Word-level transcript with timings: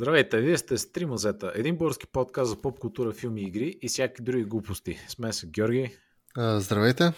Здравейте, 0.00 0.40
вие 0.40 0.58
сте 0.58 0.78
с 0.78 0.92
Тримазета, 0.92 1.52
един 1.54 1.76
български 1.76 2.06
подкаст 2.06 2.50
за 2.50 2.62
поп 2.62 2.78
култура, 2.78 3.12
филми, 3.12 3.42
игри 3.42 3.78
и 3.82 3.88
всякакви 3.88 4.24
други 4.24 4.44
глупости. 4.44 4.98
С 5.08 5.18
мен 5.18 5.32
са 5.32 5.46
Георги 5.46 5.96
А, 6.36 6.60
здравейте. 6.60 7.12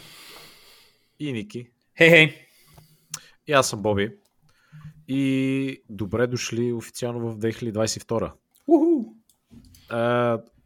и 1.18 1.32
Ники. 1.32 1.70
Хей, 1.98 2.10
хей! 2.10 2.46
И 3.46 3.52
аз 3.52 3.68
съм 3.68 3.82
Боби. 3.82 4.16
И 5.08 5.82
добре 5.88 6.26
дошли 6.26 6.72
официално 6.72 7.30
в 7.30 7.38
2022. 7.38 8.32
Уху! 8.66 9.14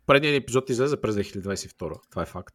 Предният 0.06 0.42
епизод 0.42 0.70
излезе 0.70 1.01
през 1.01 1.16
2022. 1.16 2.01
Това 2.10 2.23
е 2.23 2.27
факт. 2.27 2.55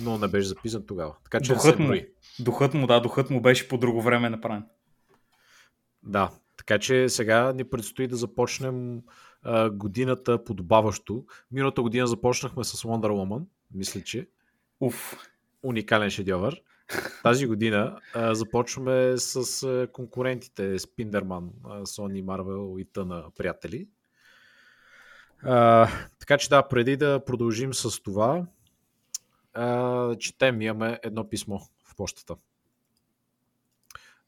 Но 0.00 0.18
не 0.18 0.28
беше 0.28 0.48
записан 0.48 0.86
тогава. 0.86 1.16
Така 1.24 1.40
че 1.40 1.52
не 1.52 1.58
се 1.58 1.66
Духът 1.66 1.78
му, 1.80 1.86
брои. 1.86 2.06
духът 2.40 2.74
му, 2.74 2.86
да, 2.86 3.00
духът 3.00 3.30
му 3.30 3.40
беше 3.40 3.68
по 3.68 3.78
друго 3.78 4.02
време 4.02 4.30
направен. 4.30 4.64
Да, 6.02 6.30
така 6.66 6.78
че 6.78 7.08
сега 7.08 7.52
ни 7.52 7.64
предстои 7.64 8.06
да 8.06 8.16
започнем 8.16 9.02
а, 9.42 9.70
годината 9.70 10.44
подобаващо. 10.44 11.24
Миналата 11.50 11.82
година 11.82 12.06
започнахме 12.06 12.64
с 12.64 12.82
Wonder 12.82 13.08
Woman, 13.08 13.44
мисля, 13.74 14.00
че 14.00 14.28
Уф. 14.80 15.16
уникален 15.62 16.10
шедьовър. 16.10 16.62
Тази 17.22 17.46
година 17.46 18.00
а, 18.14 18.34
започваме 18.34 19.18
с 19.18 19.62
а, 19.62 19.88
конкурентите 19.92 20.78
Спиндерман, 20.78 21.50
Sony, 21.64 22.24
Marvel 22.24 22.80
и 22.80 22.84
тъна 22.84 23.24
приятели. 23.36 23.88
А, 25.42 25.88
така 26.18 26.38
че 26.38 26.48
да, 26.48 26.68
преди 26.68 26.96
да 26.96 27.24
продължим 27.24 27.74
с 27.74 28.02
това, 28.02 28.46
а, 29.54 30.16
четем, 30.16 30.62
имаме 30.62 30.98
едно 31.02 31.28
писмо 31.28 31.58
в 31.58 31.96
почтата. 31.96 32.36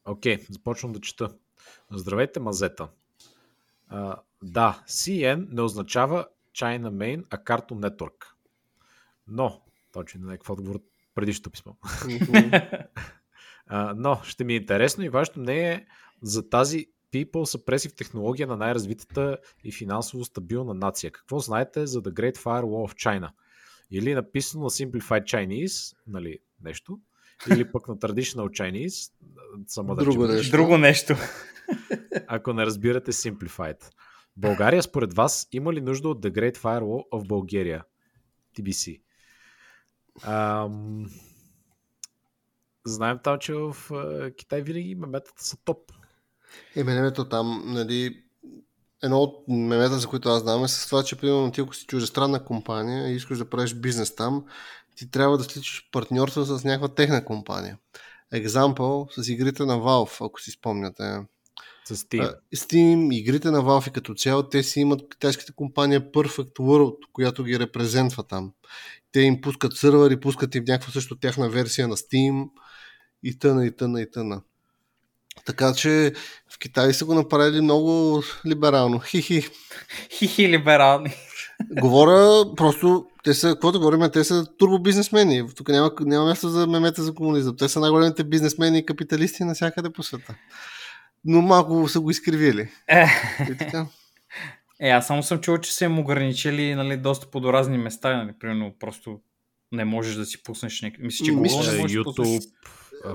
Окей, 0.05 0.39
започвам 0.51 0.93
да 0.93 1.01
чета. 1.01 1.29
Здравейте, 1.91 2.41
мазета. 2.41 2.89
А, 3.89 4.17
да, 4.43 4.83
CN 4.89 5.47
не 5.53 5.61
означава 5.61 6.27
China 6.55 6.91
Main, 6.91 7.25
а 7.31 7.39
Cartoon 7.39 7.91
Network. 7.91 8.25
Но, 9.29 9.63
точно 9.93 10.21
на 10.21 10.27
някакъв 10.27 10.51
отговор 10.51 10.75
от 10.75 10.85
предишното 11.15 11.51
писмо. 11.51 11.73
А, 13.67 13.95
но 13.97 14.21
ще 14.25 14.45
ми 14.45 14.53
е 14.53 14.57
интересно 14.57 15.05
и 15.05 15.09
вашето 15.09 15.41
мнение 15.41 15.87
за 16.23 16.49
тази 16.49 16.87
People 17.13 17.57
Suppressive 17.57 17.97
технология 17.97 18.47
на 18.47 18.57
най-развитата 18.57 19.39
и 19.65 19.73
финансово 19.73 20.25
стабилна 20.25 20.75
нация. 20.75 21.11
Какво 21.11 21.39
знаете 21.39 21.87
за 21.87 22.03
The 22.03 22.11
Great 22.11 22.37
Firewall 22.37 22.93
of 22.93 22.95
China? 22.95 23.31
Или 23.91 24.15
написано 24.15 24.65
на 24.65 24.71
Simplified 24.71 25.25
Chinese, 25.25 25.97
нали, 26.07 26.39
нещо, 26.63 27.01
или 27.51 27.73
пък 27.73 27.89
на 27.89 27.97
Traditional 27.97 28.49
Chinese, 28.49 29.13
само 29.67 29.95
да 29.95 30.05
Друго 30.05 30.27
нещо. 30.27 30.57
Друго 30.57 30.79
нещо. 30.79 31.17
ако 32.27 32.53
не 32.53 32.67
разбирате 32.67 33.13
Simplified. 33.13 33.91
България, 34.37 34.83
според 34.83 35.15
вас, 35.15 35.49
има 35.53 35.73
ли 35.73 35.81
нужда 35.81 36.09
от 36.09 36.23
The 36.23 36.31
Great 36.31 36.57
Firewall 36.57 37.09
of 37.13 37.29
Bulgaria? 37.29 37.83
TBC. 38.59 39.01
Ам... 40.23 41.07
Знаем 42.87 43.19
там, 43.25 43.39
че 43.39 43.55
в 43.55 43.77
Китай 44.37 44.63
винаги 44.63 44.95
меметата 44.95 45.45
са 45.45 45.57
топ. 45.65 45.93
И 46.77 46.83
менемето 46.83 47.29
там, 47.29 47.63
нали, 47.67 48.25
едно 49.03 49.19
от 49.19 49.45
мемета, 49.49 49.99
за 49.99 50.09
които 50.09 50.29
аз 50.29 50.43
знам 50.43 50.65
е 50.65 50.69
с 50.69 50.87
това, 50.87 51.03
че 51.03 51.17
примерно 51.17 51.53
ти 51.53 51.61
ако 51.61 51.75
си 51.75 51.87
чуждестранна 51.87 52.45
компания 52.45 53.09
и 53.09 53.15
искаш 53.15 53.39
да 53.39 53.51
правиш 53.51 53.75
бизнес 53.75 54.15
там, 54.15 54.45
ти 54.97 55.11
трябва 55.11 55.39
да 55.39 55.45
сличаш 55.45 55.89
партньорство 55.93 56.45
с 56.45 56.65
някаква 56.65 56.95
техна 56.95 57.25
компания. 57.25 57.79
Екзампъл 58.33 59.09
с 59.17 59.29
игрите 59.29 59.65
на 59.65 59.79
Valve, 59.79 60.27
ако 60.27 60.41
си 60.41 60.51
спомняте. 60.51 61.21
С 61.85 61.97
Steam. 61.97 62.35
Steam, 62.57 63.15
игрите 63.15 63.51
на 63.51 63.63
Valve 63.63 63.89
и 63.89 63.93
като 63.93 64.15
цяло, 64.15 64.43
те 64.43 64.63
си 64.63 64.81
имат 64.81 65.11
китайската 65.11 65.53
компания 65.53 66.13
Perfect 66.13 66.55
World, 66.55 66.97
която 67.13 67.45
ги 67.45 67.59
репрезентва 67.59 68.23
там. 68.23 68.53
Те 69.13 69.21
им 69.21 69.41
пускат 69.41 69.77
сървъри, 69.77 70.21
пускат 70.21 70.55
им 70.55 70.65
някаква 70.69 70.93
също 70.93 71.17
тяхна 71.17 71.49
версия 71.49 71.89
на 71.89 71.97
Steam 71.97 72.49
и 73.23 73.39
тъна, 73.39 73.67
и 73.67 73.77
тъна, 73.77 74.01
и 74.01 74.11
тъна. 74.11 74.43
Така 75.45 75.75
че 75.75 76.13
в 76.55 76.59
Китай 76.59 76.93
са 76.93 77.05
го 77.05 77.15
направили 77.15 77.61
много 77.61 78.23
либерално. 78.47 78.99
Хи-хи. 78.99 79.49
Хихи 80.11 80.49
либерални. 80.49 81.15
Говоря 81.81 82.55
просто, 82.55 83.07
те 83.25 83.35
са, 83.35 83.49
какво 83.49 83.73
да 83.73 83.79
говорим, 83.79 84.11
те 84.13 84.25
са 84.25 84.47
турбобизнесмени. 84.59 85.55
Тук 85.57 85.69
няма, 85.69 85.91
няма 86.01 86.27
място 86.27 86.49
за 86.49 86.67
мемета 86.67 87.03
за 87.03 87.15
комунизъм. 87.15 87.57
Те 87.57 87.69
са 87.69 87.81
най-големите 87.81 88.25
бизнесмени 88.25 88.79
и 88.79 88.87
капиталисти 88.87 89.45
навсякъде 89.45 89.91
по 89.91 90.03
света. 90.03 90.35
Но 91.25 91.43
малко 91.43 91.89
са 91.89 92.01
го 92.01 92.11
изкривили. 92.11 92.69
Е, 92.89 93.07
И 93.51 93.57
така. 93.57 93.87
е, 94.81 94.89
аз 94.89 95.07
само 95.07 95.23
съм 95.23 95.41
чул, 95.41 95.59
че 95.59 95.75
са 95.75 95.85
им 95.85 95.99
ограничили 95.99 96.75
нали, 96.75 96.97
доста 96.97 97.27
по 97.27 97.41
до 97.41 97.53
разни 97.53 97.79
места. 97.79 98.17
Нали, 98.17 98.33
примерно 98.41 98.75
просто 98.81 99.21
не 99.73 99.85
можеш 99.85 100.15
да 100.15 100.27
си 100.27 100.43
пуснеш. 100.43 100.83
Мисля, 100.99 101.25
че 101.25 101.33
Мисля, 101.33 101.59
Google 101.59 101.65
че 101.65 101.73
не 101.73 101.79
можеш 101.79 101.97
да 101.97 102.03
YouTube, 102.03 102.17
пуснеш. 102.17 102.43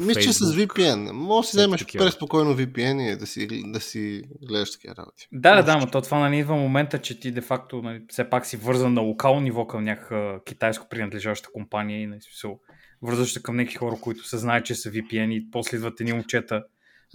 Мисля, 0.01 0.21
че 0.21 0.33
с. 0.33 0.39
VPN. 0.39 1.11
Може 1.11 1.45
да 1.45 1.51
си 1.51 1.57
вземеш 1.57 1.85
преспокойно 1.85 2.57
VPN 2.57 3.13
и 3.13 3.15
да 3.15 3.27
си, 3.27 3.47
да 3.65 3.79
си 3.79 4.23
гледаш 4.49 4.71
такива 4.71 4.95
работи. 4.97 5.27
Да, 5.31 5.55
да, 5.55 5.63
да, 5.63 5.77
но 5.77 5.87
то 5.87 6.01
това 6.01 6.19
нали, 6.19 6.37
идва 6.37 6.55
момента, 6.55 6.99
че 6.99 7.19
ти 7.19 7.31
де-факто 7.31 7.81
нали, 7.81 8.01
все 8.09 8.29
пак 8.29 8.45
си 8.45 8.57
вързан 8.57 8.93
на 8.93 9.01
локално 9.01 9.41
ниво 9.41 9.67
към 9.67 9.83
някаква 9.83 10.39
китайско 10.45 10.87
принадлежаща 10.89 11.49
компания 11.53 12.01
и 12.01 12.07
нали, 12.07 12.21
смисъл, 12.21 12.59
вързваш 13.01 13.33
се 13.33 13.43
към 13.43 13.55
някакви 13.55 13.77
хора, 13.77 13.95
които 14.01 14.27
се 14.27 14.37
знаят, 14.37 14.65
че 14.65 14.75
са 14.75 14.91
VPN 14.91 15.33
и 15.33 15.51
после 15.51 15.77
идват 15.77 16.01
едни 16.01 16.13
момчета 16.13 16.63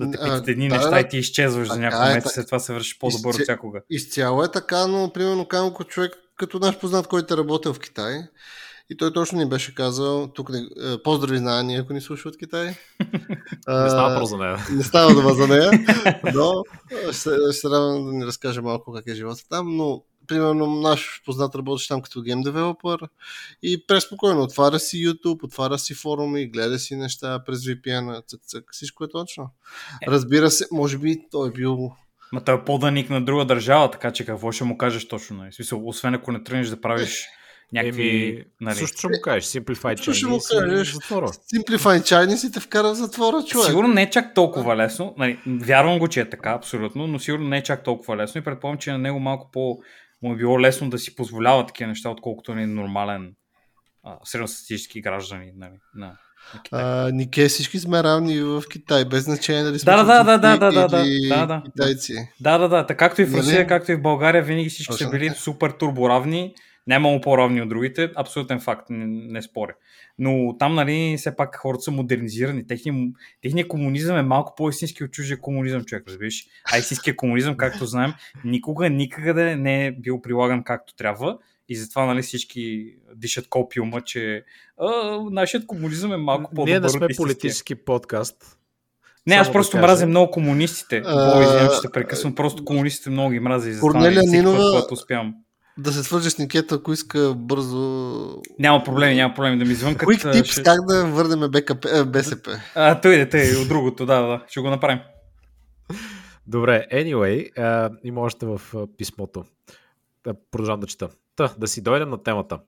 да 0.00 0.10
те 0.10 0.18
питат 0.18 0.48
едни 0.48 0.68
да, 0.68 0.74
неща 0.74 0.90
да. 0.90 1.00
и 1.00 1.08
ти 1.08 1.18
изчезваш 1.18 1.68
за 1.68 1.78
някакъв 1.78 2.10
е, 2.10 2.14
месец, 2.14 2.22
така. 2.22 2.34
след 2.34 2.46
това 2.46 2.58
се 2.58 2.72
вършиш 2.72 2.98
по-добър 2.98 3.34
от 3.34 3.40
всякога. 3.40 3.80
Изцяло 3.90 4.44
е 4.44 4.50
така, 4.50 4.86
но 4.86 5.12
примерно 5.12 5.48
казвам 5.48 5.70
ако 5.70 5.84
човек, 5.84 6.12
като 6.36 6.58
наш 6.58 6.78
познат, 6.78 7.06
който 7.06 7.34
е 7.34 7.36
работил 7.36 7.72
в 7.72 7.80
Китай, 7.80 8.22
и 8.90 8.96
той 8.96 9.12
точно 9.12 9.38
ни 9.38 9.48
беше 9.48 9.74
казал, 9.74 10.28
тук 10.34 10.50
не, 10.50 10.58
е, 10.58 11.02
поздрави 11.02 11.38
знания, 11.38 11.80
ако 11.80 11.92
ни 11.92 12.00
слуша 12.00 12.28
от 12.28 12.38
Китай. 12.38 12.66
Не 13.68 13.90
става 13.90 14.16
просто 14.16 14.36
за 14.36 14.36
нея. 14.36 14.58
Не 14.72 14.82
става 14.82 15.14
дума 15.14 15.34
за 15.34 15.48
нея, 15.48 15.70
но 16.34 16.64
ще, 17.06 17.12
ще 17.12 17.52
се 17.52 17.68
радвам 17.68 18.06
да 18.06 18.12
ни 18.12 18.26
разкаже 18.26 18.60
малко 18.60 18.92
как 18.92 19.06
е 19.06 19.14
живота 19.14 19.48
там, 19.48 19.76
но 19.76 20.02
примерно 20.26 20.66
наш 20.66 21.22
познат 21.24 21.54
работеше 21.54 21.88
там 21.88 22.02
като 22.02 22.22
гейм 22.22 22.42
девелопър 22.42 23.00
и 23.62 23.86
преспокойно 23.86 24.42
отваря 24.42 24.78
си 24.78 24.96
YouTube, 24.96 25.44
отваря 25.44 25.78
си 25.78 25.94
форуми, 25.94 26.50
гледа 26.50 26.78
си 26.78 26.96
неща 26.96 27.44
през 27.46 27.60
VPN, 27.60 28.26
цък, 28.26 28.40
цък, 28.46 28.64
всичко 28.72 29.04
е 29.04 29.08
точно. 29.08 29.50
Е. 30.02 30.10
Разбира 30.10 30.50
се, 30.50 30.66
може 30.72 30.98
би 30.98 31.22
той 31.30 31.48
е 31.48 31.52
бил 31.52 31.92
Ма 32.32 32.44
той 32.44 32.54
е 32.54 32.64
поданик 32.64 33.10
на 33.10 33.24
друга 33.24 33.44
държава, 33.44 33.90
така 33.90 34.12
че 34.12 34.26
какво 34.26 34.52
ще 34.52 34.64
му 34.64 34.78
кажеш 34.78 35.08
точно? 35.08 35.36
Нали? 35.36 35.52
Смисъл, 35.52 35.88
освен 35.88 36.14
ако 36.14 36.32
не 36.32 36.44
тръгнеш 36.44 36.68
да 36.68 36.80
правиш 36.80 37.26
някакви... 37.74 38.28
Еми, 38.28 38.44
нали... 38.60 38.76
също 38.76 38.98
ще 38.98 39.08
му 39.08 39.14
кажеш, 39.22 39.44
Simplified 39.44 39.96
Също 39.96 40.14
ще 40.14 40.26
му 40.26 40.36
Chinese 40.36 40.66
и 40.66 40.70
кажеш. 40.70 40.92
затвора. 40.92 41.26
Simplify 41.26 42.00
Chinese 42.00 42.48
и 42.48 42.52
те 42.52 42.60
вкара 42.60 42.88
в 42.88 42.94
затвора, 42.94 43.44
човек. 43.46 43.66
Сигурно 43.66 43.94
не 43.94 44.02
е 44.02 44.10
чак 44.10 44.34
толкова 44.34 44.76
лесно. 44.76 45.14
Нали, 45.18 45.38
вярвам 45.46 45.98
го, 45.98 46.08
че 46.08 46.20
е 46.20 46.30
така, 46.30 46.50
абсолютно, 46.50 47.06
но 47.06 47.18
сигурно 47.18 47.48
не 47.48 47.58
е 47.58 47.62
чак 47.62 47.84
толкова 47.84 48.16
лесно 48.16 48.40
и 48.40 48.44
предполагам, 48.44 48.78
че 48.78 48.92
на 48.92 48.98
него 48.98 49.20
малко 49.20 49.50
по 49.52 49.78
му 50.22 50.32
е 50.32 50.36
било 50.36 50.60
лесно 50.60 50.90
да 50.90 50.98
си 50.98 51.16
позволява 51.16 51.66
такива 51.66 51.88
неща, 51.88 52.10
отколкото 52.10 52.52
е 52.52 52.66
нормален 52.66 53.34
средностатистически 54.24 55.00
граждани 55.00 55.52
нали, 55.56 55.78
на. 55.94 56.12
А, 56.72 57.10
Нике 57.12 57.48
всички 57.48 57.78
сме 57.78 58.02
равни 58.02 58.40
в 58.40 58.62
Китай, 58.70 59.04
без 59.04 59.24
значение 59.24 59.62
дали 59.62 59.78
сме 59.78 59.92
Да, 59.92 60.04
да, 60.04 60.24
да, 60.24 60.38
да, 60.38 60.58
да, 60.58 60.70
да, 60.72 60.88
да, 60.88 61.46
да. 61.46 61.62
китайци. 61.64 62.28
Да, 62.40 62.58
да, 62.58 62.68
да. 62.68 62.86
Така 62.86 63.08
както 63.08 63.22
и 63.22 63.24
в 63.24 63.30
Нали? 63.30 63.42
Русия, 63.42 63.66
както 63.66 63.92
и 63.92 63.96
в 63.96 64.02
България, 64.02 64.42
винаги 64.42 64.68
всички 64.68 64.94
са 64.94 65.10
били 65.10 65.30
супер 65.30 65.70
турборавни. 65.70 66.54
Нямало 66.86 67.20
по-равни 67.20 67.62
от 67.62 67.68
другите. 67.68 68.10
Абсолютен 68.16 68.60
факт, 68.60 68.90
не, 68.90 69.06
не 69.06 69.42
споря. 69.42 69.74
Но 70.18 70.56
там, 70.58 70.74
нали, 70.74 71.14
все 71.18 71.36
пак 71.36 71.56
хората 71.56 71.82
са 71.82 71.90
модернизирани. 71.90 72.66
Техния, 72.66 72.94
техния 73.42 73.68
комунизъм 73.68 74.16
е 74.16 74.22
малко 74.22 74.54
по-истински 74.56 75.04
от 75.04 75.10
чужия 75.10 75.40
комунизъм, 75.40 75.84
човек, 75.84 76.04
разбираш. 76.08 76.46
А 76.72 76.78
истинския 76.78 77.16
комунизъм, 77.16 77.56
както 77.56 77.86
знаем, 77.86 78.12
никога, 78.44 78.90
никъде 78.90 79.56
не 79.56 79.86
е 79.86 79.92
бил 79.92 80.22
прилаган 80.22 80.64
както 80.64 80.94
трябва. 80.94 81.38
И 81.68 81.76
затова, 81.76 82.06
нали, 82.06 82.22
всички 82.22 82.94
дишат 83.14 83.48
копиума, 83.48 84.00
че 84.00 84.44
а, 84.78 85.20
нашият 85.30 85.66
комунизъм 85.66 86.12
е 86.12 86.16
малко 86.16 86.50
по-добър 86.50 86.70
Ние 86.70 86.80
не 86.80 86.86
от 86.86 86.92
сме 86.92 87.06
политически 87.16 87.74
подкаст. 87.74 88.58
Не, 89.26 89.34
аз 89.34 89.46
да 89.46 89.52
просто 89.52 89.72
кажа. 89.72 89.82
мразя 89.82 90.06
много 90.06 90.30
комунистите. 90.30 90.96
Извинявам, 90.96 91.68
че 91.74 91.80
те 91.82 91.92
прекъсвам. 91.92 92.34
Просто 92.34 92.64
комунистите 92.64 93.10
много 93.10 93.30
ги 93.30 93.40
мразя. 93.40 93.70
И 93.70 93.72
затова 93.72 93.92
Корнелия 93.92 94.22
нали, 94.26 94.36
Нинова- 94.36 94.92
успявам. 94.92 95.34
Да 95.78 95.92
се 95.92 96.02
свържеш 96.02 96.32
с 96.32 96.38
Никета, 96.38 96.74
ако 96.74 96.92
иска 96.92 97.34
бързо... 97.36 98.42
Няма 98.58 98.84
проблеми, 98.84 99.14
няма 99.14 99.34
проблеми 99.34 99.58
да 99.58 99.64
ми 99.64 99.74
звънкат. 99.74 100.08
Quick 100.08 100.32
tips 100.32 100.44
ще- 100.44 100.62
как 100.62 100.86
да 100.86 101.06
върнем 101.06 101.50
БКП, 101.50 101.88
е, 101.98 102.04
БСП. 102.04 102.60
А, 102.74 103.00
той 103.00 103.14
е, 103.14 103.28
той 103.28 103.56
от 103.62 103.68
другото, 103.68 104.06
да, 104.06 104.20
да, 104.20 104.44
ще 104.48 104.60
го 104.60 104.70
направим. 104.70 105.00
Добре, 106.46 106.86
anyway, 106.92 107.58
а, 107.58 107.90
има 108.04 108.20
още 108.20 108.46
в 108.46 108.60
писмото. 108.98 109.44
Да, 110.24 110.34
продължавам 110.50 110.80
да 110.80 110.86
чета. 110.86 111.08
Та, 111.36 111.54
да 111.58 111.68
си 111.68 111.82
дойдем 111.82 112.10
на 112.10 112.22
темата. 112.22 112.58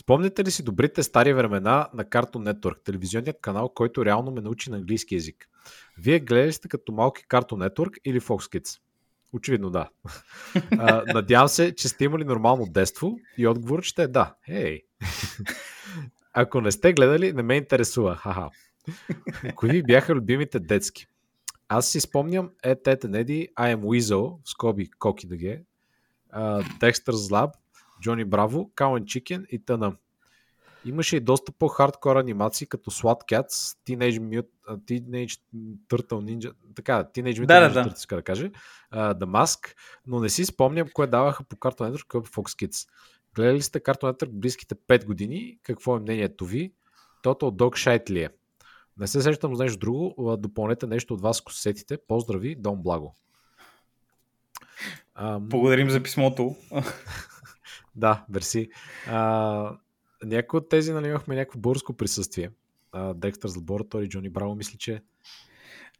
Спомняте 0.00 0.44
ли 0.44 0.50
си 0.50 0.62
добрите 0.62 1.02
стари 1.02 1.32
времена 1.32 1.88
на 1.94 2.04
Cartoon 2.04 2.52
Network, 2.52 2.84
телевизионният 2.84 3.36
канал, 3.42 3.68
който 3.74 4.04
реално 4.04 4.30
ме 4.30 4.40
научи 4.40 4.70
на 4.70 4.76
английски 4.76 5.14
язик? 5.14 5.48
Вие 5.98 6.18
гледали 6.20 6.52
сте 6.52 6.68
като 6.68 6.92
малки 6.92 7.22
Cartoon 7.28 7.68
Network 7.68 7.98
или 8.04 8.20
Fox 8.20 8.58
Kids? 8.58 8.80
Очевидно 9.34 9.70
да. 9.70 9.88
А, 10.78 11.02
надявам 11.06 11.48
се, 11.48 11.74
че 11.74 11.88
сте 11.88 12.04
имали 12.04 12.24
нормално 12.24 12.66
детство 12.66 13.18
и 13.38 13.46
отговорът 13.46 13.84
ще 13.84 14.02
е 14.02 14.08
да. 14.08 14.34
Ей! 14.48 14.82
Ако 16.32 16.60
не 16.60 16.72
сте 16.72 16.92
гледали, 16.92 17.32
не 17.32 17.42
ме 17.42 17.56
интересува. 17.56 18.16
Ха-ха. 18.16 18.50
Кои 19.54 19.70
ви 19.70 19.82
бяха 19.82 20.14
любимите 20.14 20.58
детски? 20.60 21.06
Аз 21.68 21.88
си 21.88 22.00
спомням 22.00 22.50
Ed, 22.64 22.84
Ed 22.84 23.04
and 23.04 23.24
Eddie, 23.24 23.52
I 23.54 23.76
am 23.76 23.80
Weasel, 23.80 24.44
в 24.44 24.48
скоби 24.48 24.90
Коки 24.98 25.26
да 25.26 25.36
ге, 25.36 25.62
uh, 26.36 27.52
Johnny 28.04 28.24
Bravo, 28.24 28.70
Cow 28.74 28.98
and 28.98 29.04
Chicken 29.04 29.46
и 29.46 29.64
т.н. 29.64 29.96
Имаше 30.84 31.16
и 31.16 31.20
доста 31.20 31.52
по-хардкор 31.52 32.16
анимации, 32.16 32.66
като 32.66 32.90
SWAT 32.90 33.32
Cats, 33.32 33.78
Teenage, 33.86 34.18
Mut, 34.18 34.46
Teenage 34.68 35.40
Turtle 35.88 36.20
Ninja, 36.20 36.52
така, 36.74 37.04
Teenage 37.04 37.38
Mutant 37.38 37.46
Да, 37.46 37.70
Ninja 37.70 37.72
да. 37.72 37.84
Turtles, 37.84 38.16
да 38.16 38.22
кажа, 38.22 38.50
uh, 38.94 39.18
The 39.18 39.24
Mask, 39.24 39.74
но 40.06 40.20
не 40.20 40.28
си 40.28 40.44
спомням 40.44 40.88
кое 40.94 41.06
даваха 41.06 41.44
по 41.44 41.56
Cartoon 41.56 41.92
Network, 41.92 42.06
кое 42.08 42.22
по 42.22 42.28
Fox 42.28 42.66
Kids. 42.66 42.88
Гледали 43.34 43.62
сте 43.62 43.80
Cartoon 43.80 44.12
Network 44.12 44.30
близките 44.30 44.74
5 44.74 45.04
години, 45.04 45.58
какво 45.62 45.96
е 45.96 46.00
мнението 46.00 46.46
ви? 46.46 46.72
Total 47.24 47.50
Dog 47.50 47.70
Shite 47.70 48.10
ли 48.10 48.22
е? 48.22 48.28
Не 48.98 49.06
се 49.06 49.22
сещам 49.22 49.56
за 49.56 49.62
нещо 49.62 49.78
друго, 49.78 50.36
допълнете 50.38 50.86
нещо 50.86 51.14
от 51.14 51.20
вас, 51.20 51.40
ако 51.40 51.52
се 51.52 51.62
сетите. 51.62 51.98
Поздрави, 52.08 52.54
Дом 52.54 52.82
Благо. 52.82 53.14
Ам, 55.14 55.48
Благодарим 55.48 55.90
за 55.90 56.02
писмото. 56.02 56.56
да, 57.96 58.24
мерси. 58.28 58.70
А, 59.08 59.76
някои 60.24 60.58
от 60.58 60.68
тези 60.68 60.92
нали, 60.92 61.08
имахме 61.08 61.34
някакво 61.34 61.58
българско 61.58 61.92
присъствие. 61.92 62.50
А, 62.92 63.14
Dexter's 63.14 63.60
Laboratory, 63.60 64.08
Джони 64.08 64.28
Браво, 64.28 64.54
мисля, 64.54 64.78
че 64.78 65.02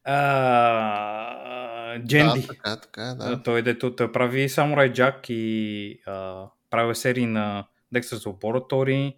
А, 0.04 1.98
Дженди. 1.98 2.40
Да, 2.40 2.46
така, 2.46 2.80
така, 2.80 3.02
е, 3.02 3.14
да. 3.14 3.42
Той, 3.42 3.62
дето, 3.62 3.96
той 3.96 4.12
прави 4.12 4.48
Samurai 4.48 4.92
Jack 4.92 5.30
и 5.30 6.00
а, 6.06 6.46
прави 6.70 6.94
серии 6.94 7.26
на 7.26 7.66
Dexter's 7.94 8.24
Laboratory 8.24 9.16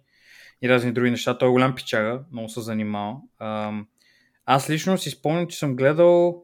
и 0.61 0.69
разни 0.69 0.91
други 0.91 1.11
неща. 1.11 1.37
Той 1.37 1.47
е 1.47 1.51
голям 1.51 1.75
пичага, 1.75 2.23
много 2.31 2.49
се 2.49 2.61
занимава. 2.61 3.15
А, 3.39 3.73
аз 4.45 4.69
лично 4.69 4.97
си 4.97 5.09
спомням, 5.09 5.47
че 5.47 5.59
съм 5.59 5.75
гледал 5.75 6.43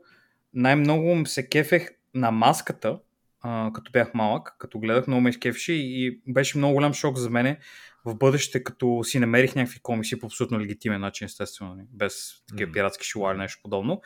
най-много 0.54 1.25
се 1.25 1.50
кефех 1.50 1.89
на 2.13 2.31
маската, 2.31 3.00
а, 3.44 3.72
като 3.74 3.92
бях 3.92 4.13
малък, 4.13 4.56
като 4.60 4.80
гледах, 4.80 5.07
много 5.07 5.22
ме 5.22 5.30
изкефеше 5.30 5.74
и 5.74 6.22
беше 6.28 6.57
много 6.57 6.74
голям 6.74 6.94
шок 6.94 7.18
за 7.18 7.30
мене 7.30 7.60
в 8.06 8.16
бъдеще, 8.16 8.63
като 8.63 9.01
си 9.04 9.19
намерих 9.19 9.56
някакви 9.56 9.80
комикси 9.80 10.19
по 10.19 10.25
абсолютно 10.25 10.60
легитимен 10.60 11.01
начин, 11.01 11.25
естествено, 11.25 11.75
нали, 11.75 11.86
без 11.92 12.34
такива 12.50 12.68
Мгм. 12.68 12.74
пиратски 12.74 13.07
нещо 13.38 13.60
подобно. 13.63 14.01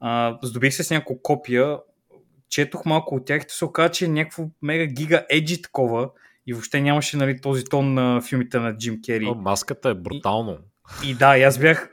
А, 0.00 0.38
здобих 0.42 0.74
се 0.74 0.84
с 0.84 0.90
няколко 0.90 1.22
копия, 1.22 1.78
четох 2.48 2.84
малко 2.84 3.14
от 3.14 3.26
тях 3.26 3.42
и 3.42 3.44
се 3.48 3.64
оказа, 3.64 3.90
че 3.90 4.04
е 4.04 4.08
някакво 4.08 4.44
мега 4.62 4.86
гига 4.86 5.26
еджи 5.30 5.62
такова 5.62 6.10
и 6.46 6.52
въобще 6.52 6.80
нямаше 6.80 7.16
нали, 7.16 7.40
този 7.40 7.64
тон 7.64 7.94
на 7.94 8.20
филмите 8.20 8.58
на 8.58 8.76
Джим 8.76 9.02
Кери. 9.02 9.26
О, 9.26 9.34
маската 9.34 9.88
е 9.88 9.94
брутално. 9.94 10.58
И 11.04 11.14
да, 11.14 11.38
и 11.38 11.42
аз 11.42 11.58
бях... 11.58 11.90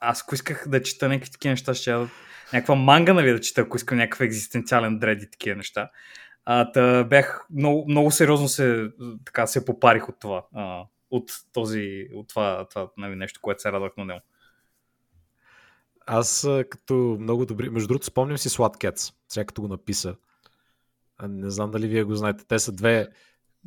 Аз 0.00 0.22
ако 0.22 0.34
исках 0.34 0.68
да 0.68 0.82
чета 0.82 1.08
някакви 1.08 1.30
такива 1.30 1.52
неща, 1.52 1.74
ще 1.74 1.90
я... 1.90 2.08
някаква 2.52 2.74
манга, 2.74 3.14
нали, 3.14 3.32
да 3.32 3.40
чета, 3.40 3.60
ако 3.60 3.76
искам 3.76 3.98
някакъв 3.98 4.20
екзистенциален 4.20 4.98
дред 4.98 5.22
и 5.22 5.30
такива 5.30 5.56
неща. 5.56 5.90
А, 6.44 6.72
та 6.72 7.04
бях 7.04 7.46
много, 7.50 7.84
много 7.88 8.10
сериозно 8.10 8.48
се, 8.48 8.90
така, 9.24 9.46
се 9.46 9.64
попарих 9.64 10.08
от 10.08 10.20
това. 10.20 10.46
А, 10.54 10.84
от 11.10 11.30
този, 11.52 12.08
от 12.14 12.28
това, 12.28 12.66
това 12.70 12.88
нали, 12.96 13.16
нещо, 13.16 13.40
което 13.42 13.62
се 13.62 13.72
радвах 13.72 13.92
на 13.96 14.04
него. 14.04 14.20
Аз 16.06 16.48
като 16.70 17.16
много 17.20 17.46
добри... 17.46 17.70
Между 17.70 17.88
другото, 17.88 18.06
спомням 18.06 18.38
си 18.38 18.48
Swat 18.48 18.84
Cats, 18.84 19.14
сега 19.28 19.44
като 19.44 19.62
го 19.62 19.68
написа. 19.68 20.16
Не 21.28 21.50
знам 21.50 21.70
дали 21.70 21.88
вие 21.88 22.02
го 22.02 22.14
знаете. 22.14 22.44
Те 22.48 22.58
са 22.58 22.72
две 22.72 23.08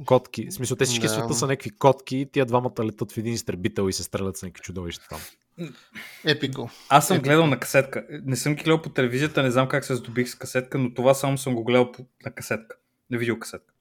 котки. 0.06 0.48
В 0.48 0.54
смисъл, 0.54 0.78
те 0.78 0.86
всички 0.86 1.06
да. 1.06 1.10
света 1.10 1.34
са 1.34 1.48
някакви 1.48 1.70
котки 1.70 2.18
и 2.18 2.32
тия 2.32 2.46
двамата 2.46 2.84
летат 2.84 3.12
в 3.12 3.18
един 3.18 3.34
изтребител 3.34 3.90
и 3.90 3.94
се 3.94 4.04
стрелят 4.04 4.38
с 4.38 4.44
някакви 4.44 4.62
чудовища 4.62 5.06
там. 5.10 5.20
Епико. 6.26 6.70
Аз 6.90 7.08
съм 7.08 7.18
Е, 7.18 7.20
гледал 7.20 7.48
на 7.48 7.60
касетка. 7.60 8.06
Не 8.10 8.36
съм 8.36 8.56
ги 8.56 8.64
гледал 8.64 8.82
по 8.82 8.90
телевизията, 8.90 9.44
не 9.44 9.52
знам 9.52 9.70
как 9.70 9.86
се 9.86 9.96
здобих 9.96 10.30
с 10.30 10.36
касетка, 10.36 10.78
но 10.78 10.94
това 10.94 11.14
само 11.14 11.38
съм 11.38 11.56
го 11.56 11.64
гледал 11.64 11.92
по, 11.92 12.06
на 12.26 12.32
касетка. 12.32 12.76
На 13.10 13.18
видеокасетка. 13.18 13.74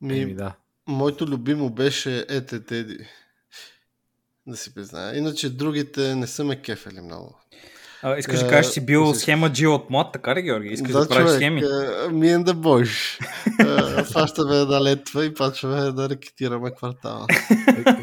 Ми, 0.00 0.20
Еми, 0.20 0.34
да. 0.34 0.54
моето 0.86 1.26
любимо 1.26 1.70
беше 1.70 2.26
Ете 2.28 2.64
Теди. 2.64 3.06
Да 4.46 4.56
си 4.56 4.74
призная. 4.74 5.18
Иначе 5.18 5.50
другите 5.50 6.14
не 6.14 6.26
са 6.26 6.44
ме 6.44 6.62
кефели 6.62 7.00
много. 7.00 7.38
А, 8.02 8.16
искаш 8.16 8.40
да 8.40 8.46
Е, 8.46 8.48
кажеш, 8.48 8.72
си 8.72 8.86
бил 8.86 9.12
че- 9.12 9.18
схема 9.18 9.52
Джи 9.52 9.66
от 9.66 9.90
млад, 9.90 10.12
така 10.12 10.34
ли, 10.34 10.42
Георги? 10.42 10.68
Искаш 10.68 10.92
да, 10.92 11.00
да, 11.00 11.08
правиш 11.08 11.24
човек, 11.24 11.36
схеми? 11.36 11.60
е, 11.60 11.64
me 12.08 12.36
and 12.36 12.44
the 12.44 12.52
boys. 12.52 13.20
Е, 14.00 14.04
Фащаме 14.04 14.56
една 14.56 14.82
летва 14.82 15.24
и 15.24 15.34
почваме 15.34 15.80
да 15.82 16.08
рекетираме 16.08 16.70
квартала. 16.72 17.26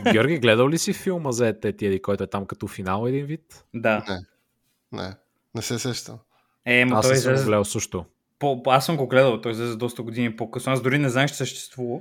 Е, 0.05 0.11
Георги, 0.11 0.37
гледал 0.37 0.69
ли 0.69 0.77
си 0.77 0.93
филма 0.93 1.31
за 1.31 1.47
Ете 1.47 1.73
Тиеди, 1.73 2.01
който 2.01 2.23
е 2.23 2.27
там 2.27 2.45
като 2.45 2.67
финал 2.67 3.05
един 3.07 3.25
вид? 3.25 3.65
Да. 3.73 4.03
Не. 4.09 4.19
Не, 4.93 5.13
не 5.55 5.61
се 5.61 5.79
сещам. 5.79 6.15
Е, 6.65 6.85
ма 6.85 6.95
Аз 6.95 7.01
той 7.01 7.15
съм 7.15 7.23
го 7.23 7.29
излезе, 7.29 7.45
гледал 7.45 7.65
също. 7.65 8.05
по, 8.39 8.61
аз 8.65 8.85
съм 8.85 8.97
го 8.97 9.07
гледал, 9.07 9.41
той 9.41 9.51
излезе 9.51 9.75
доста 9.75 10.01
години 10.01 10.35
по-късно. 10.35 10.73
Аз 10.73 10.81
дори 10.81 10.97
не 10.97 11.09
знаех, 11.09 11.27
че 11.27 11.35
съществува. 11.35 11.99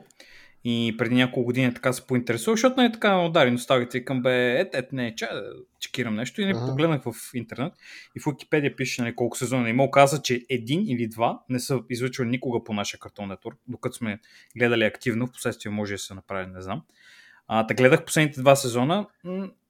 И 0.65 0.95
преди 0.99 1.15
няколко 1.15 1.45
години 1.45 1.75
така 1.75 1.93
се 1.93 2.07
поинтересувах, 2.07 2.57
защото 2.57 2.81
не 2.81 2.87
е 2.87 2.93
така 2.93 3.19
удари 3.19 3.51
носталгията 3.51 3.99
и 3.99 4.05
към 4.05 4.23
бе, 4.23 4.61
ет, 4.61 4.75
ет, 4.75 4.93
не, 4.93 5.15
да 5.21 5.43
чекирам 5.81 6.15
нещо 6.15 6.41
и 6.41 6.45
не 6.45 6.51
Ага. 6.51 6.67
погледнах 6.67 7.03
в 7.03 7.15
интернет 7.35 7.73
и 8.17 8.21
в 8.21 8.25
Wikipedia 8.25 8.77
пише 8.77 9.03
нали, 9.03 9.15
колко 9.15 9.37
сезона 9.37 9.69
има. 9.69 9.85
Оказа, 9.85 10.23
че 10.23 10.45
един 10.51 10.89
или 10.89 11.09
два 11.09 11.43
не 11.49 11.61
са 11.61 11.81
излъчвали 11.91 12.29
никога 12.29 12.65
по 12.65 12.73
нашия 12.73 13.01
картон 13.01 13.29
нетворк, 13.29 13.59
докато 13.69 13.97
сме 13.97 14.21
гледали 14.57 14.85
активно, 14.85 15.27
в 15.27 15.33
последствие 15.33 15.73
може 15.73 15.93
да 15.93 15.99
се 15.99 16.15
направи, 16.15 16.47
не 16.47 16.61
знам. 16.61 16.83
А, 17.49 17.67
та 17.67 17.75
гледах 17.75 18.05
последните 18.05 18.41
два 18.41 18.57
сезона, 18.57 19.07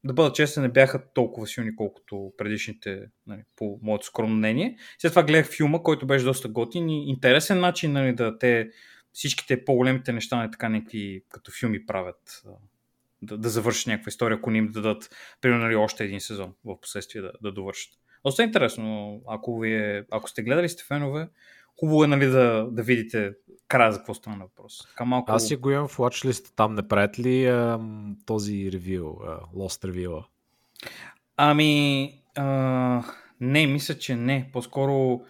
да 0.04 0.12
бъда 0.12 0.32
честен, 0.32 0.62
не 0.62 0.68
бяха 0.68 1.02
толкова 1.14 1.46
силни, 1.46 1.76
колкото 1.76 2.32
предишните, 2.38 3.00
нали, 3.26 3.40
по 3.56 3.78
моето 3.82 4.06
скромно 4.06 4.36
мнение. 4.36 4.76
След 4.98 5.12
това 5.12 5.22
гледах 5.22 5.46
филма, 5.46 5.78
който 5.78 6.06
беше 6.06 6.24
доста 6.24 6.48
готин 6.48 6.88
и 6.88 7.10
интересен 7.10 7.60
начин 7.60 7.92
нали, 7.92 8.12
да 8.12 8.38
те 8.38 8.70
всичките 9.12 9.64
по-големите 9.64 10.12
неща, 10.12 10.42
не 10.42 10.50
така 10.50 10.68
някакви 10.68 11.22
като 11.28 11.50
филми 11.50 11.86
правят, 11.86 12.42
да, 13.22 13.38
да 13.38 13.48
завършат 13.48 13.86
някаква 13.86 14.08
история, 14.08 14.36
ако 14.36 14.50
не 14.50 14.58
им 14.58 14.68
дадат, 14.68 15.10
примерно, 15.40 15.64
нали, 15.64 15.76
още 15.76 16.04
един 16.04 16.20
сезон 16.20 16.54
в 16.64 16.80
последствие 16.80 17.22
да, 17.22 17.32
да 17.42 17.52
довършат. 17.52 17.94
Доста 18.24 18.42
е 18.42 18.46
интересно, 18.46 19.20
ако, 19.28 19.60
ви 19.60 19.74
е, 19.74 20.04
ако 20.10 20.30
сте 20.30 20.42
гледали, 20.42 20.68
сте 20.68 20.84
фенове, 20.84 21.28
хубаво 21.80 22.04
е 22.04 22.06
нали, 22.06 22.26
да, 22.26 22.68
да 22.70 22.82
видите 22.82 23.32
края 23.68 23.92
за 23.92 23.98
какво 23.98 24.14
стана 24.14 24.38
въпрос. 24.38 24.86
Така 24.88 25.04
малко... 25.04 25.32
Аз 25.32 25.48
си 25.48 25.56
го 25.56 25.70
имам 25.70 25.88
в 25.88 25.96
watchlist. 25.96 26.56
Там 26.56 26.74
не 26.74 26.88
правят 26.88 27.18
ли 27.18 27.46
ам, 27.46 28.16
този 28.26 28.72
ревю, 28.72 29.16
а, 29.24 29.40
Lost 29.56 29.90
Review? 29.90 30.24
Ами, 31.36 32.14
а, 32.36 33.04
не, 33.40 33.66
мисля, 33.66 33.98
че 33.98 34.16
не. 34.16 34.50
По-скоро 34.52 35.24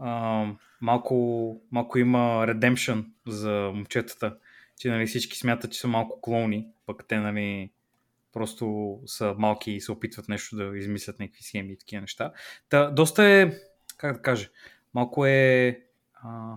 а, 0.00 0.46
малко, 0.80 1.60
малко 1.72 1.98
има 1.98 2.46
redemption 2.46 3.04
за 3.26 3.70
момчетата, 3.74 4.36
че 4.78 4.90
нали, 4.90 5.06
всички 5.06 5.38
смятат, 5.38 5.72
че 5.72 5.80
са 5.80 5.88
малко 5.88 6.20
клоуни, 6.20 6.68
пък 6.86 7.04
те 7.08 7.18
нали, 7.18 7.70
просто 8.32 8.96
са 9.06 9.34
малки 9.38 9.72
и 9.72 9.80
се 9.80 9.92
опитват 9.92 10.28
нещо 10.28 10.56
да 10.56 10.78
измислят 10.78 11.18
някакви 11.18 11.42
схеми 11.42 11.72
и 11.72 11.78
такива 11.78 12.00
неща. 12.00 12.32
Та, 12.68 12.90
доста 12.90 13.24
е, 13.24 13.52
как 13.96 14.16
да 14.16 14.22
кажа, 14.22 14.48
малко 14.94 15.26
е 15.26 15.80
а, 16.14 16.54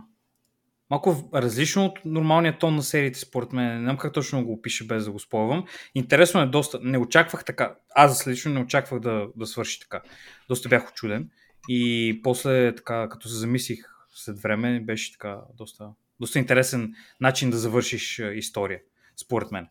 малко 0.90 1.30
различно 1.34 1.86
от 1.86 2.00
нормалния 2.06 2.58
тон 2.58 2.76
на 2.76 2.84
сериите, 2.84 3.20
според 3.20 3.54
мен. 3.54 3.78
Не 3.78 3.84
знам 3.84 3.98
как 3.98 4.14
точно 4.14 4.46
го 4.46 4.54
опиша 4.54 4.86
без 4.86 5.06
да 5.06 5.12
го 5.12 5.20
спойвам. 5.20 5.66
Интересно 5.96 6.42
е 6.42 6.46
доста. 6.46 6.80
Не 6.82 6.98
очаквах 6.98 7.46
така. 7.46 7.76
Аз 7.96 8.28
лично 8.28 8.54
не 8.54 8.60
очаквах 8.60 9.00
да, 9.00 9.28
да 9.36 9.46
свърши 9.46 9.80
така. 9.80 10.02
Доста 10.48 10.70
бях 10.70 10.90
очуден. 10.92 11.30
И 11.70 12.20
после, 12.24 12.76
така, 12.76 13.10
като 13.10 13.28
се 13.28 13.36
замислих 13.36 13.80
след 14.20 14.40
време, 14.40 14.80
беше 14.80 15.12
така 15.12 15.38
доста, 15.54 15.90
доста 16.20 16.40
интересен 16.40 16.94
начин 17.22 17.50
да 17.50 17.58
завършиш 17.58 18.20
а, 18.20 18.34
история, 18.34 18.80
според 19.18 19.52
мен. 19.52 19.68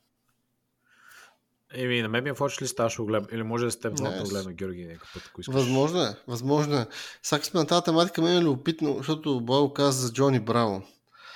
Еми, 1.74 2.02
на 2.02 2.08
мен 2.08 2.24
ми 2.24 2.30
е 2.30 2.34
аз 2.78 2.92
ще 2.92 3.02
го 3.02 3.06
гледам. 3.06 3.28
Или 3.32 3.42
може 3.42 3.64
да 3.64 3.70
сте 3.70 3.90
двамата 3.90 4.14
Не, 4.14 4.20
го 4.20 4.26
с- 4.26 4.30
гледам, 4.30 4.52
Георги, 4.52 4.86
някакъв 4.86 5.10
път, 5.14 5.22
ако 5.30 5.40
искаш. 5.40 5.54
Възможно 5.54 6.02
е, 6.02 6.16
възможно 6.28 6.76
е. 6.76 6.86
Сега 7.22 7.42
сме 7.42 7.60
на 7.60 7.66
тази 7.66 7.84
тематика, 7.84 8.22
мен 8.22 8.36
е 8.38 8.42
любопитно, 8.42 8.94
защото 8.96 9.40
Благо 9.40 9.72
каза 9.72 10.06
за 10.06 10.12
Джони 10.12 10.40
Браво. 10.40 10.82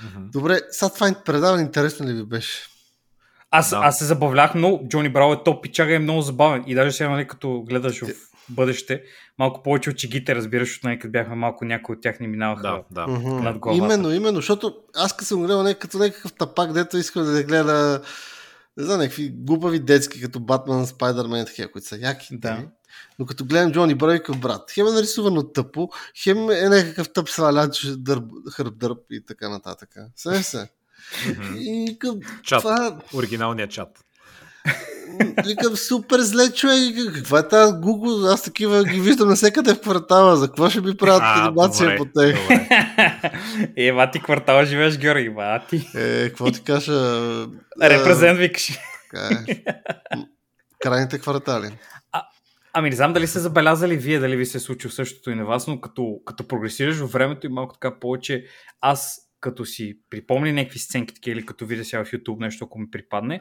Мгм. 0.04 0.30
Добре, 0.30 0.60
сега 0.70 0.88
това 0.94 1.14
предаване 1.24 1.62
интересно 1.62 2.06
ли 2.06 2.12
ви 2.12 2.24
беше? 2.24 2.66
Аз, 3.50 3.70
Да. 3.70 3.76
аз 3.76 3.98
се 3.98 4.04
забавлях 4.04 4.54
много. 4.54 4.88
Джони 4.88 5.08
Браво 5.08 5.32
е 5.32 5.42
топ 5.44 5.66
и 5.66 5.94
е 5.94 5.98
много 5.98 6.22
забавен. 6.22 6.64
И 6.66 6.74
даже 6.74 6.92
сега, 6.92 7.10
нали, 7.10 7.26
като 7.26 7.62
гледаш 7.62 8.00
в 8.00 8.08
бъдеще, 8.48 9.02
малко 9.38 9.62
повече 9.62 9.90
от 9.90 9.96
чегите, 9.96 10.34
разбираш, 10.34 10.80
нали, 10.82 10.98
като 10.98 11.12
бяхме 11.12 11.34
малко, 11.34 11.64
някои 11.64 11.96
от 11.96 12.02
тях 12.02 12.20
не 12.20 12.26
минаваха. 12.26 12.62
Да, 12.62 12.82
да. 12.90 13.06
Над 13.18 13.58
главата. 13.58 13.84
Именно, 13.84 14.12
именно, 14.12 14.36
защото 14.36 14.74
аз 14.94 15.16
като 15.16 15.24
съм 15.24 15.42
гледал 15.42 15.74
като 15.80 15.98
някакъв 15.98 16.32
тапак, 16.32 16.72
дето 16.72 16.96
искам 16.96 17.24
да 17.24 17.42
гледа 17.42 18.02
не 18.76 18.84
знам, 18.84 18.98
някакви 18.98 19.28
глупави 19.28 19.78
детски, 19.78 20.20
като 20.20 20.40
Батман, 20.40 20.86
Спайдермен, 20.86 21.46
такива, 21.46 21.72
които 21.72 21.88
са 21.88 21.96
яки. 21.96 22.38
Да. 22.38 22.54
нали? 22.54 22.68
Но 23.18 23.26
като 23.26 23.44
гледам 23.44 23.72
Джони 23.72 23.94
Бройка, 23.94 24.32
брат, 24.32 24.70
хем 24.70 24.86
е 24.86 24.90
нарисувано 24.90 25.42
тъпо, 25.42 25.88
хем 26.22 26.50
е 26.50 26.68
някакъв 26.68 27.12
тъп 27.12 27.28
сраляч, 27.28 27.86
дърб, 27.86 28.24
хръп 28.52 28.78
дърб 28.78 28.98
и 29.10 29.24
така 29.24 29.48
нататък. 29.48 29.96
Се 30.16 30.42
се. 30.42 30.68
И 31.56 31.96
към 31.98 32.20
Чат. 32.42 32.60
това, 32.60 32.98
Оригиналният 33.14 33.70
чат. 33.70 34.04
Викам, 35.46 35.76
супер 35.76 36.20
зле 36.20 36.52
човек, 36.52 36.78
каква 37.14 37.38
е 37.38 37.48
тази 37.48 37.72
Google, 37.72 38.32
аз 38.32 38.42
такива 38.42 38.84
ги 38.84 39.00
виждам 39.00 39.28
навсекъде 39.28 39.74
в 39.74 39.80
квартала, 39.80 40.36
за 40.36 40.46
какво 40.46 40.70
ще 40.70 40.80
ми 40.80 40.96
правят 40.96 41.22
А, 41.24 41.46
анимация 41.46 41.86
добре, 41.86 41.96
по 41.96 42.04
тях? 42.04 42.42
добре. 42.42 42.68
е, 43.76 43.92
ма 43.92 44.10
ти 44.10 44.20
квартала 44.22 44.64
живееш, 44.64 44.98
Георги, 44.98 45.28
ма 45.28 45.60
ти. 45.68 45.88
Е, 45.94 46.28
какво 46.28 46.50
ти 46.50 46.62
кажа? 46.62 46.92
Репрезент 47.82 48.38
викаш. 48.38 48.70
Е. 48.70 49.64
Крайните 50.80 51.18
квартали. 51.18 51.78
Ами 52.74 52.90
не 52.90 52.96
знам 52.96 53.12
дали 53.12 53.26
сте 53.26 53.38
забелязали 53.38 53.96
вие, 53.96 54.18
дали 54.18 54.36
ви 54.36 54.46
се 54.46 54.58
е 54.58 54.60
случило 54.60 54.90
същото 54.90 55.30
и 55.30 55.34
на 55.34 55.44
вас, 55.44 55.66
но 55.66 55.80
като, 55.80 56.20
като 56.24 56.48
прогресираш 56.48 56.96
във 56.98 57.12
времето 57.12 57.46
и 57.46 57.50
малко 57.50 57.74
така 57.74 57.98
повече, 57.98 58.44
аз 58.80 59.18
като 59.40 59.64
си 59.64 59.98
припомня 60.10 60.52
някакви 60.52 60.78
сценки 60.78 61.14
такива 61.14 61.38
или 61.38 61.46
като 61.46 61.66
видя 61.66 61.84
сега 61.84 62.04
в 62.04 62.10
YouTube 62.10 62.40
нещо, 62.40 62.64
ако 62.64 62.78
ми 62.78 62.90
припадне, 62.90 63.40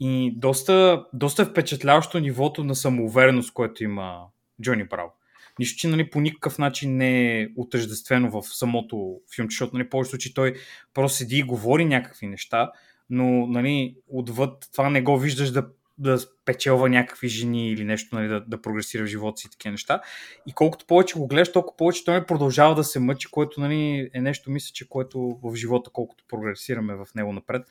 и 0.00 0.32
доста, 0.36 1.06
доста 1.12 1.42
е 1.42 1.44
впечатляващо 1.44 2.20
нивото 2.20 2.64
на 2.64 2.74
самоувереност, 2.74 3.52
което 3.52 3.84
има 3.84 4.22
Джони 4.62 4.84
Браво. 4.84 5.12
Нищо, 5.58 5.78
че 5.78 5.88
нали, 5.88 6.10
по 6.10 6.20
никакъв 6.20 6.58
начин 6.58 6.96
не 6.96 7.40
е 7.40 7.48
отъждествено 7.56 8.30
в 8.30 8.42
самото 8.42 9.20
филмче, 9.34 9.54
защото 9.54 9.76
нали, 9.76 9.88
повечето 9.88 10.10
случаи 10.10 10.34
той 10.34 10.54
просто 10.94 11.18
седи 11.18 11.38
и 11.38 11.42
говори 11.42 11.84
някакви 11.84 12.26
неща, 12.26 12.70
но 13.10 13.46
нали, 13.46 13.96
отвъд 14.08 14.68
това 14.72 14.90
не 14.90 15.02
го 15.02 15.18
виждаш 15.18 15.50
да, 15.50 15.66
да 15.98 16.18
печелва 16.44 16.88
някакви 16.88 17.28
жени 17.28 17.70
или 17.70 17.84
нещо, 17.84 18.16
нали, 18.16 18.28
да, 18.28 18.40
да 18.40 18.62
прогресира 18.62 19.02
в 19.02 19.06
живота 19.06 19.36
си 19.36 19.46
и 19.46 19.50
такива 19.50 19.70
неща. 19.70 20.00
И 20.46 20.52
колкото 20.52 20.86
повече 20.86 21.18
го 21.18 21.26
гледаш, 21.26 21.52
толкова 21.52 21.76
повече 21.76 22.04
той 22.04 22.26
продължава 22.26 22.74
да 22.74 22.84
се 22.84 23.00
мъчи, 23.00 23.28
което 23.30 23.60
нали, 23.60 24.10
е 24.14 24.20
нещо, 24.20 24.50
мисля, 24.50 24.72
че 24.74 24.88
което 24.88 25.38
в 25.42 25.56
живота, 25.56 25.90
колкото 25.92 26.24
прогресираме 26.28 26.94
в 26.94 27.06
него 27.14 27.32
напред, 27.32 27.62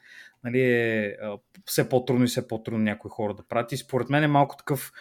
нали, 0.44 0.62
е 0.62 1.18
все 1.66 1.90
по-трудно 1.90 2.24
и 2.24 2.28
все 2.28 2.48
по-трудно 2.48 2.84
някои 2.84 3.10
хора 3.10 3.34
да 3.34 3.44
правят. 3.44 3.72
И 3.72 3.78
според 3.78 4.10
мен 4.10 4.24
е 4.24 4.28
малко 4.28 4.58
такъв 4.58 4.92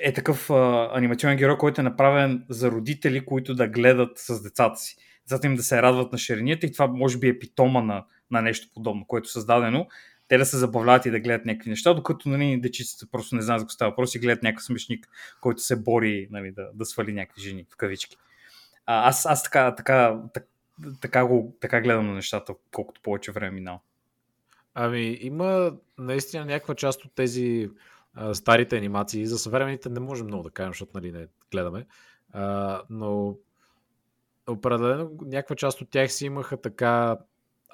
е 0.00 0.12
такъв 0.12 0.50
а, 0.50 0.90
анимационен 0.92 1.36
герой, 1.36 1.58
който 1.58 1.80
е 1.80 1.84
направен 1.84 2.44
за 2.48 2.70
родители, 2.70 3.24
които 3.24 3.54
да 3.54 3.68
гледат 3.68 4.18
с 4.18 4.42
децата 4.42 4.76
си. 4.76 4.96
Децата 5.28 5.54
да 5.54 5.62
се 5.62 5.82
радват 5.82 6.12
на 6.12 6.18
ширинята 6.18 6.66
и 6.66 6.72
това 6.72 6.86
може 6.86 7.18
би 7.18 7.28
е 7.28 7.38
питома 7.38 7.82
на, 7.82 8.04
на 8.30 8.42
нещо 8.42 8.68
подобно, 8.74 9.06
което 9.06 9.26
е 9.26 9.32
създадено. 9.32 9.86
Те 10.30 10.38
да 10.38 10.46
се 10.46 10.58
забавляват 10.58 11.06
и 11.06 11.10
да 11.10 11.20
гледат 11.20 11.46
някакви 11.46 11.70
неща, 11.70 11.94
докато 11.94 12.28
нали, 12.28 12.60
дечицата 12.60 13.06
просто 13.12 13.36
не 13.36 13.42
знаят 13.42 13.60
за 13.60 13.64
какво 13.64 13.72
става 13.72 13.90
въпрос 13.90 14.14
и 14.14 14.18
гледат 14.18 14.42
някакъв 14.42 14.64
смешник, 14.64 15.08
който 15.40 15.62
се 15.62 15.82
бори 15.82 16.28
нали, 16.30 16.52
да, 16.52 16.68
да 16.74 16.84
свали 16.84 17.12
някакви 17.12 17.42
жени 17.42 17.66
в 17.72 17.76
кавички. 17.76 18.16
А, 18.86 19.08
аз, 19.08 19.26
аз 19.26 19.42
така, 19.42 19.74
така, 19.74 20.20
така, 20.34 20.46
така, 21.00 21.24
го, 21.24 21.56
така 21.60 21.80
гледам 21.80 22.06
на 22.06 22.14
нещата, 22.14 22.54
колкото 22.70 23.00
повече 23.02 23.32
време 23.32 23.50
минало. 23.50 23.80
Ами, 24.74 25.18
има 25.20 25.72
наистина 25.98 26.44
някаква 26.44 26.74
част 26.74 27.04
от 27.04 27.14
тези 27.14 27.70
а, 28.14 28.34
старите 28.34 28.76
анимации. 28.76 29.26
За 29.26 29.38
съвременните 29.38 29.88
не 29.88 30.00
можем 30.00 30.26
много 30.26 30.42
да 30.42 30.50
кажем, 30.50 30.70
защото 30.72 30.90
нали, 30.94 31.12
не 31.12 31.26
гледаме. 31.52 31.86
А, 32.32 32.82
но 32.90 33.36
определено 34.48 35.10
някаква 35.22 35.56
част 35.56 35.80
от 35.80 35.90
тях 35.90 36.12
си 36.12 36.26
имаха 36.26 36.60
така 36.60 37.18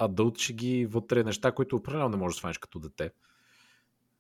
адълтшиги 0.00 0.87
вътре 0.87 1.25
неща, 1.25 1.53
които 1.53 1.76
определено 1.76 2.09
не 2.09 2.17
можеш 2.17 2.37
да 2.37 2.38
сванеш 2.38 2.59
като 2.59 2.79
дете. 2.79 3.11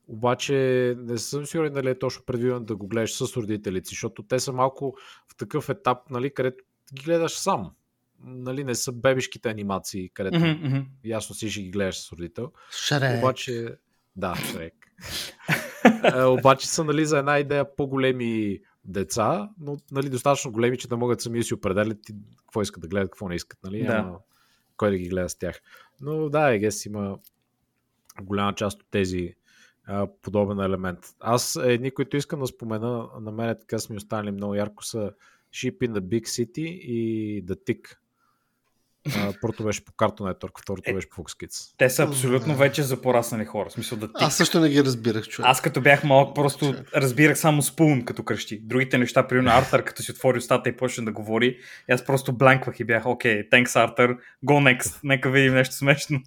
Обаче 0.08 0.54
не 0.98 1.18
съм 1.18 1.46
сигурен 1.46 1.72
дали 1.72 1.90
е 1.90 1.98
точно 1.98 2.24
предвидено 2.26 2.60
да 2.60 2.76
го 2.76 2.86
гледаш 2.86 3.12
с 3.12 3.36
родителите, 3.36 3.88
си, 3.88 3.92
защото 3.92 4.22
те 4.22 4.40
са 4.40 4.52
малко 4.52 4.96
в 5.28 5.36
такъв 5.36 5.68
етап, 5.68 5.98
нали, 6.10 6.34
където 6.34 6.64
ги 6.94 7.02
гледаш 7.04 7.32
сам. 7.32 7.70
Нали, 8.24 8.64
не 8.64 8.74
са 8.74 8.92
бебешките 8.92 9.48
анимации, 9.48 10.08
където 10.08 10.38
мгм. 10.38 10.78
ясно 11.04 11.34
си 11.34 11.50
ще 11.50 11.62
ги 11.62 11.70
гледаш 11.70 12.00
с 12.00 12.12
родител. 12.12 12.52
Шрек. 12.70 13.18
Обаче, 13.18 13.76
да, 14.16 14.34
Шрек. 14.36 14.74
Е, 16.14 16.24
обаче 16.24 16.68
са 16.68 16.84
нали, 16.84 17.06
за 17.06 17.18
една 17.18 17.38
идея 17.38 17.76
по-големи 17.76 18.60
деца, 18.84 19.50
но 19.60 19.76
нали, 19.92 20.08
достатъчно 20.10 20.52
големи, 20.52 20.78
че 20.78 20.88
да 20.88 20.96
могат 20.96 21.20
сами 21.20 21.38
да 21.38 21.44
си 21.44 21.54
определят 21.54 21.98
какво 22.38 22.62
искат 22.62 22.82
да 22.82 22.88
гледат, 22.88 23.10
какво 23.10 23.28
не 23.28 23.34
искат. 23.34 23.58
Нали? 23.64 23.86
Да. 23.86 23.92
Ама, 23.92 24.18
кой 24.76 24.90
да 24.90 24.98
ги 24.98 25.08
гледа 25.08 25.28
с 25.28 25.38
тях. 25.38 25.60
Но 26.00 26.28
да, 26.28 26.54
егес 26.54 26.86
има 26.86 27.18
голяма 28.22 28.54
част 28.54 28.82
от 28.82 28.86
тези 28.90 29.34
а, 29.86 30.08
подобен 30.22 30.60
елемент. 30.60 30.98
Аз 31.20 31.58
едни, 31.62 31.90
които 31.90 32.16
искам 32.16 32.40
да 32.40 32.46
спомена, 32.46 33.08
на 33.20 33.32
мен 33.32 33.56
така 33.60 33.78
са 33.78 33.92
ми 33.92 33.96
останали 33.96 34.30
много 34.30 34.54
ярко 34.54 34.84
са 34.84 35.12
Sheep 35.52 35.78
in 35.78 35.92
the 35.92 36.00
Big 36.00 36.24
City 36.24 36.60
и 36.60 37.44
The 37.46 37.54
Tick. 37.54 37.96
Първото 39.40 39.64
беше 39.64 39.84
по 39.84 39.92
Cartoon 39.92 40.34
Network, 40.34 40.62
второто 40.62 40.90
Е, 40.90 40.94
беше 40.94 41.08
по 41.08 41.22
Fox 41.22 41.46
Kids. 41.46 41.74
Те 41.78 41.90
са 41.90 42.02
абсолютно 42.02 42.54
вече 42.54 42.82
за 42.82 43.02
пораснали 43.02 43.44
хора. 43.44 43.70
Смисъл 43.70 43.98
да 43.98 44.06
ти 44.06 44.12
Аз 44.24 44.36
също 44.36 44.60
не 44.60 44.68
ги 44.68 44.84
разбирах, 44.84 45.28
човек. 45.28 45.48
Аз 45.50 45.60
като 45.60 45.80
бях 45.80 46.04
малък, 46.04 46.34
просто 46.34 46.74
разбирах 46.96 47.38
само 47.38 47.62
спун 47.62 48.04
като 48.04 48.22
кръщи. 48.22 48.60
Другите 48.62 48.98
неща, 48.98 49.26
примерно 49.26 49.50
Артър, 49.50 49.84
като 49.84 50.02
си 50.02 50.10
отвори 50.10 50.38
устата 50.38 50.68
и 50.68 50.76
почна 50.76 51.04
да 51.04 51.12
говори, 51.12 51.58
и 51.88 51.92
аз 51.92 52.04
просто 52.04 52.32
бланквах 52.32 52.80
и 52.80 52.84
бях, 52.84 53.06
окей, 53.06 53.42
okay, 53.42 53.50
thanks 53.50 53.84
Артър, 53.84 54.16
go 54.46 54.76
next, 54.76 55.00
нека 55.04 55.30
видим 55.30 55.54
нещо 55.54 55.74
смешно. 55.74 56.20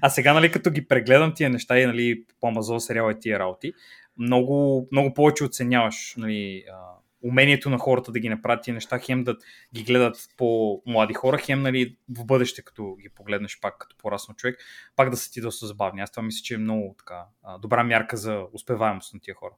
А 0.00 0.10
сега, 0.10 0.32
нали, 0.32 0.52
като 0.52 0.70
ги 0.70 0.88
прегледам 0.88 1.32
тия 1.34 1.50
неща 1.50 1.78
и, 1.78 1.86
нали, 1.86 2.24
по 2.40 2.48
Амазон 2.48 2.80
сериала 2.80 3.12
и 3.12 3.18
тия 3.20 3.38
работи, 3.38 3.72
много, 4.18 4.88
много 4.92 5.14
повече 5.14 5.44
оценяваш, 5.44 6.14
нали, 6.18 6.64
а, 6.72 6.76
умението 7.24 7.70
на 7.70 7.78
хората 7.78 8.12
да 8.12 8.20
ги 8.20 8.28
направят 8.28 8.64
тия 8.64 8.74
неща, 8.74 8.98
хем 8.98 9.24
да 9.24 9.36
ги 9.74 9.84
гледат 9.84 10.16
по 10.36 10.82
млади 10.86 11.14
хора, 11.14 11.38
хем 11.38 11.62
нали, 11.62 11.96
в 12.18 12.24
бъдеще, 12.24 12.62
като 12.62 12.96
ги 13.02 13.08
погледнеш 13.08 13.58
пак 13.60 13.78
като 13.78 13.96
порасно 13.96 14.34
човек, 14.34 14.58
пак 14.96 15.10
да 15.10 15.16
са 15.16 15.30
ти 15.30 15.40
доста 15.40 15.66
забавни. 15.66 16.00
Аз 16.00 16.10
това 16.10 16.22
мисля, 16.22 16.42
че 16.44 16.54
е 16.54 16.58
много 16.58 16.94
така, 16.98 17.24
добра 17.60 17.84
мярка 17.84 18.16
за 18.16 18.42
успеваемост 18.52 19.14
на 19.14 19.20
тия 19.20 19.34
хора. 19.34 19.54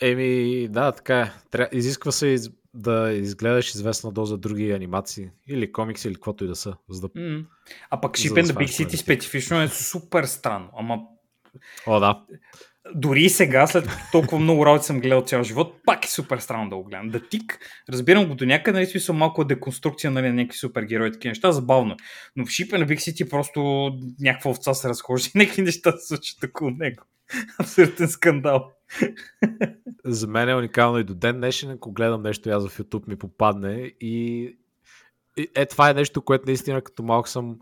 Еми, 0.00 0.68
да, 0.68 0.92
така 0.92 1.20
е. 1.20 1.32
Тря... 1.50 1.68
Изисква 1.72 2.12
се 2.12 2.26
из... 2.26 2.50
да 2.74 3.12
изгледаш 3.12 3.74
известна 3.74 4.12
доза 4.12 4.38
други 4.38 4.70
анимации 4.72 5.30
или 5.46 5.72
комикси 5.72 6.08
или 6.08 6.14
каквото 6.14 6.44
и 6.44 6.48
да 6.48 6.56
са. 6.56 6.76
За 6.88 7.00
да... 7.00 7.08
А 7.90 8.00
пък 8.00 8.12
Ship 8.12 8.34
да 8.34 8.54
Big 8.54 8.84
City 8.84 8.96
специфично 8.96 9.62
е 9.62 9.68
супер 9.68 10.24
странно. 10.24 10.70
Ама 10.76 11.02
О, 11.86 12.00
да. 12.00 12.20
дори 12.94 13.22
и 13.22 13.30
сега, 13.30 13.66
след 13.66 13.88
толкова 14.12 14.38
много 14.38 14.66
работи 14.66 14.84
съм 14.84 15.00
гледал 15.00 15.22
цял 15.22 15.42
живот, 15.42 15.76
пак 15.86 16.04
е 16.04 16.08
супер 16.08 16.38
странно 16.38 16.70
да 16.70 16.76
го 16.76 16.84
гледам. 16.84 17.08
Да 17.08 17.28
тик, 17.28 17.58
разбирам 17.88 18.26
го 18.26 18.34
до 18.34 18.46
някъде, 18.46 18.78
нали, 18.78 18.86
смисъл 18.86 19.14
малко 19.14 19.44
деконструкция 19.44 20.10
нали, 20.10 20.28
на 20.28 20.34
някакви 20.34 20.58
супергерои, 20.58 21.12
такива 21.12 21.30
неща, 21.30 21.52
забавно. 21.52 21.92
е. 21.92 21.96
Но 22.36 22.46
в 22.46 22.48
the 22.48 22.86
Big 22.86 22.96
City 22.96 23.30
просто 23.30 23.90
някаква 24.20 24.50
овца 24.50 24.74
се 24.74 24.88
разхожда 24.88 25.30
и 25.34 25.38
някакви 25.38 25.62
неща 25.62 25.92
се 25.92 26.06
случват 26.06 26.50
около 26.50 26.70
него. 26.70 27.04
Абсолютен 27.58 28.08
скандал. 28.08 28.70
За 30.04 30.26
мен 30.26 30.48
е 30.48 30.54
уникално 30.54 30.98
и 30.98 31.04
до 31.04 31.14
ден 31.14 31.36
днешен, 31.36 31.70
ако 31.70 31.92
гледам 31.92 32.22
нещо 32.22 32.50
аз 32.50 32.68
в 32.68 32.78
YouTube 32.78 33.08
ми 33.08 33.16
попадне 33.16 33.92
и... 34.00 34.44
и 35.36 35.48
е, 35.54 35.66
това 35.66 35.90
е 35.90 35.94
нещо, 35.94 36.22
което 36.22 36.44
наистина 36.46 36.82
като 36.82 37.02
малко 37.02 37.28
съм... 37.28 37.58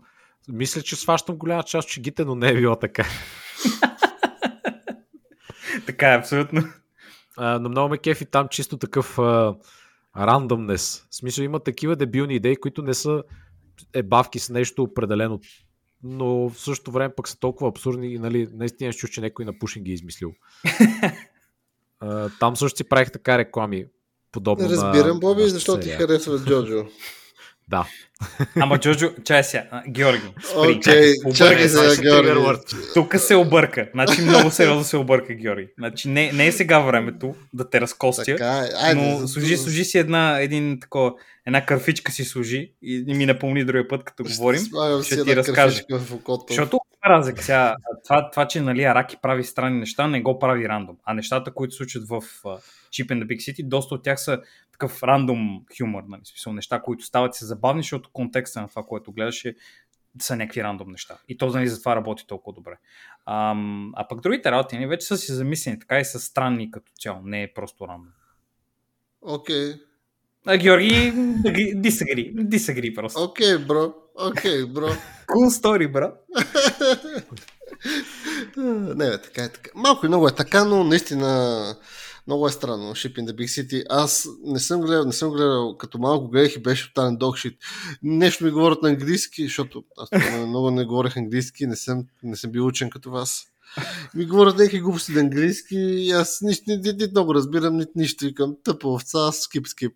Мисля, 0.49 0.81
че 0.81 0.95
сващам 0.95 1.35
голяма 1.35 1.63
част 1.63 1.87
от 1.87 1.91
шегите, 1.91 2.25
но 2.25 2.35
не 2.35 2.49
е 2.49 2.53
било 2.53 2.75
така. 2.75 3.05
Така 5.85 6.13
е, 6.13 6.17
абсолютно. 6.17 6.63
А, 7.37 7.59
но 7.59 7.69
много 7.69 7.89
ме 7.89 7.97
кефи 7.97 8.25
там 8.25 8.47
чисто 8.47 8.77
такъв 8.77 9.19
а, 9.19 9.55
рандъмнес. 10.17 11.05
В 11.09 11.15
смисъл 11.15 11.43
има 11.43 11.59
такива 11.59 11.95
дебилни 11.95 12.35
идеи, 12.35 12.55
които 12.55 12.81
не 12.81 12.93
са 12.93 13.23
ебавки 13.93 14.39
с 14.39 14.49
нещо 14.49 14.83
определено, 14.83 15.39
но 16.03 16.49
в 16.49 16.59
същото 16.59 16.91
време 16.91 17.15
пък 17.15 17.27
са 17.27 17.39
толкова 17.39 17.69
абсурдни 17.69 18.13
и 18.13 18.19
нали, 18.19 18.47
наистина 18.53 18.93
чуш, 18.93 19.09
че 19.09 19.21
някой 19.21 19.45
на 19.45 19.59
Пушин 19.59 19.83
ги 19.83 19.91
е 19.91 19.93
измислил. 19.93 20.33
а, 21.99 22.29
там 22.39 22.55
също 22.55 22.77
си 22.77 22.83
правих 22.83 23.11
така 23.11 23.37
реклами. 23.37 23.85
Подобно 24.31 24.69
Разбирам, 24.69 25.07
на, 25.07 25.19
Боби, 25.19 25.41
на 25.41 25.49
защо 25.49 25.79
ти 25.79 25.89
харесва 25.89 26.39
Джоджо. 26.45 26.85
Да. 27.67 27.87
Ама 28.55 28.79
Джоджо, 28.79 29.11
чай 29.25 29.43
сега, 29.43 29.83
Георги, 29.89 30.33
спри, 30.43 30.75
Окей, 30.75 31.13
чакай, 31.35 31.69
сега, 31.69 32.01
Георги. 32.01 32.59
Тук 32.93 33.15
се 33.17 33.35
обърка. 33.35 33.89
Значи 33.93 34.21
много 34.21 34.51
сериозно 34.51 34.83
се 34.83 34.97
обърка, 34.97 35.33
Георги. 35.33 35.67
Значи 35.77 36.09
не, 36.09 36.31
не 36.31 36.47
е 36.47 36.51
сега 36.51 36.79
времето 36.79 37.35
да 37.53 37.69
те 37.69 37.81
разкостя. 37.81 38.23
Така 38.25 38.57
е. 38.57 38.69
Айде, 38.83 39.01
но 39.01 39.27
служи, 39.27 39.57
служи 39.57 39.85
си 39.85 39.97
една, 39.97 40.39
един, 40.39 40.79
тако, 40.79 41.17
една 41.45 41.65
кърфичка 41.65 42.11
си 42.11 42.23
служи 42.23 42.73
и, 42.81 43.03
ми 43.07 43.25
напомни 43.25 43.65
другия 43.65 43.87
път, 43.87 44.03
като 44.03 44.25
Ще 44.25 44.37
говорим. 44.37 44.61
Ще 45.03 45.23
ти 45.23 45.35
разкажа. 45.35 45.83
в 45.89 46.13
окото. 46.13 46.45
Защото 46.49 46.75
има 46.75 47.15
разлика 47.15 47.43
сега. 47.43 47.75
Това, 48.03 48.29
това, 48.29 48.47
че 48.47 48.61
нали, 48.61 48.83
Араки 48.83 49.17
прави 49.21 49.43
странни 49.43 49.79
неща, 49.79 50.07
не 50.07 50.21
го 50.21 50.39
прави 50.39 50.69
рандом. 50.69 50.97
А 51.03 51.13
нещата, 51.13 51.53
които 51.53 51.73
се 51.73 51.77
случват 51.77 52.07
в 52.07 52.11
uh, 52.43 52.59
Chip 52.91 53.07
and 53.07 53.23
the 53.23 53.25
Big 53.25 53.37
City, 53.37 53.67
доста 53.67 53.95
от 53.95 54.03
тях 54.03 54.21
са 54.21 54.41
такъв 54.71 55.03
рандом 55.03 55.65
хюмор. 55.77 56.03
Нали, 56.07 56.21
смисъл, 56.25 56.53
неща, 56.53 56.81
които 56.81 57.05
стават 57.05 57.35
са 57.35 57.45
забавни, 57.45 57.81
защото 57.81 58.09
контекста 58.13 58.61
на 58.61 58.67
това, 58.67 58.83
което 58.83 59.11
гледаш 59.11 59.45
е 59.45 59.55
са 60.21 60.35
някакви 60.35 60.63
рандом 60.63 60.91
неща. 60.91 61.17
И 61.27 61.37
то 61.37 61.47
нали, 61.47 61.67
затова 61.67 61.95
работи 61.95 62.27
толкова 62.27 62.53
добре. 62.55 62.77
А, 63.25 63.55
а 63.93 64.07
пък 64.07 64.21
другите 64.21 64.51
работи 64.51 64.75
нали, 64.75 64.87
вече 64.87 65.07
са 65.07 65.17
си 65.17 65.31
замислени 65.31 65.79
така 65.79 65.99
и 65.99 66.05
са 66.05 66.19
странни 66.19 66.71
като 66.71 66.91
цяло. 66.99 67.21
Не 67.23 67.43
е 67.43 67.53
просто 67.53 67.87
рандом. 67.87 68.13
Окей. 69.21 69.55
Okay. 69.55 69.92
А, 70.45 70.57
Георги, 70.57 71.13
disagree, 71.75 72.35
disagree 72.35 72.95
просто. 72.95 73.23
Окей, 73.23 73.57
бро. 73.57 73.93
Окей, 74.15 74.65
бро. 74.65 74.87
Cool 75.27 75.49
story, 75.49 75.91
бро. 75.91 76.11
не, 78.95 78.95
бе, 78.95 79.21
така 79.21 79.43
е 79.43 79.49
така. 79.49 79.71
Малко 79.75 80.05
и 80.05 80.09
много 80.09 80.27
е 80.27 80.35
така, 80.35 80.65
но 80.65 80.83
наистина 80.83 81.75
много 82.27 82.47
е 82.47 82.51
странно. 82.51 82.95
Ship 82.95 83.19
in 83.19 83.25
the 83.25 83.33
Big 83.33 83.61
City. 83.61 83.83
Аз 83.89 84.27
не 84.43 84.59
съм 84.59 84.81
гледал, 84.81 85.05
не 85.05 85.13
съм 85.13 85.31
гледал, 85.31 85.77
като 85.77 85.97
малко 85.97 86.29
гледах 86.29 86.55
и 86.55 86.61
беше 86.61 86.87
тотален 86.87 87.17
догшит. 87.17 87.57
Нещо 88.03 88.45
ми 88.45 88.51
говорят 88.51 88.81
на 88.81 88.89
английски, 88.89 89.43
защото 89.43 89.83
аз 89.97 90.09
много 90.47 90.71
не 90.71 90.85
говорех 90.85 91.17
английски, 91.17 91.67
не 91.67 91.75
съм, 91.75 92.03
не 92.23 92.35
съм 92.35 92.51
бил 92.51 92.67
учен 92.67 92.89
като 92.89 93.11
вас. 93.11 93.52
Ми 94.15 94.25
говорят 94.25 94.57
някакви 94.57 94.79
глупости 94.79 95.11
на 95.11 95.19
английски 95.19 95.75
и 95.75 96.11
аз 96.11 96.41
нищо, 96.41 96.63
ни, 96.67 96.77
ни, 96.77 96.93
ни, 96.93 97.07
много 97.11 97.35
разбирам, 97.35 97.77
нито 97.77 97.91
нищо. 97.95 98.25
Викам, 98.25 98.55
тъпа 98.63 98.87
овца, 98.87 99.31
скип, 99.31 99.67
скип. 99.67 99.93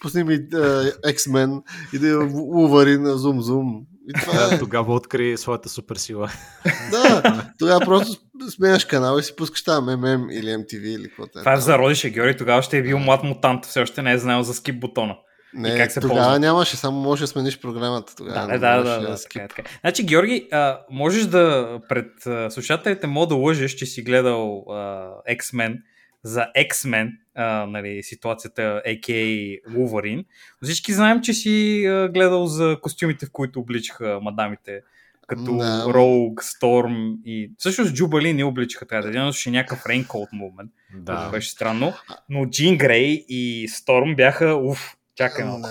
Пусни 0.00 0.24
ми 0.24 0.34
uh, 0.34 1.00
X-Men 1.00 1.62
и 1.92 1.98
да 1.98 2.06
Wolverine, 2.06 3.14
зум, 3.14 3.42
зум. 3.42 3.86
И 4.08 4.12
това 4.20 4.54
е. 4.54 4.58
Тогава 4.58 4.94
откри 4.94 5.36
своята 5.36 5.68
суперсила. 5.68 6.30
да, 6.90 7.50
тогава 7.58 7.80
просто 7.84 8.20
сменяш 8.48 8.84
канал 8.84 9.18
и 9.18 9.22
си 9.22 9.36
пускаш 9.36 9.64
там 9.64 9.86
MM 9.86 10.32
или 10.32 10.46
MTV 10.46 10.82
или 10.82 11.08
каквото 11.08 11.38
е. 11.38 11.42
Това 11.42 11.52
е 11.52 11.60
зародише, 11.60 12.10
Георги, 12.10 12.36
тогава 12.36 12.62
ще 12.62 12.78
е 12.78 12.82
бил 12.82 12.98
млад 12.98 13.22
мутант, 13.22 13.66
все 13.66 13.80
още 13.80 14.02
не 14.02 14.12
е 14.12 14.18
знаел 14.18 14.42
за 14.42 14.54
скип 14.54 14.80
бутона. 14.80 15.16
Не, 15.54 15.76
как 15.76 15.92
се 15.92 16.00
тогава 16.00 16.20
ползва? 16.20 16.38
нямаше, 16.38 16.76
само 16.76 17.00
можеш 17.00 17.20
да 17.20 17.26
смениш 17.26 17.60
програмата. 17.60 18.16
Тогава 18.16 18.46
да, 18.46 18.58
да, 18.58 18.82
да, 18.82 19.00
да, 19.00 19.08
да, 19.08 19.22
така, 19.22 19.44
е, 19.44 19.48
така. 19.48 19.62
Значи, 19.80 20.06
Георги, 20.06 20.48
а, 20.52 20.80
можеш 20.90 21.26
да 21.26 21.78
пред 21.88 22.26
а, 22.26 22.50
слушателите 22.50 23.06
мога 23.06 23.26
да 23.26 23.34
лъжеш, 23.34 23.74
че 23.74 23.86
си 23.86 24.02
гледал 24.02 24.64
а, 24.68 24.74
X-Men 25.30 25.76
за 26.22 26.46
X-Men, 26.58 27.10
а, 27.34 27.66
нали, 27.66 28.02
ситуацията 28.02 28.82
A.K.A. 28.86 29.60
Wolverine. 29.68 30.24
Всички 30.62 30.92
знаем, 30.92 31.20
че 31.20 31.32
си 31.32 31.86
а, 31.86 32.08
гледал 32.08 32.46
за 32.46 32.76
костюмите, 32.82 33.26
в 33.26 33.32
които 33.32 33.60
обличаха 33.60 34.18
мадамите 34.22 34.80
като 35.30 35.42
no. 35.42 35.92
Rogue, 35.92 36.42
Storm 36.42 37.18
и 37.24 37.52
всъщност 37.58 37.94
Джубали 37.94 38.32
не 38.32 38.44
обличаха 38.44 38.86
така, 38.86 39.08
да 39.10 39.32
ще 39.32 39.50
някакъв 39.50 39.84
Raincoat 39.84 40.28
момент, 40.32 40.70
да. 40.94 41.30
беше 41.30 41.50
странно, 41.50 41.92
но 42.28 42.46
Джин 42.46 42.78
Грей 42.78 43.24
и 43.28 43.68
Storm 43.68 44.16
бяха 44.16 44.54
уф, 44.54 44.96
Чакай 45.16 45.44
малко. 45.44 45.68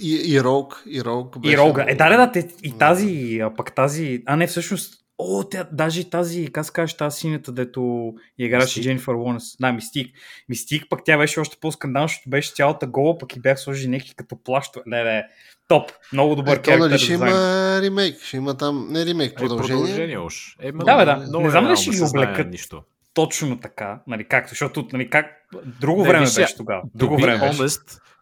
И, 0.00 0.34
и 0.34 0.40
Рог. 0.40 0.82
И 0.86 1.04
Рог. 1.04 1.36
И 1.44 1.56
Рога. 1.56 1.84
Е, 1.88 1.94
да, 1.94 2.08
да, 2.08 2.26
да, 2.26 2.42
и 2.62 2.78
тази, 2.78 3.40
а 3.42 3.54
пък 3.56 3.74
тази, 3.74 4.22
а 4.26 4.36
не 4.36 4.46
всъщност, 4.46 5.00
О, 5.22 5.44
тя, 5.50 5.68
даже 5.72 6.10
тази, 6.10 6.52
как 6.52 6.64
се 6.64 6.72
кажеш, 6.72 6.96
тази 6.96 7.18
синята, 7.18 7.52
дето 7.52 8.12
играше 8.38 8.82
Дженнифър 8.82 9.14
Лонес. 9.14 9.56
Да, 9.60 9.72
Мистик. 9.72 10.16
Мистик, 10.48 10.86
пък 10.90 11.00
тя 11.04 11.18
беше 11.18 11.40
още 11.40 11.56
по-скандална, 11.60 12.08
защото 12.08 12.30
беше 12.30 12.52
цялата 12.54 12.86
гола, 12.86 13.18
пък 13.18 13.36
и 13.36 13.40
бях 13.40 13.60
сложили 13.60 13.88
някакви 13.88 14.14
като 14.14 14.36
плащо. 14.44 14.82
Не, 14.86 15.04
не, 15.04 15.24
топ. 15.68 15.90
Много 16.12 16.34
добър 16.34 16.60
е, 16.68 16.76
нали 16.76 16.98
ще 16.98 17.12
има 17.12 17.30
ремейк, 17.82 18.20
ще 18.22 18.36
има 18.36 18.56
там, 18.56 18.88
не 18.90 19.06
ремейк, 19.06 19.36
продължение. 19.36 19.82
Е, 19.82 19.86
продължение 19.86 20.18
уж. 20.18 20.56
Е, 20.60 20.72
да, 20.72 20.96
бе, 20.96 21.04
да. 21.04 21.40
Не 21.40 21.50
знам 21.50 21.70
ли 21.70 21.76
ще 21.76 21.90
ги 21.90 22.02
облекат. 22.02 22.50
Нищо. 22.50 22.82
Точно 23.14 23.60
така, 23.60 24.00
нали, 24.06 24.24
както, 24.24 24.48
защото 24.48 24.88
нали, 24.92 25.10
как... 25.10 25.26
друго 25.80 26.02
не, 26.02 26.08
време 26.08 26.26
беше 26.36 26.56
тогава. 26.56 26.82
Друго 26.94 27.18
време 27.18 27.50
беше 27.58 27.78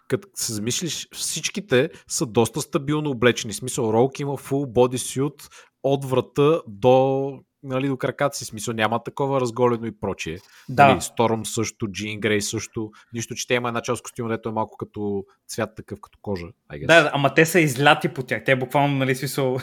като 0.08 0.28
се 0.34 0.52
замислиш, 0.52 1.08
всичките 1.12 1.90
са 2.08 2.26
доста 2.26 2.60
стабилно 2.60 3.10
облечени. 3.10 3.52
В 3.52 3.56
смисъл, 3.56 3.92
Ролк 3.92 4.20
има 4.20 4.32
full 4.32 4.72
bodysuit 4.72 5.48
от 5.82 6.04
врата 6.04 6.60
до 6.66 7.32
нали, 7.62 7.88
до 7.88 7.96
краката 7.96 8.36
си. 8.36 8.44
Смисъл, 8.44 8.75
няма 8.75 9.02
такова 9.02 9.40
разголено 9.40 9.86
и 9.86 10.00
прочие. 10.00 10.38
Да. 10.68 10.88
Нали, 10.88 11.00
Сторм 11.00 11.47
също, 11.47 11.88
Джин 11.88 12.21
Грей 12.21 12.40
също. 12.40 12.90
Нищо, 13.12 13.34
че 13.34 13.47
те 13.47 13.54
има 13.54 13.68
една 13.68 13.80
част 13.80 14.02
костюм, 14.02 14.28
дето 14.28 14.49
е 14.49 14.52
малко 14.52 14.76
като 14.76 15.25
цвят 15.49 15.71
такъв, 15.76 15.99
като 16.00 16.18
кожа. 16.23 16.47
Да, 16.82 17.10
ама 17.14 17.34
те 17.34 17.47
са 17.47 17.60
изляти 17.60 18.08
по 18.08 18.23
тях. 18.23 18.44
Те 18.44 18.56
буквално, 18.56 18.97
нали, 18.97 19.14
смисъл... 19.14 19.58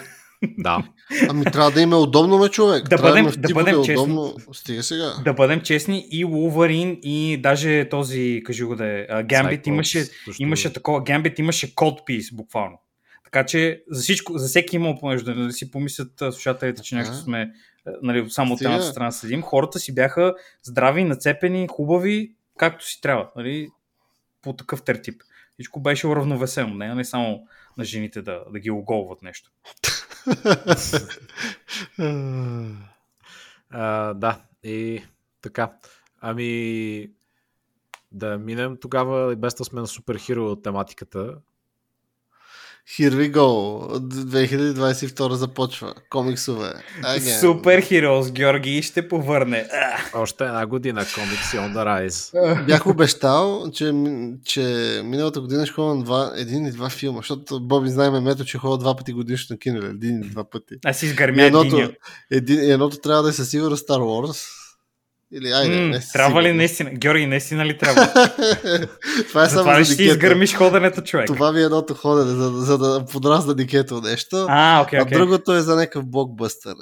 Да. 0.58 0.84
Ами 1.30 1.45
трябва 1.45 1.71
да 1.71 1.82
има 1.82 1.98
удобно, 1.98 2.38
ме 2.38 2.50
човек. 2.50 2.89
Да 2.89 2.98
бъдем, 2.98 3.26
да, 3.26 3.32
да 3.38 3.54
бъдем 3.54 3.76
честни. 3.84 3.95
Удобно. 3.95 4.36
Стига 4.54 4.84
сега. 4.84 5.13
Да 5.24 5.34
бъдем 5.34 5.62
честни 5.62 6.08
и 6.12 6.26
Wolverine 6.26 7.00
и 7.00 7.38
даже 7.38 7.89
този, 7.89 8.41
кажи 8.45 8.63
го 8.63 8.76
да 8.76 8.86
е, 8.86 9.24
Гамбит 9.24 9.67
имаше, 9.67 10.04
също... 10.04 10.43
имаше 10.43 10.74
такова, 10.74 11.04
Гамбит 11.04 11.39
имаше 11.39 11.76
кодпис 11.76 12.32
буквално. 12.34 12.78
Така 13.24 13.45
че 13.45 13.84
за 13.89 14.02
всичко, 14.02 14.38
за 14.38 14.48
всеки 14.48 14.76
има 14.76 15.00
помежду, 15.00 15.34
да 15.36 15.52
си 15.52 15.71
помислят 15.71 16.12
слушателите, 16.17 16.82
че 16.82 16.95
нещо 16.95 17.15
сме 17.15 17.52
нали, 18.02 18.30
само 18.30 18.54
от 18.54 18.62
едната 18.62 18.86
страна 18.86 19.12
седим. 19.12 19.41
Хората 19.41 19.80
си 19.80 19.95
бяха 19.95 20.34
здрави, 20.63 21.04
нацепени, 21.04 21.67
хубави, 21.71 22.32
както 22.58 22.88
си 22.88 23.02
трябва. 23.02 23.30
Нали, 23.36 23.69
по 24.41 24.54
такъв 24.54 24.84
тертип. 24.84 25.21
Всичко 25.54 25.80
беше 25.80 26.08
уравновесено, 26.08 26.74
не, 26.74 26.95
не 26.95 27.06
само 27.06 27.48
на 27.78 27.84
жените 27.84 28.21
да, 28.21 28.43
да 28.54 28.60
ги 28.60 28.71
оголват 28.71 29.21
нещо. 29.21 29.52
а, 33.69 34.13
да, 34.13 34.41
и 34.63 35.03
така. 35.41 35.73
Ами, 36.21 37.11
да 38.11 38.38
минем 38.38 38.77
тогава, 38.81 39.35
без 39.35 39.55
да 39.55 39.65
сме 39.65 39.81
на 39.81 39.88
суперхиро 39.88 40.55
тематиката. 40.55 41.38
Here 42.88 43.12
we 43.12 43.32
go. 43.32 43.50
2022 44.00 45.34
започва. 45.34 45.93
Комиксове. 46.10 46.74
Супер 47.39 47.82
Heroes, 47.82 48.32
Георги 48.32 48.82
ще 48.82 49.08
повърне. 49.08 49.67
Още 50.13 50.43
една 50.43 50.65
година 50.65 51.06
комикси 51.15 51.58
on 51.58 51.74
the 51.74 52.10
rise. 52.10 52.65
Бях 52.65 52.88
обещал, 52.88 53.71
че, 53.74 53.93
че 54.45 54.62
миналата 55.06 55.41
година 55.41 55.65
ще 55.65 55.74
ходя 55.74 55.95
на 55.95 56.04
два, 56.04 56.34
един 56.36 56.65
и 56.65 56.71
два 56.71 56.89
филма, 56.89 57.19
защото 57.19 57.67
Боби 57.67 57.89
знае 57.89 58.10
мето, 58.10 58.45
че 58.45 58.58
ходя 58.58 58.78
два 58.78 58.95
пъти 58.95 59.13
годишно 59.13 59.54
на 59.54 59.60
кино. 59.60 59.86
Един 59.86 60.21
и 60.21 60.30
два 60.30 60.50
пъти. 60.50 60.76
Аз 60.86 60.98
си 60.98 61.06
изгърмя 61.06 61.43
едното, 61.43 61.91
един, 62.32 62.71
едното 62.71 62.98
трябва 62.98 63.24
да 63.24 63.30
е 63.30 63.34
със 63.34 63.50
сигурност 63.50 63.88
Star 63.88 64.00
Wars, 64.00 64.48
или 65.33 65.51
айде, 65.51 65.79
не 65.79 65.99
Трябва 66.13 66.43
ли 66.43 66.53
наистина? 66.53 66.89
Георги, 66.89 67.25
наистина 67.25 67.65
ли 67.65 67.77
трябва? 67.77 68.07
това 69.27 69.43
е 69.43 69.49
само 69.49 69.83
за 69.83 69.93
ще 69.93 70.03
изгърмиш 70.03 70.55
ходенето, 70.55 71.01
човек. 71.01 71.27
Това 71.27 71.51
ми 71.51 71.59
е 71.59 71.63
едното 71.63 71.93
ходене, 71.93 72.31
за, 72.31 72.49
за 72.49 72.77
да 72.77 73.05
подразна 73.05 73.55
дикето 73.55 74.01
нещо. 74.01 74.45
А, 74.49 74.85
okay, 74.85 74.91
okay. 74.91 75.01
А 75.01 75.05
другото 75.05 75.53
е 75.53 75.61
за 75.61 75.75
някакъв 75.75 76.05
блокбъстър. 76.05 76.75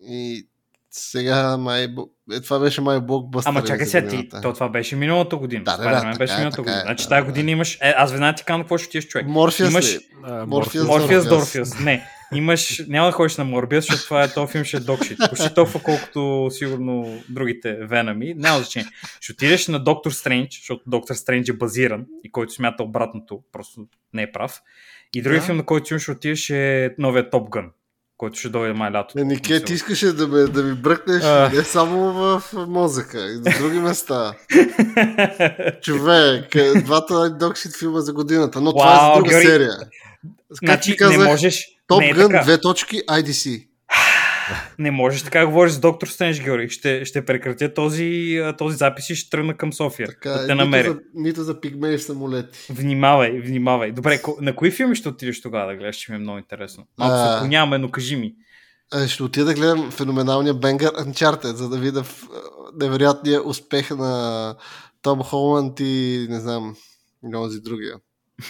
И 0.00 0.46
сега 0.90 1.56
май... 1.56 1.88
Е, 2.32 2.40
това 2.40 2.58
беше 2.58 2.80
май 2.80 3.00
блокбъстър. 3.00 3.50
Ама 3.50 3.64
чакай 3.64 3.86
сега 3.86 4.08
ти, 4.08 4.28
то 4.42 4.52
това 4.52 4.68
беше 4.68 4.96
миналата 4.96 5.36
година. 5.36 5.64
Да, 5.64 5.76
да, 5.76 6.10
да, 6.12 6.18
беше 6.18 6.34
е, 6.34 6.36
миналата 6.36 6.62
година. 6.62 6.78
Е, 6.78 6.82
значи 6.82 7.04
да, 7.04 7.08
тази 7.08 7.20
да, 7.20 7.26
година 7.26 7.50
имаш... 7.50 7.78
Е, 7.82 7.94
аз 7.96 8.12
веднага 8.12 8.36
ти 8.36 8.44
казвам 8.44 8.62
какво 8.62 8.78
ще 8.78 8.88
ти 8.88 9.08
човек. 9.08 9.26
Морфиус 9.26 9.70
имаш... 9.70 9.98
Морфиус, 10.46 10.86
Морфиус 10.86 11.28
Дорфиус. 11.28 11.78
Не, 11.78 12.08
имаш, 12.34 12.82
няма 12.88 13.06
да 13.06 13.12
ходиш 13.12 13.36
на 13.36 13.44
Морбиус, 13.44 13.84
защото 13.84 14.04
това 14.04 14.24
е 14.24 14.32
този 14.32 14.52
филм 14.52 14.64
ще 14.64 14.76
е 14.76 14.80
докшит. 14.80 15.18
Почти 15.28 15.54
толкова 15.54 15.82
колкото 15.82 16.48
сигурно 16.50 17.22
другите 17.28 17.74
Венами. 17.74 18.34
Няма 18.34 18.58
значение. 18.58 18.88
Ще 19.20 19.32
отидеш 19.32 19.68
на 19.68 19.78
Доктор 19.84 20.10
Стрендж, 20.10 20.54
защото 20.54 20.82
Доктор 20.86 21.14
Стрендж 21.14 21.48
е 21.48 21.52
базиран 21.52 22.06
и 22.24 22.32
който 22.32 22.52
смята 22.52 22.82
обратното, 22.82 23.42
просто 23.52 23.86
не 24.14 24.22
е 24.22 24.32
прав. 24.32 24.60
И 25.14 25.22
другия 25.22 25.40
да. 25.40 25.46
филм, 25.46 25.56
на 25.56 25.66
който 25.66 25.98
ще 25.98 26.10
отидеш 26.10 26.50
е 26.50 26.94
новия 26.98 27.30
Топ 27.30 27.50
Гън 27.50 27.70
който 28.18 28.38
ще 28.38 28.48
дойде 28.48 28.72
май 28.72 28.90
лято. 28.90 29.18
Не, 29.18 29.24
Нике, 29.24 29.64
ти 29.64 29.72
искаше 29.72 30.12
да, 30.12 30.28
ме, 30.28 30.42
да 30.42 30.62
ми 30.62 30.74
бръкнеш 30.74 31.24
а... 31.24 31.50
не 31.54 31.62
само 31.62 32.12
в 32.12 32.42
мозъка, 32.68 33.32
и 33.32 33.34
на 33.34 33.58
други 33.58 33.78
места. 33.78 34.34
Човек, 35.82 36.56
двата 36.84 37.30
докшит 37.30 37.76
филма 37.76 38.00
за 38.00 38.12
годината, 38.12 38.60
но 38.60 38.70
Уау, 38.70 38.78
това 38.78 38.94
е 38.94 39.08
за 39.08 39.14
друга 39.14 39.30
Георги... 39.30 39.46
серия. 39.46 39.76
Как 39.78 39.88
значи, 40.64 40.96
казах, 40.96 41.18
не 41.18 41.24
можеш... 41.24 41.68
Топ 41.86 42.02
Гън, 42.14 42.32
две 42.42 42.60
точки, 42.60 43.02
IDC. 43.06 43.65
Не 44.78 44.90
можеш 44.90 45.22
така 45.22 45.40
да 45.40 45.46
говориш 45.46 45.72
с 45.72 45.78
доктор 45.78 46.08
Стенж, 46.08 46.40
Георги. 46.40 46.68
Ще, 46.68 47.04
ще 47.04 47.24
прекратя 47.24 47.74
този, 47.74 48.40
този 48.58 48.76
запис 48.76 49.10
и 49.10 49.14
ще 49.14 49.30
тръгна 49.30 49.56
към 49.56 49.72
София. 49.72 50.08
Така, 50.08 50.30
да 50.30 50.46
те 50.46 50.54
намеря. 50.54 50.88
Нито 50.88 51.00
за, 51.00 51.00
нито 51.14 51.42
за 51.42 51.60
пигмеи 51.60 51.98
в 51.98 52.02
самолети. 52.02 52.72
Внимавай, 52.72 53.40
внимавай. 53.40 53.92
Добре, 53.92 54.20
на 54.40 54.56
кои 54.56 54.70
филми 54.70 54.96
ще 54.96 55.08
отидеш 55.08 55.42
тогава 55.42 55.72
да 55.72 55.78
гледаш, 55.78 55.96
че 55.96 56.12
ми 56.12 56.16
е 56.16 56.20
много 56.20 56.38
интересно? 56.38 56.86
Малко 56.98 57.16
се 57.16 57.34
отклоняваме, 57.34 57.78
но 57.78 57.90
кажи 57.90 58.16
ми. 58.16 58.34
Ще 59.06 59.22
отида 59.22 59.44
да 59.44 59.54
гледам 59.54 59.90
феноменалния 59.90 60.54
Бенгър 60.54 60.90
Uncharted, 60.90 61.54
за 61.54 61.68
да 61.68 61.78
видя 61.78 62.04
невероятния 62.80 63.48
успех 63.48 63.90
на 63.90 64.54
Том 65.02 65.22
Холанд 65.22 65.80
и 65.80 66.26
не 66.30 66.40
знам, 66.40 66.76
онзи 67.34 67.60
другия. 67.60 67.96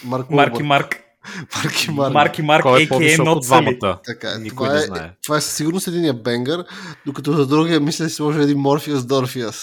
Марк 0.04 0.30
Марки 0.30 0.62
Марк. 0.62 1.02
Марки 1.56 1.90
Марк. 1.90 2.14
Марки 2.14 2.42
Марк, 2.42 2.62
Кой 2.62 2.82
е 2.82 2.88
по-висок 2.88 3.26
от 3.26 3.42
двамата? 3.42 3.98
Така 4.06 4.32
е. 4.32 4.38
Никой 4.38 4.66
това, 4.66 4.76
не 4.78 4.82
е, 4.82 4.86
знае. 4.86 5.10
това 5.22 5.36
е 5.36 5.40
със 5.40 5.52
сигурност 5.52 5.86
единия 5.88 6.14
бенгър, 6.14 6.64
докато 7.06 7.32
за 7.32 7.46
другия 7.46 7.80
мисля 7.80 8.08
си 8.08 8.22
може 8.22 8.42
един 8.42 8.58
Морфиус 8.58 9.04
Дорфиус. 9.04 9.56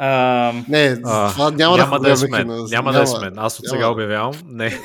Uh, 0.00 0.64
не, 0.68 0.96
uh, 0.96 1.32
това 1.32 1.50
няма, 1.50 1.76
няма 1.76 2.00
да, 2.00 2.08
да 2.08 2.12
е 2.12 2.16
смен. 2.16 2.46
Няма, 2.46 2.68
няма 2.70 2.92
да 2.92 3.02
е 3.02 3.06
смен. 3.06 3.32
Аз 3.36 3.58
от 3.58 3.68
сега 3.68 3.88
обявявам. 3.88 4.34
Не. 4.46 4.78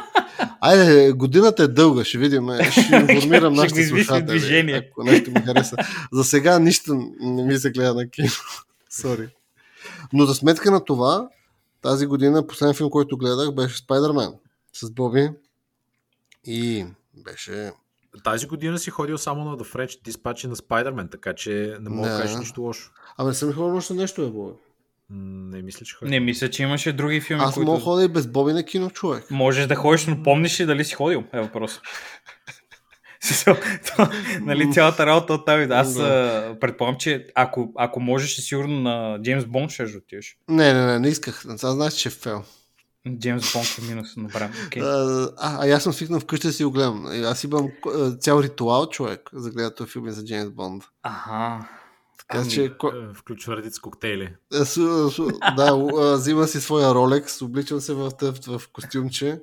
Айде, 0.60 1.12
годината 1.12 1.62
е 1.62 1.68
дълга, 1.68 2.04
ще 2.04 2.18
видим. 2.18 2.50
е, 2.50 2.70
Ще 2.70 2.80
информирам 3.10 3.54
нашите 3.54 3.86
слушатели, 3.86 4.26
движение. 4.26 4.74
ако 4.90 5.02
нещо 5.04 5.30
ми 5.30 5.40
хареса. 5.40 5.76
За 6.12 6.24
сега 6.24 6.58
нищо 6.58 6.94
не 7.20 7.42
ми 7.42 7.58
се 7.58 7.70
гледа 7.70 7.94
на 7.94 8.10
кино. 8.10 8.28
Сори. 8.90 9.28
Но 10.12 10.26
за 10.26 10.34
сметка 10.34 10.70
на 10.70 10.84
това, 10.84 11.28
тази 11.82 12.06
година 12.06 12.46
последен 12.46 12.74
филм, 12.74 12.90
който 12.90 13.16
гледах, 13.16 13.52
беше 13.52 13.76
Спайдермен 13.78 14.32
с 14.72 14.90
Боби. 14.90 15.30
И 16.44 16.86
беше... 17.24 17.72
Тази 18.24 18.46
година 18.46 18.78
си 18.78 18.90
ходил 18.90 19.18
само 19.18 19.44
на 19.44 19.56
The 19.56 19.74
French 19.74 20.10
Dispatch 20.10 20.44
и 20.44 20.48
на 20.48 20.56
Spider-Man, 20.56 21.10
така 21.10 21.34
че 21.34 21.76
не 21.80 21.90
мога 21.90 22.08
да 22.08 22.20
кажеш 22.20 22.36
нищо 22.36 22.60
лошо. 22.60 22.90
Абе, 23.16 23.28
не 23.28 23.34
съм 23.34 23.48
ли 23.48 23.52
ходил 23.52 23.76
още 23.76 23.94
нещо, 23.94 24.22
е, 24.22 24.30
Боби? 24.30 24.54
Не 25.10 25.62
мисля, 25.62 25.86
че 25.86 25.94
ходил. 25.94 26.10
Не, 26.10 26.20
мисля, 26.20 26.50
че 26.50 26.62
имаше 26.62 26.92
други 26.92 27.20
филми, 27.20 27.42
Аз 27.42 27.54
които... 27.54 27.66
мога 27.66 27.78
да 27.78 27.84
ходя 27.84 28.04
и 28.04 28.08
без 28.08 28.26
Боби 28.26 28.52
на 28.52 28.64
кино, 28.64 28.90
човек. 28.90 29.30
Можеш 29.30 29.66
да 29.66 29.74
ходиш, 29.74 30.06
но 30.06 30.22
помниш 30.22 30.60
ли 30.60 30.66
дали 30.66 30.84
си 30.84 30.94
ходил? 30.94 31.24
Е 31.32 31.40
въпрос. 31.40 31.80
Нали, 34.40 34.72
цялата 34.72 35.06
работа 35.06 35.34
от 35.34 35.46
там. 35.46 35.72
Аз 35.72 35.98
а, 35.98 36.56
предполагам, 36.60 36.98
че 36.98 37.26
ако, 37.34 37.72
ако 37.76 38.00
можеш, 38.00 38.38
е 38.38 38.40
сигурно 38.40 38.80
на 38.80 39.18
Джеймс 39.22 39.44
Бонд 39.44 39.70
ще 39.70 39.82
отидеш. 39.82 40.36
Не, 40.48 40.72
не, 40.72 40.86
не, 40.86 40.98
не 40.98 41.08
исках. 41.08 41.44
Аз 41.48 41.60
знаеш, 41.60 41.94
че 41.94 42.08
е 42.08 42.12
фел. 42.12 42.44
Джеймс 43.08 43.52
Бонд 43.52 43.78
е 43.78 43.90
минус. 43.90 44.14
Добре, 44.16 44.50
окей. 44.66 44.82
А, 44.82 45.28
а, 45.36 45.68
аз 45.68 45.82
съм 45.82 45.92
свикнал 45.92 46.20
вкъщи 46.20 46.46
да 46.46 46.52
си 46.52 46.64
го 46.64 46.70
гледам. 46.70 47.06
Аз 47.06 47.44
имам 47.44 47.68
цял 48.20 48.40
ритуал, 48.40 48.86
човек, 48.86 49.30
за 49.32 49.48
да 49.48 49.50
гледа 49.50 49.74
този 49.74 49.90
филм 49.90 50.10
за 50.10 50.24
Джеймс 50.24 50.50
Бонд. 50.50 50.84
Ага. 51.02 51.68
Така 52.18 52.38
Ами, 52.38 52.50
че, 52.50 52.76
ко... 52.78 52.88
Е, 52.88 53.14
Включва 53.14 53.56
редица 53.56 53.80
коктейли. 53.80 54.34
су, 54.64 55.28
да, 55.56 55.76
взима 56.16 56.46
си 56.46 56.60
своя 56.60 56.94
ролекс, 56.94 57.42
обличам 57.42 57.80
се 57.80 57.94
в, 57.94 58.10
тъв, 58.10 58.36
в 58.46 58.62
костюмче 58.72 59.40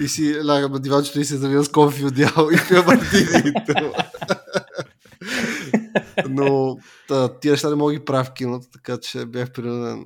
и 0.00 0.08
си 0.08 0.46
лягам 0.46 0.72
на 0.72 0.80
диванчето 0.80 1.20
и 1.20 1.24
се 1.24 1.36
завивам 1.36 1.64
с 1.64 1.68
кофе 1.68 2.04
одеяло 2.04 2.50
и 2.50 2.58
пия. 2.68 2.84
Но 6.28 6.76
тия 7.40 7.50
неща 7.50 7.70
не 7.70 7.74
мога 7.76 7.92
да 7.92 7.98
ги 7.98 8.04
правя 8.04 8.24
в 8.24 8.32
киното, 8.32 8.66
така 8.72 8.98
че 8.98 9.26
бях 9.26 9.52
принуден 9.52 10.04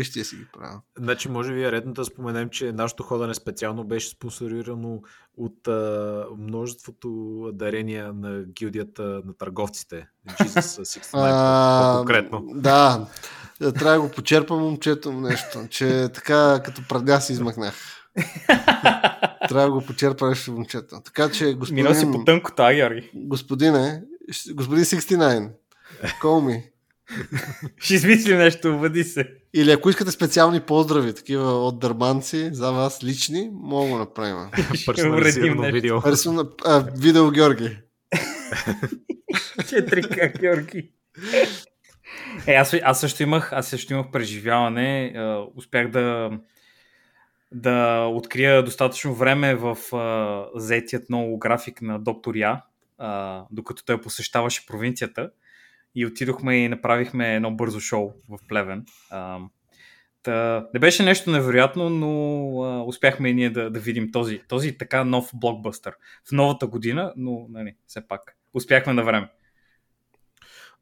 вкъщи 0.00 0.24
си 0.24 0.36
ги 0.36 0.46
правя. 0.52 0.80
Значи, 0.98 1.28
може 1.28 1.52
би 1.52 1.62
е 1.64 1.72
редно 1.72 1.92
да 1.92 2.04
споменем, 2.04 2.48
че 2.48 2.72
нашето 2.72 3.02
ходене 3.02 3.34
специално 3.34 3.84
беше 3.84 4.08
спонсорирано 4.08 5.02
от 5.36 5.68
а, 5.68 6.24
множеството 6.38 7.10
дарения 7.54 8.12
на 8.12 8.42
гилдията 8.42 9.02
на 9.02 9.34
търговците. 9.38 10.06
Jesus 10.28 10.60
69 11.00 11.10
А, 11.14 11.92
по-конкретно. 11.92 12.44
Да, 12.54 13.06
трябва 13.60 13.92
да 13.92 14.00
го 14.00 14.10
почерпа 14.10 14.56
момчето 14.56 15.12
нещо, 15.12 15.66
че 15.70 16.08
така 16.14 16.60
като 16.64 16.82
прадя 16.88 17.20
си 17.20 17.32
измъкнах. 17.32 17.74
трябва 19.48 19.66
да 19.66 19.70
го 19.70 19.80
почерпа 19.86 20.28
нещо 20.28 20.52
момчето. 20.52 21.00
Така 21.04 21.30
че, 21.30 21.56
Минал 21.72 21.94
си 21.94 22.00
по 22.00 22.06
господин, 22.06 22.24
тънкото, 22.24 22.62
а, 22.62 22.74
Георги? 22.74 23.10
господине, 23.14 24.02
господин 24.54 24.84
69, 24.84 25.50
call 26.22 26.22
me. 26.22 26.62
Ще 27.76 27.94
измислим 27.94 28.38
нещо, 28.38 28.78
въди 28.78 29.04
се. 29.04 29.39
Или 29.54 29.72
ако 29.72 29.90
искате 29.90 30.10
специални 30.10 30.60
поздрави, 30.60 31.14
такива 31.14 31.66
от 31.66 31.78
дърманци, 31.78 32.48
за 32.52 32.72
вас 32.72 33.04
лични, 33.04 33.50
мога 33.52 33.86
да 33.86 33.92
го 33.92 33.98
направим. 33.98 34.50
Персонализирано 34.86 35.62
видео. 35.62 36.02
Персона, 36.02 36.44
а, 36.64 36.84
видео 36.96 37.30
Георги. 37.30 37.78
4К, 39.58 40.40
Георги. 40.40 40.90
Е, 42.46 42.54
аз, 42.54 42.74
аз, 42.82 43.00
също 43.00 43.22
имах, 43.22 43.52
аз 43.52 43.68
също 43.68 43.92
имах 43.92 44.10
преживяване. 44.10 45.12
А, 45.16 45.44
успях 45.56 45.90
да, 45.90 46.30
да 47.52 48.04
открия 48.04 48.64
достатъчно 48.64 49.14
време 49.14 49.54
в 49.54 49.96
а, 49.96 50.44
заетият 50.60 51.08
много 51.08 51.38
график 51.38 51.82
на 51.82 51.98
доктор 51.98 52.34
Я, 52.34 52.62
а, 52.98 53.42
докато 53.50 53.84
той 53.84 54.00
посещаваше 54.00 54.66
провинцията. 54.66 55.30
И 55.94 56.06
отидохме 56.06 56.56
и 56.56 56.68
направихме 56.68 57.34
едно 57.36 57.50
бързо 57.50 57.80
шоу 57.80 58.12
в 58.28 58.38
Плевен. 58.48 58.84
Та, 60.22 60.66
не 60.74 60.80
беше 60.80 61.02
нещо 61.02 61.30
невероятно, 61.30 61.90
но 61.90 62.62
а, 62.62 62.82
успяхме 62.82 63.28
и 63.28 63.34
ние 63.34 63.50
да, 63.50 63.70
да 63.70 63.80
видим 63.80 64.12
този, 64.12 64.40
този 64.48 64.78
така 64.78 65.04
нов 65.04 65.30
блокбъстър 65.34 65.94
в 66.28 66.32
новата 66.32 66.66
година, 66.66 67.12
но 67.16 67.46
нали, 67.50 67.74
все 67.86 68.08
пак 68.08 68.36
успяхме 68.54 68.92
на 68.92 69.04
време. 69.04 69.28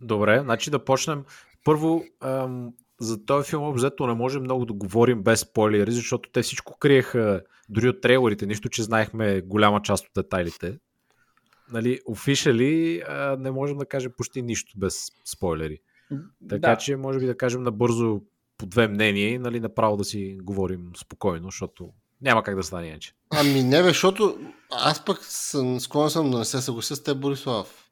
Добре, 0.01 0.41
значи 0.41 0.71
да 0.71 0.85
почнем. 0.85 1.25
Първо, 1.65 2.05
ам, 2.21 2.73
за 3.01 3.25
този 3.25 3.51
филм 3.51 3.69
обзето 3.69 4.07
не 4.07 4.15
можем 4.15 4.43
много 4.43 4.65
да 4.65 4.73
говорим 4.73 5.23
без 5.23 5.41
спойлери, 5.41 5.93
защото 5.93 6.31
те 6.31 6.43
всичко 6.43 6.79
криеха 6.79 7.43
дори 7.69 7.89
от 7.89 8.01
трейлерите, 8.01 8.47
нищо, 8.47 8.69
че 8.69 8.83
знаехме 8.83 9.41
голяма 9.41 9.83
част 9.83 10.07
от 10.07 10.13
детайлите. 10.17 10.79
Нали, 11.73 12.01
офишали 12.07 13.03
не 13.39 13.51
можем 13.51 13.79
да 13.79 13.87
кажем 13.87 14.13
почти 14.17 14.43
нищо 14.43 14.73
без 14.77 15.07
спойлери. 15.25 15.79
Така 16.49 16.69
да. 16.69 16.77
че 16.77 16.97
може 16.97 17.19
би 17.19 17.27
да 17.27 17.37
кажем 17.37 17.63
набързо 17.63 18.21
по 18.59 18.67
две 18.67 18.89
мнения 18.89 19.29
и 19.29 19.39
нали, 19.39 19.61
направо 19.61 19.97
да 19.97 20.05
си 20.05 20.39
говорим 20.43 20.91
спокойно, 20.97 21.49
защото 21.49 21.93
няма 22.23 22.43
как 22.43 22.57
да 22.57 22.63
стане 22.63 22.87
иначе. 22.89 23.15
Ами 23.31 23.63
не, 23.63 23.83
бе, 23.83 23.89
защото 23.89 24.39
аз 24.71 25.05
пък 25.05 25.25
съм, 25.25 25.81
склонен 25.81 26.11
съм 26.11 26.31
да 26.31 26.39
не 26.39 26.45
се 26.45 26.61
съглася 26.63 26.97
с 26.97 27.03
теб, 27.03 27.19
Борислав. 27.19 27.91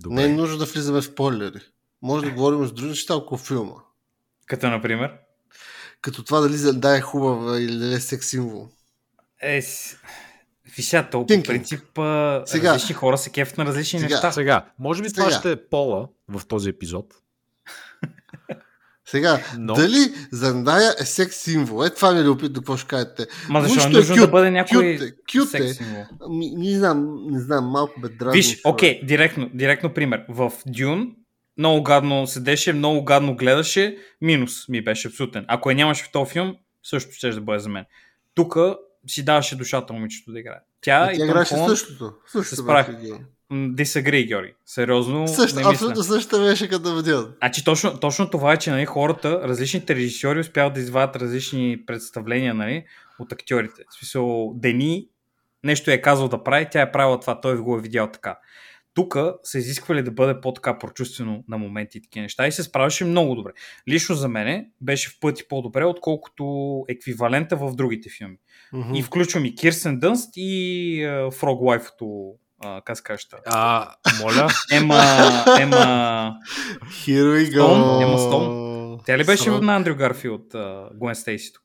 Добре. 0.00 0.14
Не 0.14 0.24
е 0.24 0.28
нужно 0.28 0.58
да 0.58 0.64
влизаме 0.64 1.00
в 1.00 1.04
спойлери. 1.04 1.60
Може 2.02 2.24
да 2.24 2.30
говорим 2.30 2.66
с 2.66 2.72
други 2.72 2.88
неща 2.88 3.14
около 3.14 3.38
филма. 3.38 3.74
Като, 4.46 4.70
например, 4.70 5.12
Като 6.00 6.24
това 6.24 6.40
дали 6.40 6.56
да 6.72 6.96
е 6.96 7.00
хубава 7.00 7.60
или 7.60 7.78
дали 7.78 7.94
е 7.94 8.00
секс 8.00 8.26
символ. 8.26 8.68
е, 9.40 9.62
с- 10.68 10.76
Вися, 10.76 11.06
то 11.10 11.26
по 11.26 11.42
принцип 11.42 11.80
Сега. 12.46 12.72
различни 12.74 12.94
хора 12.94 13.18
се 13.18 13.30
кефят 13.30 13.58
на 13.58 13.64
различни 13.66 14.00
Сега. 14.00 14.14
неща. 14.14 14.32
Сега, 14.32 14.64
може 14.78 15.02
би 15.02 15.12
това 15.12 15.24
Сега. 15.24 15.38
ще 15.38 15.52
е 15.52 15.68
пола 15.68 16.08
в 16.28 16.46
този 16.46 16.68
епизод. 16.70 17.06
Сега, 19.06 19.40
Но- 19.58 19.74
дали 19.74 19.98
Зандая 20.32 20.94
е 21.00 21.04
секс 21.04 21.36
символ? 21.36 21.84
Е, 21.84 21.90
това 21.90 22.12
ми 22.12 22.20
е 22.20 22.24
любопитно, 22.24 22.54
какво 22.54 22.76
ще 22.76 22.88
кажете. 22.88 23.26
Ма 23.48 23.62
защо 23.62 23.74
е 23.74 23.86
Нищо 23.86 23.96
е 23.96 24.00
нужно 24.00 24.14
кют, 24.14 24.24
да 24.24 24.30
бъде 24.30 24.50
някой 24.50 24.96
кют 24.98 25.08
е, 25.08 25.14
кют 25.32 25.48
секс 25.50 25.76
символ? 25.76 26.04
Ами, 26.20 26.50
не 26.50 26.78
знам, 26.78 27.26
не 27.30 27.40
знам, 27.40 27.64
малко 27.64 28.00
бе 28.00 28.08
дразни. 28.08 28.38
Виж, 28.38 28.60
окей, 28.64 29.00
директно, 29.04 29.50
директно 29.54 29.94
пример. 29.94 30.24
В 30.28 30.52
Дюн 30.66 31.12
много 31.58 31.82
гадно 31.82 32.26
седеше, 32.26 32.72
много 32.72 33.04
гадно 33.04 33.36
гледаше, 33.36 33.96
минус 34.20 34.68
ми 34.68 34.84
беше 34.84 35.08
абсолютен. 35.08 35.44
Ако 35.48 35.70
я 35.70 35.76
нямаше 35.76 36.04
в 36.04 36.12
този 36.12 36.30
филм, 36.32 36.56
също 36.82 37.12
ще 37.12 37.30
да 37.30 37.40
бъде 37.40 37.58
за 37.58 37.68
мен. 37.68 37.84
Тук 38.34 38.56
си 39.08 39.24
даваше 39.24 39.56
душата 39.56 39.92
момичето 39.92 40.32
да 40.32 40.40
играе. 40.40 40.60
Тя 40.80 41.12
И 41.12 41.14
и 41.14 41.18
тя 41.18 41.24
играше 41.24 41.54
Холанд 41.54 41.78
същото. 41.78 42.12
Същото 42.26 42.56
се 42.56 42.62
беше 43.52 44.02
Георги. 44.02 44.54
Сериозно, 44.66 45.28
Също, 45.28 45.56
не 45.56 45.60
мисля. 45.60 45.70
абсолютно 45.72 46.02
същото 46.02 46.42
беше 46.42 46.68
като 46.68 46.96
видео. 46.96 47.18
Значи 47.38 47.64
точно, 47.64 48.00
точно 48.00 48.30
това 48.30 48.52
е, 48.52 48.56
че 48.56 48.70
нали, 48.70 48.86
хората, 48.86 49.40
различните 49.48 49.94
режисьори 49.94 50.40
успяват 50.40 50.74
да 50.74 50.80
извадят 50.80 51.16
различни 51.16 51.82
представления 51.86 52.54
нали, 52.54 52.84
от 53.18 53.32
актьорите. 53.32 53.82
В 53.90 53.98
смисъл, 53.98 54.52
Дени 54.54 55.08
нещо 55.64 55.90
е 55.90 56.00
казал 56.00 56.28
да 56.28 56.44
прави, 56.44 56.66
тя 56.70 56.80
е 56.80 56.92
правила 56.92 57.20
това, 57.20 57.40
той 57.40 57.56
го 57.56 57.76
е 57.76 57.80
видял 57.80 58.10
така. 58.10 58.38
Тук 58.98 59.16
са 59.42 59.58
изисквали 59.58 60.02
да 60.02 60.10
бъде 60.10 60.40
по-така 60.40 60.78
прочувствено 60.78 61.44
на 61.48 61.58
моменти 61.58 61.98
и 61.98 62.02
такива 62.02 62.22
неща 62.22 62.46
и 62.46 62.52
се 62.52 62.62
справяше 62.62 63.04
много 63.04 63.34
добре. 63.34 63.50
Лично 63.88 64.14
за 64.14 64.28
мене 64.28 64.68
беше 64.80 65.10
в 65.10 65.20
пъти 65.20 65.48
по-добре, 65.48 65.84
отколкото 65.84 66.84
еквивалента 66.88 67.56
в 67.56 67.74
другите 67.74 68.10
филми. 68.10 68.36
Мгм. 68.72 68.94
И 68.94 69.02
включвам 69.02 69.44
и 69.44 69.54
Кирсен 69.54 69.98
Дънст 69.98 70.30
и 70.36 71.00
uh, 71.04 71.30
Фрог 71.30 71.60
Лайфото, 71.62 72.04
uh, 72.64 72.82
как 72.84 72.96
се? 73.20 73.26
А, 73.46 73.94
моля, 74.22 74.48
Ема, 74.72 75.00
ема, 75.60 76.34
Here 76.84 77.24
we 77.24 77.50
go. 77.50 77.60
Stone, 77.60 78.04
Emma 78.04 78.16
Stone. 78.16 79.00
Тя 79.06 79.18
ли 79.18 79.24
беше 79.24 79.42
Срок. 79.42 79.62
на 79.62 79.76
Андрю 79.76 79.96
Гарфилд, 79.96 80.54
Гуен 80.94 81.14
Стейсито? 81.14 81.60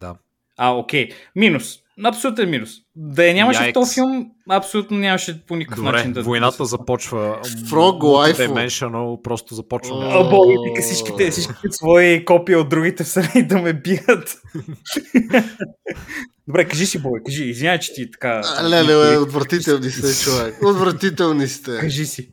Да. 0.00 0.14
А, 0.56 0.70
окей. 0.70 1.10
Минус. 1.34 1.82
Абсолютен 2.04 2.50
минус. 2.50 2.70
Да 2.96 3.24
я 3.24 3.34
нямаше 3.34 3.60
Yikes. 3.60 3.70
в 3.70 3.74
този 3.74 3.94
филм, 3.94 4.26
абсолютно 4.50 4.98
нямаше 4.98 5.46
по 5.46 5.56
никакъв 5.56 5.84
добре, 5.84 5.96
начин 5.96 6.12
да... 6.12 6.22
войната 6.22 6.56
да 6.56 6.64
започва. 6.64 7.38
Frog 7.44 7.98
Life. 8.32 8.48
Dimensional, 8.48 9.22
просто 9.22 9.54
започваме. 9.54 10.06
О, 10.06 10.20
О, 10.20 10.30
Боги, 10.30 10.54
вика 10.68 10.82
всичките, 10.82 11.30
всичките 11.30 11.68
свои 11.70 12.24
копии 12.24 12.56
от 12.56 12.68
другите 12.68 13.04
вселени 13.04 13.46
да 13.46 13.58
ме 13.58 13.72
бият. 13.72 14.42
Добре, 16.48 16.64
кажи 16.64 16.86
си, 16.86 16.98
Боги, 16.98 17.22
кажи. 17.26 17.44
Извинявай, 17.44 17.78
че 17.78 17.94
ти 17.94 18.10
така... 18.10 18.42
Леле, 18.62 18.84
леле, 18.84 19.18
отвратителни 19.18 19.90
сте, 19.90 20.24
човек. 20.24 20.54
Отвратителни 20.62 21.48
сте. 21.48 21.78
Кажи 21.80 22.06
си. 22.06 22.32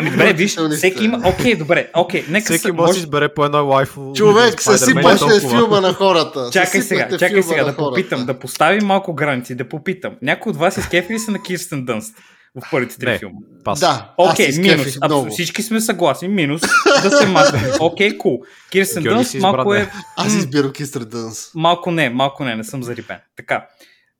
Ами 0.00 0.10
добре, 0.10 0.32
виж, 0.32 0.56
всеки 0.76 1.04
има... 1.04 1.22
Окей, 1.24 1.56
добре, 1.56 1.90
окей, 1.96 2.24
нека 2.28 2.44
Всеки 2.44 2.58
се... 2.58 2.72
може 2.72 2.92
да 2.92 2.98
избере 2.98 3.34
по 3.34 3.44
едно 3.44 3.66
лайфо. 3.66 4.12
Човек, 4.16 4.62
съсипаше 4.62 5.18
толкова. 5.18 5.50
филма 5.50 5.80
на 5.80 5.92
хората. 5.92 6.50
Чакай 6.52 6.82
сега, 6.82 7.08
чакай 7.18 7.42
сега 7.42 7.64
да 7.64 7.76
попитам, 7.76 8.26
да 8.26 8.38
поставим 8.38 8.86
малко 8.86 9.14
граници, 9.14 9.54
да 9.54 9.68
попитам. 9.68 10.16
Някой 10.22 10.50
от 10.50 10.56
вас 10.56 10.76
изкефи 10.76 11.12
ли 11.14 11.18
се 11.18 11.30
на 11.30 11.42
Кирстен 11.42 11.84
Дънст 11.84 12.16
в 12.54 12.70
първите 12.70 12.98
три 12.98 13.10
Не. 13.10 13.18
филма? 13.18 13.38
Пас. 13.64 13.80
Да, 13.80 14.14
Окей, 14.18 14.52
се 14.52 14.60
минус. 14.60 14.98
Абсолютно. 15.00 15.30
Всички 15.32 15.62
сме 15.62 15.80
съгласни. 15.80 16.28
Минус. 16.28 16.62
Да 17.02 17.10
се 17.10 17.26
махне. 17.26 17.62
Окей, 17.80 18.18
кул. 18.18 18.38
Кирстен 18.70 19.02
Георги 19.02 19.16
Дънст 19.16 19.30
си 19.30 19.36
избра 19.36 19.52
малко 19.52 19.74
е... 19.74 19.90
Аз 20.16 20.34
избирам 20.34 20.72
Кистър 20.72 21.04
Дънс. 21.04 21.50
Малко 21.54 21.90
не, 21.90 22.10
малко 22.10 22.44
не, 22.44 22.56
не 22.56 22.64
съм 22.64 22.82
зарибен. 22.82 23.18
Така. 23.36 23.66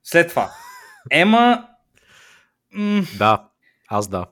След 0.05 0.29
това. 0.29 0.51
Ема... 1.11 1.65
м, 2.75 3.03
Да, 3.19 3.43
аз 3.89 4.09
да. 4.09 4.27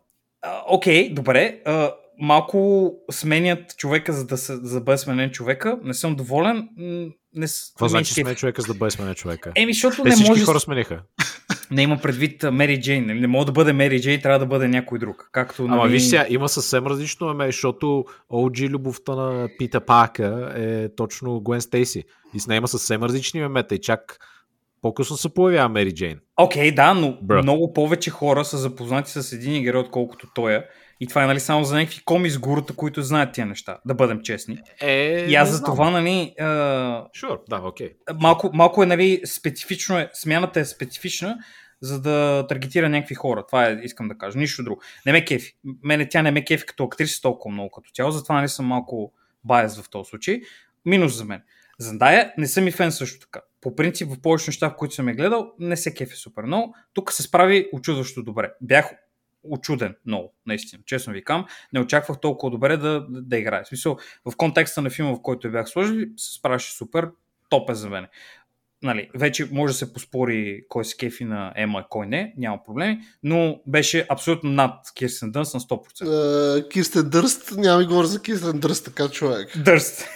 А, 0.47 0.63
Окей, 0.69 1.15
добре. 1.15 1.61
А, 1.65 1.93
малко 2.19 2.91
сменят 3.11 3.77
човека, 3.77 4.13
за 4.13 4.27
да, 4.27 4.37
се, 4.37 4.57
за 4.57 4.79
да 4.79 4.81
бъде 4.81 4.99
сменен 4.99 5.31
човека. 5.31 5.79
Не 5.83 5.95
съм 5.95 6.15
доволен. 6.15 6.69
Не, 7.35 7.47
Какво 7.69 7.85
ме 7.85 7.89
значи 7.89 8.15
сме 8.15 8.35
човека, 8.35 8.63
за 8.63 8.67
да 8.73 8.75
бъде 8.75 8.91
смене 8.91 9.15
човека? 9.15 9.53
Еми, 9.55 9.73
защото 9.73 10.03
Те 10.03 10.09
не 10.09 10.15
всички 10.15 10.31
може... 10.31 10.45
хора 10.45 10.61
смениха. 10.61 11.03
Не 11.71 11.83
има 11.83 11.99
предвид 11.99 12.45
Мери 12.53 12.81
Джейн. 12.81 13.07
нали? 13.07 13.21
Не 13.21 13.27
може 13.27 13.47
да 13.47 13.53
бъде 13.53 13.73
Мери 13.73 14.01
Джейн, 14.01 14.21
трябва 14.21 14.39
да 14.39 14.47
бъде 14.47 14.69
някой 14.69 14.99
друг. 14.99 15.29
Както, 15.33 15.63
Ама 15.63 15.77
нали... 15.77 15.93
виж 15.93 16.03
сега, 16.03 16.27
има 16.29 16.49
съвсем 16.49 16.87
различно 16.87 17.31
име, 17.31 17.47
защото 17.47 18.05
OG 18.33 18.69
любовта 18.69 19.15
на 19.15 19.49
Пита 19.59 19.81
Пака 19.81 20.53
е 20.57 20.89
точно 20.95 21.41
Гуен 21.41 21.61
Стейси. 21.61 22.05
И 22.35 22.41
с 22.41 22.47
нея 22.47 22.59
има 22.59 22.69
съвсем 22.69 23.03
различни 23.03 23.41
имета 23.41 23.75
и 23.75 23.81
чак 23.81 24.19
по-късно 24.83 25.17
се 25.17 25.35
появява 25.35 25.69
Мери 25.69 25.95
Джейн. 25.95 26.19
Окей, 26.37 26.75
да, 26.75 26.95
но 26.95 27.19
Бра. 27.23 27.43
много 27.43 27.73
повече 27.73 28.11
хора 28.11 28.45
са 28.45 28.57
запознати 28.59 29.11
с 29.11 29.33
един 29.33 29.63
герой, 29.63 29.81
отколкото 29.81 30.27
той 30.35 30.55
е. 30.55 30.65
И 31.01 31.07
това 31.07 31.25
е 31.25 31.27
нали, 31.27 31.41
само 31.41 31.65
за 31.65 31.77
някакви 31.77 32.01
коми 32.05 32.31
с 32.31 32.39
гурута, 32.39 32.73
които 32.77 33.03
знаят 33.03 33.33
тия 33.35 33.47
неща, 33.47 33.79
да 33.87 33.95
бъдем 33.95 34.21
честни. 34.23 34.59
Е, 34.81 35.27
И 35.29 35.35
аз 35.35 35.49
не 35.49 35.57
за 35.57 35.65
това, 35.65 35.91
нали, 35.91 36.35
а, 36.41 36.45
Sure, 37.05 37.39
да, 37.49 37.57
окей. 37.65 37.91
малко, 38.21 38.51
малко 38.55 38.83
е, 38.83 38.87
нали, 38.87 39.21
специфично 39.27 39.99
е, 39.99 40.11
смяната 40.15 40.61
е 40.61 40.65
специфична, 40.65 41.39
за 41.81 42.01
да 42.01 42.47
таргетира 42.49 42.89
някакви 42.89 43.15
хора. 43.15 43.45
Това 43.47 43.67
е, 43.67 43.79
искам 43.83 44.09
да 44.09 44.19
кажа. 44.19 44.39
Нищо 44.39 44.65
друго. 44.65 44.81
Не 45.07 45.13
ме 45.13 45.25
кефи. 45.25 45.57
Мене 45.83 46.09
тя 46.09 46.23
не 46.23 46.31
ме 46.31 46.45
кефи 46.45 46.67
като 46.67 46.85
актриса 46.85 47.23
толкова 47.23 47.53
много 47.53 47.71
като 47.71 47.91
цяло, 47.95 48.11
затова 48.11 48.35
нали 48.35 48.49
съм 48.49 48.67
малко 48.67 49.13
байс 49.45 49.81
в 49.81 49.91
този 49.91 50.09
случай. 50.09 50.41
Минус 50.85 51.13
за 51.17 51.25
мен. 51.25 51.43
Зандая 51.79 52.35
не 52.39 52.47
съм 52.47 52.69
и 52.69 52.73
фен 52.73 52.93
също 52.93 53.21
така. 53.21 53.41
По 53.61 53.77
принцип, 53.77 54.09
в 54.09 54.21
повечето 54.21 54.49
неща, 54.49 54.71
в 54.71 54.77
които 54.77 54.95
съм 54.95 55.09
я 55.09 55.15
гледал, 55.15 55.53
не 55.59 55.77
се 55.77 55.95
кефи 55.95 56.17
супер 56.17 56.43
много. 56.43 56.75
Тук 56.93 57.13
се 57.13 57.23
справи 57.23 57.69
очудващо 57.73 58.23
добре. 58.23 58.53
Бях 58.61 58.95
очуден 59.43 59.95
много, 60.07 60.35
наистина. 60.47 60.83
Честно 60.87 61.13
ви 61.13 61.25
кам, 61.25 61.47
не 61.73 61.81
очаквах 61.81 62.21
толкова 62.21 62.51
добре 62.51 62.77
да, 62.77 63.07
да, 63.09 63.39
играе. 63.39 63.65
В 63.65 63.69
смисъл, 63.69 63.97
в 64.25 64.37
контекста 64.37 64.83
на 64.83 64.91
филма, 64.91 65.13
в 65.13 65.23
който 65.23 65.51
бях 65.51 65.69
сложили, 65.69 66.11
се 66.17 66.35
справяше 66.35 66.73
супер, 66.73 67.11
топ 67.49 67.71
е 67.71 67.75
за 67.75 67.91
мен. 67.91 68.07
Нали, 68.83 69.11
вече 69.15 69.49
може 69.53 69.73
да 69.73 69.79
се 69.79 69.93
поспори 69.93 70.61
кой 70.69 70.85
се 70.85 70.97
кефи 70.97 71.25
на 71.25 71.53
Ема 71.57 71.81
и 71.81 71.85
кой 71.91 72.07
не, 72.07 72.35
няма 72.37 72.59
проблеми, 72.65 72.99
но 73.23 73.61
беше 73.67 74.07
абсолютно 74.09 74.51
над 74.51 74.75
Кирстен 74.95 75.31
Дънс 75.31 75.55
на 75.55 75.61
100%. 75.61 76.59
Е, 76.59 76.69
Кирстен 76.69 77.11
Дърст, 77.11 77.53
няма 77.57 77.79
ми 77.79 77.87
говоря 77.87 78.07
за 78.07 78.23
Кирстен 78.23 78.59
Дърст, 78.59 78.85
така 78.85 79.09
човек. 79.09 79.59
Дърст. 79.59 80.09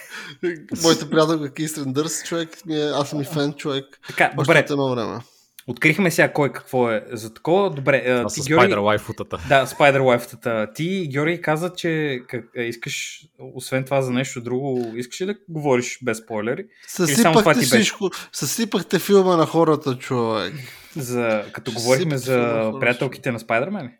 Моята 0.82 1.10
приятелка 1.10 1.54
Кирстен 1.54 1.92
Дърст, 1.92 2.26
човек, 2.26 2.66
ми 2.66 2.76
е, 2.76 2.84
аз 2.84 3.10
съм 3.10 3.20
и 3.20 3.24
фен, 3.24 3.52
човек. 3.52 3.84
Така, 4.06 4.32
Още 4.38 4.64
добре, 4.64 4.94
време. 4.94 5.18
Открихме 5.66 6.10
сега 6.10 6.32
кой 6.32 6.52
какво 6.52 6.90
е 6.90 7.04
за 7.12 7.34
такова. 7.34 7.70
Добре, 7.70 8.04
а, 8.06 8.16
Това 8.16 8.30
ти 8.30 8.40
са 8.40 8.48
Георги... 8.48 8.72
Spider 8.72 8.82
лайфутата. 8.82 9.38
Да, 9.48 9.66
Spider 9.66 10.00
Wife-тата. 10.00 10.74
Ти, 10.74 11.08
Георги, 11.12 11.40
каза, 11.40 11.72
че 11.76 12.20
как, 12.28 12.44
е, 12.56 12.62
искаш, 12.62 13.24
освен 13.38 13.84
това 13.84 14.02
за 14.02 14.12
нещо 14.12 14.40
друго, 14.40 14.92
искаш 14.96 15.20
ли 15.20 15.26
да 15.26 15.34
говориш 15.48 15.98
без 16.02 16.18
спойлери? 16.18 16.66
Съсипахте 16.86 17.60
всичко, 17.60 18.10
съсипахте 18.32 18.98
филма 18.98 19.36
на 19.36 19.46
хората, 19.46 19.98
човек. 19.98 20.54
За, 20.96 21.44
като 21.52 21.70
Ще 21.70 21.80
говорихме 21.80 22.12
на 22.12 22.18
за 22.18 22.72
приятелките 22.80 23.32
на 23.32 23.38
ли? 23.84 23.90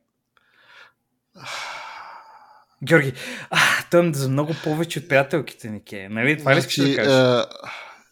Георги, 2.84 3.12
а, 3.50 3.58
тъм 3.90 4.14
за 4.14 4.28
много 4.28 4.54
повече 4.64 4.98
от 4.98 5.08
приятелките 5.08 5.70
ни 5.70 5.84
ке. 5.84 6.08
Нали? 6.10 6.38
Това 6.38 6.54
ли 6.54 6.58
искаш 6.58 6.76
да 6.76 6.96
кажеш? 6.96 7.12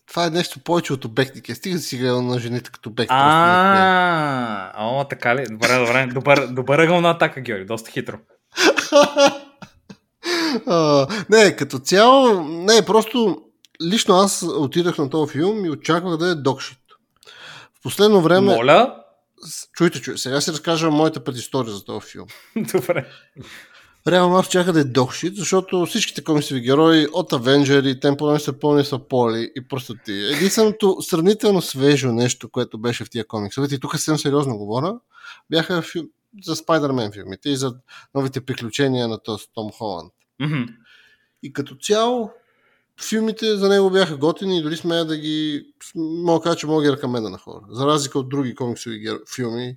Това 0.08 0.26
е 0.26 0.30
нещо 0.30 0.60
повече 0.60 0.92
от 0.92 1.04
обектники. 1.04 1.54
Стига 1.54 1.78
си 1.78 1.98
гледал 1.98 2.22
на 2.22 2.38
жените 2.38 2.70
като 2.70 2.92
не 2.98 3.06
А, 3.08 4.72
о, 4.78 5.04
така 5.04 5.36
ли? 5.36 5.46
Добре, 5.50 5.78
добре. 5.78 6.06
Добър, 6.06 6.46
добър 6.46 6.78
ъгъл 6.78 7.00
на 7.00 7.10
атака, 7.10 7.40
Георги. 7.40 7.64
Доста 7.64 7.90
хитро. 7.90 8.18
Не, 11.30 11.56
като 11.56 11.78
цяло, 11.78 12.42
не, 12.44 12.86
просто 12.86 13.42
лично 13.82 14.14
аз 14.14 14.42
отидах 14.42 14.98
на 14.98 15.10
този 15.10 15.32
филм 15.32 15.64
и 15.64 15.70
очаквах 15.70 16.16
да 16.16 16.28
е 16.28 16.34
докшит. 16.34 16.78
В 17.78 17.82
последно 17.82 18.20
време, 18.20 18.54
Моля. 18.54 18.94
чуйте, 19.76 20.00
чуйте, 20.00 20.20
сега 20.20 20.40
си 20.40 20.52
разкажа 20.52 20.90
моята 20.90 21.24
предистория 21.24 21.72
за 21.72 21.84
този 21.84 22.06
филм. 22.06 22.26
Добре. 22.56 23.06
Реално 24.10 24.36
аз 24.36 24.48
чаках 24.48 24.72
да 24.72 24.80
е 24.80 24.84
докшит, 24.84 25.36
защото 25.36 25.86
всичките 25.86 26.24
комиксови 26.24 26.60
герои 26.60 27.06
от 27.12 27.32
Авенджери, 27.32 28.00
Темпо 28.00 28.38
са 28.38 28.52
пълни 28.52 28.84
са 28.84 28.98
поли 28.98 29.52
и 29.56 29.68
просто 29.68 29.94
ти. 30.04 30.12
Единственото 30.12 30.96
сравнително 31.00 31.62
свежо 31.62 32.12
нещо, 32.12 32.48
което 32.48 32.78
беше 32.78 33.04
в 33.04 33.10
тия 33.10 33.26
комиксовете, 33.26 33.74
и 33.74 33.80
тук 33.80 33.92
съвсем 33.92 34.18
сериозно 34.18 34.58
говоря, 34.58 34.98
бяха 35.50 35.82
фил... 35.82 36.04
за 36.44 36.56
Спайдермен 36.56 37.12
филмите 37.12 37.50
и 37.50 37.56
за 37.56 37.74
новите 38.14 38.40
приключения 38.40 39.08
на 39.08 39.18
този 39.18 39.44
Том 39.54 39.70
Холанд. 39.70 40.12
Мгм. 40.40 40.62
И 41.42 41.52
като 41.52 41.74
цяло, 41.74 42.30
филмите 43.08 43.56
за 43.56 43.68
него 43.68 43.90
бяха 43.90 44.16
готини 44.16 44.58
и 44.58 44.62
дори 44.62 44.76
смея 44.76 45.04
да 45.04 45.16
ги... 45.16 45.66
Мога 45.94 46.38
да 46.38 46.42
кажа, 46.42 46.56
че 46.56 46.66
мога 46.66 46.82
да 46.82 46.90
ги 46.90 46.96
рекоменда 46.96 47.30
на 47.30 47.38
хора. 47.38 47.64
За 47.70 47.86
разлика 47.86 48.18
от 48.18 48.28
други 48.28 48.54
комиксови 48.54 49.08
гер- 49.08 49.34
филми 49.34 49.76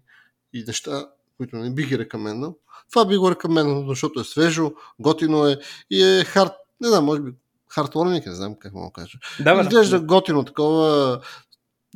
и 0.53 0.63
неща, 0.67 1.07
които 1.41 1.55
не 1.55 1.69
бих 1.69 1.87
ги 1.89 1.97
рекомендал. 1.97 2.57
Това 2.91 3.05
би 3.05 3.17
го 3.17 3.31
рекомендал, 3.31 3.85
защото 3.87 4.19
е 4.19 4.23
свежо, 4.23 4.71
готино 4.99 5.47
е 5.47 5.57
и 5.89 6.03
е 6.03 6.23
хард... 6.23 6.51
Не 6.81 6.87
знам, 6.87 7.05
може 7.05 7.21
би 7.21 7.31
хардворник, 7.69 8.25
не 8.25 8.35
знам 8.35 8.55
как 8.59 8.73
мога 8.73 8.87
да 8.87 9.01
кажа. 9.01 9.17
Да, 9.39 9.55
бе, 9.55 9.61
Изглежда 9.61 9.99
да. 9.99 10.05
готино, 10.05 10.45
такова 10.45 11.19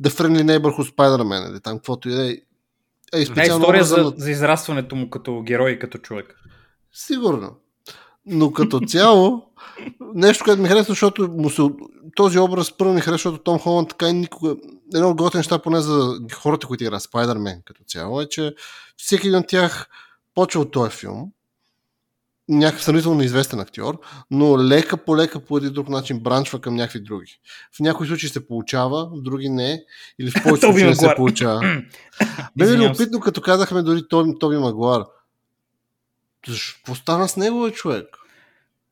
The 0.02 0.08
Friendly 0.08 0.42
Neighborhood 0.42 0.96
Spider-Man 0.96 1.50
или 1.50 1.60
там 1.60 1.78
каквото 1.78 2.08
и 2.08 2.12
да 2.12 2.26
е. 2.26 2.30
Е, 2.30 3.16
и 3.16 3.18
Не 3.18 3.26
специално 3.26 3.62
история 3.62 3.84
за, 3.84 4.12
за 4.16 4.30
израстването 4.30 4.96
му 4.96 5.10
като 5.10 5.42
герой 5.42 5.70
и 5.70 5.78
като 5.78 5.98
човек. 5.98 6.36
Сигурно. 6.92 7.56
Но 8.26 8.52
като 8.52 8.80
цяло, 8.80 9.42
нещо, 10.14 10.44
което 10.44 10.62
ми 10.62 10.68
харесва, 10.68 10.92
защото 10.92 11.28
му 11.28 11.50
се, 11.50 11.62
този 12.14 12.38
образ 12.38 12.72
първо 12.76 12.92
ми 12.92 13.00
харесва, 13.00 13.30
защото 13.30 13.44
Том 13.44 13.58
Холанд 13.58 13.88
така 13.88 14.08
и 14.08 14.12
никога... 14.12 14.56
Едно 14.94 15.10
от 15.10 15.34
неща, 15.34 15.58
поне 15.58 15.80
за 15.80 16.18
хората, 16.34 16.66
които 16.66 16.84
играят 16.84 17.02
Спайдермен 17.02 17.62
като 17.64 17.84
цяло, 17.84 18.20
е, 18.20 18.28
че 18.28 18.54
всеки 18.96 19.26
един 19.26 19.38
от 19.38 19.46
тях 19.46 19.88
почва 20.34 20.60
от 20.60 20.70
този 20.70 20.90
филм, 20.90 21.32
някакъв 22.48 22.84
сравнително 22.84 23.18
неизвестен 23.18 23.60
актьор, 23.60 23.98
но 24.30 24.58
лека 24.58 24.96
по 24.96 25.16
лека 25.16 25.40
по 25.40 25.58
един 25.58 25.72
друг 25.72 25.88
начин 25.88 26.20
бранчва 26.20 26.60
към 26.60 26.74
някакви 26.74 27.00
други. 27.00 27.40
В 27.76 27.80
някои 27.80 28.06
случаи 28.06 28.28
се 28.28 28.46
получава, 28.46 29.06
в 29.06 29.22
други 29.22 29.48
не, 29.48 29.84
или 30.18 30.30
в 30.30 30.34
повечето 30.42 30.60
Тоби 30.60 30.80
случаи 30.80 30.88
не 30.88 30.94
се 30.94 31.14
получава. 31.16 31.60
Бе, 32.56 32.70
ми 32.70 32.86
любопитно, 32.86 33.20
като 33.20 33.40
казахме 33.40 33.82
дори 33.82 34.08
Тоби, 34.08 34.38
Тоби 34.40 34.56
Магуар. 34.56 35.04
Какво 36.76 36.94
стана 36.94 37.28
с 37.28 37.36
него, 37.36 37.62
бе, 37.62 37.70
човек? 37.70 38.06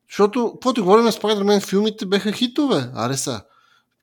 Защото, 0.08 0.52
каквото 0.52 0.84
говорим, 0.84 1.12
Спайдермен 1.12 1.60
филмите 1.60 2.06
беха 2.06 2.32
хитове. 2.32 2.90
Аре 2.94 3.16
са. 3.16 3.44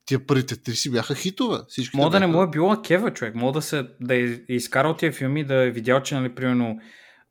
Тия 0.05 0.27
първите 0.27 0.63
три 0.63 0.75
си 0.75 0.91
бяха 0.91 1.15
хитове. 1.15 1.57
Всички 1.67 1.97
Мога 1.97 2.09
да 2.09 2.19
не 2.19 2.27
му 2.27 2.43
е 2.43 2.49
било 2.49 2.81
кева, 2.81 3.13
човек. 3.13 3.35
Мога 3.35 3.51
да, 3.51 3.61
се, 3.61 3.87
да 4.01 4.15
е 4.15 4.39
изкарал 4.49 4.95
тия 4.95 5.11
филми, 5.11 5.43
да 5.43 5.55
е 5.55 5.71
видял, 5.71 6.01
че, 6.01 6.15
нали, 6.15 6.35
примерно, 6.35 6.79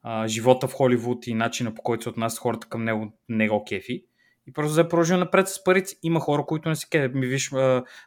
а, 0.03 0.29
живота 0.29 0.69
в 0.69 0.73
Холивуд 0.73 1.27
и 1.27 1.35
начина 1.35 1.75
по 1.75 1.83
който 1.83 2.03
се 2.03 2.09
отнасят 2.09 2.39
хората 2.39 2.67
към 2.69 2.85
него, 2.85 3.13
не 3.29 3.49
го 3.49 3.65
кефи. 3.65 4.05
И 4.47 4.53
просто 4.53 4.75
да 4.75 4.81
е 4.81 4.89
продължил 4.89 5.17
напред 5.17 5.49
с 5.49 5.65
парите. 5.65 5.93
Има 6.03 6.21
хора, 6.21 6.45
които 6.47 6.69
не 6.69 6.77
се 6.77 6.89
кефи. 6.89 7.15
Ми 7.15 7.27
виж, 7.27 7.51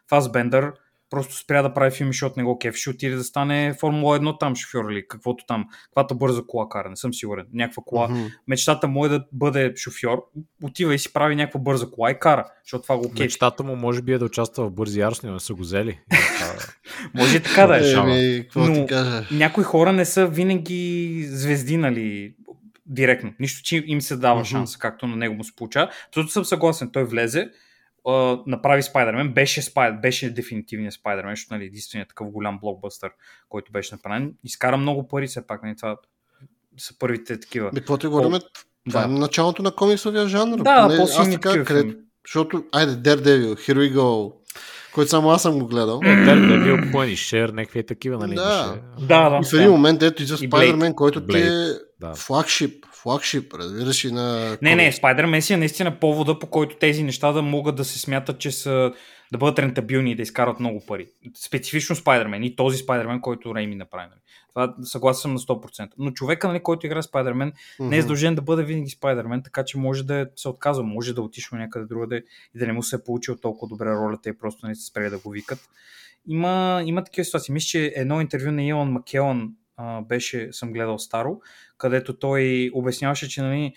Фасбендър 0.08 0.72
просто 1.14 1.36
спря 1.36 1.62
да 1.62 1.74
прави 1.74 1.90
филми, 1.90 2.12
защото 2.12 2.34
не 2.36 2.44
го 2.44 2.58
кефи. 2.58 2.78
Ще 2.80 2.90
отиде 2.90 3.16
да 3.16 3.24
стане 3.24 3.74
Формула 3.80 4.18
1 4.20 4.40
там 4.40 4.56
шофьор 4.56 4.90
или 4.90 5.08
каквото 5.08 5.44
там. 5.46 5.64
Каквато 5.84 6.14
бърза 6.14 6.42
кола 6.48 6.68
кара, 6.68 6.90
не 6.90 6.96
съм 6.96 7.14
сигурен. 7.14 7.46
Някаква 7.52 7.82
кола. 7.86 8.08
Мгм. 8.08 8.22
Мечтата 8.48 8.88
му 8.88 9.06
е 9.06 9.08
да 9.08 9.24
бъде 9.32 9.72
шофьор. 9.76 10.24
Отива 10.62 10.94
и 10.94 10.98
си 10.98 11.12
прави 11.12 11.36
някаква 11.36 11.60
бърза 11.60 11.90
кола 11.90 12.10
и 12.10 12.18
кара, 12.18 12.44
защото 12.64 12.82
това 12.82 12.96
го 12.96 13.10
кефи. 13.10 13.22
Мечтата 13.22 13.62
му 13.62 13.76
може 13.76 14.02
би 14.02 14.12
е 14.12 14.18
да 14.18 14.24
участва 14.24 14.64
в 14.66 14.72
бързи 14.72 15.00
яростни, 15.00 15.26
но 15.26 15.34
не 15.34 15.40
са 15.40 15.54
го 15.54 15.60
взели. 15.60 15.98
Може 17.14 17.36
и 17.36 17.42
така 17.42 17.66
да 17.66 17.76
е. 17.76 17.92
Еми, 17.92 18.46
Но- 18.56 18.86
някои 19.30 19.64
хора 19.64 19.92
не 19.92 20.04
са 20.04 20.26
винаги 20.26 21.24
звезди, 21.28 21.76
нали, 21.76 22.34
директно. 22.86 23.32
Нищо, 23.40 23.62
че 23.62 23.84
им 23.86 24.00
се 24.00 24.16
дава 24.16 24.34
Мгм. 24.40 24.44
шанс, 24.44 24.76
както 24.76 25.06
на 25.06 25.16
него 25.16 25.34
му 25.34 25.44
се 25.44 25.56
получава. 25.56 25.90
Защото 26.06 26.32
съм 26.32 26.44
съгласен, 26.44 26.90
той 26.92 27.04
влезе, 27.04 27.48
а, 28.08 28.38
направи 28.46 28.82
Спайдермен, 28.82 29.32
беше, 29.32 29.62
Спайдер, 29.62 30.00
беше 30.00 30.30
дефинитивният 30.30 30.94
Спайдермен, 30.94 31.32
защото 31.32 31.54
нали, 31.54 31.64
единственият 31.64 32.08
такъв 32.08 32.30
голям 32.30 32.58
блокбъстър, 32.58 33.10
който 33.48 33.72
беше 33.72 33.94
направен. 33.94 34.34
Изкара 34.44 34.76
много 34.76 35.08
пари, 35.08 35.26
все 35.26 35.46
пак, 35.46 35.62
нали, 35.62 35.76
това 35.76 35.96
са 36.78 36.98
първите 36.98 37.40
такива. 37.40 37.70
Бе, 37.70 37.80
какво 37.80 37.96
ти 37.98 38.06
говорим? 38.06 38.40
Това 38.90 39.00
Да. 39.00 39.14
е 39.14 39.18
началото 39.18 39.62
на 39.62 39.70
комиксовия 39.70 40.28
жанр. 40.28 40.56
Да, 40.56 40.86
Поне 40.86 40.96
по-силни 40.96 41.34
аз 41.34 41.40
така, 41.40 41.64
къде... 41.64 41.96
Защото, 42.26 42.64
айде, 42.72 42.92
Daredevil, 42.92 43.54
Here 43.54 43.74
we 43.74 43.94
go, 43.94 44.32
който 44.94 45.10
само 45.10 45.30
аз 45.30 45.42
съм 45.42 45.58
го 45.58 45.66
гледал. 45.66 46.00
Daredevil, 46.00 46.92
Punisher, 46.92 47.52
някакви 47.52 47.86
такива, 47.86 48.18
нали? 48.18 48.34
Да. 48.34 48.76
Да, 49.00 49.30
да. 49.30 49.40
И 49.42 49.48
в 49.50 49.52
един 49.52 49.70
момент, 49.70 50.02
ето 50.02 50.22
и 50.22 50.26
за. 50.26 50.36
Спайдермен, 50.36 50.94
който 50.94 51.26
ти 51.26 51.38
е 51.38 51.50
Да. 52.00 52.14
Флагшип, 52.14 52.86
флагшип, 53.04 53.54
разбираш 53.54 54.04
и 54.04 54.12
на... 54.12 54.56
Не, 54.62 54.74
не. 54.74 54.92
Spider-Man 54.92 55.40
си 55.40 55.52
е 55.52 55.56
наистина 55.56 56.00
повода, 56.00 56.38
по 56.38 56.46
който 56.46 56.76
тези 56.76 57.02
неща 57.02 57.32
да 57.32 57.42
могат 57.42 57.76
да 57.76 57.84
се 57.84 57.98
смятат, 57.98 58.38
че 58.38 58.50
са 58.50 58.92
да 59.32 59.38
бъдат 59.38 59.58
рентабилни 59.58 60.10
и 60.10 60.14
да 60.14 60.22
изкарат 60.22 60.60
много 60.60 60.86
пари. 60.86 61.06
Специфично 61.46 61.96
Spider-Man 61.96 62.44
и 62.44 62.56
този 62.56 62.82
Spider-Man, 62.82 63.20
който 63.20 63.54
Рейми 63.54 63.74
направи. 63.74 64.06
Нали. 64.10 64.20
Това 64.48 64.74
съгласен 64.82 65.20
съм 65.20 65.32
на 65.32 65.38
100%. 65.38 65.88
Но 65.98 66.10
човека, 66.10 66.48
нали, 66.48 66.62
който 66.62 66.86
играе 66.86 67.02
Spider-Man, 67.02 67.52
не 67.80 67.96
е 67.96 68.02
задължен 68.02 68.34
да 68.34 68.42
бъде 68.42 68.64
винаги 68.64 68.90
Spider-Man, 68.90 69.44
така 69.44 69.64
че 69.64 69.78
може 69.78 70.02
да 70.02 70.26
се 70.36 70.48
отказва, 70.48 70.84
може 70.84 71.14
да 71.14 71.22
отишъл 71.22 71.58
някъде 71.58 71.86
другаде 71.86 72.24
и 72.54 72.58
да 72.58 72.66
не 72.66 72.72
му 72.72 72.82
се 72.82 72.96
е 72.96 73.04
получил 73.04 73.36
толкова 73.36 73.68
добре 73.68 73.90
ролята 73.90 74.28
и 74.28 74.38
просто 74.38 74.66
не 74.66 74.74
са 74.74 74.82
спрели 74.82 75.10
да 75.10 75.18
го 75.18 75.30
викат. 75.30 75.58
Има, 76.28 76.82
има 76.86 77.04
такива 77.04 77.24
ситуации. 77.24 77.52
Мисля, 77.52 77.66
че 77.66 77.92
едно 77.96 78.20
интервю 78.20 78.52
на 78.52 78.64
Илон 78.64 78.92
Макелън 78.92 79.50
а, 79.76 80.02
беше, 80.02 80.48
съм 80.52 80.72
гледал 80.72 80.98
старо, 80.98 81.40
където 81.78 82.18
той 82.18 82.70
обясняваше, 82.74 83.28
че 83.28 83.42
нали, 83.42 83.74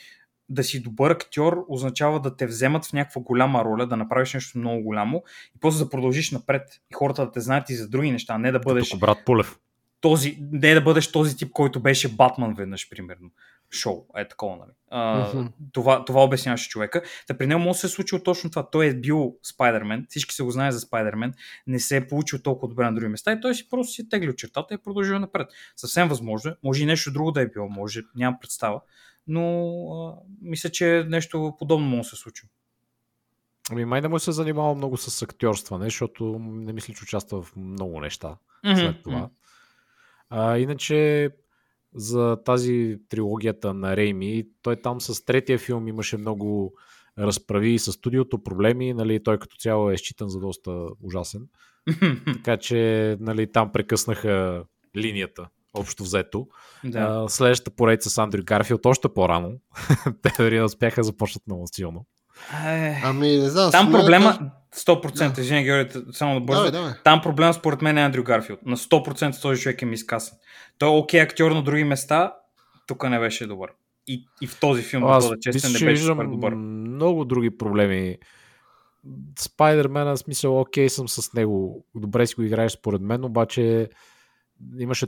да 0.50 0.64
си 0.64 0.84
добър 0.84 1.12
актьор 1.12 1.66
означава 1.68 2.22
да 2.22 2.36
те 2.36 2.48
вземат 2.48 2.86
в 2.86 2.94
някаква 2.94 3.22
голяма 3.22 3.66
роля, 3.66 3.88
да 3.88 3.98
направиш 3.98 4.34
нещо 4.34 4.58
много 4.58 4.84
голямо 4.84 5.24
и 5.56 5.60
после 5.60 5.84
да 5.84 5.90
продължиш 5.90 6.32
напред 6.32 6.82
и 6.92 6.94
хората 6.94 7.26
да 7.26 7.32
те 7.32 7.40
знаят 7.40 7.70
и 7.70 7.76
за 7.76 7.90
други 7.90 8.12
неща, 8.12 8.34
а 8.34 8.38
не 8.38 8.52
да 8.52 8.60
бъдеш 8.60 8.90
Като 8.90 9.00
брат 9.00 9.18
Пулев. 9.26 9.60
този, 10.02 10.38
не 10.52 10.74
да 10.74 10.82
бъдеш 10.82 11.12
този 11.12 11.38
тип, 11.38 11.52
който 11.52 11.80
беше 11.80 12.16
Батман 12.16 12.54
веднъж, 12.54 12.90
примерно. 12.90 13.30
Шоу, 13.72 14.06
е 14.18 14.28
такова, 14.28 14.56
нали? 14.58 14.72
А, 14.92 15.28
Мгм. 15.36 15.48
това, 15.72 16.06
това 16.06 16.24
обясняваше 16.24 16.70
човека. 16.70 17.02
Та 17.28 17.38
при 17.38 17.48
него 17.48 17.60
може 17.60 17.72
да 17.76 17.80
се 17.80 17.88
е 17.88 17.90
случило 17.90 18.24
точно 18.24 18.50
това. 18.50 18.70
Той 18.70 18.86
е 18.86 18.94
бил 18.94 19.36
Спайдермен, 19.44 20.06
всички 20.10 20.36
се 20.36 20.44
го 20.44 20.52
знаят 20.52 20.74
за 20.74 20.80
Спайдермен, 20.80 21.34
не 21.68 21.80
се 21.80 21.98
е 21.98 22.08
получил 22.08 22.40
толкова 22.40 22.68
добре 22.70 22.86
на 22.86 22.94
други 22.96 23.08
места 23.08 23.32
и 23.32 23.42
той 23.42 23.56
си 23.56 23.70
просто 23.70 23.94
си 23.94 24.02
е 24.02 24.10
теглил 24.10 24.34
чертата 24.34 24.74
и 24.74 24.76
е 24.76 24.78
продължил 24.78 25.20
напред. 25.20 25.48
Съвсем 25.76 26.10
възможно. 26.10 26.52
е. 26.52 26.56
Може 26.64 26.84
и 26.84 26.86
нещо 26.86 27.12
друго 27.12 27.32
да 27.32 27.42
е 27.42 27.48
било, 27.48 27.70
може, 27.70 28.02
нямам 28.16 28.40
представа. 28.42 28.82
Но 29.28 29.66
а, 29.92 30.14
мисля, 30.42 30.70
че 30.70 31.06
нещо 31.08 31.56
подобно 31.60 31.88
може 31.88 32.02
да 32.02 32.10
се 32.10 32.16
случи. 32.16 32.44
Ами 33.72 33.86
май 33.86 34.02
не 34.02 34.08
му 34.08 34.20
се 34.20 34.32
занимава 34.32 34.76
много 34.76 34.98
с 34.98 35.22
актьорстване, 35.22 35.86
защото 35.86 36.40
не 36.42 36.74
мисля, 36.74 36.94
че 36.94 37.04
участва 37.04 37.42
в 37.42 37.56
много 37.56 38.00
неща 38.02 38.38
след 38.76 39.04
това. 39.04 39.30
А, 40.30 40.58
иначе 40.58 41.30
за 41.98 42.38
тази 42.46 42.98
трилогията 43.10 43.74
на 43.74 43.98
Рейми, 43.98 44.44
той 44.62 44.76
там 44.76 45.02
с 45.02 45.26
третия 45.26 45.60
филм 45.60 45.88
имаше 45.88 46.18
много 46.18 46.74
разправи 47.20 47.70
и 47.70 47.80
с 47.80 47.92
студиото, 47.92 48.44
проблеми, 48.44 48.94
нали, 48.94 49.24
той 49.24 49.38
като 49.38 49.58
цяло 49.58 49.92
е 49.92 49.98
считан 49.98 50.30
за 50.30 50.40
доста 50.40 50.88
ужасен. 51.04 51.48
Така 52.34 52.58
че 52.58 53.18
нали, 53.20 53.52
там 53.52 53.72
прекъснаха 53.72 54.64
линията, 54.96 55.50
общо 55.74 56.04
взето. 56.04 56.48
да. 56.86 57.00
А, 57.00 57.30
следващата 57.30 57.76
поредица 57.76 58.10
с 58.10 58.18
Андрю 58.18 58.44
Гарфилд 58.46 58.86
още 58.86 59.10
по-рано. 59.10 59.52
Те 60.22 60.32
дори 60.40 60.58
не 60.58 60.64
успяха 60.64 61.04
започнат 61.04 61.48
много 61.48 61.66
силно. 61.76 62.06
Е, 62.68 63.02
Ами, 63.04 63.38
не 63.38 63.50
знам. 63.50 63.72
Там 63.72 63.92
проблема, 63.92 64.26
мен- 64.26 64.50
100%, 64.76 65.36
да. 65.36 65.42
извиня, 65.42 65.64
Георги, 65.64 65.92
само 66.12 66.34
да 66.34 66.40
бързо. 66.40 66.60
Давай, 66.64 66.72
давай. 66.72 66.94
Там 67.04 67.22
проблема 67.22 67.54
според 67.54 67.82
мен 67.82 67.98
е 67.98 68.02
Андрю 68.02 68.24
Гарфилд. 68.24 68.60
На 68.66 68.78
100% 68.78 69.42
този 69.42 69.62
човек 69.62 69.82
е 69.82 69.86
мискасен. 69.86 70.38
Той 70.78 70.90
е 70.90 70.98
окей 70.98 71.22
актьор 71.22 71.52
на 71.52 71.64
други 71.64 71.84
места, 71.84 72.34
тук 72.88 73.10
не 73.10 73.20
беше 73.20 73.48
добър. 73.48 73.70
И, 74.08 74.26
и 74.42 74.48
в 74.48 74.60
този 74.60 74.82
филм, 74.82 75.04
да 75.04 75.18
бъда 75.20 75.36
честен, 75.42 75.72
мисля, 75.72 75.86
не 75.86 75.92
беше 75.92 76.04
супер 76.04 76.26
добър. 76.26 76.54
много 76.56 77.26
други 77.26 77.58
проблеми. 77.58 78.18
Спайдермена, 79.40 80.18
смисъл, 80.18 80.60
окей 80.62 80.90
съм 80.90 81.10
с 81.10 81.34
него. 81.34 81.86
Добре 81.96 82.28
си 82.28 82.36
го 82.36 82.42
играеш 82.44 82.72
според 82.72 83.02
мен, 83.02 83.24
обаче 83.26 83.90
имаше 84.80 85.08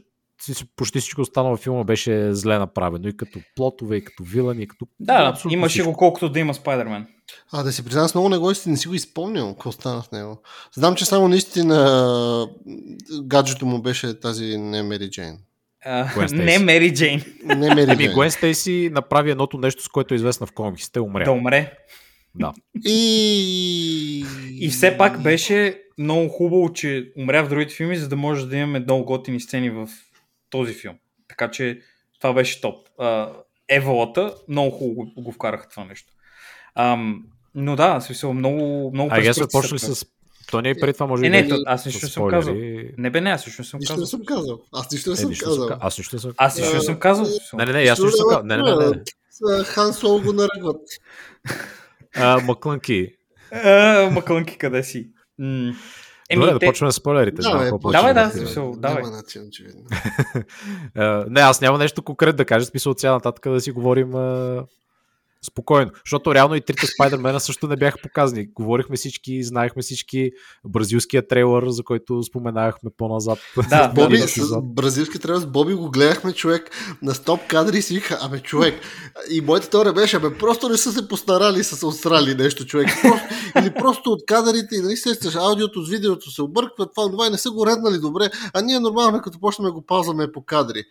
почти 0.75 0.99
всичко 0.99 1.21
останало 1.21 1.51
във 1.51 1.59
филма 1.59 1.83
беше 1.83 2.33
зле 2.33 2.59
направено. 2.59 3.07
И 3.07 3.17
като 3.17 3.39
плотове, 3.55 3.97
и 3.97 4.05
като 4.05 4.23
вилани, 4.23 4.63
и 4.63 4.67
като... 4.67 4.85
Да, 4.99 5.23
да, 5.23 5.29
абсолютно 5.29 5.57
имаше 5.57 5.71
всичко. 5.71 5.91
го 5.91 5.97
колкото 5.97 6.29
да 6.29 6.39
има 6.39 6.53
Спайдермен. 6.53 7.07
А, 7.51 7.63
да 7.63 7.71
си 7.71 7.85
признам, 7.85 8.07
с 8.07 8.15
много 8.15 8.29
не 8.29 8.37
го 8.37 8.51
не 8.65 8.77
си 8.77 8.87
го 8.87 8.93
изпомням, 8.93 9.53
какво 9.53 9.71
стана 9.71 10.03
с 10.03 10.11
него. 10.11 10.41
Знам, 10.73 10.95
че 10.95 11.05
само 11.05 11.27
наистина 11.27 12.47
гаджето 13.21 13.65
му 13.65 13.81
беше 13.81 14.19
тази 14.19 14.57
не 14.57 14.83
Мери 14.83 15.09
Джейн. 15.09 15.37
Не 16.31 16.59
Мери 16.59 16.93
Джейн. 16.93 17.23
Не 17.45 17.75
Мери 17.75 17.91
Ами 17.91 18.03
Джейн. 18.03 18.13
Гуен 18.13 18.31
Стейси 18.31 18.89
направи 18.93 19.31
едното 19.31 19.57
нещо, 19.57 19.83
с 19.83 19.87
което 19.87 20.13
е 20.13 20.17
известна 20.17 20.47
в 20.47 20.51
комиксите, 20.51 20.99
умря. 20.99 21.25
Да 21.25 21.31
умре. 21.31 21.73
Да. 22.35 22.53
И... 22.85 24.25
И 24.59 24.69
все 24.69 24.97
пак 24.97 25.23
беше 25.23 25.81
много 25.97 26.29
хубаво, 26.29 26.73
че 26.73 27.11
умря 27.17 27.43
в 27.43 27.49
другите 27.49 27.75
филми, 27.75 27.97
за 27.97 28.09
да 28.09 28.15
може 28.15 28.47
да 28.47 28.57
имаме 28.57 28.79
много 28.79 29.05
готини 29.05 29.39
сцени 29.39 29.69
в 29.69 29.87
този 30.49 30.73
филм. 30.73 30.95
Така 31.27 31.51
че 31.51 31.79
това 32.19 32.33
беше 32.33 32.61
топ. 32.61 32.87
Еволата 33.69 34.35
много 34.47 34.71
хубаво 34.71 35.11
го, 35.17 35.31
вкараха 35.31 35.69
това 35.69 35.85
нещо. 35.85 36.13
Ам, 36.75 37.23
но 37.55 37.75
да, 37.75 38.01
смисъл, 38.01 38.33
много, 38.33 38.91
много 38.93 39.09
А, 39.11 39.15
прескоци 39.15 39.51
почнали 39.51 39.79
с... 39.79 40.05
То 40.51 40.61
не 40.61 40.69
е 40.69 40.75
преди 40.75 40.93
това, 40.93 41.07
може 41.07 41.25
Е, 41.25 41.29
би. 41.29 41.29
не, 41.29 41.47
то, 41.47 41.55
аз 41.65 41.85
нищо 41.85 42.05
не 42.05 42.09
съм 42.09 42.29
казал. 42.29 42.55
Не 42.97 43.09
бе, 43.09 43.21
не, 43.21 43.29
аз 43.29 43.45
нищо 43.45 43.61
не 43.61 43.65
съм 43.65 43.79
Нищо 43.79 43.93
казал. 43.93 44.03
не 44.03 44.07
съм 44.07 44.25
казал. 44.25 44.59
Аз 44.73 44.91
нищо 44.91 45.09
не 45.09 45.13
Е, 45.13 45.17
съм 45.17 45.29
нищо 45.29 45.49
не 45.49 45.55
съм 45.55 45.61
казал. 45.61 45.77
ка- 45.79 45.85
Аз 45.85 45.97
нищо 45.97 46.15
не 46.15 46.19
съм 46.19 46.33
Аз 46.37 46.57
нищо 46.57 46.75
не 46.75 46.81
съм 46.81 46.99
казал. 46.99 47.25
Не, 47.53 47.65
не, 47.65 47.73
не, 47.73 47.83
аз 47.83 47.99
нищо 47.99 48.17
съм 48.17 48.25
казал. 48.29 48.43
Не, 48.43 48.57
не, 48.57 48.63
не, 48.63 48.85
не. 48.85 49.63
Хан 49.63 49.93
Соло 49.93 50.21
го 50.21 50.33
наръгват. 50.33 50.81
Маклънки. 52.43 53.07
Маклънки, 54.11 54.57
къде 54.57 54.83
си? 54.83 55.09
Еми, 56.29 56.41
Добре, 56.41 56.53
да 56.53 56.59
те... 56.59 56.65
почваме 56.65 56.91
с 56.91 56.95
спойлерите. 56.95 57.41
Какво 57.41 57.91
давай, 57.91 58.13
да, 58.13 58.29
смисъл, 58.29 58.75
давай. 58.77 59.03
Няма 59.03 59.15
начин, 59.15 59.41
очевидно. 59.47 59.81
А, 60.95 61.25
не, 61.29 61.41
аз 61.41 61.61
няма 61.61 61.77
нещо 61.77 62.01
конкретно 62.01 62.37
да 62.37 62.45
кажа, 62.45 62.65
смисъл 62.65 62.91
от 62.91 62.99
сега 62.99 63.11
нататък 63.11 63.51
да 63.53 63.61
си 63.61 63.71
говорим 63.71 64.15
а, 64.15 64.65
спокойно. 65.45 65.91
Защото 66.05 66.35
реално 66.35 66.55
и 66.55 66.61
трите 66.61 66.87
Спайдермена 66.87 67.39
също 67.39 67.67
не 67.67 67.75
бяха 67.75 67.97
показани. 68.03 68.47
Говорихме 68.55 68.95
всички, 68.95 69.43
знаехме 69.43 69.81
всички 69.81 70.31
бразилския 70.65 71.27
трейлър, 71.27 71.69
за 71.69 71.83
който 71.83 72.23
споменахме 72.23 72.89
по-назад. 72.97 73.39
Да, 73.69 73.87
Боби, 73.95 74.17
с 74.17 74.61
бразилски 74.61 75.19
трябва 75.19 75.41
с 75.41 75.45
Боби 75.45 75.73
го 75.73 75.91
гледахме 75.91 76.33
човек 76.33 76.71
на 77.01 77.15
стоп 77.15 77.47
кадри 77.47 77.77
и 77.77 77.81
си 77.81 77.93
вика, 77.93 78.17
абе 78.21 78.39
човек. 78.39 78.81
И 79.31 79.41
моята 79.41 79.69
теория 79.69 79.93
беше, 79.93 80.17
абе 80.17 80.37
просто 80.37 80.69
не 80.69 80.77
са 80.77 80.91
се 80.91 81.07
постарали, 81.07 81.63
са 81.63 81.75
се 81.75 81.85
отстрали 81.85 82.35
нещо 82.35 82.65
човек. 82.65 82.87
Просто, 83.01 83.27
или 83.59 83.73
просто 83.73 84.11
от 84.11 84.25
кадрите 84.27 84.75
и 84.75 84.81
нали 84.81 84.97
сещаш, 84.97 85.35
аудиото 85.35 85.81
с 85.81 85.89
видеото 85.89 86.31
се 86.31 86.41
обърква, 86.41 86.91
това, 86.95 87.11
това 87.11 87.27
и 87.27 87.29
не 87.29 87.37
са 87.37 87.51
го 87.51 87.65
реднали 87.65 87.97
добре, 87.97 88.29
а 88.53 88.61
ние 88.61 88.79
нормално 88.79 89.21
като 89.21 89.39
почнем 89.39 89.71
го 89.71 89.81
пазваме 89.81 90.31
по 90.31 90.41
кадри. 90.45 90.83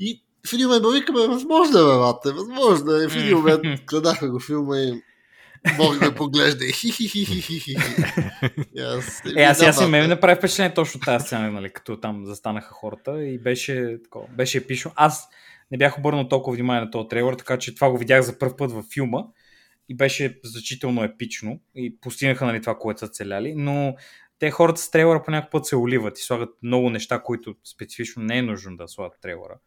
И 0.00 0.22
в 0.46 0.52
един 0.52 0.66
момент 0.66 0.84
викаме, 0.94 1.26
възможно 1.26 1.78
е, 1.78 1.82
бе, 2.24 2.32
възможно 2.32 2.92
е. 2.92 3.04
И 3.04 3.08
в 3.08 3.16
един 3.16 3.36
момент 3.36 3.62
гледахме 3.86 4.28
го 4.28 4.40
филма 4.40 4.78
и 4.78 5.02
Бог 5.76 6.00
ме 6.00 6.14
поглежда 6.14 6.64
и. 6.64 6.72
И 8.74 8.80
аз- 8.80 9.22
Е, 9.36 9.42
аз 9.42 9.58
да, 9.58 9.72
си 9.72 9.86
ме 9.86 10.06
направи 10.06 10.36
впечатление 10.36 10.74
точно 10.74 11.00
тази 11.00 11.26
сцена, 11.26 11.50
нали, 11.50 11.70
като 11.70 12.00
там 12.00 12.26
застанаха 12.26 12.74
хората 12.74 13.24
и 13.24 13.38
беше 13.38 13.98
такова, 14.04 14.26
беше 14.36 14.58
епично. 14.58 14.92
Аз 14.96 15.28
не 15.70 15.78
бях 15.78 15.98
обърнал 15.98 16.28
толкова 16.28 16.54
внимание 16.56 16.84
на 16.84 16.90
този 16.90 17.08
трейлър, 17.08 17.34
така 17.34 17.58
че 17.58 17.74
това 17.74 17.90
го 17.90 17.98
видях 17.98 18.22
за 18.22 18.38
първ 18.38 18.56
път 18.56 18.72
във 18.72 18.84
филма 18.94 19.18
и 19.88 19.96
беше 19.96 20.40
значително 20.44 21.04
епично 21.04 21.60
и 21.74 22.00
постигнаха 22.00 22.46
нали, 22.46 22.60
това, 22.60 22.78
което 22.78 23.00
са 23.00 23.08
целяли, 23.08 23.54
но 23.56 23.94
те 24.38 24.50
хората 24.50 24.80
с 24.80 24.90
трейлера 24.90 25.22
по 25.24 25.30
някакъв 25.30 25.50
път 25.50 25.66
се 25.66 25.76
оливат 25.76 26.18
и 26.18 26.22
слагат 26.22 26.50
много 26.62 26.90
неща, 26.90 27.22
които 27.22 27.54
специфично 27.74 28.22
не 28.22 28.38
е 28.38 28.42
нужно 28.42 28.76
да 28.76 28.88
слагат 28.88 29.18
трейлера. 29.22 29.58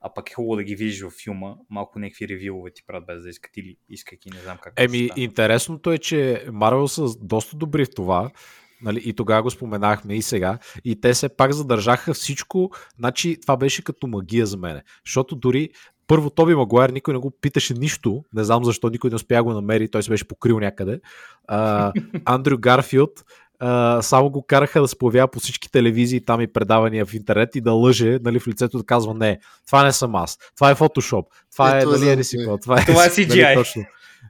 А 0.00 0.14
пък 0.14 0.30
е 0.30 0.34
хубаво 0.34 0.56
да 0.56 0.62
ги 0.62 0.76
видиш 0.76 1.02
във 1.02 1.12
филма, 1.12 1.54
малко 1.70 1.98
някакви 1.98 2.28
ревюове 2.28 2.70
ти 2.70 2.82
правят 2.86 3.06
без 3.06 3.22
да 3.22 3.28
искат 3.28 3.56
или 3.56 3.76
искайки, 3.88 4.30
не 4.30 4.40
знам 4.40 4.58
как. 4.62 4.72
Еми, 4.76 5.06
стане. 5.06 5.24
интересното 5.24 5.92
е, 5.92 5.98
че 5.98 6.44
Марвел 6.52 6.88
са 6.88 7.06
доста 7.20 7.56
добри 7.56 7.84
в 7.84 7.94
това. 7.94 8.30
Нали, 8.82 9.02
и 9.04 9.12
тогава 9.12 9.42
го 9.42 9.50
споменахме 9.50 10.14
и 10.14 10.22
сега. 10.22 10.58
И 10.84 11.00
те 11.00 11.14
се 11.14 11.28
пак 11.28 11.52
задържаха 11.52 12.14
всичко. 12.14 12.70
Значи, 12.98 13.40
това 13.42 13.56
беше 13.56 13.84
като 13.84 14.06
магия 14.06 14.46
за 14.46 14.56
мене. 14.56 14.82
Защото 15.06 15.36
дори 15.36 15.70
първо 16.06 16.30
Тоби 16.30 16.54
Магуайер 16.54 16.90
никой 16.90 17.14
не 17.14 17.20
го 17.20 17.30
питаше 17.30 17.74
нищо. 17.74 18.24
Не 18.32 18.44
знам 18.44 18.64
защо 18.64 18.88
никой 18.88 19.10
не 19.10 19.16
успя 19.16 19.34
да 19.34 19.42
го 19.42 19.52
намери. 19.52 19.90
Той 19.90 20.02
се 20.02 20.10
беше 20.10 20.28
покрил 20.28 20.60
някъде. 20.60 21.00
А, 21.48 21.92
Андрю 22.24 22.58
Гарфилд 22.58 23.24
само 24.02 24.30
го 24.30 24.42
караха 24.42 24.80
да 24.80 24.88
се 24.88 24.98
появява 24.98 25.28
по 25.28 25.40
всички 25.40 25.70
телевизии 25.70 26.24
там 26.24 26.40
и 26.40 26.52
предавания 26.52 27.06
в 27.06 27.14
интернет 27.14 27.56
и 27.56 27.60
да 27.60 27.72
лъже 27.72 28.18
нали, 28.22 28.40
в 28.40 28.48
лицето 28.48 28.78
да 28.78 28.84
казва 28.84 29.14
не, 29.14 29.38
това 29.66 29.84
не 29.84 29.92
съм 29.92 30.14
аз, 30.14 30.38
това 30.56 30.70
е 30.70 30.74
фотошоп, 30.74 31.26
това 31.52 31.78
е, 31.78 31.82
е 31.82 31.84
нали, 31.84 32.08
еди 32.08 32.24
си 32.24 32.38
какво, 32.38 32.58
това 32.58 32.80
е, 32.80 32.84
Това 32.84 33.04
е 33.04 33.08
нали, 33.18 33.28
CGI. 33.28 33.54
точно. 33.54 33.84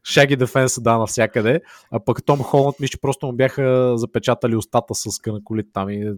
Шаги 0.05 0.37
Дефенс 0.37 0.81
да 0.81 0.99
навсякъде, 0.99 1.61
а 1.93 2.05
пък 2.05 2.25
Том 2.25 2.43
Холанд 2.43 2.81
мисля, 2.81 2.91
че 2.91 3.01
просто 3.01 3.27
му 3.27 3.33
бяха 3.33 3.93
запечатали 3.97 4.57
устата 4.57 4.95
с 4.95 5.19
канаколит 5.19 5.67
там 5.73 5.91
и... 5.91 6.13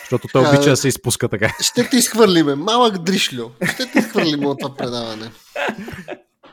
защото 0.00 0.28
той 0.32 0.48
обича 0.48 0.70
да 0.70 0.76
се 0.76 0.88
изпуска 0.88 1.28
така. 1.28 1.54
Ще 1.60 1.88
те 1.88 1.96
изхвърлиме, 1.96 2.54
малък 2.54 2.98
дришлю. 2.98 3.50
Ще 3.74 3.86
те 3.86 3.98
изхвърлиме 3.98 4.46
от 4.46 4.58
това 4.58 4.74
предаване. 4.74 5.30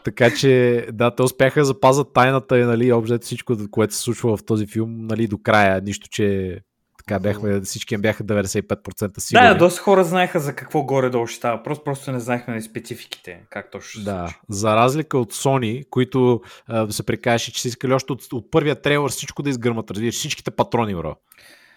Така 0.05 0.35
че, 0.35 0.85
да, 0.93 1.15
те 1.15 1.23
успяха 1.23 1.59
да 1.59 1.65
запазят 1.65 2.13
тайната 2.13 2.59
и, 2.59 2.63
нали, 2.63 2.91
общо 2.91 3.19
всичко, 3.21 3.55
което 3.71 3.93
се 3.93 4.01
случва 4.01 4.37
в 4.37 4.45
този 4.45 4.67
филм, 4.67 4.95
нали, 4.97 5.27
до 5.27 5.37
края. 5.37 5.81
Нищо, 5.81 6.07
че 6.09 6.59
Така 6.97 7.19
бяхме, 7.19 7.61
всички 7.61 7.97
бяха 7.97 8.23
95% 8.23 9.19
сигурни. 9.19 9.47
Да, 9.47 9.55
доста 9.55 9.81
хора 9.81 10.03
знаеха 10.03 10.39
за 10.39 10.55
какво 10.55 10.83
горе-долу 10.83 11.27
ще 11.27 11.37
става. 11.37 11.63
Просто, 11.63 11.83
просто 11.83 12.11
не 12.11 12.19
знаехме 12.19 12.55
на 12.55 12.61
спецификите, 12.61 13.39
как 13.49 13.71
точно 13.71 13.89
ще 13.89 13.99
Да, 13.99 14.37
за 14.49 14.75
разлика 14.75 15.17
от 15.17 15.33
Sony, 15.33 15.89
които 15.89 16.41
а, 16.67 16.91
се 16.91 17.05
прикажеше, 17.05 17.53
че 17.53 17.61
са 17.61 17.67
искали 17.67 17.93
още 17.93 18.13
от, 18.13 18.33
от 18.33 18.51
първия 18.51 18.81
трейлър 18.81 19.11
всичко 19.11 19.43
да 19.43 19.49
изгърмат, 19.49 19.91
разбираш, 19.91 20.15
всичките 20.15 20.51
патрони, 20.51 20.95
бро. 20.95 21.15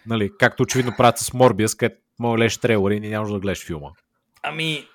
Нали, 0.05 0.31
както 0.39 0.63
очевидно 0.63 0.93
правят 0.97 1.17
с 1.17 1.31
Morbius, 1.31 1.77
където 1.77 2.01
мога 2.19 2.33
да 2.33 2.37
гледаш 2.37 2.57
трейлър 2.57 2.91
и 2.91 2.99
не 2.99 3.09
нямаш 3.09 3.31
да 3.31 3.39
гледаш 3.39 3.65
филма. 3.65 3.89
Ами, 4.43 4.85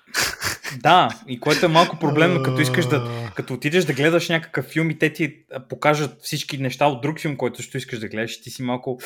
да, 0.79 1.09
и 1.27 1.39
което 1.39 1.65
е 1.65 1.69
малко 1.69 1.99
проблемно, 1.99 2.43
като 2.43 2.61
искаш 2.61 2.85
да, 2.85 3.29
като 3.35 3.53
отидеш 3.53 3.85
да 3.85 3.93
гледаш 3.93 4.29
някакъв 4.29 4.65
филм 4.65 4.89
и 4.89 4.99
те 4.99 5.13
ти 5.13 5.43
покажат 5.69 6.21
всички 6.21 6.57
неща 6.57 6.85
от 6.85 7.01
друг 7.01 7.19
филм, 7.19 7.37
който 7.37 7.57
също 7.57 7.77
искаш 7.77 7.99
да 7.99 8.07
гледаш, 8.07 8.41
ти 8.41 8.49
си 8.49 8.63
малко... 8.63 8.99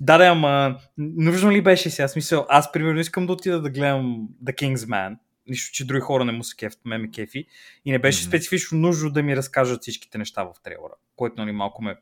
Да, 0.00 0.18
да, 0.18 0.26
ама 0.26 0.78
нужно 0.98 1.52
ли 1.52 1.62
беше 1.62 1.90
сега? 1.90 2.08
Смисъл, 2.08 2.46
аз 2.48 2.72
примерно 2.72 3.00
искам 3.00 3.26
да 3.26 3.32
отида 3.32 3.60
да 3.60 3.70
гледам 3.70 4.28
The 4.44 4.54
King's 4.54 4.76
Man, 4.76 5.16
нищо, 5.48 5.72
че 5.72 5.86
други 5.86 6.00
хора 6.00 6.24
не 6.24 6.32
му 6.32 6.44
се 6.44 6.56
кефят, 6.56 6.80
ме 6.84 6.98
ме 6.98 7.10
кефи, 7.10 7.46
и 7.84 7.90
не 7.90 7.98
беше 7.98 8.24
специфично 8.24 8.78
нужно 8.78 9.10
да 9.10 9.22
ми 9.22 9.36
разкажат 9.36 9.82
всичките 9.82 10.18
неща 10.18 10.44
в 10.44 10.52
трейлера, 10.64 10.94
което 11.16 11.34
нали, 11.38 11.52
малко 11.52 11.82
ме 11.82 11.96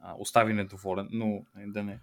а, 0.00 0.14
остави 0.18 0.52
недоволен, 0.52 1.08
но 1.12 1.26
е, 1.26 1.66
да 1.66 1.82
не 1.82 1.98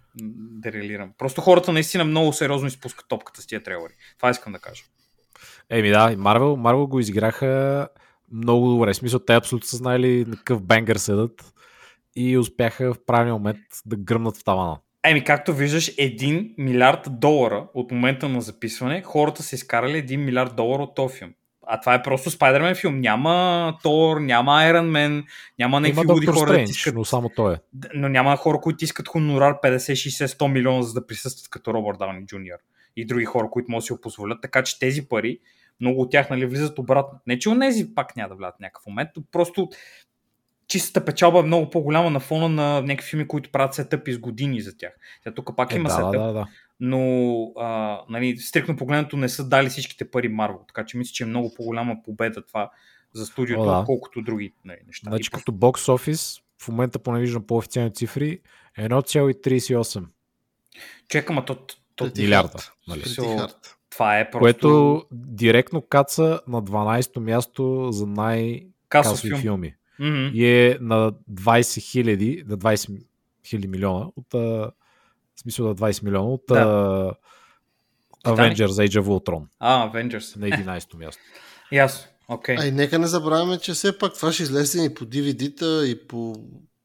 дерелирам. 0.60 1.12
Просто 1.18 1.40
хората 1.40 1.72
наистина 1.72 2.04
много 2.04 2.32
сериозно 2.32 2.68
изпускат 2.68 3.08
топката 3.08 3.42
с 3.42 3.46
тия 3.46 3.62
трейлери. 3.62 3.92
Това 4.16 4.30
искам 4.30 4.52
да 4.52 4.58
кажа. 4.58 4.84
Еми 5.70 5.88
да, 5.88 6.16
Marvel, 6.16 6.60
Marvel 6.60 6.86
го 6.88 7.00
изиграха 7.00 7.88
много 8.32 8.68
добре. 8.68 8.92
В 8.92 8.96
смисъл, 8.96 9.18
те 9.18 9.34
абсолютно 9.34 9.66
са 9.66 9.76
знаели 9.76 10.24
на 10.28 10.36
какъв 10.36 10.62
бенгър 10.62 10.96
седат 10.96 11.54
и 12.16 12.38
успяха 12.38 12.94
в 12.94 13.04
правилния 13.06 13.34
момент 13.34 13.58
да 13.86 13.96
гръмнат 13.96 14.36
в 14.36 14.44
тавана. 14.44 14.76
Еми, 15.04 15.24
както 15.24 15.54
виждаш, 15.54 15.96
1 15.96 16.54
милиард 16.58 17.08
долара 17.10 17.66
от 17.74 17.90
момента 17.90 18.28
на 18.28 18.40
записване, 18.40 19.02
хората 19.02 19.42
са 19.42 19.54
изкарали 19.54 20.06
1 20.06 20.16
милиард 20.16 20.56
долара 20.56 20.82
от 20.82 20.94
този 20.94 21.18
филм. 21.18 21.30
А 21.66 21.80
това 21.80 21.94
е 21.94 22.02
просто 22.02 22.30
Spider-Man 22.30 22.74
филм. 22.74 23.00
Няма 23.00 23.76
Тор, 23.82 24.20
няма 24.20 24.50
Iron 24.50 24.90
Man, 24.90 25.24
няма 25.58 25.80
някакви 25.80 26.12
луди 26.12 26.26
Доктор 26.26 26.40
хора, 26.40 26.52
да 26.52 26.58
ти 26.58 26.62
Стрендж, 26.62 26.70
искат, 26.70 26.94
но 26.94 27.04
само 27.04 27.28
той 27.36 27.54
е. 27.54 27.56
но 27.94 28.08
няма 28.08 28.36
хора, 28.36 28.60
които 28.60 28.84
искат 28.84 29.08
хонорар 29.08 29.54
50, 29.60 29.76
60, 29.76 30.26
100 30.26 30.52
милиона, 30.52 30.82
за 30.82 30.94
да 30.94 31.06
присъстват 31.06 31.48
като 31.48 31.74
Робърт 31.74 31.98
Дауни 31.98 32.26
Джуниор 32.26 32.58
и 32.96 33.04
други 33.04 33.24
хора, 33.24 33.50
които 33.50 33.70
могат 33.70 33.82
да 33.82 33.86
си 33.86 33.92
го 33.92 34.00
позволят. 34.00 34.38
Така 34.42 34.62
че 34.62 34.78
тези 34.78 35.08
пари, 35.08 35.38
много 35.80 36.00
от 36.00 36.10
тях 36.10 36.30
нали, 36.30 36.46
влизат 36.46 36.78
обратно. 36.78 37.18
Не, 37.26 37.38
че 37.38 37.48
онези 37.48 37.94
пак 37.94 38.16
няма 38.16 38.28
да 38.28 38.34
влязат 38.34 38.56
в 38.56 38.60
някакъв 38.60 38.86
момент, 38.86 39.10
просто 39.32 39.68
чистата 40.68 41.04
печалба 41.04 41.38
е 41.38 41.42
много 41.42 41.70
по-голяма 41.70 42.10
на 42.10 42.20
фона 42.20 42.48
на 42.48 42.82
някакви 42.82 43.08
филми, 43.10 43.28
които 43.28 43.50
правят 43.50 43.74
сетъпи 43.74 44.12
с 44.12 44.18
години 44.18 44.60
за 44.60 44.76
тях. 44.76 44.92
Тя 45.24 45.34
тук 45.34 45.56
пак 45.56 45.72
Е, 45.72 45.76
има 45.76 45.88
да, 45.88 45.94
сетъп, 45.94 46.12
да, 46.12 46.32
да, 46.32 46.46
но 46.80 47.52
а, 47.56 48.00
нали, 48.08 48.36
стрикно 48.36 48.76
погледнато 48.76 49.16
не 49.16 49.28
са 49.28 49.48
дали 49.48 49.68
всичките 49.68 50.10
пари 50.10 50.28
Марвел, 50.28 50.60
така 50.68 50.86
че 50.86 50.96
мисля, 50.96 51.12
че 51.12 51.22
е 51.22 51.26
много 51.26 51.54
по-голяма 51.54 51.96
победа 52.04 52.46
това 52.46 52.70
за 53.14 53.26
студиото, 53.26 53.62
О, 53.62 53.66
да. 53.66 53.78
отколкото 53.78 54.22
други 54.22 54.52
нали, 54.64 54.78
неща. 54.86 55.10
Значи 55.10 55.30
като 55.30 55.52
бокс 55.52 55.88
офис, 55.88 56.40
в 56.62 56.68
момента 56.68 56.98
поне 56.98 57.20
виждам 57.20 57.46
по 57.46 57.56
официални 57.56 57.94
цифри, 57.94 58.40
1,38 58.78 60.04
Чекам, 61.08 61.38
а 61.38 61.44
то, 61.44 61.58
милиарда. 62.18 62.58
Нали? 62.88 63.02
Това 63.94 64.18
е 64.18 64.30
просто 64.30 64.42
Което 64.42 65.02
директно 65.12 65.82
каца 65.82 66.40
на 66.48 66.62
12-то 66.62 67.20
място 67.20 67.88
за 67.90 68.06
най 68.06 68.66
касов 68.88 69.12
касови 69.12 69.28
филм. 69.30 69.40
филми. 69.40 69.74
Мгм. 69.98 70.30
И 70.34 70.46
е 70.46 70.78
на 70.80 71.12
20 71.32 71.80
хиляди, 71.82 72.44
на 72.46 72.58
20 72.58 73.02
хиляди 73.46 73.68
милиона 73.68 74.06
от 74.16 74.34
а, 74.34 74.38
в 74.38 74.72
смисъл 75.36 75.68
на 75.68 75.74
20 75.74 76.02
милиона 76.02 76.28
от 76.28 76.42
Да. 76.48 77.14
а. 78.24 78.30
Avengers 78.30 78.54
Age 78.88 79.00
of 79.00 79.06
Ultron 79.06 79.42
А, 79.58 79.90
Avengers. 79.90 80.36
на 80.36 80.48
11-то 80.48 80.96
място. 80.96 81.22
Ясно. 81.72 82.08
Окей. 82.28 82.56
Ай, 82.58 82.70
нека 82.70 82.98
не 82.98 83.06
забравяме, 83.06 83.58
че 83.58 83.72
все 83.72 83.98
пак 83.98 84.14
това 84.14 84.32
ще 84.32 84.42
излезе 84.42 84.84
и 84.84 84.94
по 84.94 85.04
DVD-та, 85.04 85.86
и 85.86 86.06
по 86.08 86.34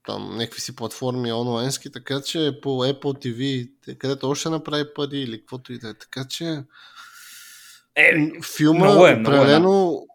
там 0.05 0.37
някакви 0.37 0.61
си 0.61 0.75
платформи 0.75 1.33
онлайнски, 1.33 1.91
така 1.91 2.21
че 2.21 2.59
по 2.61 2.69
Apple 2.69 3.01
TV, 3.01 3.69
където 3.97 4.29
още 4.29 4.39
ще 4.39 4.49
направи 4.49 4.83
пари 4.95 5.17
или 5.17 5.39
каквото 5.39 5.73
и 5.73 5.79
да 5.79 5.89
е. 5.89 5.93
Така 5.93 6.25
че 6.29 6.63
Е, 7.99 8.31
филма 8.57 8.85
много 8.85 9.05
е, 9.07 9.15
много 9.15 9.35
е, 9.35 9.39
определено, 9.39 10.05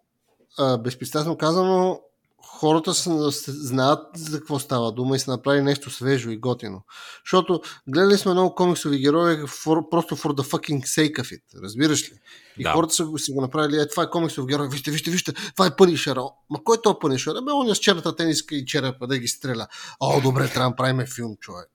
а, 0.58 0.78
безпристрастно 0.78 1.36
казано, 1.38 2.00
хората 2.46 2.94
са, 2.94 3.30
знаят 3.48 4.06
за 4.16 4.38
какво 4.38 4.58
става 4.58 4.92
дума 4.92 5.16
и 5.16 5.18
са 5.18 5.30
направили 5.30 5.62
нещо 5.62 5.90
свежо 5.90 6.30
и 6.30 6.36
готино. 6.36 6.82
Защото 7.24 7.60
гледали 7.88 8.18
сме 8.18 8.32
много 8.32 8.54
комиксови 8.54 8.98
герои 8.98 9.36
for, 9.36 9.88
просто 9.90 10.16
for 10.16 10.28
the 10.28 10.42
fucking 10.42 10.80
sake 10.80 11.20
of 11.20 11.38
it. 11.38 11.62
Разбираш 11.62 12.02
ли? 12.02 12.14
И 12.58 12.62
Да. 12.62 12.68
да. 12.68 12.74
хората 12.74 12.94
са, 12.94 13.04
го- 13.04 13.18
си 13.18 13.32
го 13.32 13.40
направили, 13.40 13.80
е, 13.80 13.88
това 13.88 14.02
е 14.02 14.10
комиксов 14.10 14.46
герой, 14.46 14.68
вижте, 14.68 14.90
вижте, 14.90 15.10
вижте, 15.10 15.32
това 15.32 15.66
е 15.66 15.76
Пънишера. 15.76 16.22
Ма 16.50 16.58
кой 16.64 16.76
е 16.76 16.82
то 16.82 16.98
Пънишера? 16.98 17.42
Бе, 17.42 17.52
он 17.52 17.70
е 17.70 17.74
с 17.74 17.78
черната 17.78 18.16
тениска 18.16 18.54
и 18.54 18.66
черепа 18.66 19.06
да 19.06 19.18
ги 19.18 19.28
стреля. 19.28 19.66
О, 20.00 20.20
добре, 20.20 20.48
трябва 20.48 20.70
да 20.70 20.76
правим 20.76 21.06
филм, 21.06 21.36
човек. 21.40 21.70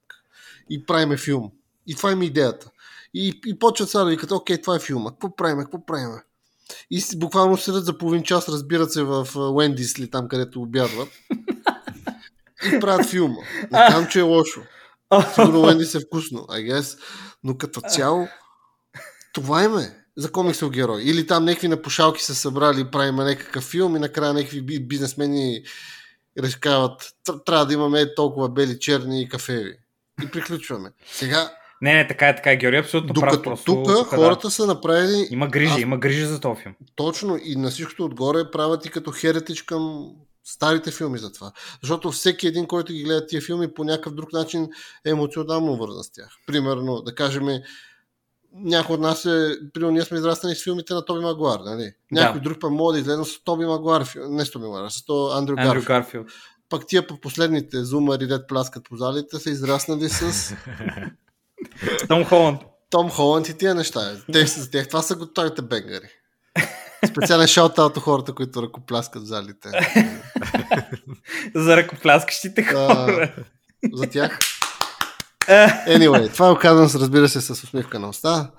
И 0.70 0.86
правиме 0.86 1.18
филм. 1.18 1.52
И 1.88 1.96
това 1.96 2.12
е 2.12 2.16
идеята. 2.16 2.70
И, 3.14 3.40
и 3.46 3.60
почват 3.60 3.90
сега 3.90 4.04
да 4.04 4.10
викат, 4.10 4.32
окей, 4.32 4.62
това 4.62 4.76
е 4.76 4.80
филма. 4.80 5.12
Какво 5.12 5.36
правиме, 5.36 5.64
какво 5.64 5.86
правиме? 5.86 6.24
И 6.92 7.04
буквално 7.16 7.58
седят 7.58 7.86
за 7.86 7.98
половин 7.98 8.24
час, 8.24 8.50
разбират 8.50 8.94
се 8.94 9.04
в 9.04 9.28
Уендис 9.36 9.98
или 9.98 10.10
там, 10.10 10.28
където 10.28 10.62
обядват. 10.62 11.10
и 12.74 12.80
правят 12.80 13.06
филма. 13.06 13.38
Не 13.62 13.70
казвам, 13.70 14.08
че 14.08 14.20
е 14.20 14.24
лошо. 14.24 14.62
Сигурно 15.36 15.62
Уендис 15.62 15.96
е 15.96 16.00
вкусно, 16.00 16.40
I 16.40 16.74
guess. 16.74 17.00
Но 17.44 17.58
като 17.58 17.82
цяло, 17.82 18.28
това 19.34 19.64
им 19.64 19.78
е 19.78 19.96
за 20.18 20.32
комиксов 20.32 20.72
герой. 20.72 21.02
Или 21.02 21.28
там 21.28 21.46
някакви 21.46 21.68
напушалки 21.68 22.24
са 22.24 22.36
събрали 22.36 22.82
и 22.82 22.92
правим 22.92 23.16
някакъв 23.16 23.64
филм 23.64 23.96
и 23.96 24.00
накрая 24.00 24.34
някакви 24.34 24.62
би- 24.62 24.88
бизнесмени 24.88 25.64
решават, 26.40 27.02
«Тр- 27.28 27.46
трябва 27.46 27.66
да 27.66 27.74
имаме 27.74 28.16
толкова 28.16 28.50
бели, 28.50 28.80
черни 28.80 29.22
и 29.22 29.30
кафеви. 29.30 29.78
И 30.24 30.32
приключваме. 30.32 30.92
Сега, 31.12 31.52
Не, 31.82 31.94
не, 31.94 32.08
така 32.08 32.28
е, 32.28 32.36
така 32.36 32.52
е, 32.52 32.58
Георги, 32.58 32.78
абсолютно 32.78 33.14
прав. 33.14 33.24
докато 33.24 33.44
Просто, 33.44 33.66
тук 33.66 33.86
тук, 33.88 34.08
хората 34.08 34.48
да. 34.48 34.52
са 34.52 34.66
направили 34.66 35.28
Има 35.32 35.48
грижи, 35.48 35.74
Аз- 35.74 35.80
има 35.80 35.98
грижи 35.98 36.26
за 36.26 36.40
този 36.40 36.62
филм. 36.62 36.76
точно 36.96 37.40
и 37.44 37.56
на 37.56 37.70
всичкото 37.70 38.06
отгоре 38.06 38.52
правят 38.52 38.86
и 38.86 38.90
като 38.90 39.12
херетич 39.12 39.62
към 39.62 40.12
старите 40.44 40.92
филми 40.92 41.18
за 41.20 41.32
това. 41.32 41.52
Защото 41.82 42.12
всеки 42.12 42.48
един, 42.48 42.68
който 42.68 42.94
ги 42.94 43.04
гледа 43.04 43.28
тия 43.28 43.42
филми, 43.42 43.74
по 43.74 43.84
някакъв 43.84 44.14
друг 44.14 44.34
начин 44.34 44.70
е 45.06 45.10
емоционално 45.10 45.78
вързан 45.78 46.04
с 46.04 46.12
тях. 46.12 46.30
Примерно, 46.48 47.02
да 47.02 47.16
кажем, 47.16 47.48
някой 48.54 48.96
от 48.96 49.02
нас 49.02 49.26
е, 49.26 49.58
примерно 49.74 49.94
ние 49.94 50.02
сме 50.02 50.18
израснали 50.18 50.56
с 50.56 50.64
филмите 50.64 50.94
на 50.94 51.06
Тоби 51.06 51.20
Магуар, 51.20 51.60
нали? 51.60 51.92
Някой 52.12 52.40
Да. 52.40 52.44
друг 52.44 52.60
пък 52.60 52.72
може 52.72 52.94
да 52.94 53.00
изгледа 53.00 53.26
с 53.26 53.44
Тоби 53.44 53.66
Магуар, 53.66 54.06
не 54.20 54.46
с 54.46 54.52
Тоби 54.52 54.66
Магуар, 54.66 54.84
а 54.84 54.90
с 54.90 55.06
то 55.06 55.28
Андрю, 55.28 55.56
Андрю 55.58 55.82
Гарфилд. 55.84 56.28
Пък 56.70 56.88
тия 56.88 57.08
по 57.08 57.20
последните 57.20 57.84
зумари, 57.84 58.28
дет 58.28 58.48
пляскат 58.48 58.84
по 58.84 58.98
залите, 58.98 59.40
са 59.40 59.50
израснали 59.50 60.10
с 60.10 60.54
Том 62.08 62.26
Холанд. 62.26 62.62
Том 62.90 63.10
Холанд 63.10 63.50
и 63.50 63.58
тия 63.58 63.76
неща. 63.76 64.18
Те 64.34 64.46
за 64.46 64.72
тях. 64.72 64.88
Това 64.88 65.02
са 65.02 65.16
готовите 65.16 65.62
бенгари. 65.62 66.10
Специален 67.08 67.48
шаут-аут 67.48 67.98
от 67.98 68.04
хората, 68.04 68.34
които 68.34 68.62
ръкопляскат 68.62 69.24
в 69.24 69.26
залите. 69.26 69.70
За 71.56 71.78
ръкопляскащите 71.78 72.64
хора. 72.64 73.36
За 73.94 74.10
тях. 74.10 74.40
Е, 75.48 75.68
Anyway, 75.68 76.34
това 76.34 76.48
е 76.48 76.52
оказано, 76.52 77.02
разбира 77.02 77.30
се, 77.30 77.42
с 77.42 77.50
усмивка 77.50 78.00
на 78.00 78.10
уста. 78.10 78.52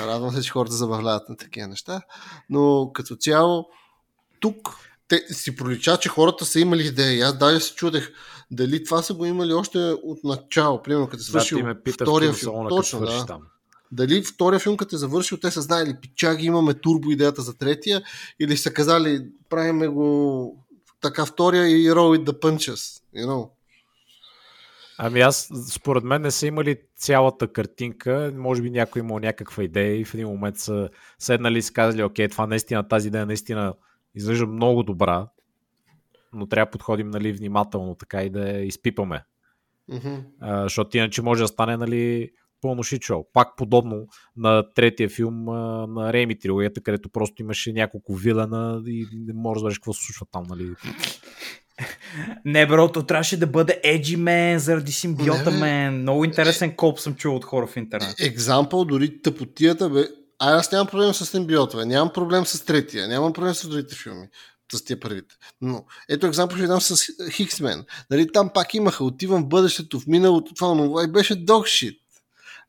Радвам 0.00 0.32
се, 0.32 0.42
че 0.42 0.50
хората 0.50 0.74
забавляват 0.74 1.28
на 1.28 1.36
такива 1.36 1.68
неща. 1.68 2.02
Но 2.50 2.90
като 2.94 3.16
цяло, 3.16 3.66
тук 4.40 4.76
те 5.08 5.20
си 5.30 5.56
пролича, 5.56 5.96
че 5.96 6.08
хората 6.08 6.44
са 6.44 6.60
имали 6.60 6.86
идеи. 6.86 7.22
Аз 7.22 7.38
даже 7.38 7.60
се 7.60 7.74
чудех 7.74 8.12
дали 8.52 8.84
това 8.84 9.02
са 9.02 9.14
го 9.14 9.26
имали 9.26 9.52
още 9.52 9.78
от 10.02 10.24
начало. 10.24 10.82
Примерно, 10.82 11.06
като 11.06 11.16
е 11.16 11.18
Да, 11.18 11.24
свършил 11.24 11.58
ти 11.58 11.64
ме 11.64 11.82
питаш 11.82 12.08
втория 12.08 12.32
филм. 12.32 12.68
Точно, 12.68 13.00
да. 13.00 13.26
там. 13.26 13.42
Дали 13.92 14.22
втория 14.22 14.60
филм, 14.60 14.76
като 14.76 14.96
е 14.96 14.98
завършил, 14.98 15.38
те 15.38 15.50
са 15.50 15.62
знаели, 15.62 15.96
пичаги, 16.02 16.46
имаме 16.46 16.74
турбо 16.74 17.10
идеята 17.10 17.42
за 17.42 17.58
третия, 17.58 18.02
или 18.40 18.56
са 18.56 18.72
казали, 18.72 19.26
правиме 19.48 19.88
го 19.88 20.66
така 21.00 21.26
втория 21.26 21.68
и 21.68 21.90
roll 21.90 22.18
with 22.18 22.30
the 22.30 22.40
punches. 22.40 23.02
You 23.16 23.26
know? 23.26 23.50
Ами 24.98 25.20
аз, 25.20 25.48
според 25.70 26.04
мен, 26.04 26.22
не 26.22 26.30
са 26.30 26.46
имали 26.46 26.76
цялата 26.96 27.48
картинка. 27.48 28.32
Може 28.36 28.62
би 28.62 28.70
някой 28.70 29.00
имал 29.00 29.18
някаква 29.18 29.64
идея 29.64 30.00
и 30.00 30.04
в 30.04 30.14
един 30.14 30.28
момент 30.28 30.58
са 30.58 30.88
седнали 31.18 31.58
и 31.58 31.62
са 31.62 31.72
казали, 31.72 32.02
окей, 32.02 32.28
това 32.28 32.46
наистина, 32.46 32.88
тази 32.88 33.08
идея 33.08 33.26
наистина 33.26 33.74
изглежда 34.14 34.46
много 34.46 34.82
добра, 34.82 35.26
но 36.34 36.46
трябва 36.46 36.66
да 36.66 36.70
подходим 36.70 37.10
нали, 37.10 37.32
внимателно 37.32 37.94
така 37.94 38.22
и 38.22 38.30
да 38.30 38.48
я 38.48 38.64
изпипаме. 38.64 39.24
Мгм. 39.88 40.14
А, 40.40 40.62
защото 40.62 40.96
иначе 40.96 41.22
може 41.22 41.42
да 41.42 41.48
стане 41.48 41.76
нали, 41.76 42.30
пълно 42.60 42.82
шичо. 42.82 43.24
Пак 43.32 43.56
подобно 43.56 44.06
на 44.36 44.70
третия 44.74 45.08
филм 45.08 45.48
а, 45.48 45.86
на 45.86 46.12
Рейми 46.12 46.38
трилогията, 46.38 46.80
където 46.80 47.08
просто 47.08 47.42
имаше 47.42 47.72
няколко 47.72 48.14
вилена 48.14 48.82
и 48.86 49.06
не 49.12 49.32
можеш 49.32 49.60
да 49.60 49.66
разбереш 49.66 49.78
какво 49.78 49.92
се 49.92 50.04
случва 50.04 50.26
там. 50.32 50.44
Нали. 50.48 50.74
Не, 52.44 52.66
бро, 52.66 52.92
то 52.92 53.02
трябваше 53.02 53.36
да 53.36 53.46
бъде 53.46 53.80
Edgy 53.84 54.16
Man 54.16 54.56
заради 54.56 54.92
симбиота. 54.92 55.50
Man. 55.50 55.90
Много 55.90 56.24
интересен 56.24 56.76
коп 56.76 56.98
съм 56.98 57.14
чул 57.14 57.36
от 57.36 57.44
хора 57.44 57.66
в 57.66 57.76
интернет. 57.76 58.20
Екзампъл, 58.20 58.84
дори 58.84 59.22
тъпотията, 59.22 59.90
бе. 59.90 60.08
А 60.38 60.56
аз 60.56 60.72
нямам 60.72 60.86
проблем 60.86 61.14
с 61.14 61.26
симбиота, 61.26 61.76
бе. 61.76 61.84
Нямам 61.84 62.12
проблем 62.12 62.46
с 62.46 62.64
третия, 62.64 63.08
нямам 63.08 63.32
проблем 63.32 63.54
с 63.54 63.68
другите 63.68 63.94
филми. 63.94 64.26
С 64.72 64.84
тия 64.84 65.00
първите. 65.00 65.34
Но 65.60 65.84
ето 66.08 66.26
екзампъл 66.26 66.56
ще 66.56 66.66
дам 66.66 66.80
с 66.80 67.06
Хиксмен. 67.30 67.84
Нали, 68.10 68.32
там 68.32 68.50
пак 68.54 68.74
имаха, 68.74 69.04
отивам 69.04 69.42
в 69.42 69.48
бъдещето, 69.48 70.00
в 70.00 70.06
миналото, 70.06 70.54
това, 70.54 70.74
но 70.74 71.02
и 71.02 71.12
беше 71.12 71.36
догшит. 71.36 71.98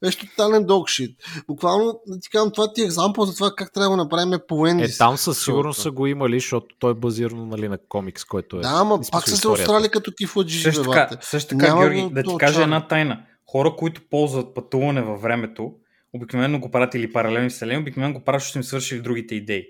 Беше 0.01 0.19
тотален 0.19 0.65
догшит. 0.65 1.17
Буквално, 1.47 1.99
да 2.07 2.19
ти 2.19 2.29
казвам, 2.29 2.51
това 2.51 2.73
ти 2.73 2.81
е 2.81 2.85
екзампъл 2.85 3.25
за 3.25 3.35
това 3.35 3.51
как 3.57 3.73
трябва 3.73 3.97
да 3.97 4.03
направим 4.03 4.39
по. 4.47 4.67
Е, 4.67 4.87
там 4.97 5.17
със 5.17 5.43
сигурност 5.43 5.81
са 5.81 5.91
го 5.91 6.07
имали, 6.07 6.39
защото 6.39 6.75
той 6.79 6.91
е 6.91 6.93
базирано 6.93 7.45
нали, 7.45 7.67
на 7.67 7.77
комикс, 7.77 8.25
който 8.25 8.57
е. 8.57 8.59
Да, 8.59 8.71
ама 8.73 8.99
пак 9.11 9.29
са 9.29 9.37
се 9.37 9.47
острали 9.47 9.89
като 9.89 10.11
кифладжи, 10.17 10.59
Също 10.59 10.83
така, 10.83 11.09
също 11.21 11.49
така 11.49 11.67
Няма 11.67 11.81
Георги, 11.81 12.09
да 12.11 12.23
ти 12.23 12.37
кажа 12.39 12.53
чар. 12.53 12.63
една 12.63 12.87
тайна. 12.87 13.21
Хора, 13.51 13.75
които 13.77 14.01
ползват 14.09 14.53
пътуване 14.55 15.01
във 15.01 15.21
времето, 15.21 15.71
обикновено 16.13 16.59
го 16.59 16.71
правят 16.71 16.95
или 16.95 17.13
паралелни 17.13 17.49
вселени, 17.49 17.81
обикновено 17.81 18.13
го 18.13 18.19
правят, 18.19 18.41
защото 18.41 18.57
им 18.57 18.63
свършили 18.63 19.01
другите 19.01 19.35
идеи. 19.35 19.65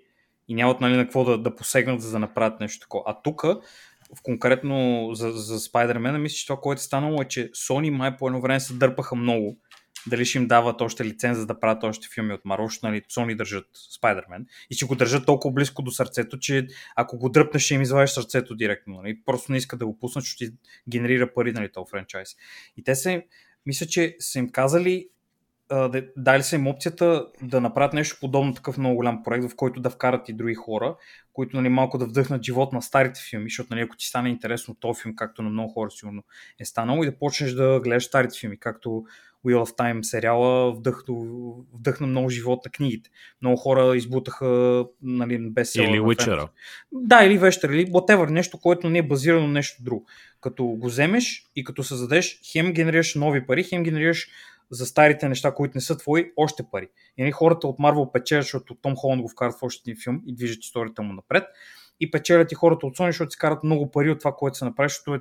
Нямат 0.54 0.82
нали, 0.82 0.98
на 0.98 1.04
какво 1.04 1.24
да, 1.24 1.38
да 1.38 1.56
посегнат, 1.56 2.02
за 2.02 2.12
да 2.12 2.20
направят 2.20 2.60
нещо 2.60 2.80
такова. 2.80 3.04
А 3.08 3.22
тук, 3.24 3.42
в 4.16 4.22
конкретно 4.24 5.10
за, 5.14 5.32
за 5.32 5.60
Spider-Man, 5.60 6.18
мисля, 6.18 6.36
че 6.36 6.48
това, 6.48 6.60
което 6.62 6.80
е 6.80 6.84
станало 6.84 7.22
е, 7.22 7.26
че 7.26 7.52
Sony 7.52 7.90
май 7.90 8.18
по 8.18 8.28
едно 8.28 8.42
време 8.42 8.60
се 8.60 8.74
дърпаха 8.74 9.16
много 9.16 9.58
дали 10.08 10.26
ще 10.26 10.38
им 10.38 10.48
дават 10.48 10.82
още 10.82 11.06
лиценз 11.06 11.38
за 11.38 11.46
да 11.46 11.60
правят 11.60 11.84
още 11.84 12.08
филми 12.14 12.34
от 12.34 12.42
защото 12.46 12.86
нали, 12.86 13.02
Sony 13.02 13.36
държат 13.36 13.68
Spider-Man 14.02 14.46
и 14.70 14.76
ще 14.76 14.86
го 14.86 14.96
държат 14.96 15.26
толкова 15.26 15.54
близко 15.54 15.82
до 15.82 15.92
сърцето, 15.92 16.40
че 16.40 16.68
ако 16.96 17.18
го 17.18 17.30
дръпнеш, 17.30 17.64
ще 17.64 17.74
им 17.74 17.82
извадиш 17.82 18.10
сърцето 18.10 18.56
директно. 18.56 18.94
Нали? 18.94 19.20
Просто 19.26 19.52
не 19.52 19.58
искат 19.58 19.80
да 19.80 19.86
го 19.86 20.00
пуснат, 20.00 20.24
защото 20.24 20.36
ще 20.36 20.54
генерира 20.90 21.34
пари 21.34 21.52
нали, 21.52 21.72
този 21.72 21.90
франчайз. 21.92 22.30
И 22.78 22.84
те 22.84 22.96
са, 22.96 23.22
мисля, 23.66 23.86
че 23.86 24.16
са 24.20 24.40
им 24.40 24.50
казали, 24.50 25.10
дали 26.18 26.44
са 26.44 26.56
им 26.56 26.68
опцията 26.68 27.28
да 27.42 27.62
направят 27.62 27.94
нещо 27.94 28.18
подобно 28.22 28.54
такъв 28.54 28.78
много 28.78 28.96
голям 28.96 29.24
проект, 29.24 29.50
в 29.50 29.56
който 29.56 29.82
да 29.82 29.90
вкарат 29.90 30.30
и 30.30 30.34
други 30.34 30.54
хора, 30.54 30.96
които 31.34 31.58
нали, 31.58 31.70
малко 31.70 31.98
да 31.98 32.06
вдъхнат 32.06 32.44
живот 32.44 32.74
на 32.74 32.82
старите 32.82 33.22
филми, 33.30 33.50
защото 33.50 33.68
нали, 33.72 33.82
ако 33.82 33.98
ти 33.98 34.06
стане 34.06 34.30
интересно 34.30 34.76
този 34.76 35.02
филм, 35.02 35.16
както 35.16 35.42
на 35.42 35.50
много 35.50 35.74
хора 35.74 35.92
сигурно 35.92 36.24
е 36.60 36.66
станало, 36.66 37.04
и 37.04 37.06
да 37.06 37.18
почнеш 37.18 37.52
да 37.52 37.80
гледаш 37.84 38.06
старите 38.06 38.40
филми, 38.40 38.60
както 38.60 39.04
Wheel 39.46 39.66
of 39.66 39.78
Time 39.78 40.02
сериала 40.02 40.74
вдъхна, 40.74 41.16
вдъхна 41.74 42.08
много 42.08 42.30
живот 42.30 42.66
на 42.66 42.72
книгите. 42.72 43.10
Много 43.42 43.58
хора 43.58 43.98
избутаха 43.98 44.86
нали, 45.02 45.50
без 45.50 45.76
Или 45.76 46.00
Witcher. 46.00 46.48
Да, 46.92 47.24
или 47.24 47.38
вещер, 47.38 47.70
или 47.70 47.86
whatever, 47.86 48.30
нещо, 48.30 48.60
което 48.60 48.90
не 48.90 49.00
е 49.00 49.08
базирано 49.08 49.48
на 49.48 49.54
нещо 49.54 49.84
друго. 49.84 50.06
Като 50.42 50.66
го 50.66 50.88
вземеш 50.88 51.52
и 51.56 51.64
като 51.64 51.84
създадеш, 51.84 52.40
хем 52.52 52.74
генерираш 52.74 53.16
нови 53.16 53.46
пари, 53.46 53.64
хем 53.64 53.84
генерираш 53.84 54.28
за 54.74 54.86
старите 54.86 55.30
неща, 55.30 55.54
които 55.54 55.72
не 55.78 55.82
са 55.82 55.98
твои, 55.98 56.32
още 56.38 56.64
пари. 56.72 56.88
И 57.18 57.22
нали, 57.22 57.32
хората 57.32 57.68
от 57.68 57.78
Marvel 57.80 58.12
печелят, 58.12 58.44
защото 58.44 58.76
Том 58.76 58.96
Холанд 58.96 59.22
го 59.22 59.30
вкарат 59.30 59.56
в 59.60 59.64
още 59.64 59.92
един 59.92 60.02
филм 60.04 60.22
и 60.28 60.36
движат 60.36 60.64
историята 60.64 61.02
му 61.02 61.14
напред. 61.14 61.44
И 62.00 62.12
печелят 62.12 62.52
и 62.52 62.56
хората 62.56 62.88
от 62.88 62.98
Sony, 62.98 63.10
защото 63.10 63.32
си 63.32 63.38
карат 63.38 63.64
много 63.64 63.92
пари 63.92 64.12
от 64.12 64.20
това, 64.20 64.36
което 64.36 64.58
се 64.58 64.66
направи, 64.66 64.90
защото 64.90 65.16
е 65.16 65.20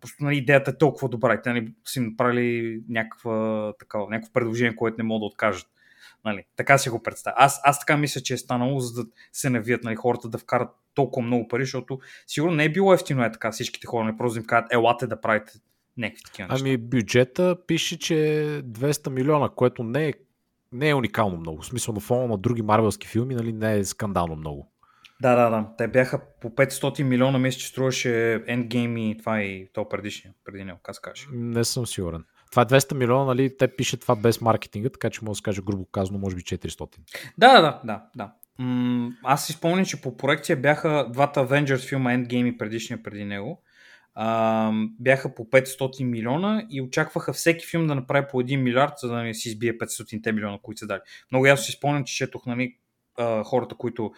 просто 0.00 0.24
нали, 0.24 0.36
идеята 0.36 0.70
е 0.70 0.78
толкова 0.78 1.08
добра 1.08 1.34
и 1.34 1.42
те 1.42 1.50
нали, 1.50 1.72
са 1.84 1.98
им 1.98 2.04
направили 2.04 2.80
някаква, 2.88 3.72
такава, 3.78 4.06
някакво 4.10 4.32
предложение, 4.32 4.76
което 4.76 4.96
не 4.98 5.04
могат 5.04 5.20
да 5.20 5.26
откажат. 5.26 5.66
Нали, 6.24 6.44
така 6.56 6.78
си 6.78 6.90
го 6.90 7.02
представя. 7.02 7.34
Аз, 7.38 7.60
аз 7.64 7.80
така 7.80 7.96
мисля, 7.96 8.20
че 8.20 8.34
е 8.34 8.36
станало, 8.36 8.80
за 8.80 9.02
да 9.02 9.10
се 9.32 9.50
навият 9.50 9.84
нали, 9.84 9.96
хората 9.96 10.28
да 10.28 10.38
вкарат 10.38 10.68
толкова 10.94 11.26
много 11.26 11.48
пари, 11.48 11.62
защото 11.62 11.98
сигурно 12.26 12.54
не 12.54 12.64
е 12.64 12.72
било 12.72 12.94
ефтино 12.94 13.24
е 13.24 13.32
така 13.32 13.52
всичките 13.52 13.86
хора, 13.86 14.04
не 14.04 14.16
просто 14.16 14.34
да 14.34 14.40
им 14.40 14.46
кажат, 14.46 14.72
елате 14.72 15.06
да 15.06 15.20
правите 15.20 15.52
някакви 15.98 16.22
такива 16.24 16.48
неща. 16.48 16.64
Ами 16.66 16.76
бюджета 16.76 17.56
пише, 17.66 17.98
че 17.98 18.40
е 18.42 18.62
200 18.62 19.08
милиона, 19.10 19.48
което 19.48 19.82
не 19.82 20.08
е, 20.08 20.12
не 20.72 20.88
е 20.88 20.94
уникално 20.94 21.36
много. 21.36 21.62
В 21.62 21.66
смисъл 21.66 21.94
на 21.94 22.00
фона 22.00 22.26
на 22.26 22.38
други 22.38 22.62
марвелски 22.62 23.06
филми, 23.08 23.34
нали, 23.34 23.52
не 23.52 23.76
е 23.76 23.84
скандално 23.84 24.36
много. 24.36 24.72
Да, 25.22 25.36
да, 25.36 25.50
да. 25.50 25.68
Те 25.78 25.88
бяха 25.88 26.20
по 26.40 26.50
500 26.50 27.02
милиона 27.02 27.38
месец, 27.38 27.60
че 27.60 27.68
струваше 27.68 28.08
Endgame 28.48 28.98
и 28.98 29.18
това 29.18 29.42
и 29.42 29.68
то 29.72 29.88
предишния, 29.88 30.34
преди 30.44 30.64
него, 30.64 30.78
как 30.82 30.96
кажеш. 31.02 31.28
Не 31.32 31.64
съм 31.64 31.86
сигурен. 31.86 32.24
Това 32.50 32.62
е 32.62 32.66
200 32.66 32.94
милиона, 32.94 33.24
нали, 33.24 33.56
те 33.56 33.76
пише 33.76 33.96
това 33.96 34.16
без 34.16 34.40
маркетинга, 34.40 34.88
така 34.88 35.10
че 35.10 35.20
мога 35.22 35.30
да 35.30 35.36
се 35.36 35.42
каже 35.42 35.62
грубо 35.66 35.84
казано, 35.84 36.18
може 36.18 36.36
би 36.36 36.42
400. 36.42 36.88
Да, 37.38 37.60
да, 37.60 37.80
да, 37.84 38.02
да. 38.16 38.32
М- 38.58 39.10
аз 39.22 39.46
си 39.46 39.52
спомням, 39.52 39.84
че 39.84 40.02
по 40.02 40.16
проекция 40.16 40.56
бяха 40.56 41.08
двата 41.10 41.40
Avengers 41.40 41.88
филма 41.88 42.10
Endgame 42.10 42.54
и 42.54 42.58
предишния 42.58 43.02
преди 43.02 43.24
него. 43.24 43.62
А, 44.14 44.72
бяха 45.00 45.34
по 45.34 45.44
500 45.44 46.04
милиона 46.04 46.66
и 46.70 46.82
очакваха 46.82 47.32
всеки 47.32 47.66
филм 47.66 47.86
да 47.86 47.94
направи 47.94 48.26
по 48.30 48.42
1 48.42 48.56
милиард, 48.56 48.92
за 48.98 49.08
да 49.08 49.22
не 49.22 49.34
си 49.34 49.48
избие 49.48 49.78
500 49.78 50.32
милиона, 50.32 50.58
които 50.62 50.78
са 50.78 50.86
дали. 50.86 51.00
Много 51.32 51.46
ясно 51.46 51.64
си 51.64 51.72
спомням, 51.72 52.04
че 52.04 52.16
четох 52.16 52.46
нали, 52.46 52.76
а, 53.18 53.42
хората, 53.44 53.74
които 53.74 54.12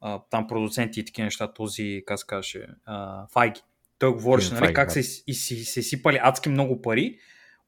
а, 0.00 0.20
там 0.30 0.46
продуценти 0.46 1.00
и 1.00 1.04
такива 1.04 1.24
неща, 1.24 1.52
този, 1.52 2.02
как 2.06 2.18
се 2.18 2.26
каже, 2.26 2.66
а, 2.84 3.26
Файги. 3.32 3.60
Той 3.98 4.12
говореше, 4.12 4.50
нали, 4.50 4.58
Файги, 4.58 4.74
как 4.74 4.88
да. 4.88 5.02
се, 5.02 5.22
и, 5.26 5.34
си, 5.34 5.64
се 5.64 5.82
сипали 5.82 6.18
адски 6.22 6.48
много 6.48 6.82
пари, 6.82 7.18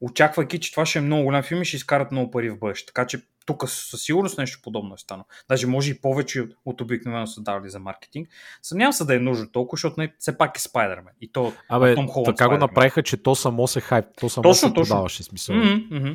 очаквайки, 0.01 0.59
че 0.59 0.71
това 0.71 0.85
ще 0.85 0.99
е 0.99 1.01
много 1.01 1.23
голям 1.23 1.43
филм 1.43 1.61
и 1.61 1.65
ще 1.65 1.77
изкарат 1.77 2.11
много 2.11 2.31
пари 2.31 2.49
в 2.49 2.59
бъдеще. 2.59 2.85
Така 2.85 3.07
че 3.07 3.21
тук 3.49 3.69
със 3.69 4.01
сигурност 4.01 4.37
нещо 4.37 4.59
подобно 4.63 4.93
е 4.93 4.97
станало. 4.97 5.25
Даже 5.47 5.67
може 5.67 5.91
и 5.91 6.01
повече 6.01 6.41
от- 6.41 6.53
от 6.65 6.81
обикновено 6.81 7.27
са 7.27 7.41
давали 7.41 7.69
за 7.69 7.79
маркетинг. 7.79 8.27
Съмнявам 8.61 8.93
се 8.93 9.05
да 9.05 9.15
е 9.15 9.19
нужно 9.19 9.51
толкова, 9.51 9.75
защото 9.75 9.95
не, 9.97 10.13
все 10.19 10.37
пак 10.37 10.57
е 10.57 10.61
Спайдермен. 10.61 11.13
И 11.21 11.31
то 11.31 11.53
Абе, 11.69 11.95
Том 11.95 12.05
така 12.07 12.13
го 12.15 12.23
Спайдермен. 12.25 12.59
направиха, 12.59 13.03
че 13.03 13.17
то 13.17 13.35
само 13.35 13.67
се 13.67 13.81
хайп, 13.81 14.05
то 14.19 14.29
само 14.29 14.43
Точно, 14.43 14.55
се 14.67 14.73
точно. 14.73 14.83
продаваше 14.85 15.23
смисъл. 15.23 15.55
Мгм, 15.55 15.73
мгм. 15.91 16.11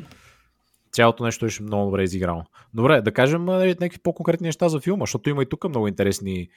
Цялото 0.91 1.23
нещо 1.23 1.45
беше 1.45 1.63
много 1.63 1.85
добре 1.85 2.03
изиграно. 2.03 2.45
Добре, 2.73 3.01
да 3.01 3.11
кажем 3.11 3.45
нали, 3.45 3.67
някакви 3.69 3.99
по-конкретни 3.99 4.45
неща 4.45 4.69
за 4.69 4.79
филма, 4.79 5.03
защото 5.03 5.29
има 5.29 5.43
и 5.43 5.49
тук 5.49 5.69
много 5.69 5.87
интересни 5.87 6.49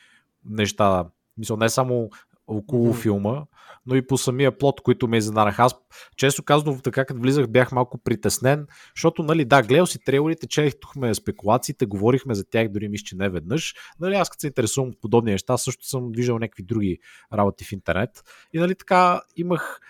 неща. 0.45 1.05
Мисля, 1.39 1.57
не 1.57 1.69
само 1.69 2.11
около 2.47 2.89
Мгм. 2.89 2.99
филма, 2.99 3.43
но 3.89 3.97
и 3.97 4.07
по 4.07 4.19
самия 4.19 4.59
плод, 4.59 4.81
който 4.81 5.09
ме 5.09 5.17
изненадаха. 5.17 5.63
Аз, 5.63 5.75
често 6.17 6.43
казано, 6.43 6.81
така 6.85 7.05
като 7.05 7.21
влизах, 7.21 7.49
бях 7.49 7.73
малко 7.73 7.99
притеснен, 7.99 8.67
защото, 8.97 9.23
нали, 9.23 9.45
да, 9.45 9.63
гледал 9.63 9.87
си 9.87 9.99
трейлерите, 10.05 10.47
четохме 10.47 11.15
спекулациите, 11.15 11.87
говорихме 11.87 12.35
за 12.35 12.45
тях, 12.51 12.69
дори 12.69 12.89
мисля, 12.89 13.05
че 13.05 13.17
не 13.17 13.29
веднъж. 13.29 13.75
Нали, 14.01 14.15
аз 14.15 14.31
като 14.31 14.41
се 14.41 14.47
интересувам 14.47 14.91
от 14.91 15.01
подобни 15.01 15.31
неща, 15.31 15.57
също 15.57 15.87
съм 15.87 16.13
виждал 16.13 16.39
някакви 16.39 16.63
други 16.63 16.99
работи 17.33 17.65
в 17.65 17.73
интернет. 17.73 18.25
И, 18.53 18.59
нали, 18.59 18.75
така 18.75 19.21
имах 19.37 19.81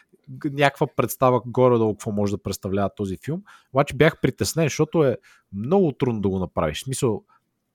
някаква 0.45 0.87
представа 0.97 1.41
горе-долу 1.47 1.95
какво 1.95 2.13
може 2.13 2.33
да 2.33 2.43
представлява 2.43 2.91
този 2.97 3.17
филм. 3.25 3.43
Обаче 3.73 3.97
бях 3.97 4.21
притеснен, 4.21 4.67
защото 4.67 5.05
е 5.05 5.17
много 5.53 5.93
трудно 5.93 6.21
да 6.21 6.29
го 6.29 6.39
направиш. 6.39 6.79
В 6.79 6.85
смисъл, 6.85 7.25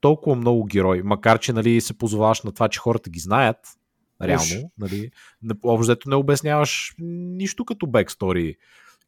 толкова 0.02 0.36
много 0.36 0.66
герои, 0.66 1.02
макар 1.04 1.40
че 1.40 1.54
нали, 1.54 1.82
се 1.82 1.98
позоваваш 1.98 2.42
на 2.42 2.52
това, 2.52 2.70
че 2.70 2.80
хората 2.80 3.10
ги 3.10 3.20
знаят, 3.20 3.58
реално, 4.28 4.72
нали, 4.78 5.12
общо 5.64 6.10
не 6.10 6.16
обясняваш 6.16 6.96
нищо 7.00 7.66
като 7.66 7.88
бекстори. 7.88 8.56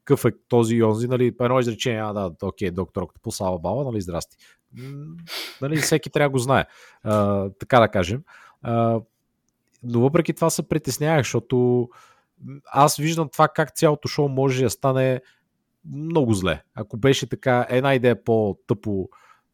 Какъв 0.03 0.25
е 0.25 0.31
този 0.47 0.75
и 0.75 0.83
онзи, 0.83 1.07
нали, 1.07 1.33
едно 1.41 1.59
изречение, 1.59 2.01
а 2.01 2.13
да, 2.13 2.31
окей, 2.43 2.71
доктор 2.71 3.01
Октопус, 3.01 3.35
слава 3.35 3.59
баба, 3.59 3.83
нали, 3.83 4.01
здрасти. 4.01 4.37
Нали, 5.61 5.77
всеки 5.77 6.09
трябва 6.09 6.29
да 6.29 6.31
го 6.31 6.39
знае, 6.39 6.65
а, 7.03 7.49
така 7.59 7.79
да 7.79 7.87
кажем. 7.87 8.23
А, 8.61 8.99
но 9.83 9.99
въпреки 9.99 10.33
това 10.33 10.49
се 10.49 10.67
притеснявах, 10.67 11.19
защото 11.19 11.89
аз 12.65 12.97
виждам 12.97 13.29
това 13.29 13.47
как 13.47 13.75
цялото 13.75 14.07
шоу 14.07 14.27
може 14.27 14.63
да 14.63 14.69
стане 14.69 15.21
много 15.85 16.33
зле. 16.33 16.63
Ако 16.75 16.97
беше 16.97 17.29
така 17.29 17.65
една 17.69 17.95
идея 17.95 18.23
по-тъпо 18.23 19.09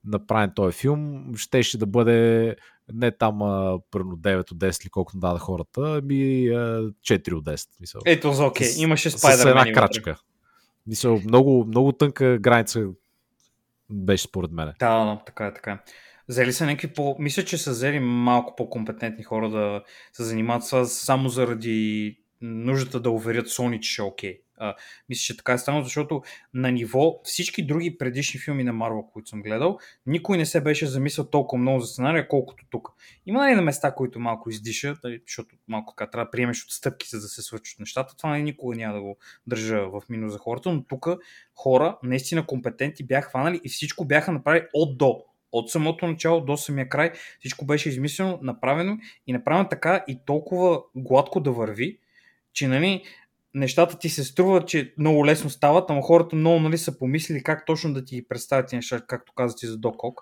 направен 0.05 0.51
този 0.55 0.77
филм, 0.77 1.31
щеше 1.35 1.77
да 1.77 1.85
бъде 1.85 2.55
не 2.93 3.11
там 3.11 3.41
а, 3.41 3.79
примерно 3.91 4.17
9 4.17 4.51
от 4.51 4.57
10 4.57 4.83
или 4.83 4.89
колкото 4.89 5.17
даде 5.19 5.39
хората, 5.39 5.81
ами 6.03 6.47
а, 6.47 6.53
4 7.01 7.33
от 7.33 7.45
10. 7.45 7.67
Мисъл. 7.79 8.01
Ето 8.05 8.31
за 8.31 8.45
окей. 8.45 8.67
С- 8.67 8.77
Имаше 8.77 9.09
с 9.09 9.17
Спайдермен. 9.19 9.57
една 9.57 9.73
крачка. 9.73 10.19
Мисъл, 10.87 11.19
много, 11.25 11.65
много 11.65 11.91
тънка 11.91 12.37
граница 12.39 12.87
беше 13.89 14.23
според 14.23 14.51
мен. 14.51 14.73
Да, 14.79 15.05
да, 15.05 15.21
така 15.25 15.45
е, 15.45 15.53
така 15.53 15.71
е. 15.71 15.77
Взели 16.29 16.53
са 16.53 16.65
някакви 16.65 16.87
по... 16.87 17.15
Мисля, 17.19 17.45
че 17.45 17.57
са 17.57 17.71
взели 17.71 17.99
малко 17.99 18.55
по-компетентни 18.55 19.23
хора 19.23 19.49
да 19.49 19.83
се 20.13 20.23
занимават 20.23 20.63
с 20.63 20.69
това 20.69 20.85
само 20.85 21.29
заради 21.29 22.17
нуждата 22.41 22.99
да 22.99 23.09
уверят 23.09 23.47
Sony, 23.47 23.79
че 23.79 23.91
ще 23.91 24.01
е 24.01 24.05
окей. 24.05 24.39
А, 24.61 24.75
мисля, 25.09 25.21
че 25.21 25.37
така 25.37 25.53
е 25.53 25.57
станало, 25.57 25.83
защото 25.83 26.21
на 26.53 26.71
ниво 26.71 27.21
всички 27.23 27.65
други 27.65 27.97
предишни 27.97 28.39
филми 28.39 28.63
на 28.63 28.73
Marvel, 28.73 29.11
които 29.13 29.29
съм 29.29 29.41
гледал, 29.41 29.77
никой 30.05 30.37
не 30.37 30.45
се 30.45 30.61
беше 30.61 30.85
замислял 30.85 31.29
толкова 31.29 31.61
много 31.61 31.79
за 31.79 31.87
сценария, 31.87 32.27
колкото 32.27 32.65
тук. 32.69 32.89
Има 33.25 33.39
нали 33.39 33.55
на 33.55 33.61
места, 33.61 33.95
които 33.95 34.19
малко 34.19 34.49
издишат, 34.49 34.97
нали, 35.03 35.21
защото 35.27 35.55
малко 35.67 35.93
така 35.97 36.11
трябва 36.11 36.25
да 36.25 36.31
приемеш 36.31 36.65
отстъпки, 36.65 37.07
за 37.09 37.21
да 37.21 37.27
се 37.27 37.41
свършат 37.41 37.79
нещата. 37.79 38.15
Това 38.17 38.29
нали, 38.29 38.43
никога 38.43 38.75
няма 38.75 38.93
да 38.93 39.01
го 39.01 39.17
държа 39.47 39.89
в 39.89 40.01
минус 40.09 40.31
за 40.31 40.37
хората, 40.37 40.71
но 40.71 40.83
тук 40.83 41.07
хора, 41.55 41.97
наистина 42.03 42.45
компетентни, 42.45 43.05
бяха 43.05 43.29
хванали 43.29 43.61
и 43.63 43.69
всичко 43.69 44.05
бяха 44.05 44.31
направили 44.31 44.65
от 44.73 44.97
до. 44.97 45.23
От 45.51 45.69
самото 45.69 46.07
начало 46.07 46.41
до 46.41 46.57
самия 46.57 46.89
край 46.89 47.11
всичко 47.39 47.65
беше 47.65 47.89
измислено, 47.89 48.39
направено 48.41 48.97
и 49.27 49.33
направено 49.33 49.69
така 49.69 50.03
и 50.07 50.19
толкова 50.25 50.81
гладко 50.95 51.39
да 51.39 51.51
върви, 51.51 51.99
че 52.53 52.67
нали, 52.67 53.03
нещата 53.53 53.99
ти 53.99 54.09
се 54.09 54.23
струват, 54.23 54.67
че 54.67 54.93
много 54.97 55.25
лесно 55.25 55.49
стават, 55.49 55.89
ама 55.89 56.01
хората 56.01 56.35
много 56.35 56.59
нали, 56.59 56.77
са 56.77 56.97
помислили 56.97 57.43
как 57.43 57.65
точно 57.65 57.93
да 57.93 58.05
ти 58.05 58.15
ги 58.15 58.27
представят 58.27 58.67
тези 58.67 58.75
неща, 58.75 59.01
както 59.07 59.33
каза 59.33 59.55
ти 59.55 59.67
за 59.67 59.77
Докок, 59.77 60.21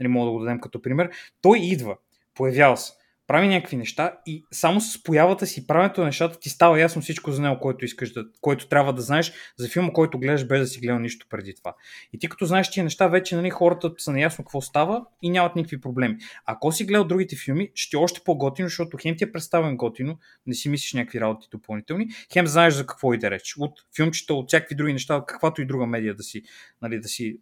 нали, 0.00 0.08
мога 0.08 0.26
да 0.26 0.32
го 0.32 0.38
дадем 0.38 0.60
като 0.60 0.82
пример. 0.82 1.10
Той 1.42 1.58
идва, 1.58 1.96
появява 2.34 2.76
се 2.76 2.92
прави 3.30 3.48
някакви 3.48 3.76
неща 3.76 4.12
и 4.26 4.44
само 4.52 4.80
с 4.80 5.02
появата 5.02 5.46
си, 5.46 5.66
правенето 5.66 6.00
на 6.00 6.06
нещата 6.06 6.38
ти 6.38 6.48
става 6.48 6.80
ясно 6.80 7.02
всичко 7.02 7.32
за 7.32 7.42
него, 7.42 7.60
което 7.60 7.84
искаш 7.84 8.12
да, 8.12 8.24
което 8.40 8.68
трябва 8.68 8.92
да 8.92 9.02
знаеш 9.02 9.32
за 9.56 9.68
филма, 9.68 9.92
който 9.92 10.18
гледаш 10.18 10.46
без 10.46 10.60
да 10.60 10.66
си 10.66 10.80
гледал 10.80 10.98
нищо 10.98 11.26
преди 11.30 11.54
това. 11.54 11.74
И 12.12 12.18
ти 12.18 12.28
като 12.28 12.44
знаеш 12.44 12.70
тия 12.70 12.84
неща, 12.84 13.08
вече 13.08 13.36
нали, 13.36 13.50
хората 13.50 13.92
са 13.98 14.12
наясно 14.12 14.44
какво 14.44 14.60
става 14.60 15.04
и 15.22 15.30
нямат 15.30 15.56
никакви 15.56 15.80
проблеми. 15.80 16.16
Ако 16.46 16.72
си 16.72 16.84
гледал 16.84 17.04
другите 17.04 17.36
филми, 17.36 17.70
ще 17.74 17.96
е 17.96 18.00
още 18.00 18.20
по-готино, 18.24 18.68
защото 18.68 18.96
хем 19.02 19.16
ти 19.16 19.24
е 19.24 19.32
представен 19.32 19.76
готино, 19.76 20.18
не 20.46 20.54
си 20.54 20.68
мислиш 20.68 20.92
някакви 20.92 21.20
работи 21.20 21.48
допълнителни, 21.50 22.08
хем 22.32 22.46
знаеш 22.46 22.74
за 22.74 22.86
какво 22.86 23.14
и 23.14 23.18
да 23.18 23.30
реч. 23.30 23.54
От 23.58 23.72
филмчета, 23.96 24.34
от 24.34 24.48
всякакви 24.48 24.74
други 24.74 24.92
неща, 24.92 25.24
каквато 25.26 25.62
и 25.62 25.66
друга 25.66 25.86
медия 25.86 26.14
да 26.14 26.22
си, 26.22 26.42
нали, 26.82 27.00
да 27.00 27.08
си 27.08 27.38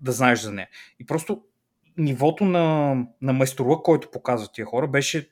да 0.00 0.12
знаеш 0.12 0.40
за 0.40 0.52
нея. 0.52 0.68
И 1.00 1.06
просто 1.06 1.42
нивото 1.98 2.44
на, 2.44 2.94
на 3.22 3.32
майсторлък, 3.32 3.82
който 3.82 4.10
показват 4.10 4.52
тия 4.54 4.66
хора, 4.66 4.88
беше 4.88 5.28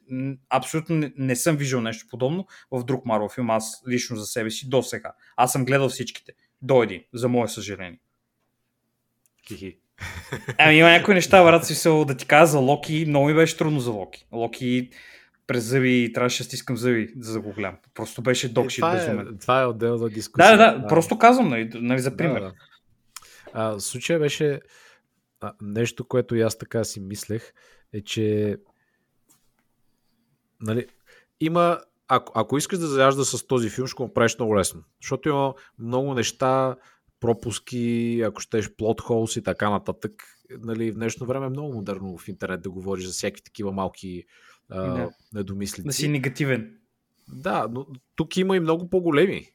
абсолютно 0.51 0.97
не, 0.97 1.13
не 1.17 1.37
съм 1.37 1.57
виждал 1.57 1.81
нещо 1.81 2.07
подобно 2.11 2.47
в 2.71 2.85
друг 2.85 3.05
Марвел 3.05 3.29
филм, 3.29 3.51
аз 3.51 3.83
лично 3.89 4.17
за 4.17 4.27
себе 4.27 4.51
си 4.51 4.69
до 4.69 4.83
сега. 4.83 5.13
Аз 5.37 5.53
съм 5.53 5.65
гледал 5.65 5.89
всичките. 5.89 6.33
До 6.63 6.83
един, 6.83 7.03
за 7.15 7.29
мое 7.29 7.49
съжаление. 7.49 8.01
Хихи. 9.49 9.79
Ами 10.59 10.77
има 10.77 10.91
някои 10.91 11.15
неща, 11.15 11.45
брат, 11.45 11.67
си 11.67 11.89
да 12.07 12.17
ти 12.17 12.27
кажа 12.27 12.47
за 12.47 12.59
Локи, 12.59 13.05
много 13.09 13.27
ми 13.27 13.35
беше 13.35 13.57
трудно 13.57 13.81
за 13.81 13.91
Локи. 13.91 14.27
Локи 14.33 14.91
през 15.47 15.65
зъби, 15.65 16.13
трябваше 16.15 16.39
да 16.39 16.45
стискам 16.45 16.77
зъби, 16.77 17.13
за 17.21 17.33
да 17.33 17.41
го 17.41 17.53
гледам. 17.53 17.77
Просто 17.95 18.23
беше 18.23 18.53
докшит 18.53 18.85
е, 18.85 18.91
безумен. 18.93 19.39
Това 19.41 19.63
е 19.63 19.67
отделна 19.67 20.09
дискусия. 20.09 20.57
Да, 20.57 20.73
да, 20.73 20.79
да, 20.79 20.87
просто 20.87 21.19
казвам, 21.19 21.49
нали, 21.49 21.71
нали 21.75 22.01
за 22.01 22.17
пример. 22.17 22.41
Да, 22.41 22.47
да. 22.47 22.53
А, 23.53 23.81
случая 23.81 24.19
беше, 24.19 24.61
а, 25.41 25.53
нещо, 25.63 26.05
което 26.05 26.35
и 26.35 26.41
аз 26.41 26.59
така 26.59 26.85
си 26.85 27.01
мислех, 27.01 27.53
е, 27.93 28.01
че 28.01 28.57
нали, 30.61 30.87
има 31.41 31.81
ако, 32.09 32.33
ако 32.37 32.59
искаш 32.59 32.79
да 32.79 32.87
заяжда 32.87 33.25
с 33.25 33.47
този 33.47 33.71
филм, 33.71 33.87
ще 33.87 34.03
го 34.03 34.13
правиш 34.13 34.39
много 34.39 34.57
лесно. 34.57 34.83
Защото 35.03 35.29
има 35.29 35.55
много 35.79 36.15
неща, 36.15 36.77
пропуски, 37.21 38.21
ако 38.27 38.41
щеш 38.41 38.77
плот 38.77 39.01
холс 39.01 39.37
и 39.37 39.43
така 39.43 39.71
нататък. 39.71 40.13
Нали, 40.51 40.91
в 40.91 40.95
днешно 40.95 41.27
време 41.27 41.47
е 41.47 41.51
много 41.51 41.75
модерно 41.75 42.19
в 42.19 42.29
интернет 42.29 42.63
да 42.63 42.71
говориш 42.71 43.05
за 43.05 43.13
всякакви 43.13 43.43
такива 43.43 43.73
малки 43.73 44.25
а, 44.69 44.83
да. 44.83 45.11
недомислици. 45.33 45.87
Да 45.87 45.93
си 45.93 46.09
негативен. 46.09 46.79
Да, 47.29 47.69
но 47.71 47.87
тук 48.17 48.37
има 48.37 48.57
и 48.57 48.61
много 48.61 48.91
по-големи, 48.91 49.47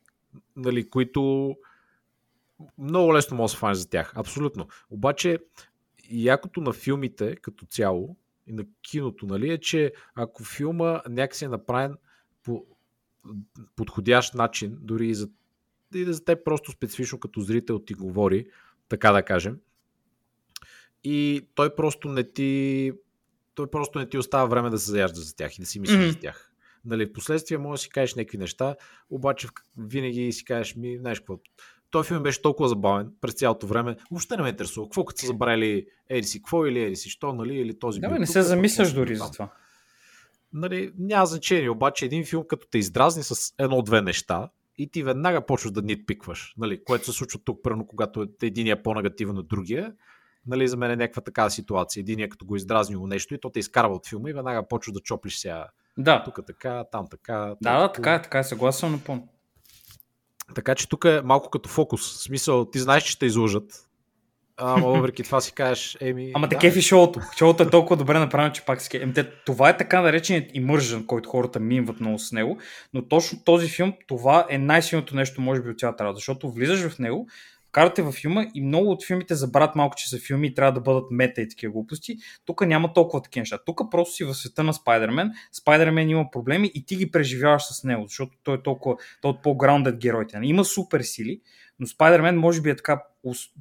нали, 0.56 0.90
които 0.90 1.56
много 2.78 3.14
лесно 3.14 3.38
може 3.38 3.52
да 3.52 3.56
се 3.56 3.60
фанеш 3.60 3.78
за 3.78 3.90
тях. 3.90 4.14
Абсолютно. 4.16 4.68
Обаче 4.90 5.40
якото 6.10 6.62
на 6.62 6.74
филмите 6.74 7.36
като 7.36 7.66
цяло 7.66 8.18
и 8.48 8.54
на 8.54 8.66
киното, 8.82 9.26
нали, 9.26 9.52
е, 9.52 9.58
че 9.58 9.94
ако 10.16 10.44
филма 10.44 11.02
някакси 11.10 11.46
е 11.46 11.50
направен 11.50 11.96
по 12.44 12.66
подходящ 13.76 14.34
начин, 14.34 14.78
дори 14.82 15.08
и 15.08 15.16
за, 15.16 15.30
и 15.96 16.04
за 16.04 16.26
теб 16.26 16.46
просто 16.46 16.72
специфично 16.72 17.20
като 17.20 17.42
зрител 17.42 17.80
ти 17.80 17.94
говори, 17.94 18.48
така 18.90 19.12
да 19.12 19.24
кажем, 19.24 19.60
и 21.04 21.48
той 21.56 21.76
просто 21.76 22.08
не 22.10 22.32
ти 22.32 22.92
той 23.56 23.72
просто 23.72 24.00
не 24.00 24.10
ти 24.10 24.18
остава 24.18 24.46
време 24.46 24.70
да 24.70 24.78
се 24.78 24.92
заяжда 24.92 25.22
за 25.22 25.36
тях 25.36 25.58
и 25.58 25.62
да 25.62 25.68
си 25.68 25.80
мислиш 25.80 26.00
mm-hmm. 26.00 26.12
за 26.12 26.20
тях. 26.20 26.52
Нали, 26.86 27.06
в 27.06 27.14
последствие 27.14 27.58
може 27.58 27.80
да 27.80 27.84
си 27.84 27.90
кажеш 27.90 28.16
някакви 28.16 28.38
неща, 28.38 28.76
обаче 29.10 29.48
винаги 29.78 30.32
си 30.32 30.46
кажеш, 30.46 30.76
ми, 30.76 30.98
знаеш 30.98 31.20
какво, 31.20 31.40
този 31.92 32.08
филм 32.08 32.24
беше 32.24 32.42
толкова 32.42 32.70
забавен 32.70 33.12
през 33.22 33.34
цялото 33.34 33.68
време. 33.68 33.96
Въобще 34.12 34.38
не 34.38 34.44
ме 34.44 34.50
интересува. 34.50 34.86
Какво 34.86 35.06
като 35.06 35.22
са 35.22 35.28
забрали 35.28 35.86
Еди 36.10 36.28
си, 36.28 36.40
какво 36.40 36.66
или 36.66 36.84
Еди 36.84 36.96
си, 36.96 37.10
що, 37.10 37.34
нали, 37.34 37.56
или 37.56 37.80
този 37.80 38.00
Да, 38.00 38.20
не 38.20 38.28
се 38.28 38.42
замисляш 38.42 38.94
дори 38.94 39.16
за 39.16 39.32
това. 39.32 39.50
Нали, 40.54 40.92
няма 41.00 41.26
значение, 41.26 41.70
обаче 41.70 42.06
един 42.06 42.26
филм 42.26 42.44
като 42.48 42.68
те 42.72 42.78
издразни 42.78 43.24
с 43.24 43.54
едно-две 43.60 44.02
неща 44.02 44.50
и 44.78 44.88
ти 44.88 45.04
веднага 45.04 45.46
почваш 45.46 45.72
да 45.72 45.82
нитпикваш, 45.82 46.54
нали, 46.58 46.84
което 46.84 47.06
се 47.06 47.12
случва 47.12 47.40
тук, 47.46 47.64
прено, 47.64 47.86
когато 47.88 48.28
един 48.42 48.68
е 48.68 48.84
по-негативен 48.84 49.38
от 49.38 49.48
другия, 49.48 49.94
нали, 50.48 50.68
за 50.68 50.78
мен 50.78 50.92
е 50.92 50.96
някаква 50.96 51.22
такава 51.22 51.52
ситуация. 51.52 52.02
Един 52.02 52.20
е 52.20 52.30
като 52.30 52.46
го 52.46 52.56
издразнило 52.56 53.08
нещо 53.08 53.34
и 53.34 53.40
то 53.40 53.50
те 53.50 53.60
изкарва 53.60 53.96
от 53.96 54.08
филма 54.08 54.30
и 54.30 54.34
веднага 54.34 54.68
почваш 54.68 54.94
да 54.94 55.00
чоплиш 55.00 55.38
сега. 55.38 55.68
Да. 55.98 56.24
Тук 56.24 56.40
така, 56.48 56.84
там 56.92 57.08
така. 57.12 57.56
Да, 57.62 57.80
да, 57.80 57.92
така 57.92 58.14
е, 58.14 58.22
така 58.22 58.40
е, 58.40 58.44
съгласен 58.44 58.92
напълно. 58.92 59.28
Така 60.56 60.76
че 60.76 60.90
тук 60.90 61.06
е 61.06 61.22
малко 61.24 61.50
като 61.50 61.70
фокус. 61.70 62.02
В 62.02 62.24
смисъл, 62.24 62.66
ти 62.66 62.80
знаеш, 62.80 63.04
че 63.04 63.12
ще 63.12 63.26
излъжат. 63.26 63.86
Ама 64.58 64.88
въпреки 64.88 65.24
това 65.24 65.42
си 65.42 65.54
кажеш, 65.54 65.98
еми. 66.02 66.32
Ама 66.36 66.48
да. 66.48 66.58
кефи 66.58 66.82
шоуто. 66.82 67.22
Шоуто 67.38 67.64
е 67.64 67.70
толкова 67.70 67.98
добре 67.98 68.20
направено, 68.20 68.54
че 68.54 68.66
пак 68.66 68.82
си 68.82 68.98
еми, 68.98 69.14
Това 69.46 69.70
е 69.70 69.78
така 69.78 70.02
нареченият 70.02 70.52
имържен, 70.54 71.06
който 71.06 71.30
хората 71.30 71.60
минват 71.60 72.00
много 72.00 72.20
с 72.20 72.32
него. 72.32 72.58
Но 72.94 73.08
точно 73.08 73.44
този 73.46 73.68
филм, 73.68 73.94
това 74.08 74.46
е 74.50 74.58
най-силното 74.58 75.16
нещо, 75.16 75.42
може 75.42 75.62
би, 75.62 75.70
от 75.70 75.80
цялата 75.80 76.04
работа. 76.04 76.18
Защото 76.18 76.52
влизаш 76.52 76.90
в 76.90 77.00
него, 77.00 77.28
карате 77.76 78.02
във 78.02 78.16
филма 78.16 78.46
и 78.54 78.62
много 78.62 78.92
от 78.92 79.06
филмите 79.06 79.36
забравят 79.36 79.76
малко, 79.76 79.96
че 79.96 80.10
са 80.10 80.20
филми 80.20 80.48
и 80.48 80.54
трябва 80.54 80.72
да 80.72 80.82
бъдат 80.82 81.12
мета 81.12 81.42
и 81.42 81.50
такива 81.50 81.74
глупости. 81.74 82.18
Тук 82.46 82.68
няма 82.68 82.94
толкова 82.94 83.24
такива 83.24 83.42
неща. 83.42 83.58
Тук 83.66 83.82
просто 83.92 84.16
си 84.16 84.24
в 84.24 84.34
света 84.34 84.64
на 84.64 84.74
Спайдермен. 84.74 85.32
Спайдермен 85.52 86.10
има 86.10 86.32
проблеми 86.32 86.72
и 86.74 86.86
ти 86.86 86.96
ги 86.96 87.12
преживяваш 87.12 87.64
с 87.64 87.84
него, 87.84 88.04
защото 88.08 88.38
той 88.44 88.56
е 88.56 88.62
толкова 88.62 88.96
той 89.22 89.32
е 89.32 89.36
по-граундед 89.44 89.98
героите. 89.98 90.40
Има 90.44 90.66
супер 90.66 91.02
сили, 91.02 91.42
но 91.80 91.88
Спайдермен 91.88 92.38
може 92.38 92.62
би 92.62 92.70
е 92.70 92.76
така, 92.76 93.02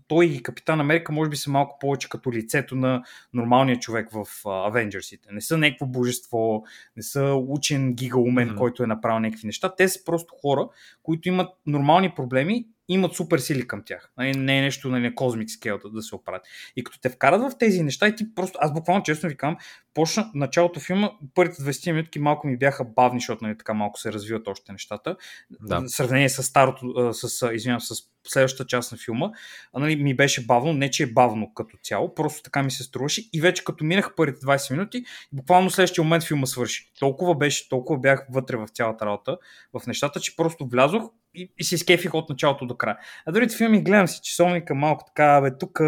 той 0.08 0.26
и 0.26 0.42
Капитан 0.42 0.80
Америка 0.80 1.12
може 1.12 1.30
би 1.30 1.36
са 1.36 1.50
малко 1.50 1.78
повече 1.80 2.08
като 2.08 2.32
лицето 2.32 2.76
на 2.76 3.02
нормалния 3.32 3.78
човек 3.78 4.08
в 4.12 4.26
Авенджерсите. 4.46 5.28
Не 5.32 5.40
са 5.40 5.58
някакво 5.58 5.86
божество, 5.86 6.62
не 6.96 7.02
са 7.02 7.34
учен 7.48 7.94
гигаумен, 7.94 8.50
mm-hmm. 8.50 8.58
който 8.58 8.82
е 8.82 8.86
направил 8.86 9.20
някакви 9.20 9.46
неща. 9.46 9.74
Те 9.76 9.88
са 9.88 10.04
просто 10.04 10.34
хора, 10.42 10.68
които 11.02 11.28
имат 11.28 11.50
нормални 11.66 12.10
проблеми 12.14 12.66
имат 12.88 13.14
супер 13.14 13.38
сили 13.38 13.66
към 13.66 13.82
тях. 13.86 14.12
Нали, 14.16 14.32
не 14.32 14.58
е 14.58 14.62
нещо 14.62 14.88
на 14.88 15.00
нали, 15.00 15.14
козмик 15.14 15.50
скел 15.50 15.78
да 15.84 16.02
се 16.02 16.14
оправят. 16.14 16.42
И 16.76 16.84
като 16.84 17.00
те 17.00 17.08
вкарат 17.08 17.40
в 17.40 17.58
тези 17.58 17.82
неща 17.82 18.08
и 18.08 18.16
ти 18.16 18.34
просто, 18.34 18.58
аз 18.62 18.72
буквално 18.72 19.02
честно 19.02 19.28
ви 19.28 19.36
казвам, 19.36 19.56
почна 19.94 20.30
началото 20.34 20.80
филма, 20.80 21.10
първите 21.34 21.62
20 21.62 21.92
минути 21.92 22.18
малко 22.18 22.46
ми 22.46 22.56
бяха 22.56 22.84
бавни, 22.84 23.20
защото 23.20 23.44
нали, 23.44 23.58
така 23.58 23.74
малко 23.74 24.00
се 24.00 24.12
развиват 24.12 24.48
още 24.48 24.72
нещата. 24.72 25.16
Да. 25.60 25.80
В 25.80 25.88
сравнение 25.88 26.28
с 26.28 26.42
старото, 26.42 27.12
с, 27.12 27.50
извинявам, 27.54 27.80
с 27.80 27.94
следващата 28.28 28.66
част 28.66 28.92
на 28.92 28.98
филма, 28.98 29.30
а, 29.72 29.80
нали, 29.80 29.96
ми 29.96 30.16
беше 30.16 30.46
бавно, 30.46 30.72
не 30.72 30.90
че 30.90 31.02
е 31.02 31.12
бавно 31.12 31.54
като 31.54 31.76
цяло, 31.82 32.14
просто 32.14 32.42
така 32.42 32.62
ми 32.62 32.70
се 32.70 32.82
струваше 32.82 33.22
и 33.32 33.40
вече 33.40 33.64
като 33.64 33.84
минах 33.84 34.14
първите 34.16 34.46
20 34.46 34.70
минути, 34.70 35.04
буквално 35.32 35.70
следващия 35.70 36.04
момент 36.04 36.24
филма 36.24 36.46
свърши. 36.46 36.92
Толкова 36.98 37.34
беше, 37.34 37.68
толкова 37.68 38.00
бях 38.00 38.26
вътре 38.30 38.56
в 38.56 38.68
цялата 38.68 39.06
работа, 39.06 39.38
в 39.72 39.86
нещата, 39.86 40.20
че 40.20 40.36
просто 40.36 40.66
влязох 40.66 41.02
и, 41.34 41.52
и 41.58 41.64
се 41.64 41.74
изкефих 41.74 42.14
от 42.14 42.28
началото 42.28 42.66
до 42.66 42.76
края. 42.76 42.98
А 43.26 43.32
другите 43.32 43.56
филми 43.56 43.82
гледам 43.82 44.08
си 44.08 44.20
часовника 44.22 44.74
малко 44.74 45.04
така, 45.06 45.40
бе, 45.40 45.58
тук 45.58 45.80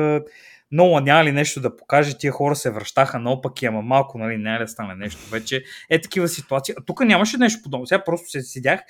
много 0.73 1.01
няма 1.01 1.25
ли 1.25 1.33
нещо 1.33 1.61
да 1.61 1.77
покаже, 1.77 2.19
тия 2.19 2.33
хора 2.33 2.57
се 2.57 2.71
връщаха 2.71 3.19
наопаки, 3.19 3.67
ама 3.67 3.83
малко, 3.83 4.19
нали, 4.19 4.37
няма 4.37 4.59
да 4.59 4.69
стане 4.69 4.95
нещо 4.95 5.31
вече. 5.31 5.65
Е 5.91 6.01
такива 6.01 6.29
ситуации. 6.29 6.75
А 6.79 6.85
тук 6.85 7.01
нямаше 7.01 7.37
нещо 7.37 7.63
подобно. 7.63 7.87
Сега 7.87 8.05
просто 8.05 8.31
се 8.31 8.41
седях 8.41 8.81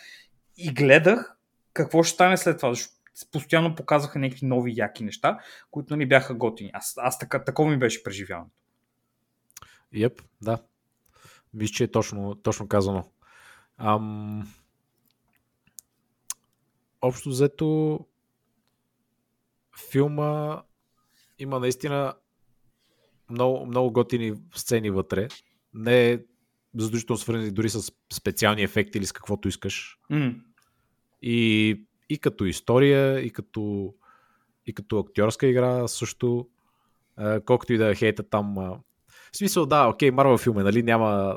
и 0.56 0.72
гледах 0.72 1.36
какво 1.72 2.02
ще 2.02 2.14
стане 2.14 2.36
след 2.36 2.56
това, 2.56 2.74
защото 2.74 2.96
постоянно 3.32 3.74
показаха 3.74 4.18
някакви 4.18 4.46
нови 4.46 4.72
яки 4.76 5.04
неща, 5.04 5.38
които 5.70 5.94
не 5.94 5.96
нали, 5.96 6.08
бяха 6.08 6.34
готини. 6.34 6.70
Аз, 6.72 6.94
аз 6.96 7.18
така, 7.18 7.44
такова 7.44 7.70
ми 7.70 7.78
беше 7.78 8.02
преживяването. 8.02 8.56
Йеп, 9.92 10.22
да. 10.42 10.58
Виж, 11.54 11.70
че 11.70 11.84
е 11.84 11.90
точно, 11.90 12.34
точно 12.34 12.68
казано. 12.68 13.04
Ам... 13.78 14.48
Общо 17.02 17.28
взето 17.28 18.00
филма 19.90 20.62
има 21.38 21.60
наистина 21.60 22.14
много, 23.30 23.66
много 23.66 23.92
готини 23.92 24.34
сцени 24.54 24.90
вътре. 24.90 25.28
Не 25.74 26.10
е 26.10 26.18
задължително 26.76 27.18
свързани 27.18 27.50
дори 27.50 27.68
с 27.68 27.92
специални 28.12 28.62
ефекти 28.62 28.98
или 28.98 29.06
с 29.06 29.12
каквото 29.12 29.48
искаш. 29.48 29.98
Mm. 30.12 30.40
И 31.22 31.86
и 32.08 32.18
като 32.18 32.44
история, 32.44 33.20
и 33.20 33.30
като, 33.30 33.94
и 34.66 34.74
като 34.74 34.98
актьорска 34.98 35.46
игра 35.46 35.88
също. 35.88 36.48
колкото 37.44 37.72
и 37.72 37.78
да 37.78 37.90
е 37.90 37.94
хейта 37.94 38.22
там. 38.22 38.54
В 39.32 39.36
смисъл, 39.36 39.66
да, 39.66 39.88
окей, 39.88 40.10
Марвел 40.10 40.38
филм 40.38 40.58
е, 40.58 40.62
нали, 40.62 40.82
няма 40.82 41.36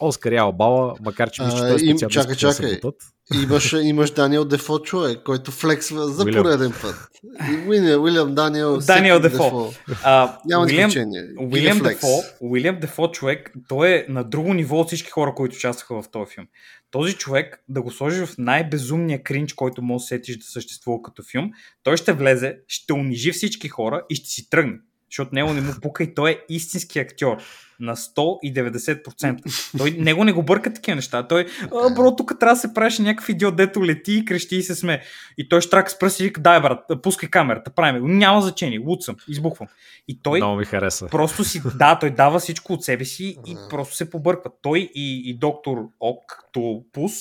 Оскар 0.00 0.32
Ял 0.32 0.52
Бала, 0.52 0.94
макар 1.00 1.30
че 1.30 1.42
мисля, 1.42 1.56
че 1.56 1.62
той 1.62 1.74
е 1.74 1.78
специално 1.78 2.12
чакай, 2.12 2.36
чакай. 2.36 2.80
Да 2.80 2.92
Имаш, 3.34 3.72
имаш 3.72 4.10
Даниел 4.10 4.44
Дефо 4.44 4.78
човек, 4.78 5.22
който 5.24 5.50
флексва 5.50 6.08
за 6.08 6.24
Уилям. 6.24 6.42
пореден 6.42 6.72
път. 6.82 7.08
И 7.52 7.68
Уилям, 7.68 8.02
Уилям 8.02 8.34
Даниел. 8.34 8.78
Даниел 8.78 9.20
всеки 9.20 9.30
Дефо. 9.30 9.72
А, 10.04 10.38
Няма 10.44 10.64
Уилям, 10.64 10.88
изключение. 10.88 11.24
Уилям. 11.38 11.78
Дефо, 11.78 12.22
Уилям 12.40 12.80
Дефо 12.80 13.10
човек, 13.10 13.52
той 13.68 13.88
е 13.88 14.06
на 14.08 14.24
друго 14.24 14.54
ниво 14.54 14.76
от 14.76 14.86
всички 14.86 15.10
хора, 15.10 15.34
които 15.34 15.56
участваха 15.56 16.02
в 16.02 16.08
този 16.10 16.34
филм. 16.34 16.46
Този 16.90 17.14
човек, 17.14 17.64
да 17.68 17.82
го 17.82 17.90
сложиш 17.90 18.28
в 18.28 18.38
най-безумния 18.38 19.22
кринч, 19.22 19.52
който 19.52 19.82
може 19.82 20.02
да 20.02 20.06
сетиш 20.06 20.36
да 20.36 20.44
съществува 20.44 21.02
като 21.02 21.22
филм, 21.22 21.50
той 21.82 21.96
ще 21.96 22.12
влезе, 22.12 22.58
ще 22.68 22.92
унижи 22.92 23.32
всички 23.32 23.68
хора 23.68 24.02
и 24.10 24.14
ще 24.14 24.28
си 24.28 24.50
тръгне. 24.50 24.78
Защото 25.10 25.34
него 25.34 25.52
не 25.52 25.60
му 25.60 25.72
пука 25.82 26.02
и 26.02 26.14
той 26.14 26.30
е 26.30 26.38
истински 26.48 26.98
актьор. 26.98 27.36
На 27.80 27.96
190%. 27.96 29.76
Той, 29.78 29.90
него 29.98 30.24
не 30.24 30.32
го 30.32 30.42
бърка 30.42 30.72
такива 30.72 30.94
неща. 30.94 31.28
Той, 31.28 31.46
а, 31.62 31.94
бро, 31.94 32.16
тук 32.16 32.32
трябва 32.40 32.54
да 32.54 32.60
се 32.60 32.74
правиш 32.74 32.98
някакъв 32.98 33.28
идиот, 33.28 33.56
дето 33.56 33.84
лети 33.84 34.12
и 34.12 34.24
крещи 34.24 34.56
и 34.56 34.62
се 34.62 34.74
сме. 34.74 35.02
И 35.38 35.48
той 35.48 35.60
ще 35.60 35.70
трака 35.70 35.90
с 35.90 35.98
пръсти 35.98 36.22
и 36.22 36.26
вика, 36.26 36.40
дай 36.40 36.60
брат, 36.60 36.84
пускай 37.02 37.28
камерата, 37.28 37.70
правим 37.70 38.00
го. 38.00 38.08
Няма 38.08 38.42
значение, 38.42 38.78
луд 38.78 39.02
съм, 39.02 39.16
избухвам. 39.28 39.68
И 40.08 40.22
той 40.22 40.38
Много 40.38 40.56
ми 40.56 40.64
хареса. 40.64 41.06
просто 41.10 41.44
си, 41.44 41.62
да, 41.74 41.98
той 41.98 42.10
дава 42.10 42.38
всичко 42.38 42.72
от 42.72 42.84
себе 42.84 43.04
си 43.04 43.36
и 43.46 43.56
просто 43.70 43.96
се 43.96 44.10
побърква. 44.10 44.50
Той 44.62 44.90
и, 44.94 45.30
и 45.30 45.38
доктор 45.38 45.78
Октопус 46.00 47.12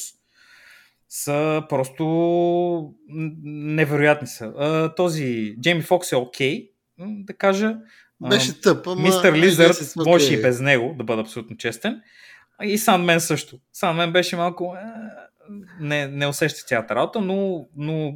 са 1.09 1.63
просто 1.69 2.93
невероятни 3.43 4.27
са. 4.27 4.45
А, 4.45 4.95
този 4.95 5.55
Джейми 5.61 5.81
Фокс 5.81 6.11
е 6.11 6.15
окей, 6.15 6.55
м, 6.59 6.74
да 6.99 7.33
кажа. 7.33 7.77
Беше 8.29 8.61
тъп, 8.61 8.87
ама... 8.87 9.01
Мистер 9.01 9.33
it's 9.33 10.05
може 10.05 10.33
и 10.33 10.41
без 10.41 10.59
него, 10.59 10.95
да 10.97 11.03
бъда 11.03 11.21
абсолютно 11.21 11.57
честен. 11.57 12.01
И 12.63 12.77
Сандмен 12.77 13.21
също. 13.21 13.59
Сандмен 13.73 14.11
беше 14.11 14.35
малко... 14.35 14.75
Не, 15.79 16.07
не 16.07 16.27
усеща 16.27 16.63
цялата 16.67 16.95
работа, 16.95 17.21
но... 17.21 17.67
но 17.77 18.13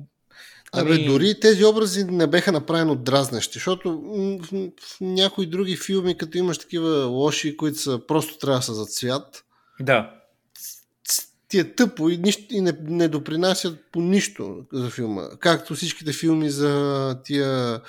Абе, 0.71 0.89
нали, 0.89 1.05
дори 1.05 1.39
тези 1.39 1.65
образи 1.65 2.03
не 2.03 2.27
беха 2.27 2.51
направени 2.51 2.91
от 2.91 3.03
дразнещи, 3.03 3.53
защото 3.53 4.01
в, 4.01 5.01
някои 5.01 5.45
други 5.45 5.77
филми, 5.77 6.17
като 6.17 6.37
имаш 6.37 6.57
такива 6.57 7.05
лоши, 7.05 7.57
които 7.57 7.77
са 7.77 8.01
просто 8.07 8.37
трябва 8.37 8.59
да 8.59 8.63
са 8.63 8.73
за 8.73 8.85
цвят, 8.85 9.43
Да. 9.79 10.13
ти 11.47 11.59
е 11.59 11.75
тъпо 11.75 12.09
и, 12.09 12.17
нищо, 12.17 12.43
и 12.49 12.61
не, 12.61 12.73
не 12.81 13.07
допринасят 13.07 13.79
по 13.91 14.01
нищо 14.01 14.57
за 14.73 14.89
филма. 14.89 15.23
Както 15.39 15.75
всичките 15.75 16.13
филми 16.13 16.49
за 16.49 17.15
тия, 17.23 17.81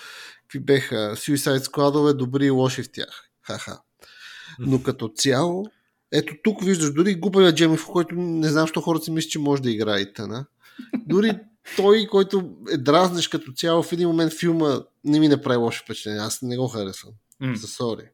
какви 0.50 0.60
беха, 0.60 0.94
Suicide 1.16 1.58
Squad, 1.58 2.12
добри 2.12 2.46
и 2.46 2.50
лоши 2.50 2.82
в 2.82 2.92
тях. 2.92 3.28
Ха-ха. 3.42 3.80
Но 4.58 4.82
като 4.82 5.08
цяло, 5.08 5.66
ето 6.12 6.34
тук 6.44 6.64
виждаш 6.64 6.92
дори 6.92 7.14
глупавия 7.14 7.54
Джемиф, 7.54 7.86
който 7.86 8.14
не 8.14 8.48
знам, 8.48 8.66
що 8.66 8.80
хората 8.80 9.04
си 9.04 9.10
мислят, 9.10 9.30
че 9.30 9.38
може 9.38 9.62
да 9.62 9.70
играе 9.70 10.00
и 10.00 10.12
тъна. 10.12 10.46
Дори 11.06 11.38
той, 11.76 12.06
който 12.10 12.50
е 12.72 12.76
дразнеш 12.76 13.28
като 13.28 13.52
цяло, 13.52 13.82
в 13.82 13.92
един 13.92 14.08
момент 14.08 14.32
филма 14.32 14.80
не 15.04 15.20
ми 15.20 15.28
направи 15.28 15.56
лошо 15.56 15.82
впечатление. 15.84 16.20
Аз 16.20 16.42
не 16.42 16.56
го 16.56 16.68
харесвам. 16.68 17.12
М. 17.40 17.56
За 17.56 17.66
сори. 17.66 18.04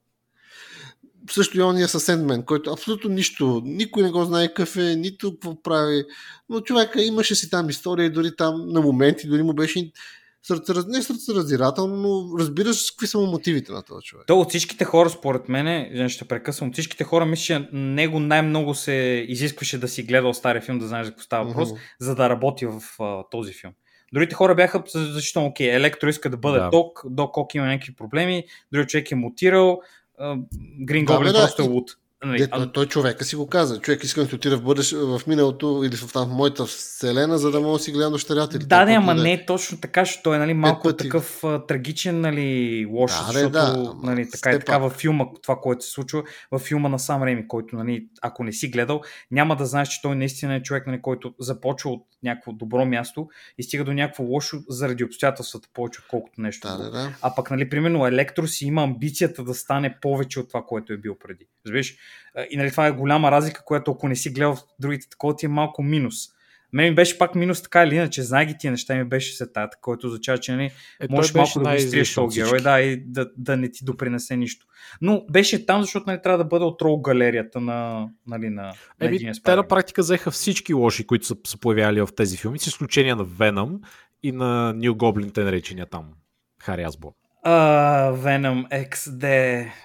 Също 1.30 1.58
и 1.58 1.62
ония 1.62 1.88
със 1.88 2.06
Sandman, 2.06 2.44
който 2.44 2.72
абсолютно 2.72 3.10
нищо, 3.10 3.62
никой 3.64 4.02
не 4.02 4.10
го 4.10 4.24
знае 4.24 4.48
какъв 4.48 4.76
е, 4.76 4.96
нито 4.96 5.32
какво 5.32 5.62
прави. 5.62 6.04
Но 6.48 6.60
човека 6.60 7.02
имаше 7.02 7.34
си 7.34 7.50
там 7.50 7.70
история 7.70 8.06
и 8.06 8.10
дори 8.10 8.36
там 8.36 8.68
на 8.68 8.80
моменти, 8.80 9.28
дори 9.28 9.42
му 9.42 9.54
беше 9.54 9.92
сърце, 10.46 10.72
не 10.88 11.02
сърцераздирателно, 11.02 11.96
но 11.96 12.38
разбираш 12.38 12.90
какви 12.90 13.06
са 13.06 13.18
му 13.18 13.26
мотивите 13.26 13.72
на 13.72 13.82
този 13.82 14.04
човек. 14.04 14.24
То 14.26 14.40
от 14.40 14.48
всичките 14.48 14.84
хора, 14.84 15.10
според 15.10 15.48
мен, 15.48 16.08
ще 16.08 16.24
прекъсвам, 16.24 16.68
от 16.68 16.74
всичките 16.74 17.04
хора, 17.04 17.26
мисля, 17.26 17.42
че 17.44 17.68
него 17.72 18.20
най-много 18.20 18.74
се 18.74 18.92
изискваше 19.28 19.78
да 19.78 19.88
си 19.88 20.02
гледал 20.02 20.34
стария 20.34 20.62
филм, 20.62 20.78
да 20.78 20.86
знаеш 20.86 21.06
за 21.06 21.12
какво 21.12 21.22
става 21.22 21.44
въпрос, 21.44 21.68
Мгм. 21.70 21.78
за 22.00 22.14
да 22.14 22.28
работи 22.28 22.66
в 22.66 22.82
а, 23.00 23.22
този 23.30 23.52
филм. 23.52 23.72
Другите 24.12 24.34
хора 24.34 24.54
бяха 24.54 24.82
защитно 24.86 25.46
окей. 25.46 25.70
Електро 25.70 26.08
иска 26.08 26.30
да 26.30 26.36
бъде 26.36 26.58
Да. 26.58 26.70
Док, 26.70 27.02
Док 27.06 27.36
Ок 27.36 27.54
има 27.54 27.66
някакви 27.66 27.94
проблеми, 27.94 28.44
други 28.72 28.86
човек 28.86 29.10
е 29.10 29.14
мутирал, 29.14 29.80
Грин 30.80 31.04
Да, 31.04 31.12
Гоблин 31.14 31.32
да, 31.32 31.38
просто 31.40 31.62
е 31.62 31.64
и- 31.64 31.68
луд. 31.68 31.90
Нали, 32.24 32.38
Де, 32.38 32.48
а- 32.50 32.72
той, 32.72 32.86
човека 32.86 33.24
си 33.24 33.36
го 33.36 33.46
каза. 33.46 33.80
Човек 33.80 34.04
иска 34.04 34.24
да 34.24 34.34
отида 34.36 34.56
в, 34.58 34.62
бъдеще, 34.62 34.96
в 34.96 35.20
миналото 35.26 35.82
или 35.86 35.96
в, 35.96 36.12
там, 36.12 36.28
в 36.28 36.32
моята 36.32 36.66
вселена, 36.66 37.38
за 37.38 37.50
да 37.50 37.60
мога 37.60 37.78
да 37.78 37.84
си 37.84 37.92
гледам 37.92 38.12
дъщерята. 38.12 38.58
Да, 38.58 38.66
да, 38.66 38.86
каквото 38.86 39.10
ама 39.10 39.20
е. 39.20 39.24
не 39.24 39.32
е 39.32 39.46
точно 39.46 39.80
така, 39.80 40.04
защото 40.04 40.22
той 40.22 40.36
е 40.36 40.38
нали, 40.38 40.54
малко 40.54 40.82
пъти. 40.82 41.04
такъв 41.04 41.44
а, 41.44 41.66
трагичен, 41.66 42.20
нали, 42.20 42.86
лош, 42.90 43.10
Да, 43.12 43.24
защото 43.26 43.50
да, 43.50 43.94
нали, 44.02 44.30
така 44.30 44.50
все 44.50 44.58
така 44.58 44.78
във 44.78 44.92
филма, 44.92 45.24
това, 45.42 45.56
което 45.60 45.84
се 45.84 45.90
случва, 45.90 46.22
във 46.50 46.62
филма 46.62 46.88
на 46.88 46.98
Сам 46.98 47.22
Рейми, 47.22 47.48
който, 47.48 47.76
нали, 47.76 48.06
ако 48.22 48.44
не 48.44 48.52
си 48.52 48.68
гледал, 48.68 49.00
няма 49.30 49.56
да 49.56 49.66
знаеш, 49.66 49.88
че 49.88 50.02
той 50.02 50.16
наистина 50.16 50.54
е 50.54 50.62
човек, 50.62 50.86
нали, 50.86 51.02
който 51.02 51.34
започва 51.40 51.90
от 51.90 52.06
някакво 52.22 52.52
добро 52.52 52.84
място 52.84 53.28
и 53.58 53.62
стига 53.62 53.84
до 53.84 53.92
някакво 53.92 54.24
лошо 54.24 54.58
заради 54.68 55.04
обстоятелствата 55.04 55.68
повече, 55.74 56.00
отколкото 56.00 56.40
нещо. 56.40 56.68
Да, 56.68 56.76
да, 56.78 56.90
да. 56.90 57.16
А 57.22 57.34
пък, 57.34 57.50
нали, 57.50 57.68
примерно, 57.68 58.06
Електро 58.06 58.46
си 58.46 58.66
има 58.66 58.82
амбицията 58.82 59.44
да 59.44 59.54
стане 59.54 59.96
повече 60.00 60.40
от 60.40 60.48
това, 60.48 60.62
което 60.62 60.92
е 60.92 60.96
бил 60.96 61.16
преди. 61.18 61.46
Разбираш? 61.66 61.96
А, 62.34 62.46
И 62.50 62.56
нали, 62.56 62.70
това 62.70 62.86
е 62.86 62.92
голяма 62.92 63.30
разлика, 63.30 63.64
която 63.64 63.90
ако 63.90 64.08
не 64.08 64.16
си 64.16 64.30
гледал 64.30 64.54
в 64.56 64.62
другите, 64.78 65.08
такова 65.08 65.36
ти 65.36 65.46
е 65.46 65.48
малко 65.48 65.82
минус. 65.82 66.16
Мен 66.72 66.88
ми 66.88 66.94
беше 66.94 67.18
пак 67.18 67.34
минус 67.34 67.62
така 67.62 67.84
или 67.84 67.94
иначе, 67.94 68.22
знае 68.22 68.46
ги 68.46 68.58
тия 68.58 68.70
неща 68.70 68.94
ми 68.94 69.04
беше 69.04 69.36
сетата, 69.36 69.76
който 69.80 70.06
означава, 70.06 70.38
че 70.38 70.52
нали, 70.52 70.70
Е, 71.00 71.06
можеш 71.10 71.34
малко 71.34 71.58
да 71.58 71.70
го 71.70 71.76
изтриеш 71.76 72.14
този 72.14 72.40
герой, 72.40 72.60
да, 72.60 72.80
и 72.80 73.04
да, 73.06 73.30
да 73.36 73.56
не 73.56 73.70
ти 73.70 73.84
допринесе 73.84 74.36
нищо. 74.36 74.66
Но 75.00 75.24
беше 75.30 75.66
там, 75.66 75.82
защото 75.82 76.04
нали, 76.06 76.22
трябва 76.22 76.38
да 76.38 76.44
бъде 76.44 76.64
от 76.64 76.82
рол 76.82 77.00
галерията 77.00 77.60
на, 77.60 78.08
нали, 78.26 78.50
на, 78.50 78.62
на 78.62 78.72
Еми, 79.00 79.16
един 79.16 79.32
те 79.44 79.56
на 79.56 79.68
практика 79.68 80.02
взеха 80.02 80.30
всички 80.30 80.74
лоши, 80.74 81.06
които 81.06 81.26
са 81.26 81.36
се 81.46 81.60
появявали 81.60 82.00
в 82.00 82.08
тези 82.16 82.36
филми, 82.36 82.58
с 82.58 82.66
изключение 82.66 83.14
на 83.14 83.24
Веном 83.24 83.80
и 84.22 84.32
на 84.32 84.72
Нил 84.72 84.94
Гоблин, 84.94 85.30
те 85.30 85.44
наречения 85.44 85.86
там. 85.86 86.04
Хари 86.60 86.82
Асбо. 86.82 87.14
Uh, 87.46 88.12
Venom 88.16 88.88
XD. 88.90 89.24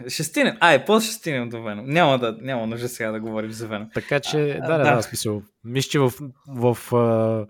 Ще 0.09 0.23
стигнем. 0.23 0.57
Ай, 0.59 0.85
после 0.85 1.05
ще 1.05 1.15
стигнем 1.15 1.49
до 1.49 1.57
Venom. 1.57 1.83
Няма 1.85 2.19
да, 2.19 2.37
няма 2.41 2.67
нужда 2.67 2.89
сега 2.89 3.11
да 3.11 3.19
говорим 3.19 3.51
за 3.51 3.67
Venom. 3.67 3.93
Така 3.93 4.19
че, 4.19 4.59
А, 4.61 4.67
да, 4.67 4.77
да, 4.77 4.95
да. 4.95 5.03
смисъл. 5.03 5.41
Мисля, 5.63 5.89
че 5.89 5.99
в, 5.99 6.13
в 6.47 6.95
а, 6.95 7.45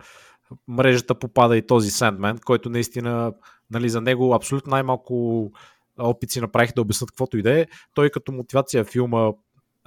мрежата 0.68 1.16
попада 1.16 1.58
и 1.58 1.68
този 1.68 1.90
Sandman, 1.92 2.44
който 2.44 2.70
наистина, 2.70 3.34
нали, 3.72 3.90
за 3.90 4.02
него 4.02 4.34
абсолютно 4.34 4.70
най-малко 4.70 5.52
опит 6.00 6.32
си 6.32 6.42
направих 6.42 6.74
да 6.74 6.82
обяснат 6.82 7.12
каквото 7.12 7.38
и 7.38 7.42
да 7.42 7.60
е. 7.60 7.66
Той 7.94 8.10
като 8.10 8.32
мотивация 8.32 8.84
в 8.84 8.88
филма, 8.88 9.32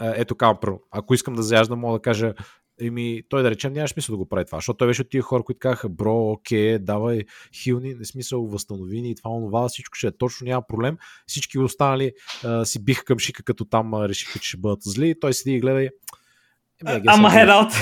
ето 0.00 0.34
казвам 0.34 0.58
първо, 0.60 0.80
ако 0.90 1.14
искам 1.14 1.34
да 1.34 1.42
заяждам, 1.42 1.78
мога 1.78 1.98
да 1.98 2.02
кажа, 2.02 2.34
Еми, 2.80 3.22
той 3.28 3.42
да 3.42 3.50
речем 3.50 3.72
няма 3.72 3.88
смисъл 3.88 4.12
да 4.12 4.16
го 4.16 4.28
прави 4.28 4.44
това, 4.44 4.58
защото 4.58 4.76
той 4.76 4.88
беше 4.88 5.02
от 5.02 5.10
тия 5.10 5.22
хора, 5.22 5.42
които 5.42 5.58
казаха, 5.58 5.88
бро, 5.88 6.30
окей, 6.30 6.78
давай 6.78 7.22
хилни, 7.62 7.94
не 7.94 8.04
смисъл, 8.04 8.46
възстанови 8.46 9.00
ни 9.00 9.10
и 9.10 9.14
това, 9.14 9.30
онова, 9.30 9.68
всичко 9.68 9.94
ще 9.94 10.06
е 10.06 10.16
точно, 10.18 10.44
няма 10.44 10.66
проблем. 10.68 10.96
Всички 11.26 11.58
останали 11.58 12.12
а, 12.44 12.64
си 12.64 12.84
биха 12.84 13.04
към 13.04 13.18
шика, 13.18 13.42
като 13.42 13.64
там 13.64 13.94
а, 13.94 14.08
решиха, 14.08 14.38
че 14.38 14.48
ще 14.48 14.56
бъдат 14.56 14.82
зли. 14.82 15.20
Той 15.20 15.34
седи 15.34 15.56
и 15.56 15.60
гледа 15.60 15.82
и... 15.82 15.90
Ама 16.84 17.28
do 17.28 17.34
head 17.34 17.48
out. 17.48 17.74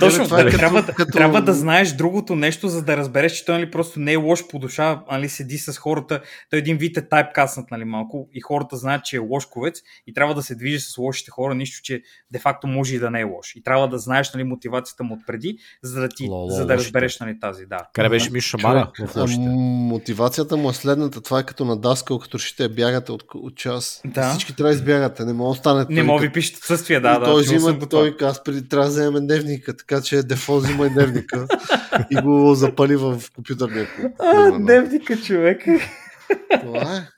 Точно, 0.00 0.24
това 0.24 0.40
е 0.40 0.44
да, 0.44 0.50
като- 0.50 0.58
трябва, 0.58 0.82
да, 0.82 0.92
като- 0.92 1.12
трябва 1.12 1.42
да 1.42 1.54
знаеш 1.54 1.92
другото 1.92 2.36
нещо, 2.36 2.68
за 2.68 2.82
да 2.82 2.96
разбереш, 2.96 3.32
че 3.32 3.44
той 3.44 3.54
нали, 3.54 3.70
просто 3.70 4.00
не 4.00 4.12
е 4.12 4.16
лош 4.16 4.48
по 4.48 4.58
душа, 4.58 5.02
нали, 5.10 5.28
седи 5.28 5.58
с 5.58 5.78
хората. 5.78 6.20
Той 6.50 6.58
един 6.58 6.76
вид 6.76 6.96
е 6.96 7.08
тайпкаснат 7.08 7.70
нали, 7.70 7.84
малко 7.84 8.28
и 8.34 8.40
хората 8.40 8.76
знаят, 8.76 9.04
че 9.04 9.16
е 9.16 9.18
лошковец 9.18 9.82
и 10.06 10.14
трябва 10.14 10.34
да 10.34 10.42
се 10.42 10.54
движи 10.54 10.80
с 10.80 10.98
лошите 10.98 11.30
хора, 11.30 11.54
нищо, 11.54 11.82
че 11.82 12.02
де-факто 12.30 12.66
може 12.66 12.96
и 12.96 12.98
да 12.98 13.10
не 13.10 13.20
е 13.20 13.24
лош. 13.24 13.56
И 13.56 13.62
трябва 13.62 13.88
да 13.88 13.98
знаеш 13.98 14.32
нали, 14.34 14.44
мотивацията 14.44 15.04
му 15.04 15.14
отпреди, 15.14 15.58
за 15.82 16.00
да, 16.00 16.08
ти, 16.08 16.26
Лоло, 16.28 16.50
за 16.50 16.66
да 16.66 16.74
разбереш 16.74 17.20
нали, 17.20 17.40
тази. 17.40 17.66
Да. 17.66 17.78
Къде 17.94 18.08
беше 18.08 18.30
Миш 18.30 18.44
Шамара 18.44 18.90
в 18.98 19.16
лошите? 19.16 19.40
мотивацията 19.88 20.56
му 20.56 20.70
е 20.70 20.74
следната. 20.74 21.20
Това 21.20 21.38
е 21.38 21.42
като 21.42 21.64
на 21.64 21.76
даскал, 21.76 22.18
като 22.18 22.38
ще 22.38 22.68
бягате 22.68 23.12
от, 23.12 23.24
от 23.34 23.56
час. 23.56 24.00
Да. 24.06 24.30
Всички 24.30 24.56
трябва 24.56 24.70
да 24.70 24.74
избягате. 24.74 25.24
Не 25.24 25.32
мога 25.32 25.48
да 25.48 25.50
останете. 25.50 25.92
Не 25.92 26.02
мога 26.02 26.20
ви 26.20 26.32
пишете 26.32 26.58
отсъствие, 26.58 27.00
да, 27.00 27.18
да. 27.18 27.24
той 27.24 27.42
взима, 27.42 27.78
той 27.78 28.16
каза, 28.16 28.42
преди 28.44 28.68
трябва 28.68 28.86
да 28.86 28.90
вземем 28.90 29.26
дневника, 29.26 29.76
така 29.88 30.02
че 30.02 30.22
дефо 30.22 30.56
взима 30.56 30.86
и 30.86 30.90
дневника 30.90 31.46
и 32.10 32.22
го 32.22 32.54
запали 32.54 32.96
в 32.96 33.22
компютърния 33.34 33.86
клуб. 33.96 34.12
А, 34.18 34.58
дневника, 34.58 35.16
човек. 35.16 35.64
Това 36.60 36.96
е. 36.96 37.08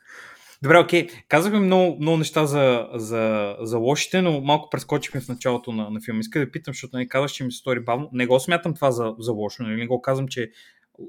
Добре, 0.63 0.79
окей. 0.79 1.09
Казахме 1.29 1.59
много, 1.59 1.97
много 2.01 2.17
неща 2.17 2.47
за, 2.47 2.89
за, 2.95 3.57
за 3.61 3.79
лошите, 3.79 4.23
но 4.23 4.41
малко 4.41 4.71
прескочихме 4.71 5.21
в 5.21 5.29
началото 5.29 5.73
на, 5.73 5.91
на 5.91 6.01
филма. 6.05 6.21
Иска 6.21 6.41
да 6.41 6.51
питам, 6.51 6.75
защото 6.75 6.97
не 6.97 7.09
казваш, 7.09 7.33
че 7.33 7.45
ми 7.45 7.53
се 7.53 7.59
стори 7.59 7.81
бавно. 7.81 8.09
Не 8.13 8.27
го 8.27 8.41
смятам 8.41 8.75
това 8.75 8.91
за, 8.91 9.15
за 9.19 9.33
лошо. 9.33 9.63
Нали? 9.63 9.77
Не 9.77 9.87
го 9.87 10.03
казвам, 10.03 10.29
че, 10.29 10.51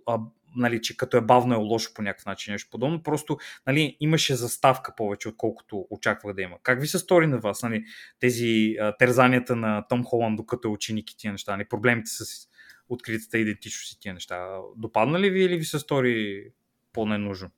а, 0.08 0.18
нали, 0.56 0.82
че 0.82 0.98
като 0.98 1.18
е 1.18 1.22
бавно 1.22 1.54
е 1.54 1.58
лошо 1.58 1.94
по 1.94 2.02
някакъв 2.02 2.26
начин, 2.26 2.52
нещо 2.52 2.70
подобно. 2.72 3.04
Просто 3.04 3.38
нали, 3.68 3.98
имаше 4.00 4.36
заставка 4.36 4.94
повече, 4.96 5.30
отколкото 5.30 5.88
очаквах 5.90 6.36
да 6.36 6.42
има. 6.42 6.58
Как 6.64 6.82
ви 6.82 6.88
се 6.88 7.00
стори 7.00 7.28
на 7.28 7.40
вас? 7.40 7.64
Нали, 7.64 7.84
тези 8.20 8.76
а, 8.82 8.98
терзанията 8.98 9.56
на 9.56 9.88
Том 9.88 10.04
Холанд, 10.04 10.38
докато 10.38 10.68
е 10.68 10.72
ученик 10.72 11.12
и 11.12 11.18
тия 11.18 11.32
неща, 11.32 11.52
нали, 11.52 11.66
проблемите 11.70 12.10
с 12.10 12.48
откритата 12.90 13.38
идентичност 13.38 13.94
и 13.94 14.00
тия 14.00 14.14
неща. 14.14 14.58
Допадна 14.76 15.20
ли 15.20 15.30
ви 15.30 15.44
или 15.44 15.58
ви 15.58 15.66
се 15.66 15.80
стори 15.80 16.46
по-ненужно? 16.94 17.50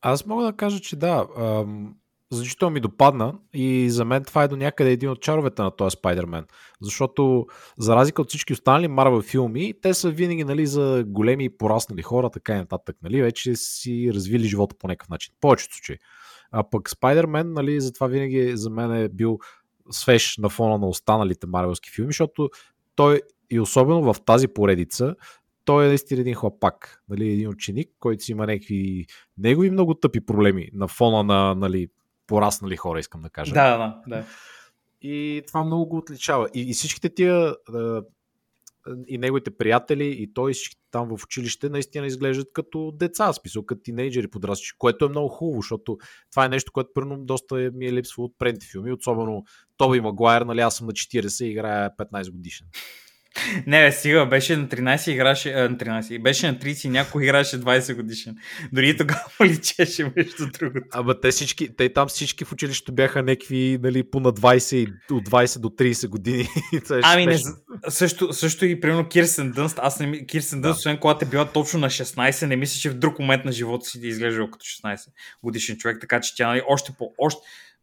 Аз 0.00 0.26
мога 0.26 0.44
да 0.44 0.52
кажа, 0.52 0.80
че 0.80 0.96
да. 0.96 1.26
Ам, 1.38 1.96
значително 2.32 2.72
ми 2.72 2.80
допадна 2.80 3.34
и 3.54 3.90
за 3.90 4.04
мен 4.04 4.24
това 4.24 4.42
е 4.42 4.48
до 4.48 4.56
някъде 4.56 4.92
един 4.92 5.10
от 5.10 5.20
чаровете 5.20 5.62
на 5.62 5.70
този 5.70 5.94
Спайдермен. 5.94 6.46
Защото, 6.80 7.46
за 7.78 7.96
разлика 7.96 8.22
от 8.22 8.28
всички 8.28 8.52
останали 8.52 8.88
Марвел 8.88 9.22
филми, 9.22 9.74
те 9.82 9.94
са 9.94 10.10
винаги 10.10 10.44
нали, 10.44 10.66
за 10.66 11.04
големи 11.06 11.44
и 11.44 11.56
пораснали 11.56 12.02
хора, 12.02 12.30
така 12.30 12.54
и 12.54 12.56
нататък. 12.56 12.96
Нали, 13.02 13.22
вече 13.22 13.56
си 13.56 14.10
развили 14.14 14.48
живота 14.48 14.76
по 14.78 14.88
някакъв 14.88 15.08
начин. 15.08 15.34
Повечето 15.40 15.74
случаи. 15.74 15.96
А 16.52 16.70
пък 16.70 16.90
Спайдермен, 16.90 17.52
нали, 17.52 17.80
затова 17.80 18.06
винаги 18.06 18.56
за 18.56 18.70
мен 18.70 18.92
е 18.92 19.08
бил 19.08 19.38
свеж 19.90 20.36
на 20.38 20.48
фона 20.48 20.78
на 20.78 20.88
останалите 20.88 21.46
марвелски 21.46 21.90
филми, 21.90 22.08
защото 22.08 22.50
той 22.94 23.20
и 23.50 23.60
особено 23.60 24.12
в 24.12 24.20
тази 24.24 24.48
поредица, 24.48 25.14
той 25.64 25.84
е 25.84 25.88
наистина 25.88 26.20
един 26.20 26.34
хлапак, 26.34 27.02
нали, 27.08 27.28
един 27.28 27.48
ученик, 27.48 27.90
който 28.00 28.24
си 28.24 28.32
има 28.32 28.46
някакви 28.46 29.06
негови 29.38 29.70
много 29.70 29.94
тъпи 29.94 30.20
проблеми 30.20 30.68
на 30.72 30.88
фона 30.88 31.22
на 31.22 31.54
нали, 31.54 31.88
пораснали 32.30 32.76
хора, 32.76 33.00
искам 33.00 33.22
да 33.22 33.30
кажа. 33.30 33.54
Да, 33.54 33.78
да, 33.78 34.02
да. 34.06 34.24
И 35.02 35.42
това 35.46 35.64
много 35.64 35.86
го 35.86 35.96
отличава. 35.96 36.48
И, 36.54 36.70
и 36.70 36.72
всичките 36.72 37.14
тия 37.14 37.54
и 39.08 39.18
неговите 39.18 39.50
приятели, 39.50 40.04
и 40.04 40.32
той 40.34 40.52
там 40.90 41.16
в 41.16 41.24
училище 41.24 41.68
наистина 41.68 42.06
изглеждат 42.06 42.48
като 42.52 42.92
деца, 42.96 43.32
смисъл 43.32 43.62
като 43.62 43.82
тинейджери 43.82 44.28
подрастващи, 44.28 44.78
което 44.78 45.04
е 45.04 45.08
много 45.08 45.28
хубаво, 45.28 45.62
защото 45.62 45.98
това 46.30 46.44
е 46.44 46.48
нещо, 46.48 46.72
което 46.72 46.90
първо 46.94 47.16
доста 47.16 47.70
ми 47.74 47.86
е 47.86 47.92
липсва 47.92 48.24
от 48.24 48.34
предните 48.38 48.66
филми, 48.66 48.92
особено 48.92 49.44
Тоби 49.76 50.00
Магуайер, 50.00 50.42
нали 50.42 50.60
аз 50.60 50.76
съм 50.76 50.86
на 50.86 50.92
40 50.92 51.44
и 51.44 51.48
играя 51.48 51.90
15 51.96 52.30
годишен. 52.30 52.66
Не, 53.66 53.84
бе, 53.84 53.92
стига, 53.92 54.26
беше 54.26 54.56
на 54.56 54.68
13 54.68 55.10
играше, 55.10 55.52
а, 55.52 55.68
на 55.68 55.76
13, 55.76 56.22
беше 56.22 56.46
на 56.46 56.58
30 56.58 56.84
и 56.84 56.88
някой 56.88 57.24
играше 57.24 57.60
20 57.60 57.94
годишин. 57.94 58.36
Дори 58.72 58.96
тогава 58.96 59.20
личеше 59.44 60.12
между 60.16 60.46
другото. 60.46 60.86
Ама 60.92 61.20
те 61.20 61.30
всички, 61.30 61.76
те 61.76 61.92
там 61.92 62.08
всички 62.08 62.44
в 62.44 62.52
училището 62.52 62.92
бяха 62.92 63.22
някакви, 63.22 63.78
нали, 63.82 64.02
по 64.02 64.20
на 64.20 64.32
20, 64.32 64.92
от 65.10 65.28
20 65.28 65.58
до 65.58 65.68
30 65.68 66.08
години. 66.08 66.48
ами 67.02 67.26
не, 67.26 67.38
също, 67.88 68.32
също 68.32 68.64
и 68.64 68.80
примерно 68.80 69.08
Кирсен 69.08 69.52
Дънст, 69.52 69.78
аз 69.82 70.00
не, 70.00 70.26
Кирсен 70.26 70.60
Дънст, 70.60 70.76
да. 70.76 70.78
освен 70.78 70.98
когато 70.98 71.24
е 71.24 71.28
била 71.28 71.52
точно 71.52 71.80
на 71.80 71.90
16, 71.90 72.46
не 72.46 72.56
мисля, 72.56 72.80
че 72.80 72.90
в 72.90 72.94
друг 72.94 73.18
момент 73.18 73.44
на 73.44 73.52
живота 73.52 73.86
си 73.86 74.00
да 74.00 74.06
е 74.06 74.10
изглежда 74.10 74.50
като 74.50 74.64
16 74.64 74.98
годишен 75.42 75.76
човек, 75.76 75.98
така 76.00 76.20
че 76.20 76.36
тя 76.36 76.48
нали, 76.48 76.62
още 76.68 76.92
по, 76.98 77.12
още, 77.18 77.40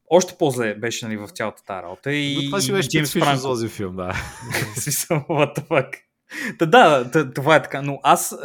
още 0.08 0.36
по-зле 0.40 0.76
беше 0.76 1.06
нали, 1.06 1.18
в 1.18 1.28
цялата 1.28 1.64
тази 1.64 1.84
работа. 1.84 2.14
И 2.14 2.36
Но 2.36 2.42
това 2.42 2.62
си 2.62 2.72
беше 2.72 2.90
Джеймс 2.90 3.14
Франко. 3.14 3.38
за 3.38 3.48
този 3.48 3.68
филм, 3.68 3.96
да. 3.96 4.14
Смисъл, 4.76 5.18
what 5.18 5.58
the 5.58 5.68
fuck. 5.68 5.98
Та, 6.60 6.66
да, 6.66 7.12
това 7.34 7.56
е 7.56 7.62
така. 7.62 7.82
Но 7.82 8.00
аз 8.04 8.36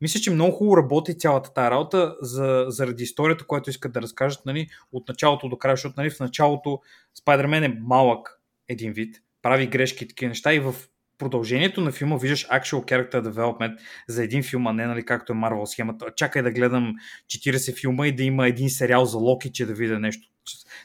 мисля, 0.00 0.20
че 0.20 0.30
много 0.30 0.52
хубаво 0.52 0.76
работи 0.76 1.18
цялата 1.18 1.52
тази 1.54 1.70
работа 1.70 2.16
за, 2.20 2.64
заради 2.68 3.02
историята, 3.02 3.46
която 3.46 3.70
искат 3.70 3.92
да 3.92 4.02
разкажат 4.02 4.46
нали, 4.46 4.68
от 4.92 5.08
началото 5.08 5.48
до 5.48 5.58
края, 5.58 5.76
защото 5.76 5.94
нали, 5.96 6.10
в 6.10 6.20
началото 6.20 6.80
Спайдермен 7.20 7.64
е 7.64 7.78
малък 7.82 8.40
един 8.68 8.92
вид, 8.92 9.16
прави 9.42 9.66
грешки 9.66 10.04
и 10.04 10.08
такива 10.08 10.28
неща 10.28 10.54
и 10.54 10.60
в 10.60 10.74
продължението 11.18 11.80
на 11.80 11.92
филма 11.92 12.16
виждаш 12.16 12.46
actual 12.46 12.84
character 12.84 13.22
development 13.22 13.78
за 14.08 14.24
един 14.24 14.42
филм, 14.42 14.66
а 14.66 14.72
не 14.72 14.86
нали, 14.86 15.04
както 15.04 15.32
е 15.32 15.36
Marvel 15.36 15.64
схемата. 15.64 16.06
Чакай 16.16 16.42
да 16.42 16.50
гледам 16.50 16.94
40 17.26 17.80
филма 17.80 18.06
и 18.06 18.12
да 18.12 18.22
има 18.22 18.48
един 18.48 18.70
сериал 18.70 19.04
за 19.04 19.18
Локи, 19.18 19.52
че 19.52 19.66
да 19.66 19.74
видя 19.74 19.98
нещо, 19.98 20.28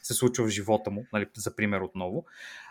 се 0.01 0.13
случва 0.13 0.45
в 0.45 0.49
живота 0.49 0.91
му, 0.91 1.05
нали, 1.13 1.25
за 1.35 1.55
пример 1.55 1.81
отново. 1.81 2.25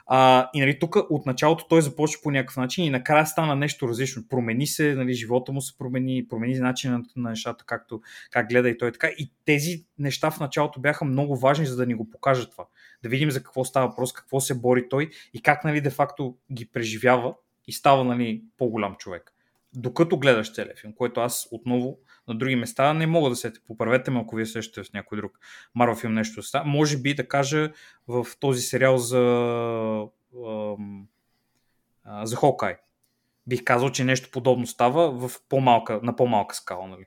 А, 0.07 0.51
и 0.55 0.61
нали, 0.61 0.78
тук 0.78 0.97
от 0.97 1.26
началото 1.26 1.66
той 1.68 1.82
започва 1.82 2.22
по 2.22 2.30
някакъв 2.30 2.57
начин 2.57 2.84
и 2.84 2.91
накрая 2.91 3.26
стана 3.26 3.57
нещо 3.57 3.88
различно. 3.88 4.28
Промени 4.28 4.66
се, 4.66 4.95
нали, 4.95 5.14
живота 5.14 5.53
му 5.53 5.61
се 5.61 5.78
промени, 5.78 6.28
промени 6.28 6.59
начинът 6.59 7.07
на 7.16 7.30
нещата, 7.30 7.64
както, 7.64 8.01
как 8.30 8.49
гледа 8.49 8.68
и 8.68 8.78
той 8.78 8.93
така. 8.93 9.09
И 9.09 9.32
тези 9.45 9.84
неща 9.99 10.30
в 10.30 10.41
началото 10.41 10.80
бяха 10.80 11.05
много 11.05 11.36
важни, 11.36 11.66
за 11.66 11.76
да 11.76 11.86
ни 11.86 11.95
го 11.95 12.11
покажат 12.11 12.51
това. 12.51 12.66
Да 13.03 13.09
видим 13.09 13.30
за 13.30 13.43
какво 13.43 13.64
става 13.64 13.88
въпрос, 13.88 14.12
какво 14.12 14.41
се 14.41 14.55
бори 14.55 14.88
той 14.88 15.11
и 15.34 15.43
как 15.43 15.64
нали, 15.64 15.80
де-факто 15.80 16.36
ги 16.53 16.66
преживява 16.66 17.34
и 17.66 17.72
става 17.72 18.05
нали, 18.05 18.43
по-голям 18.59 18.97
човек. 18.97 19.32
Докато 19.74 20.18
гледаш 20.18 20.55
целият 20.55 20.78
филм, 20.78 20.93
който 20.93 21.20
аз 21.20 21.49
отново 21.51 21.99
на 22.31 22.39
други 22.39 22.57
места 22.57 22.95
не 22.95 23.07
мога 23.07 23.31
да 23.31 23.37
се 23.37 23.53
поправете 23.66 24.11
ме, 24.11 24.20
ако 24.20 24.37
вие 24.37 24.47
сещате 24.47 24.89
с 24.89 24.93
някой 24.93 25.18
друг 25.18 25.39
Марвел 25.74 25.97
филм 25.97 26.14
нещо. 26.14 26.43
Може 26.64 26.99
би 26.99 27.14
да 27.14 27.28
кажа 27.28 27.72
в 28.09 28.26
този 28.41 28.61
сериал 28.61 28.99
за 28.99 29.22
за 32.22 32.37
Хокай. 32.37 32.76
Бих 33.47 33.64
казал, 33.64 33.91
че 33.91 34.05
нещо 34.05 34.28
подобно 34.33 34.66
става 34.66 35.28
в 35.28 35.41
по-малка, 35.49 36.01
на 36.03 36.16
по-малка 36.16 36.55
скала. 36.55 36.89
Нали. 36.89 37.05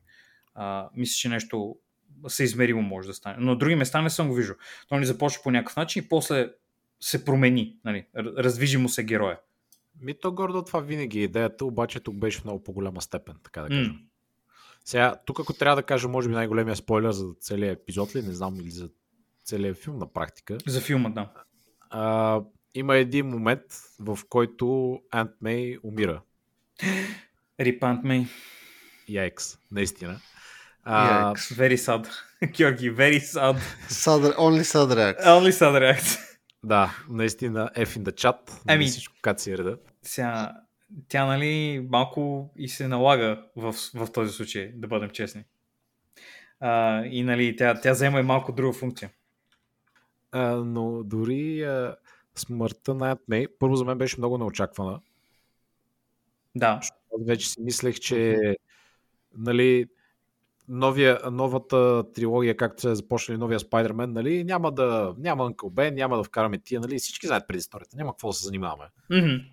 А, 0.55 0.89
мисля, 0.95 1.13
че 1.13 1.30
нещо 1.30 1.76
съизмеримо 2.28 2.82
може 2.82 3.07
да 3.07 3.13
стане. 3.13 3.36
Но 3.39 3.45
на 3.45 3.57
други 3.57 3.76
места 3.76 4.01
не 4.01 4.09
съм 4.09 4.28
го 4.28 4.34
виждал. 4.34 4.55
Той 4.88 4.99
ни 4.99 5.05
започва 5.05 5.43
по 5.43 5.51
някакъв 5.51 5.76
начин 5.76 6.03
и 6.03 6.09
после 6.09 6.49
се 6.99 7.26
промени. 7.26 7.78
Нали. 7.86 8.05
Раздвижи 8.15 8.78
му 8.78 8.89
се 8.89 9.03
героя. 9.03 9.39
Ми 10.01 10.19
то 10.19 10.32
гордо 10.32 10.63
това 10.63 10.80
винаги 10.80 11.19
е 11.19 11.24
идеята, 11.24 11.65
обаче 11.65 11.99
тук 11.99 12.15
беше 12.15 12.39
в 12.39 12.43
много 12.43 12.63
по-голяма 12.63 13.01
степен, 13.01 13.36
така 13.43 13.61
да 13.61 13.67
кажем. 13.67 13.93
Mm. 13.93 14.12
Сега, 14.86 15.15
тук 15.25 15.39
ако 15.39 15.53
трябва 15.53 15.75
да 15.75 15.84
кажа, 15.84 16.07
може 16.07 16.29
би 16.29 16.36
най-големия 16.36 16.75
спойлер 16.75 17.11
за 17.11 17.25
целият 17.39 17.79
епизод 17.79 18.15
ли, 18.15 18.21
не 18.21 18.34
знам 18.34 18.55
или 18.55 18.71
за 18.71 18.89
целият 19.45 19.77
филм 19.77 19.97
на 19.97 20.13
практика. 20.13 20.57
За 20.67 20.81
филма, 20.81 21.09
да. 21.09 21.29
А, 21.89 22.41
има 22.75 22.95
един 22.95 23.25
момент, 23.25 23.61
в 23.99 24.19
който 24.29 24.99
Ант 25.11 25.31
Мей 25.41 25.77
умира. 25.84 26.21
Рип 27.59 27.84
Ант 27.84 28.03
Мей. 28.03 28.25
Яйкс, 29.09 29.57
наистина. 29.71 30.19
А... 30.84 31.34
Yikes, 31.34 31.55
very 31.55 31.75
sad. 31.75 32.07
Георги, 32.51 32.91
very 32.91 33.19
sad. 33.19 33.57
sad. 33.89 34.36
Only 34.36 34.63
sad 34.63 34.89
reacts. 34.91 35.25
Only 35.25 35.51
sad 35.51 35.73
reacts. 35.73 36.19
Да, 36.63 36.97
наистина 37.09 37.69
F 37.75 37.86
in 37.86 38.03
the 38.03 38.11
chat. 38.11 38.61
Ами, 38.67 38.86
всичко 38.86 39.15
как 39.21 39.41
си 39.41 39.57
реда. 39.57 39.77
Сега, 40.01 40.51
тя 41.07 41.25
нали 41.25 41.85
малко 41.89 42.51
и 42.57 42.69
се 42.69 42.87
налага 42.87 43.45
в, 43.55 43.75
в 43.95 44.11
този 44.11 44.31
случай, 44.31 44.71
да 44.75 44.87
бъдем 44.87 45.09
честни. 45.09 45.43
А, 46.59 47.03
и 47.05 47.23
нали, 47.23 47.55
тя, 47.55 47.81
тя 47.81 47.91
взема 47.91 48.19
и 48.19 48.23
малко 48.23 48.51
друга 48.51 48.73
функция. 48.73 49.09
А, 50.31 50.55
но 50.55 51.03
дори 51.03 51.63
а, 51.63 51.95
смъртта 52.35 52.93
на 52.93 53.17
Мей, 53.27 53.47
първо 53.59 53.75
за 53.75 53.85
мен 53.85 53.97
беше 53.97 54.17
много 54.17 54.37
неочаквана. 54.37 55.01
Да. 56.55 56.79
Вече 57.27 57.49
си 57.49 57.61
мислех, 57.61 57.95
че 57.95 58.39
нали, 59.37 59.85
новия, 60.67 61.19
новата 61.31 62.03
трилогия, 62.13 62.57
както 62.57 62.81
се 62.81 62.91
е 62.91 62.95
започнали 62.95 63.37
новия 63.37 63.59
Спайдермен, 63.59 64.13
нали, 64.13 64.43
няма 64.43 64.71
да 64.71 65.15
няма 65.17 65.51
Uncle 65.51 65.73
Ben, 65.73 65.93
няма 65.93 66.17
да 66.17 66.23
вкараме 66.23 66.57
тия, 66.57 66.81
нали, 66.81 66.99
всички 66.99 67.27
знаят 67.27 67.47
преди 67.47 67.59
историята, 67.59 67.97
няма 67.97 68.11
какво 68.11 68.27
да 68.27 68.33
се 68.33 68.45
занимаваме. 68.45 68.85
Mm-hmm. 69.11 69.53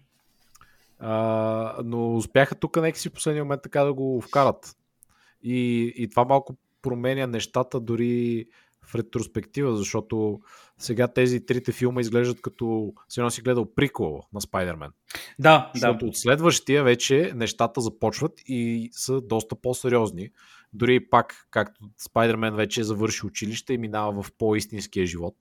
А, 1.00 1.82
но 1.84 2.16
успяха 2.16 2.54
тук 2.54 2.76
нека 2.76 2.98
си 2.98 3.08
в 3.08 3.12
последния 3.12 3.44
момент 3.44 3.62
така 3.62 3.84
да 3.84 3.92
го 3.94 4.20
вкарат. 4.20 4.76
И, 5.42 5.92
и 5.96 6.10
това 6.10 6.24
малко 6.24 6.56
променя 6.82 7.26
нещата 7.26 7.80
дори 7.80 8.46
в 8.84 8.94
ретроспектива, 8.94 9.76
защото 9.76 10.40
сега 10.78 11.08
тези 11.08 11.46
трите 11.46 11.72
филма 11.72 12.00
изглеждат 12.00 12.40
като 12.40 12.92
си 13.08 13.20
си 13.30 13.42
гледал 13.42 13.74
прикол 13.74 14.22
на 14.32 14.40
Спайдермен. 14.40 14.90
Да, 15.38 15.70
защото 15.74 15.98
да. 15.98 16.06
от 16.06 16.16
следващия 16.16 16.84
вече 16.84 17.32
нещата 17.34 17.80
започват 17.80 18.32
и 18.46 18.90
са 18.92 19.20
доста 19.20 19.56
по-сериозни. 19.56 20.30
Дори 20.72 21.10
пак, 21.10 21.46
както 21.50 21.80
Спайдермен 21.98 22.54
вече 22.54 22.80
е 22.80 22.84
завърши 22.84 23.26
училище 23.26 23.72
и 23.72 23.78
минава 23.78 24.22
в 24.22 24.32
по-истинския 24.38 25.06
живот. 25.06 25.34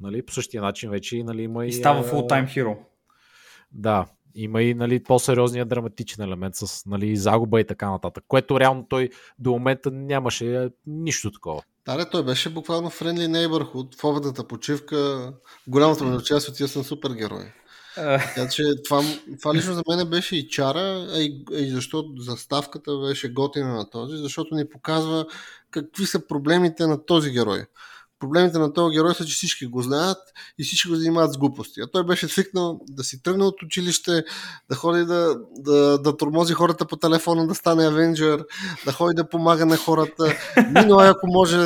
Нали? 0.00 0.26
По 0.26 0.32
същия 0.32 0.62
начин 0.62 0.90
вече 0.90 1.22
нали, 1.22 1.42
има 1.42 1.66
и... 1.66 1.68
И 1.68 1.72
става 1.72 2.04
full-time 2.04 2.46
hero. 2.46 2.78
Да, 3.72 4.06
има 4.36 4.62
и 4.62 4.74
нали, 4.74 5.02
по-сериозния 5.02 5.64
драматичен 5.64 6.24
елемент 6.24 6.54
с 6.56 6.86
нали, 6.86 7.16
загуба 7.16 7.60
и 7.60 7.66
така 7.66 7.90
нататък, 7.90 8.24
което 8.28 8.60
реално 8.60 8.86
той 8.88 9.10
до 9.38 9.50
момента 9.50 9.90
нямаше 9.90 10.70
нищо 10.86 11.32
такова. 11.32 11.62
Да, 11.86 12.10
той 12.10 12.24
беше 12.24 12.50
буквално 12.50 12.90
friendly 12.90 13.28
neighborhood 13.28 14.00
в 14.00 14.04
обедната 14.04 14.48
почивка. 14.48 15.32
Голямата 15.66 16.04
му 16.04 16.22
част 16.22 16.48
от 16.48 16.56
съм 16.56 16.84
супергерой. 16.84 17.52
Така 17.94 18.48
че 18.48 18.62
това, 18.84 19.02
това 19.40 19.54
лично 19.54 19.74
за 19.74 19.82
мен 19.88 20.10
беше 20.10 20.36
и 20.36 20.48
чара, 20.48 21.06
а 21.14 21.18
и, 21.18 21.44
и 21.52 21.70
защото 21.70 22.08
заставката 22.18 22.98
беше 22.98 23.32
готина 23.32 23.74
на 23.74 23.90
този, 23.90 24.16
защото 24.16 24.54
ни 24.54 24.68
показва 24.68 25.26
какви 25.70 26.06
са 26.06 26.26
проблемите 26.26 26.86
на 26.86 27.06
този 27.06 27.30
герой 27.30 27.66
проблемите 28.20 28.58
на 28.58 28.72
този 28.72 28.94
герой 28.94 29.14
са, 29.14 29.24
че 29.24 29.34
всички 29.34 29.66
го 29.66 29.82
знаят 29.82 30.18
и 30.58 30.64
всички 30.64 30.88
го 30.88 30.94
занимават 30.94 31.32
с 31.32 31.38
глупости. 31.38 31.80
А 31.80 31.86
той 31.86 32.06
беше 32.06 32.28
свикнал 32.28 32.80
да 32.88 33.04
си 33.04 33.22
тръгне 33.22 33.44
от 33.44 33.62
училище, 33.62 34.24
да 34.70 34.76
ходи 34.76 35.04
да, 35.04 35.36
да, 35.56 35.98
да 35.98 36.16
тормози 36.16 36.54
хората 36.54 36.86
по 36.86 36.96
телефона, 36.96 37.46
да 37.46 37.54
стане 37.54 37.86
авенджер, 37.86 38.44
да 38.84 38.92
ходи 38.92 39.14
да 39.14 39.28
помага 39.28 39.66
на 39.66 39.76
хората. 39.76 40.34
Минало, 40.74 41.00
ако 41.00 41.26
може 41.26 41.58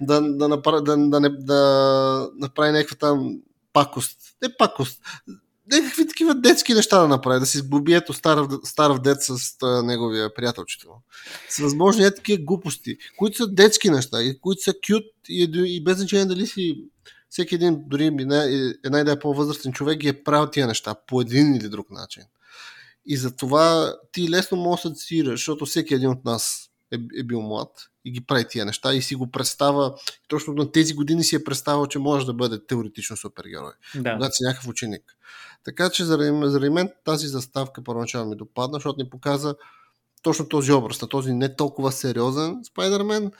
да, 0.00 0.20
да, 0.22 0.48
направи, 0.48 0.84
да, 0.84 0.96
да, 0.96 1.20
да, 1.20 1.30
да 1.30 2.30
направи 2.38 2.72
някаква 2.72 2.96
там 2.96 3.38
пакост. 3.72 4.18
Не 4.42 4.56
пакост. 4.58 5.00
Някакви 5.70 6.08
такива 6.08 6.34
детски 6.34 6.74
неща 6.74 7.00
да 7.00 7.08
направи, 7.08 7.40
да 7.40 7.46
си 7.46 7.58
сглоби 7.58 7.94
ето 7.94 8.12
стар, 8.12 8.38
стар 8.64 8.98
дет 8.98 9.22
с 9.22 9.38
а, 9.62 9.82
неговия 9.82 10.34
приятелчето. 10.34 10.88
С 11.48 11.58
възможни 11.58 12.04
е 12.04 12.14
такива 12.14 12.42
глупости, 12.42 12.96
които 13.16 13.36
са 13.36 13.54
детски 13.54 13.90
неща 13.90 14.22
и 14.22 14.40
които 14.40 14.62
са 14.62 14.74
кют 14.86 15.04
и, 15.28 15.50
и 15.66 15.84
без 15.84 15.96
значение 15.96 16.26
дали 16.26 16.46
си 16.46 16.84
всеки 17.30 17.54
един, 17.54 17.82
дори 17.86 18.06
една, 18.06 18.44
една 18.84 19.18
по-възрастен 19.18 19.72
човек 19.72 19.98
ги 19.98 20.08
е 20.08 20.24
правил 20.24 20.50
тия 20.50 20.66
неща 20.66 20.94
по 21.06 21.20
един 21.20 21.54
или 21.54 21.68
друг 21.68 21.90
начин. 21.90 22.22
И 23.06 23.16
затова 23.16 23.94
ти 24.12 24.30
лесно 24.30 24.58
можеш 24.58 24.82
да 24.82 24.88
асоциираш, 24.88 25.40
защото 25.40 25.66
всеки 25.66 25.94
един 25.94 26.08
от 26.08 26.24
нас 26.24 26.70
е, 26.92 26.96
е 27.20 27.22
бил 27.22 27.40
млад 27.40 27.70
и 28.08 28.10
ги 28.10 28.20
прави 28.20 28.48
тия 28.48 28.64
неща 28.64 28.94
и 28.94 29.02
си 29.02 29.14
го 29.14 29.30
представя, 29.30 29.94
точно 30.28 30.54
на 30.54 30.72
тези 30.72 30.94
години 30.94 31.24
си 31.24 31.36
е 31.36 31.44
представил, 31.44 31.86
че 31.86 31.98
може 31.98 32.26
да 32.26 32.34
бъде 32.34 32.66
теоретично 32.66 33.16
супергерой, 33.16 33.72
Да. 33.94 34.12
когато 34.14 34.34
си 34.34 34.42
някакъв 34.42 34.68
ученик. 34.68 35.02
Така 35.64 35.90
че 35.90 36.04
заради, 36.04 36.50
заради 36.50 36.70
мен 36.70 36.90
тази 37.04 37.26
заставка 37.26 37.84
първоначално 37.84 38.30
ми 38.30 38.36
допадна, 38.36 38.76
защото 38.76 39.02
ни 39.02 39.10
показа 39.10 39.54
точно 40.22 40.48
този 40.48 40.72
образ, 40.72 41.02
на 41.02 41.08
този 41.08 41.32
не 41.32 41.56
толкова 41.56 41.92
сериозен 41.92 42.60
Спайдермен. 42.64 43.32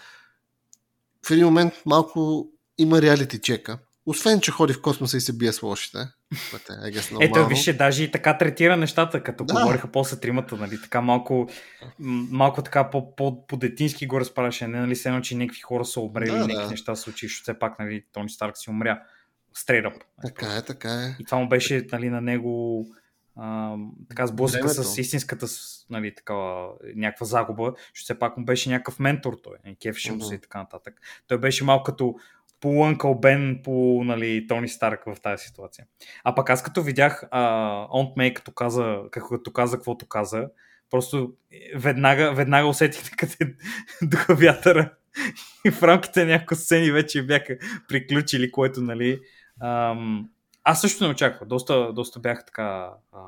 В 1.27 1.31
един 1.31 1.45
момент 1.45 1.75
малко 1.87 2.49
има 2.79 3.03
реалити 3.03 3.41
чека. 3.41 3.79
Освен, 4.11 4.41
че 4.41 4.51
ходи 4.51 4.73
в 4.73 4.83
космоса 4.83 5.17
и 5.17 5.21
се 5.21 5.33
бие 5.33 5.53
с 5.53 5.63
лошите. 5.63 5.99
Е, 5.99 6.05
Ето, 7.21 7.47
вижте, 7.47 7.73
даже 7.73 8.05
и 8.05 8.11
така 8.11 8.39
третира 8.39 8.77
нещата, 8.77 9.23
като 9.23 9.45
Да. 9.45 9.55
говориха 9.55 9.89
после 9.93 10.21
тримата, 10.21 10.57
нали, 10.57 10.81
така 10.83 11.01
малко, 11.01 11.49
малко 12.31 12.63
така 12.63 12.91
по, 12.91 13.17
по, 13.17 13.47
по-детински 13.47 14.07
го 14.07 14.21
разправяше, 14.21 14.69
не 14.69 14.81
нали, 14.81 14.97
се 14.97 15.09
едно, 15.09 15.21
че 15.21 15.37
някакви 15.37 15.61
хора 15.61 15.85
са 15.85 16.01
умрели, 16.01 16.31
Да, 16.31 16.39
да, 16.39 16.41
да. 16.41 16.47
някакви 16.47 16.71
неща 16.71 16.95
се 16.95 17.03
случи, 17.03 17.27
защото 17.27 17.43
все 17.43 17.59
пак, 17.59 17.79
нали, 17.79 18.05
Тони 18.13 18.31
Старк 18.31 18.59
си 18.59 18.71
умря. 18.71 19.03
Straight 19.57 19.87
up. 19.87 20.01
Така 20.25 20.57
е, 20.57 20.63
така 20.63 20.93
е. 20.93 21.17
И 21.19 21.25
това 21.25 21.39
му 21.39 21.49
беше, 21.49 21.87
нали, 21.93 22.11
на 22.11 22.21
него 22.21 22.85
а, 23.37 23.77
така 24.09 24.27
Времето. 24.27 24.69
с 24.69 24.99
истинската, 24.99 25.47
нали, 25.91 26.15
такава, 26.15 26.69
някаква 26.95 27.27
загуба, 27.27 27.73
защото 27.95 28.05
все 28.05 28.19
пак 28.19 28.37
му 28.37 28.45
беше 28.45 28.71
някакъв 28.71 28.99
ментор 28.99 29.37
той, 29.43 29.57
нали, 29.65 29.77
кефеше 29.83 30.13
му 30.13 30.21
се 30.21 30.35
и 30.35 30.39
така 30.39 30.59
нататък. 30.59 30.95
Той 31.27 31.39
беше 31.39 31.65
малко 31.65 31.85
като 31.85 32.15
по 32.61 32.69
Uncle 32.69 33.21
Бен, 33.21 33.61
по 33.65 34.03
нали, 34.05 34.47
Тони 34.47 34.69
Старк 34.69 35.05
в 35.07 35.21
тази 35.23 35.45
ситуация. 35.45 35.87
А 36.25 36.35
пък 36.35 36.51
аз 36.51 36.63
като 36.63 36.83
видях 36.83 37.25
а, 37.31 37.43
Aunt 37.87 38.17
May 38.17 38.33
като 38.33 38.53
каза, 38.53 38.99
като 39.11 39.53
каза 39.53 39.77
каквото 39.77 40.07
каза, 40.07 40.49
просто 40.91 41.33
веднага, 41.75 42.33
веднага 42.35 42.69
усетих 42.69 43.11
къде 43.17 43.55
духа 44.03 44.35
вятъра 44.35 44.93
и 45.67 45.71
в 45.71 45.83
рамките 45.83 46.25
на 46.25 46.27
няколко 46.27 46.55
сцени 46.55 46.91
вече 46.91 47.27
бяха 47.27 47.57
приключили, 47.89 48.51
което 48.51 48.81
нали, 48.81 49.21
ам, 49.63 50.31
аз 50.65 50.81
също 50.81 51.05
не 51.05 51.11
очаквах. 51.11 51.49
Доста, 51.49 51.93
доста 51.93 52.21
бях 52.21 52.47
така 52.47 52.91
а, 53.13 53.19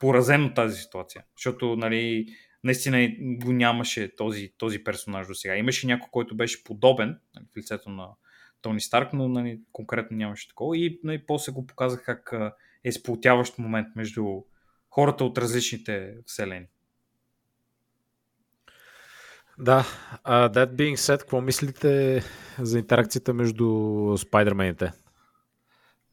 поразен 0.00 0.44
от 0.44 0.54
тази 0.54 0.76
ситуация, 0.76 1.24
защото 1.36 1.76
нали, 1.76 2.26
наистина 2.64 3.08
го 3.20 3.52
нямаше 3.52 4.16
този, 4.16 4.52
този 4.58 4.84
персонаж 4.84 5.26
до 5.26 5.34
сега. 5.34 5.56
Имаше 5.56 5.86
някой, 5.86 6.08
който 6.10 6.36
беше 6.36 6.64
подобен 6.64 7.18
нали, 7.34 7.46
в 7.54 7.56
лицето 7.56 7.90
на 7.90 8.08
Тони 8.62 8.80
Старк, 8.80 9.12
но 9.12 9.28
нали, 9.28 9.60
конкретно 9.72 10.16
нямаше 10.16 10.48
такова. 10.48 10.78
И 10.78 11.00
нали, 11.04 11.22
после 11.26 11.52
го 11.52 11.66
показах 11.66 12.04
как 12.04 12.32
е 12.84 12.92
сплотяващ 12.92 13.58
момент 13.58 13.88
между 13.96 14.24
хората 14.90 15.24
от 15.24 15.38
различните 15.38 16.14
вселени. 16.26 16.66
Да, 19.58 19.86
uh, 20.24 20.54
that 20.54 20.74
being 20.74 20.96
said, 20.96 21.18
какво 21.18 21.40
мислите 21.40 22.22
за 22.58 22.78
интеракцията 22.78 23.34
между 23.34 23.66
спайдермените? 24.18 24.92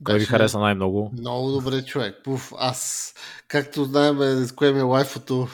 Кой 0.04 0.20
ви 0.20 0.26
хареса 0.26 0.60
най-много? 0.60 1.12
Много 1.20 1.52
добре 1.52 1.86
човек. 1.86 2.16
Пуф, 2.24 2.54
аз, 2.58 3.14
както 3.48 3.84
знаем, 3.84 4.18
с 4.46 4.52
кое 4.52 4.72
ми 4.72 4.80
е 4.80 4.82
лайфото, 4.82 5.48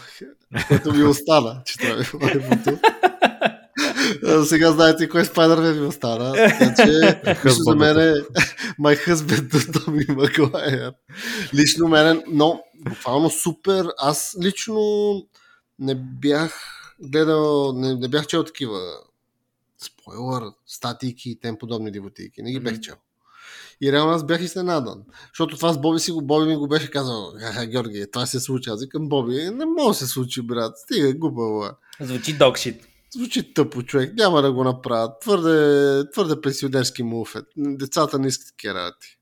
което 0.67 0.93
ми 0.93 1.03
остана, 1.03 1.61
че 1.65 1.77
това 1.77 1.89
е 1.89 1.95
лайфото. 1.95 2.79
А, 4.31 4.45
Сега 4.45 4.71
знаете 4.71 5.09
кой 5.09 5.25
Спайдермен 5.25 5.81
ми 5.81 5.87
остана. 5.87 6.33
Така 6.33 6.73
че, 6.75 7.21
лично 7.45 7.63
за 7.63 7.75
мен 7.75 7.99
е 7.99 8.13
My 8.79 9.07
Husband 9.07 9.73
Томи 9.85 10.05
Магуайер. 10.09 10.93
Лично 11.53 11.87
мен, 11.87 12.23
но 12.27 12.63
буквално 12.89 13.29
супер. 13.29 13.87
Аз 13.97 14.37
лично 14.43 15.13
не 15.79 15.95
бях 15.95 16.59
гледал, 17.01 17.73
не, 17.73 17.95
не 17.95 18.07
бях 18.07 18.27
чел 18.27 18.43
такива 18.43 18.79
спойлър, 19.83 20.43
статики 20.67 21.29
и 21.29 21.39
тем 21.39 21.57
подобни 21.57 21.91
дивотики. 21.91 22.41
Не 22.41 22.51
ги 22.51 22.59
бях 22.59 22.79
чел. 22.79 22.95
И 23.81 23.91
реално 23.91 24.11
аз 24.11 24.25
бях 24.25 24.41
изненадан. 24.41 25.03
Защото 25.33 25.55
това 25.55 25.73
с 25.73 25.81
Боби 25.81 25.99
си 25.99 26.11
го, 26.11 26.21
Боби 26.21 26.47
ми 26.47 26.55
го 26.55 26.67
беше 26.67 26.91
казал, 26.91 27.33
ха, 27.39 27.65
Георги, 27.65 28.11
това 28.11 28.25
се 28.25 28.39
случи. 28.39 28.69
Аз 28.69 28.81
викам, 28.81 29.09
Боби, 29.09 29.49
не 29.53 29.65
може 29.65 29.87
да 29.87 29.93
се 29.93 30.07
случи, 30.07 30.41
брат. 30.41 30.77
Стига, 30.77 31.13
глупаво 31.13 31.65
е. 31.65 31.69
Звучи 32.05 32.33
докшит. 32.33 32.90
Звучи 33.15 33.53
тъпо, 33.53 33.83
човек. 33.83 34.13
Няма 34.17 34.41
да 34.41 34.51
го 34.51 34.63
направят. 34.63 35.11
Твърде, 35.21 36.11
твърде 36.11 36.41
пенсионерски 36.41 37.03
муфет. 37.03 37.45
Децата 37.57 38.19
не 38.19 38.27
искат 38.27 38.47
такива 38.47 38.73
работи. 38.73 39.17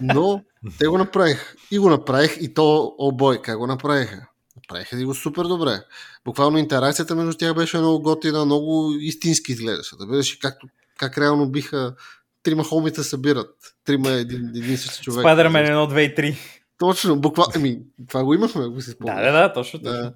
Но 0.00 0.42
те 0.78 0.86
го 0.86 0.98
направиха. 0.98 1.54
И 1.70 1.78
го 1.78 1.90
направих. 1.90 2.36
И 2.40 2.54
то, 2.54 2.94
о 2.98 3.12
бой, 3.12 3.42
как 3.42 3.58
го 3.58 3.66
направиха? 3.66 4.26
Направиха 4.56 5.00
и 5.00 5.04
го 5.04 5.14
супер 5.14 5.44
добре. 5.44 5.84
Буквално 6.24 6.58
интеракцията 6.58 7.14
между 7.14 7.34
тях 7.34 7.54
беше 7.54 7.78
много 7.78 8.02
готина, 8.02 8.44
много 8.44 8.92
истински 9.00 9.52
изглеждаше. 9.52 9.96
Да 9.96 10.06
видиш 10.06 10.38
както, 10.38 10.66
как 10.98 11.18
реално 11.18 11.50
биха 11.50 11.94
трима 12.42 12.64
хомите 12.64 13.02
събират. 13.02 13.54
Трима 13.84 14.10
един, 14.10 14.48
един 14.48 14.78
същи 14.78 15.02
човек. 15.02 15.20
Спайдермен 15.20 15.66
1, 15.66 15.72
2 15.72 15.98
и 15.98 16.32
3. 16.32 16.36
Точно, 16.78 17.20
буквално. 17.20 17.52
Ами, 17.56 17.78
това 18.08 18.24
го 18.24 18.34
имахме, 18.34 18.64
ако 18.64 18.80
си 18.80 18.90
спомняш. 18.90 19.16
Да, 19.16 19.32
да, 19.32 19.40
да, 19.40 19.52
точно. 19.52 19.80
точно. 19.80 19.92
Да. 19.92 20.12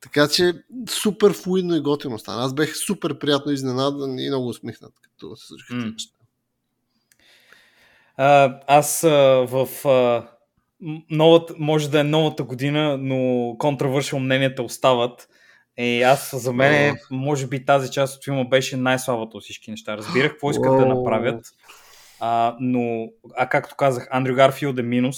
Така 0.00 0.28
че 0.28 0.52
супер 0.90 1.32
флуидно 1.32 1.76
и 1.76 1.80
готино 1.80 2.18
стана. 2.18 2.44
Аз 2.44 2.54
бех 2.54 2.76
супер 2.76 3.18
приятно 3.18 3.52
изненадан 3.52 4.18
и 4.18 4.28
много 4.28 4.48
усмихнат, 4.48 4.92
като 5.02 5.36
се 5.36 5.46
случиха 5.46 5.74
тези 5.74 5.92
неща. 5.92 6.14
А, 8.16 8.60
аз 8.66 9.04
а, 9.04 9.46
в 9.48 9.88
а, 9.88 10.28
новата, 11.10 11.54
може 11.58 11.90
да 11.90 12.00
е 12.00 12.04
новата 12.04 12.44
година, 12.44 12.98
но 13.00 13.54
контравършил 13.58 14.18
мненията 14.18 14.62
остават. 14.62 15.28
И 15.78 16.02
аз 16.02 16.42
за 16.42 16.52
мен, 16.52 16.96
може 17.10 17.46
би 17.46 17.64
тази 17.64 17.90
част 17.90 18.16
от 18.16 18.24
филма 18.24 18.44
беше 18.44 18.76
най-слабата 18.76 19.36
от 19.36 19.42
всички 19.42 19.70
неща. 19.70 19.96
Разбирах 19.96 20.32
какво 20.32 20.50
искат 20.50 20.78
да 20.78 20.86
направят, 20.86 21.46
а, 22.20 22.56
но, 22.60 23.08
а 23.36 23.48
както 23.48 23.76
казах, 23.76 24.08
Андрю 24.10 24.34
Гарфилд 24.34 24.78
е 24.78 24.82
минус, 24.82 25.16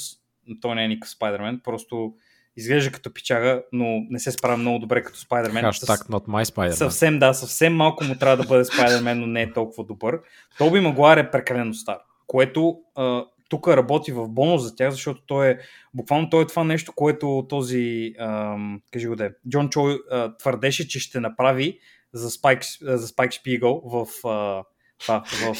той 0.61 0.75
не 0.75 0.85
е 0.85 0.89
никакъв 0.89 1.11
Спайдермен, 1.11 1.61
просто 1.65 2.15
изглежда 2.57 2.93
като 2.93 3.13
пичага, 3.13 3.63
но 3.73 4.07
не 4.11 4.19
се 4.19 4.33
справя 4.33 4.57
много 4.57 4.79
добре 4.79 5.03
като 5.03 5.19
Спайдермен. 5.19 5.63
Хаштаг 5.63 6.01
not 6.01 6.27
my 6.27 6.45
Spider-Man. 6.45 6.71
Съвсем, 6.71 7.19
да, 7.19 7.35
съвсем 7.35 7.77
малко 7.77 8.05
му 8.05 8.15
трябва 8.15 8.37
да 8.37 8.49
бъде 8.49 8.65
Спайдермен, 8.65 9.21
но 9.21 9.27
не 9.27 9.43
е 9.43 9.53
толкова 9.53 9.85
добър. 9.85 10.21
Тоби 10.59 10.81
Магуайр 10.81 11.17
е 11.17 11.31
прекалено 11.31 11.75
стар, 11.75 11.99
което 12.27 12.79
а, 12.95 13.25
тук 13.49 13.69
работи 13.69 14.13
в 14.13 14.29
бонус 14.29 14.63
за 14.63 14.77
тях, 14.77 14.91
защото 14.91 15.23
той 15.27 15.49
е, 15.49 15.59
буквално 15.95 16.31
той 16.31 16.43
е 16.43 16.47
това 16.47 16.65
нещо, 16.65 16.93
което 16.97 17.47
този, 17.49 18.15
ам, 18.19 18.81
кажи 18.93 19.07
го 19.07 19.17
де, 19.17 19.31
Джон 19.49 19.69
Чой 19.69 19.99
а, 20.11 20.37
твърдеше, 20.37 20.89
че 20.89 21.01
ще 21.01 21.21
направи 21.21 21.79
за 22.13 22.31
Спайк, 22.31 22.61
за 22.83 23.09
Спайк 23.09 23.33
Шпигъл 23.33 23.83
в, 23.85 24.29
а, 24.29 24.65
това, 25.01 25.23
в, 25.27 25.55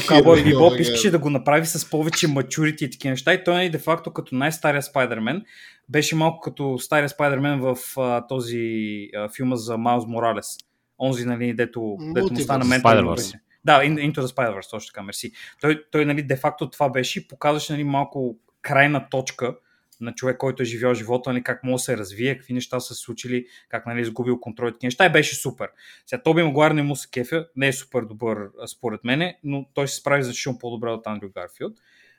Cowboy. 0.00 0.54
Bebop. 0.54 0.80
искаше 0.80 1.10
да 1.10 1.18
го 1.18 1.30
направи 1.30 1.66
с 1.66 1.90
повече 1.90 2.26
maturity 2.26 2.84
и 2.84 2.90
такива 2.90 3.10
неща 3.10 3.34
и 3.34 3.44
той 3.44 3.54
нали, 3.54 3.70
де-факто 3.70 4.12
като 4.12 4.34
най-стария 4.34 4.82
Спайдермен 4.82 5.44
беше 5.88 6.16
малко 6.16 6.40
като 6.40 6.78
стария 6.78 7.08
Спайдермен 7.08 7.60
в 7.60 7.76
а, 7.96 8.26
този 8.26 9.08
а, 9.16 9.28
филма 9.36 9.56
за 9.56 9.76
Майлз 9.76 10.04
Моралес. 10.06 10.56
Онзи, 10.98 11.24
нали, 11.24 11.54
дето, 11.54 11.96
дето 12.00 12.32
му 12.32 12.40
стана 12.40 12.64
ментор. 12.64 13.16
Да, 13.64 13.80
In- 13.80 14.12
Into 14.12 14.20
the 14.20 14.36
Spider-Verse, 14.36 14.70
точно 14.70 14.92
така, 14.92 15.02
мерси. 15.02 15.32
Той, 15.60 15.84
той 15.90 16.04
нали, 16.04 16.22
де-факто 16.22 16.70
това 16.70 16.88
беше 16.88 17.18
и 17.18 17.28
показваше 17.28 17.72
нали, 17.72 17.84
малко 17.84 18.36
крайна 18.62 19.08
точка 19.10 19.54
на 20.00 20.14
човек, 20.14 20.36
който 20.36 20.62
е 20.62 20.66
живял 20.66 20.94
живота, 20.94 21.32
нали, 21.32 21.42
как 21.42 21.64
може 21.64 21.80
да 21.80 21.84
се 21.84 21.96
развие, 21.96 22.36
какви 22.36 22.54
неща 22.54 22.80
са 22.80 22.94
се 22.94 23.00
случили, 23.00 23.46
как 23.68 23.86
нали, 23.86 23.98
е 23.98 24.02
изгубил 24.02 24.40
контрол 24.40 24.68
и 24.68 24.86
неща 24.86 25.06
и 25.06 25.12
беше 25.12 25.34
супер. 25.34 25.68
Сега 26.06 26.22
Тоби 26.22 26.42
Магуайр 26.42 26.70
не 26.70 26.82
му 26.82 26.96
се 26.96 27.08
кефя, 27.10 27.46
не 27.56 27.68
е 27.68 27.72
супер 27.72 28.02
добър 28.02 28.38
според 28.66 29.04
мене, 29.04 29.38
но 29.44 29.66
той 29.74 29.88
се 29.88 29.96
справи 29.96 30.22
значително 30.22 30.58
по-добре 30.58 30.90
от 30.90 31.06
Андрю 31.06 31.30
Гарфилд. 31.34 31.72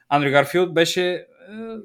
Андрю 0.09 0.31
Гарфилд 0.31 0.73
беше 0.73 1.11
е, 1.11 1.25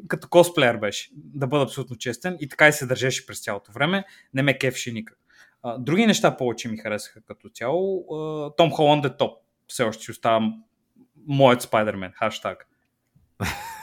като 0.08 0.28
косплеер 0.28 0.76
беше, 0.76 1.10
да 1.14 1.46
бъда 1.46 1.64
абсолютно 1.64 1.96
честен 1.96 2.36
и 2.40 2.48
така 2.48 2.68
и 2.68 2.72
се 2.72 2.86
държеше 2.86 3.26
през 3.26 3.40
цялото 3.40 3.72
време, 3.72 4.04
не 4.34 4.42
ме 4.42 4.58
кефеше 4.58 4.92
никак. 4.92 5.18
Други 5.78 6.06
неща 6.06 6.36
повече 6.36 6.68
ми 6.68 6.76
харесаха 6.76 7.20
като 7.20 7.48
цяло. 7.48 8.06
Том 8.56 8.70
Холанд 8.70 9.04
е 9.04 9.16
топ. 9.16 9.38
Все 9.68 9.82
още 9.82 10.04
си 10.04 10.10
остава 10.10 10.52
моят 11.26 11.62
Спайдермен. 11.62 12.12
Хаштаг. 12.12 12.68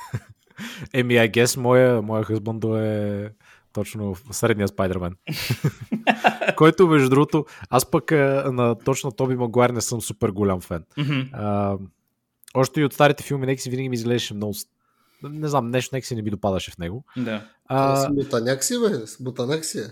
Еми, 0.94 1.14
I 1.14 1.32
guess, 1.32 1.58
моя, 1.58 2.02
моя 2.02 2.24
хъзбандо 2.24 2.78
е 2.78 3.32
точно 3.74 4.16
в 4.16 4.22
средния 4.32 4.68
Спайдермен. 4.68 5.16
Който, 6.58 6.88
между 6.88 7.10
другото, 7.10 7.46
аз 7.70 7.92
пък 7.92 8.12
а, 8.12 8.52
на 8.54 8.76
точно 8.76 9.12
Тоби 9.12 9.36
Магуайр 9.36 9.70
не 9.70 9.82
съм 9.82 10.02
супер 10.02 10.30
голям 10.30 10.62
фен. 10.62 10.84
Мгм. 10.98 11.22
А, 11.34 11.78
още 12.54 12.82
и 12.82 12.86
от 12.86 12.94
старите 12.94 13.24
филми, 13.24 13.46
нека 13.46 13.62
си 13.62 13.70
винаги 13.70 13.90
ми 13.90 13.96
изглеждаше 13.96 14.34
много, 14.34 14.54
Не 15.24 15.48
знам, 15.48 15.72
нещо 15.72 15.96
нека 15.96 16.08
си 16.08 16.16
не 16.16 16.22
би 16.22 16.30
допадаше 16.30 16.72
в 16.72 16.78
него. 16.78 17.04
Да. 17.18 17.48
А... 17.66 18.10
Бутаняк 18.14 18.64
си, 18.64 18.80
бе. 18.80 18.90
Бутаняк 19.20 19.66
си 19.66 19.80
е. 19.80 19.88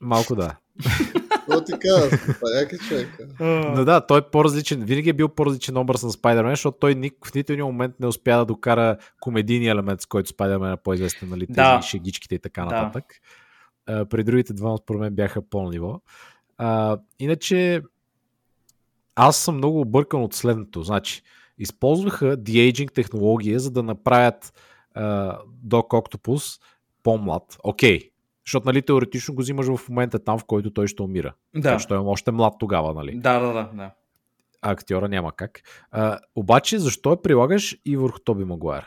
малко 0.00 0.34
да. 0.34 0.56
Ти 1.66 1.72
казва? 1.78 2.18
С 2.18 2.26
бутаняк 2.26 2.72
е 2.72 2.78
човека. 2.78 3.28
Но 3.76 3.84
да, 3.84 4.06
той 4.06 4.18
е 4.18 4.22
по-различен. 4.32 4.84
Винаги 4.84 5.10
е 5.10 5.12
бил 5.12 5.28
по-различен 5.28 5.76
образ 5.76 6.02
на 6.02 6.12
Спайдермен, 6.12 6.52
защото 6.52 6.78
той 6.78 6.94
ник, 6.94 7.14
в 7.26 7.34
нито 7.34 7.52
един 7.52 7.64
момент 7.64 7.94
не 8.00 8.06
успя 8.06 8.36
да 8.38 8.44
докара 8.44 8.96
комедийния 9.20 9.72
елемент, 9.72 10.00
с 10.00 10.06
който 10.06 10.28
Спайдермен 10.28 10.72
е 10.72 10.76
по-известен, 10.76 11.28
нали, 11.28 11.46
тези 11.46 11.54
Да. 11.54 11.82
шегичките 11.82 12.34
и 12.34 12.38
така 12.38 12.64
Да. 12.64 12.66
нататък. 12.66 13.04
А, 13.86 14.04
при 14.04 14.24
другите 14.24 14.52
двама, 14.52 14.78
според 14.78 15.00
мен, 15.00 15.14
бяха 15.14 15.42
по-ниво. 15.42 16.00
Иначе, 17.18 17.82
аз 19.14 19.36
съм 19.36 19.56
много 19.56 19.80
объркан 19.80 20.22
от 20.22 20.34
следното. 20.34 20.82
Значи, 20.82 21.22
използваха 21.58 22.36
de-aging 22.36 22.92
технология, 22.92 23.60
за 23.60 23.70
да 23.70 23.82
направят 23.82 24.52
а, 24.94 25.38
Doc 25.66 25.88
Octopus 25.88 26.60
по-млад. 27.02 27.56
Окей. 27.64 28.10
Защото, 28.46 28.66
нали, 28.66 28.82
теоретично 28.82 29.34
го 29.34 29.42
взимаш 29.42 29.66
в 29.66 29.88
момента 29.88 30.18
там, 30.18 30.38
в 30.38 30.44
който 30.44 30.70
той 30.70 30.86
ще 30.86 31.02
умира. 31.02 31.34
Да. 31.56 31.78
Той 31.88 31.96
е 31.96 32.00
още 32.00 32.30
млад 32.30 32.54
тогава, 32.58 32.94
нали? 32.94 33.16
Да, 33.16 33.38
да, 33.38 33.46
да, 33.52 33.70
да. 33.74 33.90
а 34.62 34.70
актьора 34.70 35.08
няма 35.08 35.32
как. 35.32 35.60
А, 35.90 36.18
обаче, 36.34 36.78
защо 36.78 37.10
я 37.10 37.22
прилагаш 37.22 37.76
и 37.84 37.96
върху 37.96 38.18
Тоби 38.18 38.44
Магуайр? 38.44 38.86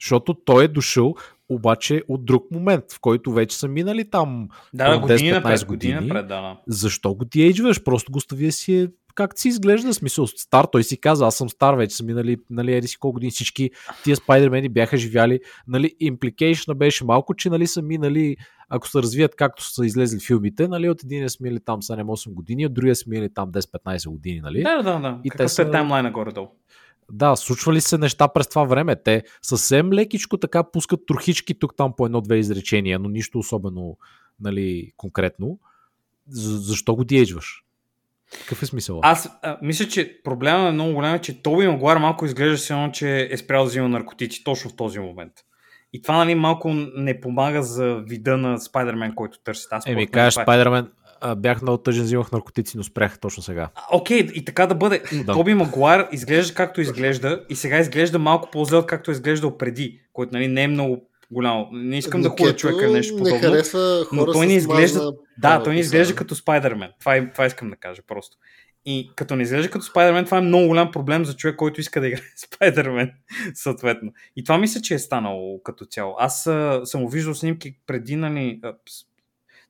Защото 0.00 0.34
той 0.34 0.64
е 0.64 0.68
дошъл 0.68 1.14
обаче 1.48 2.02
от 2.08 2.24
друг 2.24 2.50
момент, 2.50 2.84
в 2.92 3.00
който 3.00 3.32
вече 3.32 3.56
са 3.56 3.68
минали 3.68 4.10
там. 4.10 4.48
Да, 4.74 4.90
да, 4.90 4.96
От 4.96 5.02
години 5.02 5.30
10-15 5.30 5.34
напред, 5.34 5.66
години 5.66 5.94
години. 5.94 6.08
напред, 6.08 6.28
да, 6.28 6.40
да. 6.40 6.56
Защо 6.66 7.14
го 7.14 7.24
диейджваш? 7.24 7.84
Просто 7.84 8.12
го 8.12 8.20
стави 8.20 8.46
да 8.46 8.52
си 8.52 8.80
е 8.80 8.88
как 9.18 9.38
си 9.38 9.48
изглежда, 9.48 9.94
смисъл 9.94 10.26
стар, 10.26 10.66
той 10.72 10.84
си 10.84 11.00
каза, 11.00 11.26
аз 11.26 11.36
съм 11.36 11.48
стар, 11.48 11.74
вече 11.74 11.96
са 11.96 12.04
минали, 12.04 12.36
нали, 12.50 12.74
еди 12.74 12.88
си 12.88 12.98
колко 12.98 13.12
години 13.12 13.30
всички 13.30 13.70
тия 14.04 14.16
спайдермени 14.16 14.68
бяха 14.68 14.96
живяли, 14.96 15.40
нали, 15.68 15.94
импликейшна 16.00 16.74
беше 16.74 17.04
малко, 17.04 17.34
че, 17.34 17.50
нали, 17.50 17.66
са 17.66 17.82
минали, 17.82 18.36
ако 18.68 18.88
се 18.88 19.02
развият 19.02 19.36
както 19.36 19.64
са 19.64 19.86
излезли 19.86 20.20
филмите, 20.20 20.68
нали, 20.68 20.88
от 20.90 21.04
един 21.04 21.28
са 21.28 21.38
минали 21.40 21.60
там 21.60 21.82
7-8 21.82 22.32
години, 22.32 22.66
от 22.66 22.74
другия 22.74 22.96
са 22.96 23.04
минали 23.08 23.34
там 23.34 23.52
10-15 23.52 24.08
години, 24.08 24.40
нали. 24.40 24.62
Да, 24.62 24.82
да, 24.82 24.98
да. 25.00 25.20
И 25.24 25.30
Какъв 25.30 25.46
те 25.46 25.48
са- 25.48 25.62
е 25.62 25.70
таймлайна 25.70 26.10
горе-долу? 26.10 26.48
Да, 27.12 27.36
случвали 27.36 27.80
се 27.80 27.98
неща 27.98 28.28
през 28.28 28.48
това 28.48 28.64
време. 28.64 29.02
Те 29.02 29.22
съвсем 29.42 29.92
лекичко 29.92 30.38
така 30.38 30.70
пускат 30.70 31.00
трохички 31.06 31.58
тук 31.58 31.76
там 31.76 31.92
по 31.96 32.06
едно-две 32.06 32.36
изречения, 32.36 32.98
но 32.98 33.08
нищо 33.08 33.38
особено 33.38 33.96
нали, 34.40 34.92
конкретно. 34.96 35.58
За, 36.28 36.58
защо 36.58 36.94
го 36.94 37.04
диеджваш? 37.04 37.64
Какъв 38.40 38.62
е 38.62 38.66
смисъл? 38.66 39.00
Аз 39.02 39.28
а, 39.42 39.58
мисля, 39.62 39.88
че 39.88 40.20
проблема 40.24 40.68
е 40.68 40.72
много 40.72 40.92
голям, 40.92 41.14
е, 41.14 41.18
че 41.18 41.42
Тоби 41.42 41.68
Магуар 41.68 41.96
малко 41.96 42.26
изглежда 42.26 42.58
се 42.58 42.72
едно, 42.72 42.90
че 42.90 43.28
е 43.30 43.36
спрял 43.36 43.62
да 43.62 43.68
взима 43.68 43.88
наркотици 43.88 44.44
точно 44.44 44.70
в 44.70 44.76
този 44.76 44.98
момент. 44.98 45.32
И 45.92 46.02
това 46.02 46.16
нали, 46.16 46.34
малко 46.34 46.70
не 46.96 47.20
помага 47.20 47.62
за 47.62 48.02
вида 48.06 48.36
на 48.36 48.58
Спайдермен, 48.58 49.14
който 49.14 49.38
търси. 49.44 49.66
Аз 49.70 49.86
Еми, 49.86 50.06
кажеш, 50.06 50.36
е- 50.36 50.42
Спайдермен, 50.42 50.88
бях 51.36 51.62
много 51.62 51.78
тъжен, 51.78 52.04
взимах 52.04 52.32
наркотици, 52.32 52.76
но 52.76 52.82
спрях 52.82 53.18
точно 53.18 53.42
сега. 53.42 53.68
А, 53.74 53.96
Окей, 53.96 54.18
и 54.18 54.44
така 54.44 54.66
да 54.66 54.74
бъде. 54.74 55.02
Да. 55.24 55.32
Тоби 55.32 55.54
Магуар 55.54 56.08
изглежда 56.12 56.54
както 56.54 56.80
изглежда 56.80 57.44
и 57.48 57.56
сега 57.56 57.78
изглежда 57.78 58.18
малко 58.18 58.50
по-зле, 58.50 58.86
както 58.86 59.10
е 59.10 59.12
изглеждал 59.12 59.58
преди, 59.58 60.00
който 60.12 60.34
нали, 60.34 60.48
не 60.48 60.62
е 60.62 60.68
много 60.68 61.08
голямо. 61.30 61.68
Не 61.72 61.98
искам 61.98 62.22
да 62.22 62.28
Никето 62.28 62.56
човека 62.56 62.84
или 62.84 62.92
нещо 62.92 63.14
Не 63.14 63.18
подобно. 63.18 63.40
харесва 63.40 64.06
но 64.12 64.26
той 64.26 64.46
не 64.46 64.54
изглежда- 64.54 64.98
мазна 64.98 65.12
Да, 65.38 65.62
той 65.62 65.74
не 65.74 65.80
изглежда 65.80 66.14
като 66.14 66.34
Спайдермен. 66.34 66.90
Това, 67.00 67.16
е, 67.16 67.32
това 67.32 67.46
искам 67.46 67.70
да 67.70 67.76
кажа 67.76 68.02
просто. 68.06 68.36
И 68.86 69.10
като 69.16 69.36
не 69.36 69.42
изглежда 69.42 69.70
като 69.70 69.84
Спайдермен, 69.84 70.24
това 70.24 70.38
е 70.38 70.42
много 70.42 70.68
голям 70.68 70.90
проблем 70.90 71.24
за 71.24 71.36
човек, 71.36 71.56
който 71.56 71.80
иска 71.80 72.00
да 72.00 72.06
играе 72.08 72.22
Спайдермен, 72.36 73.12
съответно. 73.54 74.12
И 74.36 74.44
това 74.44 74.58
мисля, 74.58 74.80
че 74.80 74.94
е 74.94 74.98
станало 74.98 75.62
като 75.62 75.84
цяло. 75.84 76.14
Аз 76.18 76.46
а, 76.46 76.80
съм 76.84 77.06
виждал 77.08 77.34
снимки 77.34 77.78
преди, 77.86 78.16
нали, 78.16 78.60
а, 78.62 78.74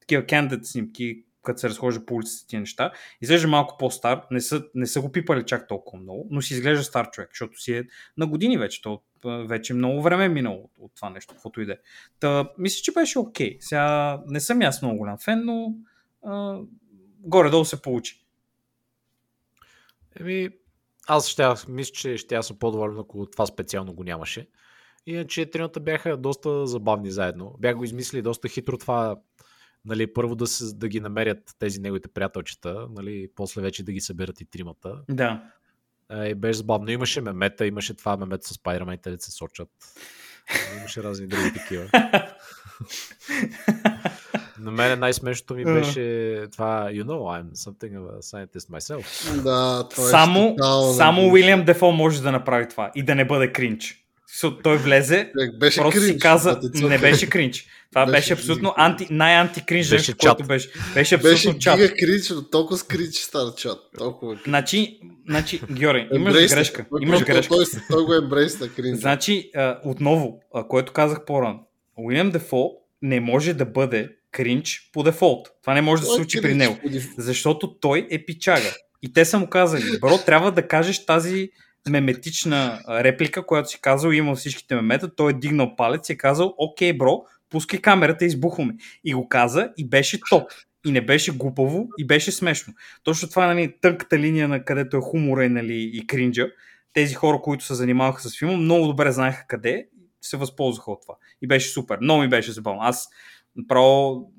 такива 0.00 0.26
кандидат 0.26 0.66
снимки, 0.66 1.22
като 1.42 1.58
се 1.60 1.68
разхожда 1.68 2.06
по 2.06 2.14
улицата 2.14 2.46
тия 2.46 2.60
неща. 2.60 2.92
Изглежда 3.22 3.48
малко 3.48 3.76
по-стар, 3.78 4.20
не 4.30 4.40
са, 4.40 4.64
не 4.74 4.86
са 4.86 5.00
го 5.00 5.12
пипали 5.12 5.42
чак 5.42 5.68
толкова 5.68 6.02
много, 6.02 6.26
но 6.30 6.42
си 6.42 6.54
изглежда 6.54 6.84
стар 6.84 7.10
човек, 7.10 7.30
защото 7.32 7.60
си 7.60 7.72
е 7.72 7.84
на 8.16 8.26
години 8.26 8.58
вече. 8.58 8.82
То 8.82 9.00
вече 9.24 9.74
много 9.74 10.02
време 10.02 10.24
е 10.24 10.28
минало 10.28 10.70
от, 10.78 10.92
това 10.94 11.10
нещо, 11.10 11.34
каквото 11.34 11.60
и 11.60 11.66
да 11.66 11.72
е. 11.72 11.76
Та, 12.20 12.50
мисля, 12.58 12.82
че 12.82 12.92
беше 12.92 13.18
окей. 13.18 13.56
Сега 13.60 14.18
не 14.26 14.40
съм 14.40 14.62
аз 14.62 14.82
много 14.82 14.98
голям 14.98 15.18
фен, 15.18 15.44
но 15.44 15.74
а, 16.26 16.60
горе-долу 17.20 17.64
се 17.64 17.82
получи. 17.82 18.24
Еми, 20.20 20.48
аз 21.06 21.28
ще, 21.28 21.44
мисля, 21.68 21.92
че 21.92 22.16
ще 22.16 22.34
аз 22.34 22.46
съм 22.46 22.58
по-доволен, 22.58 22.98
ако 22.98 23.26
това 23.26 23.46
специално 23.46 23.94
го 23.94 24.04
нямаше. 24.04 24.48
Иначе 25.06 25.50
трината 25.50 25.80
бяха 25.80 26.16
доста 26.16 26.66
забавни 26.66 27.10
заедно. 27.10 27.54
Бях 27.58 27.76
го 27.76 27.84
измислили 27.84 28.22
доста 28.22 28.48
хитро 28.48 28.78
това, 28.78 29.16
нали, 29.84 30.12
първо 30.12 30.34
да, 30.34 30.46
се, 30.46 30.74
да 30.74 30.88
ги 30.88 31.00
намерят 31.00 31.56
тези 31.58 31.80
неговите 31.80 32.08
приятелчета, 32.08 32.86
нали, 32.90 33.28
после 33.34 33.62
вече 33.62 33.82
да 33.82 33.92
ги 33.92 34.00
съберат 34.00 34.40
и 34.40 34.44
тримата. 34.44 35.02
Да. 35.10 35.52
Е, 36.12 36.34
беше 36.34 36.56
забавно. 36.56 36.90
Имаше 36.90 37.20
мемета, 37.20 37.66
имаше 37.66 37.94
това 37.94 38.16
мемета 38.16 38.48
с 38.48 38.54
Спайдермените, 38.54 39.10
да 39.10 39.18
се 39.20 39.30
сочат. 39.30 39.68
Имаше 40.78 41.02
разни 41.02 41.26
други 41.26 41.52
такива. 41.52 41.88
На 44.60 44.70
мен 44.70 44.98
най-смешното 44.98 45.54
ми 45.54 45.64
беше 45.64 46.00
това 46.52 46.88
You 46.90 47.04
know 47.04 47.42
I'm 47.42 47.54
something 47.54 47.98
of 47.98 48.18
a 48.18 48.22
scientist 48.22 48.70
myself. 48.70 49.34
Да, 49.42 49.88
това 49.88 50.04
само 50.04 50.56
е 50.58 50.94
само. 50.96 51.32
Уилям 51.32 51.64
Дефо 51.64 51.92
може 51.92 52.22
да 52.22 52.32
направи 52.32 52.68
това 52.68 52.90
и 52.94 53.02
да 53.02 53.14
не 53.14 53.24
бъде 53.24 53.52
кринч. 53.52 54.07
Со- 54.32 54.62
Той 54.62 54.76
влезе, 54.76 55.32
Беше 55.60 55.80
просто 55.80 56.00
кринч, 56.00 56.12
си 56.12 56.18
каза, 56.18 56.60
не 56.74 56.98
беше 56.98 57.30
кринч. 57.30 57.66
Това 57.90 58.06
беше, 58.06 58.12
Беше 58.12 58.32
абсолютно 58.32 58.68
кринч. 58.68 58.74
анти, 58.78 59.06
най-антикринж 59.10 59.90
Беше 59.90 60.12
което 60.12 60.38
чат. 60.38 60.48
беше. 60.48 60.70
Беше 60.94 61.14
абсолютно 61.14 61.34
Беше 61.52 61.58
чат. 61.58 61.76
гига 61.80 61.94
кринч, 61.94 62.30
но 62.30 62.42
толкова 62.42 62.78
скринч 62.78 63.14
стана 63.14 63.52
чат. 63.54 63.78
Толкова 63.98 64.34
кринч. 64.34 64.44
Значи, 64.44 65.00
значи, 65.28 65.60
Георги, 65.72 66.08
имаш 66.14 66.34
грешка. 66.48 66.86
Той 66.90 67.02
Имаш 67.02 67.24
грешка. 67.24 67.54
Той, 67.54 67.64
той 67.90 68.04
го 68.04 68.14
ембрейс 68.14 68.60
на 68.60 68.68
кринч. 68.68 68.98
Значи, 69.00 69.50
а, 69.54 69.78
отново, 69.84 70.40
а, 70.54 70.68
което 70.68 70.92
казах 70.92 71.24
по-рано, 71.24 71.60
Уилям 71.96 72.30
Дефо 72.30 72.70
не 73.02 73.20
може 73.20 73.54
да 73.54 73.64
бъде 73.64 74.08
кринч 74.32 74.90
по 74.92 75.02
дефолт. 75.02 75.48
Това 75.62 75.74
не 75.74 75.80
може 75.80 76.00
да 76.02 76.06
се 76.06 76.10
Той 76.10 76.16
случи 76.16 76.40
кринч 76.40 76.42
при 76.44 76.54
него. 76.54 76.78
Защото 77.18 77.74
той 77.74 78.06
е 78.10 78.24
пичага. 78.24 78.70
И 79.02 79.12
те 79.12 79.24
са 79.24 79.38
му 79.38 79.46
казали, 79.46 79.98
бро, 80.00 80.18
трябва 80.18 80.52
да 80.52 80.68
кажеш 80.68 81.06
тази 81.06 81.50
меметична 81.88 82.80
реплика, 82.88 83.46
която 83.46 83.68
си 83.68 83.80
казал, 83.80 84.10
има 84.10 84.34
всичките 84.34 84.74
мемета, 84.74 85.14
той 85.14 85.30
е 85.30 85.34
дигнал 85.34 85.76
палец 85.76 86.08
и 86.08 86.12
е 86.12 86.16
казал, 86.16 86.54
окей, 86.58 86.92
бро, 86.92 87.22
пускай 87.50 87.80
камерата, 87.80 88.24
избухваме. 88.24 88.74
И 89.04 89.14
го 89.14 89.28
каза 89.28 89.72
и 89.76 89.88
беше 89.88 90.20
топ. 90.30 90.50
И 90.86 90.90
не 90.90 91.00
беше 91.00 91.32
глупаво, 91.32 91.88
и 91.98 92.06
беше 92.06 92.32
смешно. 92.32 92.74
Точно 93.02 93.28
това 93.28 93.44
е 93.44 93.54
нали, 93.54 93.74
тънката 93.80 94.18
линия, 94.18 94.48
на 94.48 94.64
където 94.64 94.96
е 94.96 95.00
хумора 95.00 95.44
и, 95.44 95.48
нали, 95.48 95.90
и 95.94 96.06
кринджа. 96.06 96.46
Тези 96.92 97.14
хора, 97.14 97.40
които 97.42 97.64
се 97.64 97.74
занимаваха 97.74 98.28
с 98.28 98.38
филма, 98.38 98.56
много 98.56 98.86
добре 98.86 99.12
знаеха 99.12 99.44
къде 99.48 99.88
и 100.22 100.26
се 100.26 100.36
възползваха 100.36 100.90
от 100.90 101.02
това. 101.02 101.14
И 101.42 101.46
беше 101.46 101.68
супер. 101.68 101.98
Много 102.00 102.20
ми 102.20 102.28
беше 102.28 102.52
забавно. 102.52 102.80
Аз 102.82 103.08
направо 103.56 104.30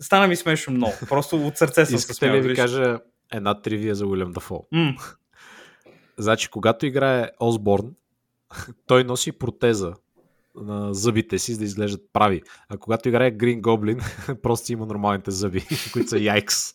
стана 0.00 0.28
ми 0.28 0.36
смешно 0.36 0.72
много. 0.72 0.92
Просто 1.08 1.46
от 1.46 1.56
сърце 1.56 1.86
съм 1.86 1.98
се 1.98 2.14
смял. 2.14 2.40
ви 2.40 2.54
кажа 2.54 2.98
една 3.32 3.62
тривия 3.62 3.94
за 3.94 4.06
Уилям 4.06 4.32
Дафо? 4.32 4.66
М, 4.72 4.96
Значи, 6.18 6.48
когато 6.48 6.86
играе 6.86 7.30
Осборн, 7.40 7.94
той 8.86 9.04
носи 9.04 9.32
протеза 9.32 9.94
на 10.54 10.94
зъбите 10.94 11.38
си, 11.38 11.52
за 11.52 11.58
да 11.58 11.64
изглеждат 11.64 12.02
прави. 12.12 12.42
А 12.68 12.76
когато 12.76 13.08
играе 13.08 13.30
Грин 13.30 13.60
Гоблин, 13.60 14.00
просто 14.42 14.72
има 14.72 14.86
нормалните 14.86 15.30
зъби, 15.30 15.66
които 15.92 16.08
са 16.08 16.18
яйкс. 16.18 16.74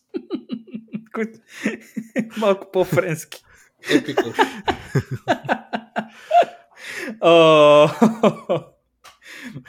Малко 2.38 2.72
по-френски. 2.72 3.44
Епико. 3.94 4.24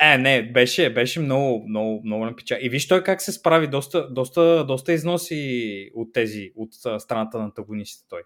Е, 0.01 0.19
не, 0.19 0.53
беше, 0.53 0.95
беше 0.95 1.21
много, 1.21 1.69
много, 1.69 2.03
много 2.05 2.25
напича. 2.25 2.59
И 2.61 2.69
виж 2.69 2.89
той 2.89 3.03
как 3.03 3.23
се 3.23 3.33
справи, 3.33 3.67
доста, 3.67 4.11
доста, 4.11 4.65
доста 4.67 4.93
износи 4.93 5.91
от 5.95 6.13
тези, 6.13 6.53
от 6.57 7.01
страната 7.03 7.39
на 7.39 7.45
антагонистите 7.45 8.07
той. 8.09 8.23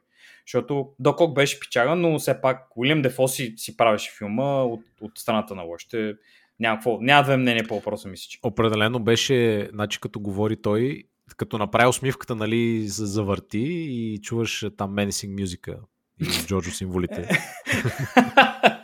Защото 0.47 0.89
Докок 0.98 1.35
беше 1.35 1.60
пичага, 1.60 1.94
но 1.94 2.19
все 2.19 2.40
пак 2.40 2.77
Уилям 2.77 3.02
Дефо 3.02 3.28
си, 3.28 3.55
си 3.56 3.77
правеше 3.77 4.12
филма 4.19 4.62
от, 4.62 4.85
от 5.01 5.12
страната 5.19 5.55
на 5.55 5.62
лошите. 5.62 6.14
Няма, 6.60 6.77
какво, 6.77 6.98
няма 7.01 7.23
две 7.23 7.36
мнения 7.36 7.64
по 7.69 7.74
въпроса, 7.74 8.09
мисля, 8.09 8.27
че. 8.28 8.39
Определено 8.43 9.01
беше, 9.01 9.69
значи 9.73 10.01
като 10.01 10.20
говори 10.20 10.62
той, 10.62 11.02
като 11.36 11.59
направи 11.59 11.89
усмивката, 11.89 12.35
нали, 12.35 12.82
завърти 12.89 13.59
и 13.90 14.19
чуваш 14.23 14.62
е, 14.62 14.77
там 14.77 14.94
Menacing 14.94 15.40
мюзика 15.40 15.77
и 16.20 16.47
Джорджо 16.47 16.70
символите. 16.70 17.28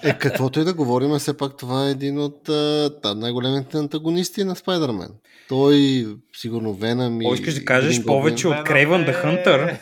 Е, 0.03 0.19
каквото 0.19 0.61
и 0.61 0.65
да 0.65 0.75
говорим, 0.75 1.19
все 1.19 1.37
пак 1.37 1.57
това 1.57 1.87
е 1.87 1.91
един 1.91 2.19
от 2.19 2.49
а, 2.49 3.15
най-големите 3.17 3.79
антагонисти 3.79 4.45
на 4.45 4.57
Спайдермен. 4.57 5.09
Той, 5.49 6.07
сигурно 6.37 6.75
Веном 6.75 7.23
и... 7.23 7.27
О, 7.27 7.35
искаш 7.35 7.55
да 7.55 7.65
кажеш 7.65 8.05
повече 8.05 8.49
от 8.49 8.55
Craven 8.55 9.11
the 9.11 9.25
Hunter? 9.25 9.79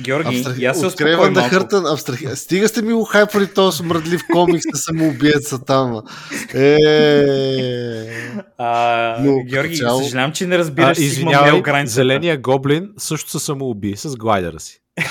Георги, 0.00 0.28
Абстрах... 0.28 0.62
аз 0.62 0.80
се 0.80 0.86
Откривам 0.86 1.32
да 1.32 1.42
хъртан. 1.42 1.86
Абстрах... 1.86 2.38
Стига 2.38 2.68
сте 2.68 2.82
ми 2.82 2.92
го 2.92 3.04
хайпали 3.04 3.46
този 3.46 3.76
смръдлив 3.78 4.20
комикс 4.32 4.64
на 4.66 4.78
самоубиеца 4.78 5.64
там. 5.64 6.02
Е. 6.54 6.76
А, 8.58 9.16
Но, 9.20 9.42
Георги, 9.42 9.76
цяло- 9.76 10.02
съжалявам, 10.02 10.32
че 10.32 10.46
не 10.46 10.54
А, 10.54 10.58
разбираш 10.58 10.98
Male 10.98 11.02
извинявай, 11.02 11.62
границата. 11.62 11.94
зеления 11.94 12.38
гоблин 12.38 12.88
също 12.98 13.30
се 13.30 13.38
самоуби 13.38 13.96
с 13.96 14.16
глайдера 14.16 14.60
си. 14.60 14.80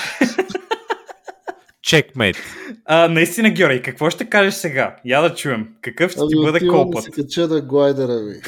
Чекмейт. 1.82 2.36
А, 2.84 3.08
наистина, 3.08 3.50
Георги, 3.50 3.82
какво 3.82 4.10
ще 4.10 4.24
кажеш 4.24 4.54
сега? 4.54 4.96
Я 5.04 5.20
да 5.20 5.34
чуем. 5.34 5.68
Какъв 5.82 6.10
ще 6.10 6.20
ти 6.20 6.26
Ами 6.32 6.44
бъде 6.44 6.56
отивам 6.56 6.76
да 6.76 6.82
колпът? 6.82 7.04
си 7.04 7.10
кача 7.12 7.48
на 7.48 7.60
глайдера 7.60 8.12
ми. 8.14 8.34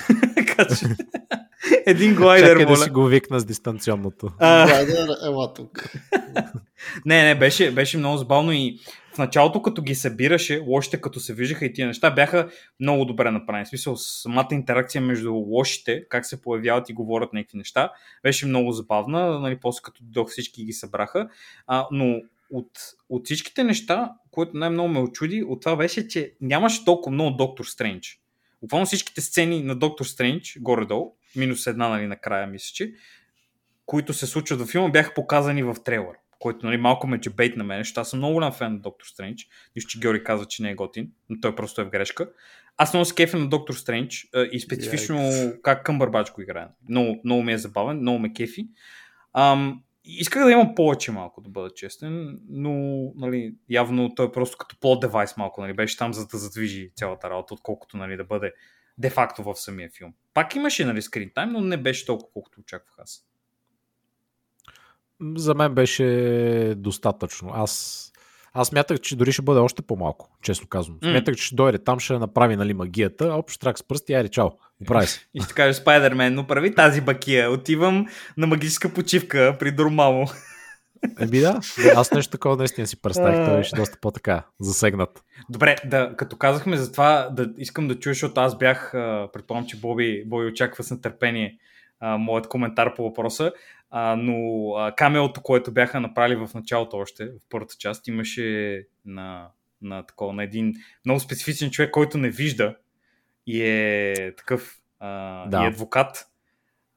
Един 1.86 2.14
глайдер, 2.14 2.48
Чакай 2.48 2.64
да 2.64 2.70
моля. 2.72 2.84
си 2.84 2.90
го 2.90 3.04
викна 3.04 3.40
с 3.40 3.44
дистанционното. 3.44 4.30
А, 4.38 4.66
Глайдер, 4.66 5.08
ела 5.24 5.54
тук. 5.54 5.92
Не, 7.06 7.22
не, 7.24 7.34
беше, 7.38 7.70
беше 7.70 7.98
много 7.98 8.16
забавно 8.16 8.52
и 8.52 8.78
в 9.14 9.18
началото, 9.18 9.62
като 9.62 9.82
ги 9.82 9.94
събираше, 9.94 10.58
лошите, 10.66 11.00
като 11.00 11.20
се 11.20 11.34
виждаха 11.34 11.64
и 11.66 11.72
тия 11.72 11.86
неща, 11.86 12.10
бяха 12.10 12.48
много 12.80 13.04
добре 13.04 13.30
направени. 13.30 13.64
В 13.64 13.68
смисъл, 13.68 13.96
самата 13.96 14.48
интеракция 14.52 15.00
между 15.00 15.34
лошите, 15.34 16.04
как 16.08 16.26
се 16.26 16.42
появяват 16.42 16.88
и 16.88 16.92
говорят 16.92 17.32
някакви 17.32 17.58
неща, 17.58 17.92
беше 18.22 18.46
много 18.46 18.72
забавна. 18.72 19.40
Нали, 19.40 19.58
после 19.60 19.80
като 19.82 20.04
дойдох 20.04 20.30
всички 20.30 20.64
ги 20.64 20.72
събраха. 20.72 21.28
А, 21.66 21.86
но 21.92 22.20
от, 22.50 22.70
от 23.08 23.24
всичките 23.24 23.64
неща, 23.64 24.12
което 24.30 24.56
най-много 24.56 24.88
ме 24.88 25.00
очуди, 25.00 25.42
от 25.42 25.60
това 25.60 25.76
беше, 25.76 26.08
че 26.08 26.32
нямаше 26.40 26.84
толкова 26.84 27.12
много 27.12 27.36
Доктор 27.36 27.64
Стрендж. 27.64 28.20
Буквално 28.62 28.86
всичките 28.86 29.20
сцени 29.20 29.62
на 29.62 29.74
Доктор 29.74 30.04
Стрендж, 30.04 30.58
горе-долу, 30.60 31.14
минус 31.36 31.66
една, 31.66 31.88
нали, 31.88 32.06
накрая, 32.06 32.46
мисля, 32.46 32.70
че, 32.74 32.92
които 33.86 34.12
се 34.12 34.26
случват 34.26 34.60
във 34.60 34.68
филма, 34.68 34.88
бяха 34.88 35.14
показани 35.14 35.62
в 35.62 35.76
трейлър, 35.84 36.16
който 36.38 36.66
нали, 36.66 36.76
малко 36.76 37.06
ме 37.06 37.20
джебейт 37.20 37.56
на 37.56 37.64
мен, 37.64 37.80
защото 37.80 38.00
аз 38.00 38.10
съм 38.10 38.18
много 38.18 38.34
голям 38.34 38.52
фен 38.52 38.72
на 38.72 38.78
Доктор 38.78 39.06
Стрендж, 39.06 39.48
нищо, 39.76 39.90
че 39.90 40.00
Георги 40.00 40.24
казва, 40.24 40.46
че 40.46 40.62
не 40.62 40.70
е 40.70 40.74
готин, 40.74 41.10
но 41.28 41.40
той 41.40 41.54
просто 41.54 41.80
е 41.80 41.84
в 41.84 41.90
грешка. 41.90 42.30
Аз 42.76 42.92
много 42.92 43.04
се 43.04 43.14
кефя 43.14 43.38
на 43.38 43.48
Доктор 43.48 43.74
Стрендж 43.74 44.28
и 44.52 44.60
специфично 44.60 45.30
как 45.62 45.84
Къмбърбач 45.84 46.32
го 46.32 46.42
играе. 46.42 46.66
Много, 46.88 47.20
много 47.24 47.42
ми 47.42 47.52
е 47.52 47.58
забавен, 47.58 47.96
много 47.96 48.18
ме 48.18 48.32
кефи. 48.32 48.68
Ам, 49.34 49.82
исках 50.04 50.44
да 50.44 50.50
имам 50.50 50.74
повече 50.74 51.12
малко, 51.12 51.40
да 51.40 51.50
бъда 51.50 51.74
честен, 51.74 52.40
но 52.48 52.72
нали, 53.16 53.54
явно 53.70 54.14
той 54.14 54.26
е 54.26 54.32
просто 54.32 54.56
като 54.56 54.76
плод 54.80 55.00
девайс 55.00 55.36
малко, 55.36 55.60
нали, 55.60 55.72
беше 55.72 55.96
там 55.96 56.14
за 56.14 56.26
да 56.26 56.38
задвижи 56.38 56.90
цялата 56.94 57.30
работа, 57.30 57.54
отколкото 57.54 57.96
нали, 57.96 58.16
да 58.16 58.24
бъде 58.24 58.52
де-факто 58.98 59.42
в 59.42 59.54
самия 59.54 59.90
филм. 59.98 60.12
Пак 60.34 60.54
имаше 60.54 60.84
нали, 60.84 61.02
скрин 61.02 61.30
тайм, 61.34 61.52
но 61.52 61.60
не 61.60 61.76
беше 61.76 62.06
толкова, 62.06 62.28
колкото 62.32 62.60
очаквах 62.60 62.94
аз. 62.98 63.24
За 65.36 65.54
мен 65.54 65.74
беше 65.74 66.74
достатъчно. 66.76 67.50
Аз, 67.54 68.04
аз 68.52 68.72
мятах, 68.72 69.00
че 69.00 69.16
дори 69.16 69.32
ще 69.32 69.42
бъде 69.42 69.60
още 69.60 69.82
по-малко, 69.82 70.38
честно 70.42 70.68
казвам. 70.68 70.98
М. 71.02 71.10
Смятах, 71.10 71.36
че 71.36 71.44
ще 71.44 71.54
дойде 71.54 71.78
там, 71.78 72.00
ще 72.00 72.18
направи 72.18 72.56
нали, 72.56 72.74
магията, 72.74 73.32
общ 73.32 73.60
трак 73.60 73.78
с 73.78 73.82
пръсти, 73.82 74.14
айде, 74.14 74.28
чао, 74.28 74.50
оправи 74.82 75.06
се. 75.06 75.26
И 75.34 75.40
ще 75.40 75.54
каже 75.54 75.74
Спайдермен, 75.74 76.34
но 76.34 76.46
прави 76.46 76.74
тази 76.74 77.00
бакия. 77.00 77.50
Отивам 77.50 78.06
на 78.36 78.46
магическа 78.46 78.94
почивка 78.94 79.56
при 79.58 79.72
Дормамо. 79.72 80.26
Еми 81.20 81.40
да, 81.40 81.60
аз 81.96 82.12
нещо 82.12 82.30
такова 82.30 82.56
наистина 82.56 82.86
си 82.86 83.02
представих, 83.02 83.46
той 83.46 83.56
беше 83.56 83.76
доста 83.76 83.98
по-така, 84.00 84.46
засегнат. 84.60 85.24
Добре, 85.50 85.76
да, 85.86 86.14
като 86.16 86.36
казахме 86.36 86.76
за 86.76 86.92
това, 86.92 87.28
да 87.32 87.50
искам 87.58 87.88
да 87.88 87.98
чуя, 87.98 88.14
защото 88.14 88.40
аз 88.40 88.58
бях, 88.58 88.90
предполагам, 89.32 89.68
че 89.68 89.76
Боби, 89.76 90.24
Боби 90.26 90.46
очаква 90.46 90.84
с 90.84 90.90
нетърпение 90.90 91.58
а, 92.00 92.16
моят 92.16 92.48
коментар 92.48 92.94
по 92.94 93.02
въпроса, 93.02 93.52
а, 93.90 94.16
но 94.16 94.70
а, 94.76 94.94
камеото, 94.94 95.40
което 95.42 95.72
бяха 95.72 96.00
направили 96.00 96.36
в 96.36 96.50
началото 96.54 96.96
още, 96.96 97.26
в 97.26 97.30
първата 97.48 97.74
част, 97.78 98.08
имаше 98.08 98.82
на, 99.04 99.48
на, 99.82 100.02
такова, 100.02 100.32
на 100.32 100.44
един 100.44 100.74
много 101.04 101.20
специфичен 101.20 101.70
човек, 101.70 101.90
който 101.90 102.18
не 102.18 102.30
вижда 102.30 102.76
и 103.46 103.62
е 103.62 104.14
такъв 104.36 104.80
а, 105.00 105.46
Да. 105.48 105.64
и 105.64 105.66
адвокат. 105.66 106.27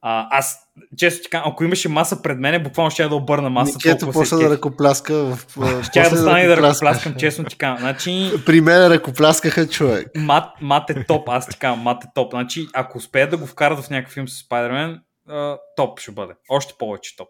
А, 0.04 0.28
аз, 0.40 0.58
често 0.98 1.24
ти 1.24 1.30
казвам, 1.30 1.52
ако 1.52 1.64
имаше 1.64 1.90
маса 1.90 2.22
пред 2.22 2.40
мене, 2.40 2.64
буквално 2.64 2.92
ще 2.92 3.04
я 3.04 3.10
да 3.10 3.16
обърна 3.16 3.50
маса. 3.50 3.74
Никето 3.76 4.12
почна 4.12 4.38
да 4.38 4.50
ръкопляска. 4.50 5.14
В, 5.16 5.36
в- 5.58 5.84
Щях 5.84 6.10
да 6.10 6.18
стане 6.18 6.44
да 6.44 6.50
ръкопляска. 6.52 6.86
ръкопляскам, 6.86 7.16
честно 7.16 7.46
ти 7.46 7.56
казвам. 7.58 7.80
Значи, 7.80 8.32
При 8.46 8.62
мен 8.62 8.88
ръкопляскаха 8.88 9.68
човек. 9.68 10.08
мат, 10.16 10.50
мат 10.62 10.90
е 10.90 11.06
топ, 11.06 11.30
аз 11.30 11.48
ти 11.48 11.58
казвам, 11.58 11.80
мат 11.80 12.04
е 12.04 12.08
топ. 12.16 12.32
Значи, 12.32 12.68
ако 12.74 12.98
успеят 12.98 13.30
да 13.30 13.38
го 13.38 13.46
вкарат 13.46 13.80
в 13.80 13.90
някакъв 13.90 14.14
филм 14.14 14.28
с 14.28 14.34
Спайдермен, 14.36 15.00
а, 15.30 15.58
топ 15.76 16.00
ще 16.00 16.12
бъде. 16.12 16.34
Още 16.50 16.74
повече 16.80 17.16
топ. 17.18 17.28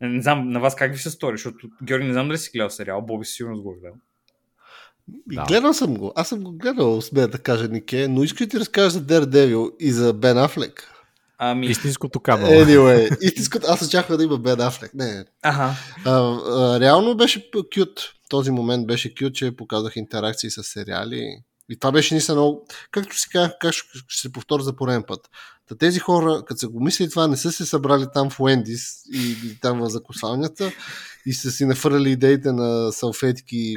Не, 0.00 0.08
не 0.08 0.22
знам 0.22 0.48
на 0.48 0.60
вас 0.60 0.74
как 0.74 0.92
ви 0.92 0.98
се 0.98 1.10
стори, 1.10 1.36
защото 1.36 1.56
Георги 1.82 2.06
не 2.06 2.12
знам 2.12 2.28
дали 2.28 2.38
си 2.38 2.50
гледал 2.50 2.70
сериал, 2.70 3.02
Боби 3.02 3.24
си 3.24 3.32
сигурно 3.32 3.62
го 3.62 3.70
е 3.70 3.80
гледал. 3.80 3.96
И 5.32 5.36
Да. 5.36 5.44
гледал 5.44 5.72
съм 5.72 5.94
го. 5.94 6.12
Аз 6.16 6.28
съм 6.28 6.40
го 6.40 6.52
гледал, 6.52 7.00
смея 7.00 7.28
да 7.28 7.38
кажа 7.38 7.68
Нике, 7.68 8.08
но 8.08 8.22
искаш 8.22 8.40
ли 8.40 8.48
ти 8.48 8.60
разкажа 8.60 8.90
за 8.90 9.00
Daredevil 9.00 9.76
и 9.78 9.92
за 9.92 10.12
Бен 10.12 10.38
Афлек? 10.38 10.90
Ами, 11.42 11.66
Истинското 11.66 12.20
камера. 12.20 12.48
Anyway, 12.48 13.18
истинското, 13.20 13.66
аз 13.68 13.82
очаквах 13.82 14.18
да 14.18 14.24
има 14.24 14.38
Бен 14.38 14.60
Афлек. 14.60 14.94
Не, 14.94 15.24
аха, 15.42 15.74
А, 16.04 16.10
а, 16.10 16.80
реално 16.80 17.16
беше 17.16 17.50
кют. 17.74 18.12
Този 18.28 18.50
момент 18.50 18.86
беше 18.86 19.14
кют, 19.14 19.34
че 19.34 19.56
показах 19.56 19.96
интеракции 19.96 20.50
с 20.50 20.62
сериали. 20.62 21.36
И 21.70 21.78
това 21.78 21.92
беше 21.92 22.14
наистина 22.14 22.34
много... 22.34 22.66
Както 22.90 23.18
си 23.18 23.28
казах, 23.28 23.52
как 23.60 23.72
ще, 23.72 23.98
ще 24.08 24.20
се 24.20 24.32
повторя 24.32 24.62
за 24.62 24.76
пореден 24.76 25.02
път. 25.02 25.20
Та 25.68 25.74
тези 25.74 25.98
хора, 25.98 26.42
като 26.46 26.58
са 26.58 26.68
го 26.68 26.80
мислили 26.80 27.10
това, 27.10 27.26
не 27.26 27.36
са 27.36 27.52
се 27.52 27.66
събрали 27.66 28.06
там 28.14 28.30
в 28.30 28.40
Уендис 28.40 29.02
и, 29.12 29.36
и 29.44 29.58
там 29.60 29.78
в 29.78 29.90
закусалнята 29.90 30.72
и 31.26 31.32
са 31.32 31.50
си 31.50 31.64
нафърляли 31.64 32.10
идеите 32.10 32.52
на 32.52 32.92
салфетки. 32.92 33.76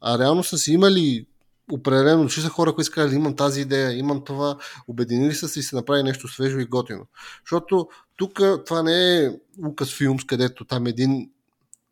А 0.00 0.18
реално 0.18 0.44
са 0.44 0.58
си 0.58 0.72
имали 0.72 1.26
определено, 1.70 2.28
че 2.28 2.40
са 2.40 2.48
хора, 2.48 2.74
които 2.74 2.86
са 2.86 2.92
казали, 2.92 3.14
имам 3.14 3.36
тази 3.36 3.60
идея, 3.60 3.92
имам 3.92 4.24
това, 4.24 4.56
обединили 4.88 5.34
са 5.34 5.48
се 5.48 5.60
и 5.60 5.62
се 5.62 5.76
направи 5.76 6.02
нещо 6.02 6.28
свежо 6.28 6.58
и 6.58 6.64
готино. 6.64 7.06
Защото 7.44 7.88
тук 8.16 8.40
това 8.66 8.82
не 8.82 9.16
е 9.16 9.30
Лукас 9.64 9.94
Филмс, 9.94 10.24
където 10.24 10.64
там 10.64 10.86
един 10.86 11.30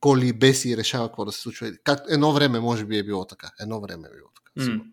коли 0.00 0.28
и 0.28 0.32
беси 0.32 0.70
и 0.70 0.76
решава 0.76 1.08
какво 1.08 1.24
да 1.24 1.32
се 1.32 1.40
случва. 1.40 1.72
Как, 1.84 2.00
едно 2.08 2.32
време 2.32 2.60
може 2.60 2.84
би 2.84 2.98
е 2.98 3.04
било 3.04 3.24
така. 3.24 3.50
Едно 3.60 3.80
време 3.80 4.08
е 4.12 4.16
било 4.16 4.28
така. 4.34 4.64
Сигурно. 4.64 4.92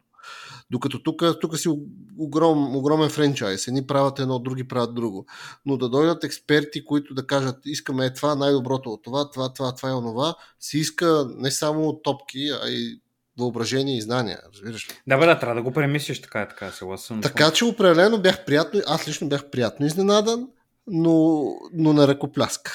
Докато 0.72 1.04
тук, 1.04 1.24
тук 1.42 1.58
си 1.58 1.70
огром, 2.18 2.76
огромен 2.76 3.10
франчайз. 3.10 3.68
Едни 3.68 3.88
правят 3.88 4.20
едно, 4.20 4.40
други 4.40 4.68
правят 4.68 4.96
друго. 4.96 5.26
Но 5.66 5.78
да 5.78 5.90
дойдат 5.90 6.24
експерти, 6.24 6.86
които 6.86 7.14
да 7.14 7.28
кажат, 7.28 7.56
искаме 7.66 8.06
е 8.06 8.14
това, 8.14 8.36
най-доброто 8.36 8.90
от 8.90 9.04
това, 9.04 9.32
това, 9.32 9.54
това, 9.54 9.76
това 9.76 9.90
и 9.90 9.94
онова, 9.94 10.36
си 10.60 10.78
иска 10.78 11.28
не 11.36 11.52
само 11.52 12.00
топки, 12.04 12.50
а 12.64 12.70
и 12.70 13.02
въображение 13.40 13.98
и 13.98 14.02
знания. 14.02 14.40
Разбираш 14.54 14.90
ли? 14.90 14.94
да 15.08 15.18
бе, 15.18 15.26
да, 15.26 15.40
трябва 15.40 15.56
да 15.56 15.62
го 15.62 15.72
премислиш 15.72 16.22
така 16.22 16.42
и 16.42 16.50
така, 16.50 16.72
съгласен. 16.72 17.22
Така 17.22 17.52
че 17.52 17.66
определено 17.66 18.22
бях 18.22 18.46
приятно, 18.46 18.82
аз 18.88 19.08
лично 19.08 19.30
бях 19.30 19.50
приятно 19.50 19.86
изненадан, 19.86 20.48
но, 20.88 21.46
но 21.74 21.94
на 21.94 22.08
ръкопляска. 22.08 22.72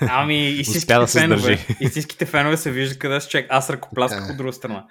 Ами, 0.00 0.48
истинските 0.48 1.06
фенове, 1.06 1.66
истинските 1.80 2.26
фенове 2.26 2.56
се 2.56 2.70
виждат 2.70 2.98
къде 2.98 3.20
се 3.20 3.28
човек. 3.28 3.46
Аз 3.50 3.70
ръкоплясках 3.70 4.28
е. 4.28 4.30
от 4.30 4.36
друга 4.36 4.52
страна. 4.52 4.86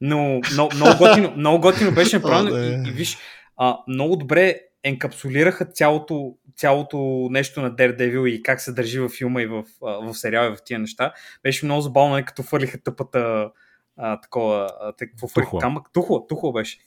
Но 0.00 0.40
много, 0.52 0.74
много, 0.74 0.98
готино, 0.98 1.32
много 1.36 1.60
готино 1.60 1.92
беше 1.92 2.16
направено 2.16 2.56
е. 2.56 2.60
и, 2.60 2.88
и, 2.88 2.92
виж, 2.92 3.18
а, 3.56 3.76
много 3.88 4.16
добре 4.16 4.60
енкапсулираха 4.84 5.64
цялото, 5.64 6.34
цялото 6.56 7.28
нещо 7.30 7.62
на 7.62 7.70
Daredevil 7.70 8.26
и 8.26 8.42
как 8.42 8.60
се 8.60 8.72
държи 8.72 9.00
във 9.00 9.12
филма 9.12 9.42
и 9.42 9.46
в, 9.46 9.64
а, 9.86 9.86
в 9.86 10.14
сериала 10.14 10.52
и 10.52 10.56
в 10.56 10.64
тия 10.64 10.78
неща. 10.78 11.12
Беше 11.42 11.64
много 11.64 11.80
забавно, 11.80 12.10
нали, 12.10 12.24
като 12.24 12.42
фърлиха 12.42 12.82
тъпата 12.82 13.50
а, 13.96 14.20
такова, 14.20 14.68
а, 14.80 14.92
какво? 14.92 15.28
Тухла. 15.28 15.60
Камък? 15.60 15.88
Тухло, 15.92 16.26
тухло 16.26 16.52
беше. 16.52 16.78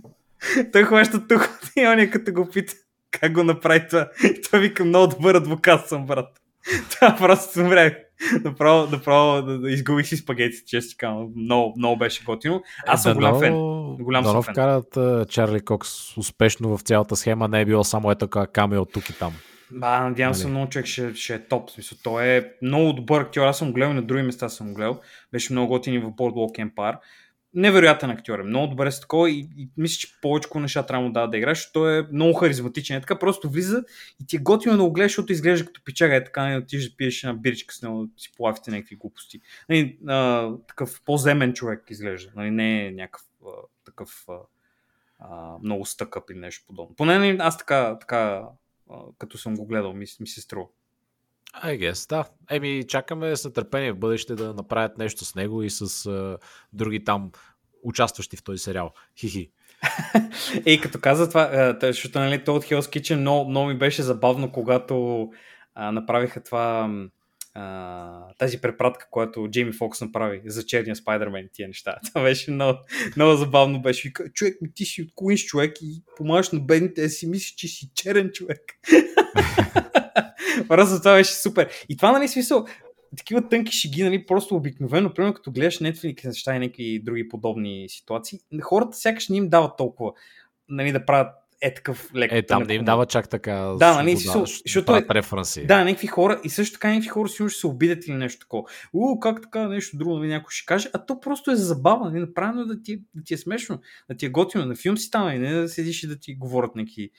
Той 0.72 0.84
хваща 0.84 1.28
тухло 1.28 1.48
и 1.76 1.86
он 1.86 1.98
е 1.98 2.10
като 2.10 2.32
го 2.32 2.48
пита 2.48 2.74
как 3.20 3.32
го 3.32 3.44
направи 3.44 3.88
това. 3.88 4.08
И 4.24 4.40
той 4.50 4.60
вика, 4.60 4.84
много 4.84 5.06
добър 5.06 5.34
адвокат 5.34 5.88
съм, 5.88 6.06
брат. 6.06 6.40
Това 6.90 7.16
просто 7.16 7.52
съм 7.52 7.68
време. 7.68 8.04
Направо, 8.44 8.90
направо 8.90 9.42
да, 9.42 9.58
да 9.58 9.70
изгубих 9.70 10.06
си 10.06 10.16
спагети, 10.16 10.56
често 10.66 10.94
казвам. 10.98 11.28
Много, 11.36 11.74
много 11.76 11.96
беше 11.96 12.24
готино. 12.24 12.62
Аз 12.86 13.02
съм 13.02 13.14
голям 13.14 13.40
фен. 13.40 13.54
Голям 14.00 14.24
съм 14.24 14.32
Дано 14.32 14.42
фен. 14.42 14.54
вкарат 14.54 15.28
Чарли 15.28 15.60
Кокс 15.60 16.16
успешно 16.16 16.76
в 16.76 16.82
цялата 16.82 17.16
схема, 17.16 17.48
не 17.48 17.60
е 17.60 17.64
било 17.64 17.84
само 17.84 18.10
е 18.10 18.14
така 18.14 18.46
камео 18.46 18.84
тук 18.84 19.10
и 19.10 19.18
там. 19.18 19.32
Ба, 19.70 20.00
надявам 20.00 20.34
се 20.34 20.44
Нали? 20.44 20.50
много 20.50 20.70
човек 20.70 20.86
ще, 20.86 21.14
ще 21.14 21.34
е 21.34 21.48
топ. 21.48 21.70
Смисъл, 21.70 21.98
той 22.02 22.26
е 22.26 22.52
много 22.62 22.92
добър 22.92 23.20
актьор. 23.20 23.46
Аз 23.46 23.58
съм 23.58 23.72
гледал 23.72 23.90
и 23.90 23.94
на 23.94 24.02
други 24.02 24.22
места 24.22 24.48
съм 24.48 24.74
гледал. 24.74 25.00
Беше 25.32 25.52
много 25.52 25.68
готин 25.68 25.94
и 25.94 25.98
в 25.98 26.10
Boardwalk 26.10 26.70
Empire. 26.70 26.98
Невероятен 27.54 28.10
актьор 28.10 28.38
е. 28.38 28.42
Много 28.42 28.66
добре 28.66 28.90
с 28.90 29.00
такова 29.00 29.30
и, 29.30 29.48
и 29.56 29.68
мисля, 29.76 29.96
че 29.98 30.20
повече 30.20 30.48
неща 30.54 30.86
трябва 30.86 31.10
да 31.10 31.26
да 31.26 31.36
играе, 31.36 31.54
защото 31.54 31.72
той 31.72 31.98
е 31.98 32.06
много 32.12 32.34
харизматичен. 32.34 32.96
Е 32.96 33.00
така 33.00 33.18
просто 33.18 33.50
влиза 33.50 33.84
и 34.22 34.26
ти 34.26 34.36
е 34.36 34.38
готино 34.38 34.76
да 34.76 34.82
го 34.82 34.92
гледаш, 34.92 35.12
защото 35.12 35.32
изглежда 35.32 35.66
като 35.66 35.84
пичага. 35.84 36.16
Е 36.16 36.24
така, 36.24 36.48
не 36.48 36.58
отидеш 36.58 36.90
да 36.90 36.96
пиеш 36.96 37.24
една 37.24 37.34
биричка 37.34 37.74
с 37.74 37.82
него, 37.82 38.06
да 38.06 38.22
си 38.22 38.32
полавите 38.36 38.70
някакви 38.70 38.96
глупости. 38.96 39.40
Нали, 39.68 39.98
а, 40.08 40.50
такъв 40.68 41.00
по-земен 41.04 41.52
човек 41.52 41.82
изглежда. 41.90 42.32
Нали, 42.36 42.50
не 42.50 42.86
е 42.86 42.90
някакъв 42.90 43.22
а, 43.46 43.50
такъв 43.84 44.24
а, 44.28 44.34
а, 45.18 45.58
много 45.62 45.84
стъкъп 45.84 46.30
или 46.30 46.38
нещо 46.38 46.64
подобно. 46.66 46.96
Поне 46.96 47.18
нали, 47.18 47.36
аз 47.40 47.58
така, 47.58 47.98
така 47.98 48.42
като 49.18 49.38
съм 49.38 49.56
го 49.56 49.66
гледал, 49.66 49.92
ми, 49.92 50.06
ми 50.20 50.26
се 50.26 50.40
струва. 50.40 50.66
I 51.62 51.78
guess, 51.78 52.08
да. 52.08 52.24
Еми, 52.50 52.84
чакаме 52.88 53.36
с 53.36 53.44
нетърпение 53.44 53.92
в 53.92 53.98
бъдеще 53.98 54.34
да 54.34 54.54
направят 54.54 54.98
нещо 54.98 55.24
с 55.24 55.34
него 55.34 55.62
и 55.62 55.70
с 55.70 56.06
а, 56.06 56.38
други 56.72 57.04
там 57.04 57.30
участващи 57.82 58.36
в 58.36 58.44
този 58.44 58.58
сериал. 58.58 58.92
Хихи. 59.18 59.50
Ей, 60.66 60.80
като 60.80 61.00
каза 61.00 61.28
това, 61.28 61.76
защото 61.82 62.18
нали, 62.18 62.44
то 62.44 62.54
от 62.54 62.64
Hell's 62.64 62.98
Kitchen 62.98 63.14
много, 63.14 63.50
много 63.50 63.66
ми 63.66 63.78
беше 63.78 64.02
забавно, 64.02 64.52
когато 64.52 65.28
а, 65.74 65.92
направиха 65.92 66.42
това 66.42 66.90
тази 68.38 68.60
препратка, 68.60 69.08
която 69.10 69.48
Джейми 69.50 69.72
Фокс 69.72 70.00
направи 70.00 70.42
за 70.46 70.66
черния 70.66 70.96
Спайдермен 70.96 71.44
и 71.44 71.48
тия 71.52 71.68
неща. 71.68 71.96
Това 72.06 72.22
беше 72.22 72.50
много, 72.50 72.78
много 73.16 73.36
забавно. 73.36 73.82
Беше 73.82 74.08
вика, 74.08 74.32
човек, 74.32 74.58
ти 74.74 74.84
си 74.84 75.02
от 75.02 75.08
Куинс 75.14 75.40
човек 75.40 75.76
и 75.82 76.02
помагаш 76.16 76.50
на 76.50 76.60
бедните, 76.60 77.08
си 77.08 77.26
мислиш, 77.26 77.54
че 77.54 77.68
си 77.68 77.90
черен 77.94 78.30
човек. 78.30 78.60
Просто 80.68 80.98
това 80.98 81.14
беше 81.14 81.32
супер. 81.32 81.70
И 81.88 81.96
това, 81.96 82.12
нали, 82.12 82.28
смисъл, 82.28 82.66
такива 83.16 83.48
тънки 83.48 83.72
шеги, 83.72 84.02
нали, 84.02 84.26
просто 84.26 84.56
обикновено, 84.56 85.14
примерно 85.14 85.34
като 85.34 85.50
гледаш 85.50 85.78
Netflix 85.78 86.24
неща 86.24 86.56
и 86.56 86.58
някакви 86.58 87.02
други 87.04 87.28
подобни 87.28 87.86
ситуации, 87.88 88.40
хората 88.62 88.96
сякаш 88.96 89.28
не 89.28 89.36
им 89.36 89.48
дават 89.48 89.76
толкова 89.76 90.12
нали, 90.68 90.92
да 90.92 91.06
правят 91.06 91.28
е 91.64 91.74
такъв 91.74 92.14
лек. 92.14 92.32
Е, 92.32 92.46
там 92.46 92.62
не 92.62 92.74
им 92.74 92.84
дава 92.84 93.06
чак 93.06 93.28
така. 93.28 93.54
Да, 93.78 93.94
нали, 93.94 94.16
си, 94.16 94.28
защото 94.66 94.96
е, 94.96 95.06
преференси. 95.06 95.66
Да, 95.66 95.84
някакви 95.84 96.06
хора, 96.06 96.40
и 96.44 96.50
също 96.50 96.72
така 96.72 96.88
някакви 96.88 97.08
хора 97.08 97.28
си 97.28 97.44
ще 97.48 97.60
се 97.60 97.66
обидят 97.66 98.06
или 98.06 98.16
нещо 98.16 98.40
такова. 98.40 98.64
У, 98.92 99.20
как 99.20 99.42
така, 99.42 99.68
нещо 99.68 99.96
друго, 99.96 100.18
нали, 100.18 100.28
някой 100.28 100.48
ще 100.50 100.66
каже, 100.66 100.90
а 100.92 101.06
то 101.06 101.20
просто 101.20 101.50
е 101.50 101.56
забавно, 101.56 102.04
нали, 102.04 102.20
направено 102.20 102.62
е 102.62 102.66
да 102.66 102.82
ти, 102.82 103.02
да 103.14 103.22
ти 103.24 103.34
е 103.34 103.36
смешно, 103.36 103.80
да 104.10 104.16
ти 104.16 104.26
е 104.26 104.28
готино, 104.28 104.66
на 104.66 104.74
филм 104.74 104.98
си 104.98 105.10
там, 105.10 105.30
и 105.30 105.38
не 105.38 105.52
да 105.52 105.68
седиш 105.68 106.02
и 106.02 106.06
да 106.06 106.18
ти 106.18 106.34
говорят 106.34 106.76
някакви 106.76 107.10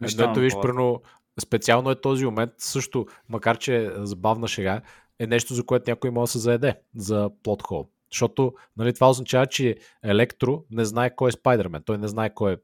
неща. 0.00 0.30
Ето 0.30 0.40
виж, 0.40 0.52
прено, 0.62 1.00
специално 1.40 1.90
е 1.90 2.00
този 2.00 2.24
момент, 2.24 2.52
също, 2.58 3.06
макар 3.28 3.58
че 3.58 3.76
е 3.76 3.90
забавна 3.96 4.48
шега, 4.48 4.80
е 5.18 5.26
нещо, 5.26 5.54
за 5.54 5.66
което 5.66 5.90
някой 5.90 6.10
може 6.10 6.28
да 6.28 6.32
се 6.32 6.38
заеде 6.38 6.74
за 6.96 7.30
плот 7.42 7.62
хол. 7.62 7.88
Защото 8.12 8.52
нали, 8.76 8.94
това 8.94 9.10
означава, 9.10 9.46
че 9.46 9.76
Електро 10.02 10.64
не 10.70 10.84
знае 10.84 11.16
кой 11.16 11.28
е 11.28 11.32
Спайдермен. 11.32 11.82
Той 11.84 11.98
не 11.98 12.08
знае 12.08 12.34
кой 12.34 12.52
е 12.52 12.56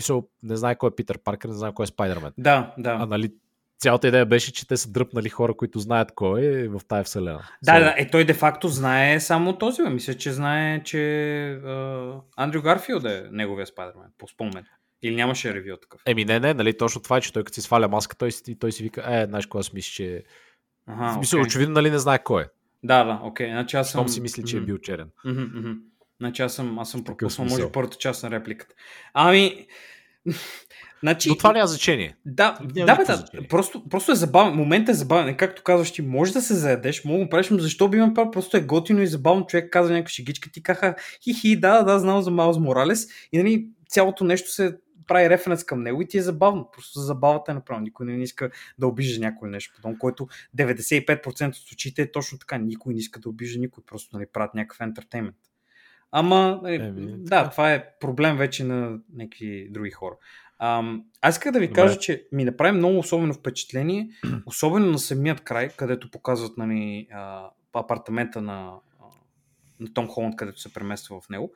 Мисъл, 0.00 0.28
не 0.42 0.56
знае 0.56 0.74
кой 0.74 0.88
е 0.88 0.94
Питър 0.96 1.18
Паркър, 1.18 1.48
не 1.48 1.54
знае 1.54 1.72
кой 1.74 1.84
е 1.84 1.86
Спайдермен. 1.86 2.32
Да, 2.38 2.74
да. 2.78 2.90
А 3.00 3.06
нали, 3.06 3.32
цялата 3.78 4.08
идея 4.08 4.26
беше, 4.26 4.52
че 4.52 4.68
те 4.68 4.76
са 4.76 4.90
дръпнали 4.90 5.28
хора, 5.28 5.54
които 5.54 5.78
знаят 5.78 6.12
кой 6.14 6.42
е 6.42 6.68
в 6.68 6.80
тая 6.88 7.04
вселена. 7.04 7.42
Да, 7.62 7.72
so... 7.72 7.78
да, 7.78 7.94
е 7.98 8.10
той 8.10 8.24
де 8.24 8.34
факто 8.34 8.68
знае 8.68 9.20
само 9.20 9.58
този, 9.58 9.82
бе. 9.82 9.90
мисля, 9.90 10.14
че 10.14 10.32
знае, 10.32 10.82
че 10.82 10.96
uh, 11.64 12.20
Андрю 12.36 12.62
Гарфилд 12.62 13.04
е 13.04 13.28
неговия 13.32 13.66
Спайдермен, 13.66 14.08
по 14.18 14.28
спомен. 14.28 14.64
Или 15.02 15.14
нямаше 15.14 15.54
ревю 15.54 15.76
такъв? 15.82 16.00
Еми 16.06 16.24
не, 16.24 16.40
не, 16.40 16.54
нали 16.54 16.76
точно 16.78 17.02
това 17.02 17.16
е, 17.16 17.20
че 17.20 17.32
той 17.32 17.44
като 17.44 17.54
си 17.54 17.62
сваля 17.62 17.88
маска, 17.88 18.16
той, 18.16 18.32
си, 18.32 18.58
той 18.58 18.72
си 18.72 18.82
вика, 18.82 19.04
е, 19.08 19.26
знаеш 19.26 19.46
кога 19.46 19.60
аз 19.60 19.72
мисля, 19.72 19.90
че... 19.92 20.24
Ага, 20.86 21.18
мисля, 21.18 21.38
okay. 21.38 21.46
очевидно, 21.46 21.74
нали 21.74 21.90
не 21.90 21.98
знае 21.98 22.22
кой 22.22 22.42
е. 22.42 22.46
Да, 22.82 23.04
да, 23.04 23.20
окей. 23.22 23.46
Okay. 23.46 23.50
Значи 23.50 23.76
аз 23.76 23.90
съм... 23.90 23.98
Том 23.98 24.08
си 24.08 24.20
мисли, 24.20 24.44
че 24.44 24.56
mm-hmm. 24.56 24.62
е 24.62 24.64
бил 24.64 24.78
черен. 24.78 25.10
Mm-hmm, 25.26 25.52
mm-hmm. 25.52 25.76
Значи 26.20 26.42
аз 26.42 26.54
съм, 26.54 26.78
аз 26.78 26.90
съм 26.90 27.04
пропуснал, 27.04 27.48
може, 27.48 27.72
първата 27.72 27.96
част 27.96 28.22
на 28.22 28.30
репликата. 28.30 28.74
Ами, 29.14 29.66
Значи, 31.02 31.28
Но 31.28 31.36
това 31.36 31.52
няма 31.52 31.66
значение. 31.66 32.16
Да, 32.26 32.58
няма 32.74 32.86
да, 32.86 32.96
бе, 32.96 33.40
да 33.40 33.48
просто, 33.48 33.88
просто 33.88 34.12
е 34.12 34.14
забавен. 34.14 34.54
Моментът 34.54 34.94
е 34.94 34.98
забавен. 34.98 35.36
Както 35.36 35.62
казваш, 35.62 35.92
ти 35.92 36.02
може 36.02 36.32
да 36.32 36.42
се 36.42 36.54
заедеш, 36.54 37.04
мога 37.04 37.24
да 37.24 37.30
правиш, 37.30 37.50
но 37.50 37.58
защо 37.58 37.88
би 37.88 37.96
имал 37.96 38.14
право? 38.14 38.30
Просто 38.30 38.56
е 38.56 38.60
готино 38.60 39.02
и 39.02 39.06
забавно. 39.06 39.46
Човек 39.46 39.72
каза 39.72 39.92
някаква 39.92 40.10
шегичка, 40.10 40.50
ти 40.52 40.62
каха, 40.62 40.94
хи-хи, 41.24 41.60
да, 41.60 41.82
да, 41.82 41.98
знам 41.98 42.22
за 42.22 42.30
Маус 42.30 42.58
Моралес. 42.58 43.08
И 43.32 43.38
нали, 43.38 43.68
цялото 43.88 44.24
нещо 44.24 44.50
се 44.50 44.76
прави 45.06 45.30
референс 45.30 45.64
към 45.64 45.82
него 45.82 46.02
и 46.02 46.08
ти 46.08 46.18
е 46.18 46.22
забавно. 46.22 46.70
Просто 46.72 47.00
забавата 47.00 47.52
е 47.52 47.54
направо. 47.54 47.80
Никой 47.80 48.06
не 48.06 48.22
иска 48.22 48.50
да 48.78 48.86
обижда 48.86 49.20
някой 49.20 49.50
нещо 49.50 49.74
подобно, 49.76 49.98
който 49.98 50.28
95% 50.56 51.48
от 51.48 51.56
случаите 51.56 52.02
е 52.02 52.12
точно 52.12 52.38
така. 52.38 52.58
Никой 52.58 52.94
не 52.94 53.00
иска 53.00 53.20
да 53.20 53.28
обижда 53.28 53.60
никой, 53.60 53.84
просто 53.86 54.16
нали, 54.16 54.26
правят 54.32 54.54
някакъв 54.54 54.80
ентертеймент. 54.80 55.36
Ама, 56.12 56.60
е, 56.66 56.78
да, 57.16 57.50
това 57.50 57.72
е 57.72 57.84
проблем 58.00 58.36
вече 58.36 58.64
на 58.64 58.98
някакви 59.14 59.68
други 59.70 59.90
хора. 59.90 60.14
Ам, 60.58 61.04
аз 61.20 61.34
исках 61.34 61.52
да 61.52 61.58
ви 61.58 61.66
Добре. 61.66 61.80
кажа, 61.80 61.98
че 61.98 62.26
ми 62.32 62.44
направи 62.44 62.72
много 62.72 62.98
особено 62.98 63.34
впечатление, 63.34 64.10
особено 64.46 64.86
на 64.86 64.98
самият 64.98 65.40
край, 65.40 65.68
където 65.76 66.10
показват 66.10 66.58
нали, 66.58 67.08
а, 67.12 67.50
апартамента 67.74 68.42
на, 68.42 68.72
на 69.80 69.94
Том 69.94 70.08
Холанд, 70.08 70.36
където 70.36 70.60
се 70.60 70.72
премества 70.72 71.20
в 71.20 71.28
него. 71.28 71.52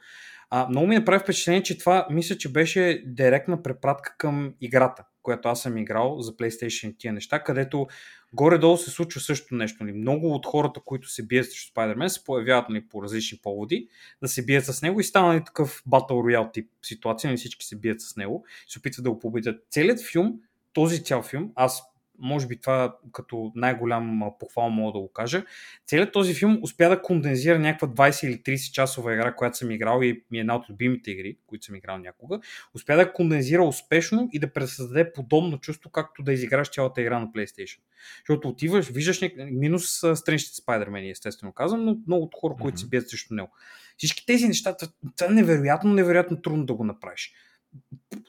А, 0.50 0.68
много 0.68 0.86
ми 0.86 0.94
направи 0.94 1.22
впечатление, 1.22 1.62
че 1.62 1.78
това 1.78 2.06
мисля, 2.10 2.36
че 2.36 2.52
беше 2.52 3.02
директна 3.06 3.62
препратка 3.62 4.14
към 4.18 4.54
играта, 4.60 5.04
която 5.24 5.48
аз 5.48 5.62
съм 5.62 5.76
играл 5.76 6.20
за 6.20 6.36
PlayStation 6.36 6.90
и 6.90 6.96
тия 6.98 7.12
неща, 7.12 7.42
където 7.42 7.86
горе-долу 8.32 8.76
се 8.76 8.90
случва 8.90 9.20
също 9.20 9.54
нещо. 9.54 9.84
Нали. 9.84 9.92
Много 9.92 10.34
от 10.34 10.46
хората, 10.46 10.80
които 10.84 11.08
се 11.08 11.26
бият 11.26 11.46
срещу 11.46 11.72
Spider-Man, 11.72 12.08
се 12.08 12.24
появяват 12.24 12.68
нали, 12.68 12.88
по 12.88 13.02
различни 13.02 13.38
поводи 13.42 13.88
да 14.22 14.28
се 14.28 14.44
бият 14.44 14.64
с 14.64 14.82
него 14.82 15.00
и 15.00 15.04
става 15.04 15.28
нали, 15.28 15.44
такъв 15.44 15.82
Battle 15.88 16.10
Royale 16.10 16.52
тип 16.52 16.70
ситуация, 16.82 17.28
нали, 17.28 17.36
всички 17.36 17.66
се 17.66 17.76
бият 17.76 18.00
с 18.00 18.16
него, 18.16 18.44
се 18.68 18.78
опитват 18.78 19.04
да 19.04 19.10
го 19.10 19.18
победят. 19.18 19.66
Целият 19.70 20.02
филм, 20.02 20.40
този 20.72 21.04
цял 21.04 21.22
филм, 21.22 21.52
аз 21.54 21.82
може 22.18 22.46
би 22.46 22.60
това 22.60 22.96
като 23.12 23.52
най-голям 23.54 24.22
похвал 24.40 24.70
мога 24.70 24.92
да 24.92 24.98
го 24.98 25.12
кажа. 25.12 25.44
Целият 25.86 26.12
този 26.12 26.34
филм 26.34 26.58
успя 26.62 26.88
да 26.88 27.02
кондензира 27.02 27.58
някаква 27.58 27.88
20 27.88 28.26
или 28.26 28.56
30 28.56 28.72
часова 28.72 29.14
игра, 29.14 29.34
която 29.34 29.56
съм 29.56 29.70
играл 29.70 30.02
и 30.02 30.24
ми 30.30 30.38
е 30.38 30.40
една 30.40 30.56
от 30.56 30.70
любимите 30.70 31.10
игри, 31.10 31.36
които 31.46 31.64
съм 31.64 31.74
играл 31.74 31.98
някога. 31.98 32.40
Успя 32.74 32.96
да 32.96 33.12
кондензира 33.12 33.62
успешно 33.64 34.28
и 34.32 34.38
да 34.38 34.52
пресъздаде 34.52 35.12
подобно 35.12 35.58
чувство, 35.58 35.90
както 35.90 36.22
да 36.22 36.32
изиграш 36.32 36.70
цялата 36.70 37.00
игра 37.00 37.18
на 37.18 37.26
PlayStation. 37.26 37.78
Защото 38.18 38.48
отиваш, 38.48 38.88
виждаш 38.88 39.20
няк... 39.20 39.32
минус 39.50 40.02
страничните 40.14 40.62
Spider-Man, 40.62 41.10
естествено 41.10 41.52
казвам, 41.52 41.84
но 41.84 41.96
много 42.06 42.24
от 42.24 42.34
хора, 42.40 42.54
които 42.60 42.80
се 42.80 42.88
бият 42.88 43.08
срещу 43.08 43.34
него. 43.34 43.50
Всички 43.98 44.26
тези 44.26 44.48
неща, 44.48 44.76
това 44.76 45.26
е 45.26 45.34
невероятно, 45.34 45.94
невероятно 45.94 46.42
трудно 46.42 46.66
да 46.66 46.74
го 46.74 46.84
направиш 46.84 47.32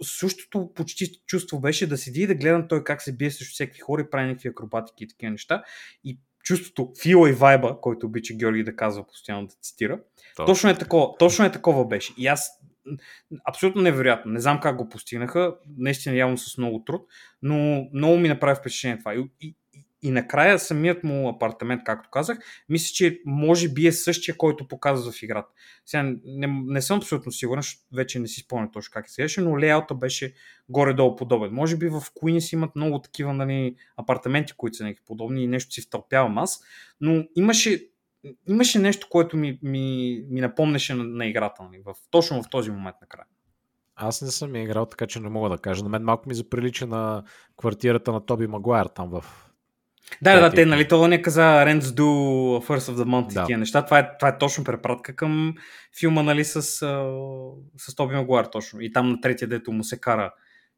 същото 0.02 0.74
почти 0.76 1.12
чувство 1.26 1.60
беше 1.60 1.88
да 1.88 1.98
седи 1.98 2.22
и 2.22 2.28
да 2.28 2.36
гледам 2.36 2.68
той 2.68 2.84
как 2.84 3.02
се 3.02 3.16
бие 3.16 3.32
срещу 3.32 3.54
всеки 3.54 3.80
хора 3.80 4.02
и 4.02 4.10
прави 4.10 4.28
някакви 4.28 4.50
акробатики 4.50 5.04
и 5.04 5.08
такива 5.08 5.32
неща. 5.32 5.64
И 6.04 6.20
чувството, 6.44 6.94
фила 7.02 7.30
и 7.30 7.34
вайба, 7.34 7.82
който 7.82 8.06
обича 8.06 8.34
Георги 8.34 8.64
да 8.64 8.76
казва 8.76 9.08
постоянно 9.08 9.48
да 9.48 9.54
цитира, 9.62 10.00
точно, 10.36 10.46
точно, 10.46 10.70
е, 10.70 10.78
такова, 10.78 11.18
точно 11.18 11.46
е 11.46 11.52
такова 11.52 11.88
беше. 11.88 12.14
И 12.18 12.28
аз 12.28 12.50
абсолютно 13.46 13.82
невероятно. 13.82 14.32
Не 14.32 14.40
знам 14.40 14.60
как 14.60 14.78
го 14.78 14.90
постигнаха, 14.90 15.56
наистина 15.78 16.16
явно 16.16 16.38
с 16.38 16.58
много 16.58 16.84
труд, 16.84 17.08
но 17.42 17.88
много 17.94 18.18
ми 18.18 18.28
направи 18.28 18.56
впечатление 18.60 19.00
това. 19.00 19.14
И, 19.14 19.32
и, 19.42 19.56
и 20.06 20.11
накрая 20.11 20.60
самият 20.60 21.03
му 21.03 21.30
апартамент, 21.30 21.84
както 21.84 22.10
казах, 22.10 22.38
мисля, 22.69 22.94
че 22.94 23.22
може 23.26 23.69
би 23.69 23.88
е 23.88 23.91
същия, 23.91 24.38
който 24.38 24.68
показва 24.68 25.11
в 25.11 25.23
играта. 25.23 25.49
Сега 25.86 26.15
не, 26.26 26.48
не 26.65 26.82
съм 26.82 26.98
абсолютно 26.98 27.32
сигурен, 27.32 27.64
вече 27.95 28.19
не 28.19 28.27
си 28.27 28.41
спомням 28.41 28.72
точно 28.72 28.91
как 28.94 29.10
се 29.10 29.22
беше, 29.22 29.41
но 29.41 29.60
лейаута 29.60 29.95
беше 29.95 30.34
горе-долу 30.69 31.15
подобен. 31.15 31.53
Може 31.53 31.77
би 31.77 31.88
в 31.90 32.02
Queens 32.02 32.53
имат 32.53 32.76
много 32.76 33.02
такива 33.02 33.34
нали, 33.34 33.76
апартаменти, 33.98 34.53
които 34.57 34.77
са 34.77 34.84
някакви 34.84 35.06
подобни 35.06 35.44
и 35.44 35.48
нещо 35.48 35.73
си 35.73 35.82
втълпявам 35.82 36.38
аз, 36.38 36.64
но 37.02 37.23
имаше 37.36 37.90
имаше 38.49 38.80
нещо, 38.80 39.07
което 39.10 39.38
ми, 39.38 39.60
ми, 39.61 40.22
ми 40.30 40.41
напомнеше 40.41 40.94
на, 40.94 41.03
на 41.03 41.26
играта, 41.26 41.64
нали, 41.64 41.82
в, 41.86 41.95
точно 42.11 42.44
в 42.44 42.49
този 42.49 42.72
момент 42.72 42.95
накрая. 43.02 43.26
Аз 43.95 44.22
не 44.22 44.27
съм 44.27 44.56
играл, 44.56 44.86
така 44.86 45.07
че 45.07 45.19
не 45.19 45.30
мога 45.30 45.49
да 45.49 45.57
кажа. 45.57 45.84
На 45.84 45.90
мен 45.90 46.03
малко 46.03 46.30
ми 46.30 46.36
заприлича 46.36 46.88
на 46.88 47.23
квартирата 47.57 48.11
на 48.11 48.26
Тоби 48.26 48.48
Магуайр 48.48 48.86
там 48.86 49.10
в 49.10 49.26
да, 50.22 50.40
да, 50.41 50.56
те, 50.56 50.65
нали, 50.65 50.88
това 50.88 51.07
не 51.07 51.22
каза 51.22 51.41
Rents 51.41 51.80
do 51.80 52.02
First 52.68 52.94
of 52.94 52.95
the 52.95 53.03
Month 53.03 53.34
да. 53.34 53.41
и 53.41 53.45
тия 53.45 53.57
неща. 53.57 53.86
Това 53.86 53.99
е, 53.99 54.18
това 54.18 54.27
е 54.27 54.38
точно 54.38 54.64
препратка 54.64 55.15
към 55.15 55.56
филма, 55.99 56.23
нали, 56.23 56.45
с, 56.45 56.61
с 57.77 57.95
Тоби 57.95 58.15
Магуар, 58.15 58.45
точно. 58.45 58.82
И 58.82 58.91
там 58.91 59.10
на 59.10 59.22
третия, 59.22 59.48
дето 59.48 59.72
му 59.72 59.84
се 59.84 59.99
кара, 59.99 60.34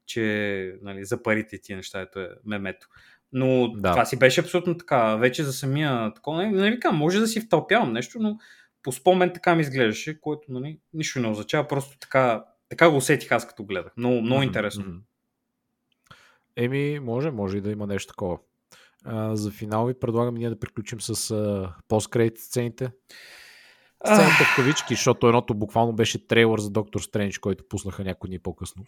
че, 0.06 0.76
нали, 0.82 1.06
за 1.06 1.24
парите 1.24 1.56
и 1.56 1.62
тия 1.62 1.76
неща, 1.76 2.02
ето 2.02 2.20
е 2.20 2.30
мемето. 2.46 2.88
Но 3.34 3.72
да. 3.72 3.92
това 3.92 4.06
си 4.06 4.20
беше 4.20 4.42
абсолютно 4.42 4.78
така. 4.78 5.16
Вече 5.16 5.44
за 5.44 5.54
самия 5.54 6.14
такова, 6.14 6.44
не, 6.44 6.52
не 6.52 6.72
викам, 6.72 6.98
може 6.98 7.20
да 7.20 7.28
си 7.28 7.42
втълпявам 7.42 7.94
нещо, 7.94 8.20
но 8.20 8.38
по 8.84 8.92
спомен 8.92 9.32
така 9.34 9.56
ми 9.56 9.62
изглеждаше, 9.62 10.22
което, 10.22 10.52
нали, 10.52 10.80
нищо 10.94 11.20
не 11.20 11.28
означава, 11.28 11.68
просто 11.68 11.98
така, 12.00 12.44
така 12.70 12.90
го 12.90 12.98
усетих 12.98 13.32
аз 13.32 13.48
като 13.48 13.66
гледах. 13.66 13.92
Много, 13.98 14.22
много 14.22 14.42
mm-hmm. 14.42 14.46
интересно. 14.46 14.86
Еми, 16.56 17.00
може, 17.00 17.32
може 17.32 17.58
и 17.58 17.62
да 17.62 17.72
има 17.72 17.88
нещо 17.88 18.08
такова. 18.08 18.38
А, 19.08 19.36
за 19.36 19.52
финал 19.52 19.86
ви 19.86 19.94
предлагам 19.94 20.36
ние 20.36 20.50
да 20.50 20.60
приключим 20.60 21.02
с 21.02 21.32
а, 21.32 21.74
посткредит 21.88 22.40
сцените. 22.40 22.90
Сцените 24.06 24.44
в 24.44 24.56
кавички, 24.56 24.94
защото 24.94 25.28
едното 25.28 25.54
буквално 25.54 25.94
беше 25.94 26.28
трейлър 26.28 26.60
за 26.60 26.70
Доктор 26.70 27.02
Стрендж, 27.02 27.40
който 27.40 27.64
пуснаха 27.70 28.04
някои 28.04 28.28
дни 28.30 28.40
по-късно. 28.40 28.84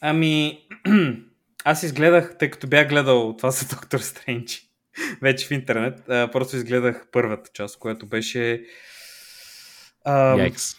Ами, 0.00 0.66
аз 1.64 1.82
изгледах, 1.82 2.38
тъй 2.38 2.50
като 2.50 2.66
бях 2.66 2.88
гледал 2.88 3.34
това 3.36 3.50
за 3.50 3.66
Доктор 3.76 3.98
Стрендж, 3.98 4.62
вече 5.22 5.46
в 5.46 5.50
интернет, 5.50 6.08
а, 6.08 6.30
просто 6.32 6.56
изгледах 6.56 7.06
първата 7.12 7.50
част, 7.54 7.78
която 7.78 8.06
беше... 8.06 8.64
Ам... 10.04 10.38
Яйкс. 10.38 10.76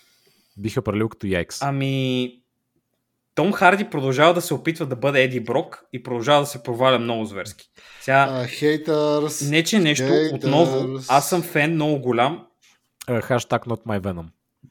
Биха 0.57 0.81
пралил 0.81 1.09
като 1.09 1.27
яйкс. 1.27 1.61
Ами, 1.61 2.42
Том 3.35 3.53
Харди 3.53 3.85
продължава 3.85 4.33
да 4.33 4.41
се 4.41 4.53
опитва 4.53 4.85
да 4.85 4.95
бъде 4.95 5.23
Еди 5.23 5.39
Брок 5.39 5.83
и 5.93 6.03
продължава 6.03 6.39
да 6.39 6.45
се 6.45 6.63
проваля 6.63 6.99
много 6.99 7.25
зверски. 7.25 7.69
Сега, 8.01 8.27
А, 8.31 8.47
хейтърс. 8.47 9.49
не 9.49 9.63
че 9.63 9.79
нещо, 9.79 10.03
haters. 10.03 10.35
отново, 10.35 10.99
аз 11.09 11.29
съм 11.29 11.41
фен 11.41 11.73
много 11.73 11.99
голям. 11.99 12.45
Е, 13.09 13.21
Хаштаг 13.21 13.65
not 13.65 13.85
my 13.85 13.99
venom. 13.99 14.25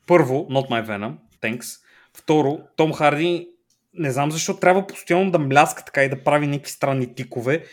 Първо, 0.06 0.46
not 0.50 0.70
my 0.70 0.86
venom, 0.86 1.12
thanks. 1.42 1.78
Второ, 2.16 2.58
Том 2.76 2.92
Харди, 2.92 3.48
не 3.94 4.10
знам 4.10 4.30
защо 4.30 4.56
трябва 4.56 4.86
постоянно 4.86 5.30
да 5.30 5.38
мляска 5.38 5.84
така 5.84 6.04
и 6.04 6.08
да 6.08 6.22
прави 6.24 6.46
някакви 6.46 6.70
странни 6.72 7.14
тикове. 7.14 7.64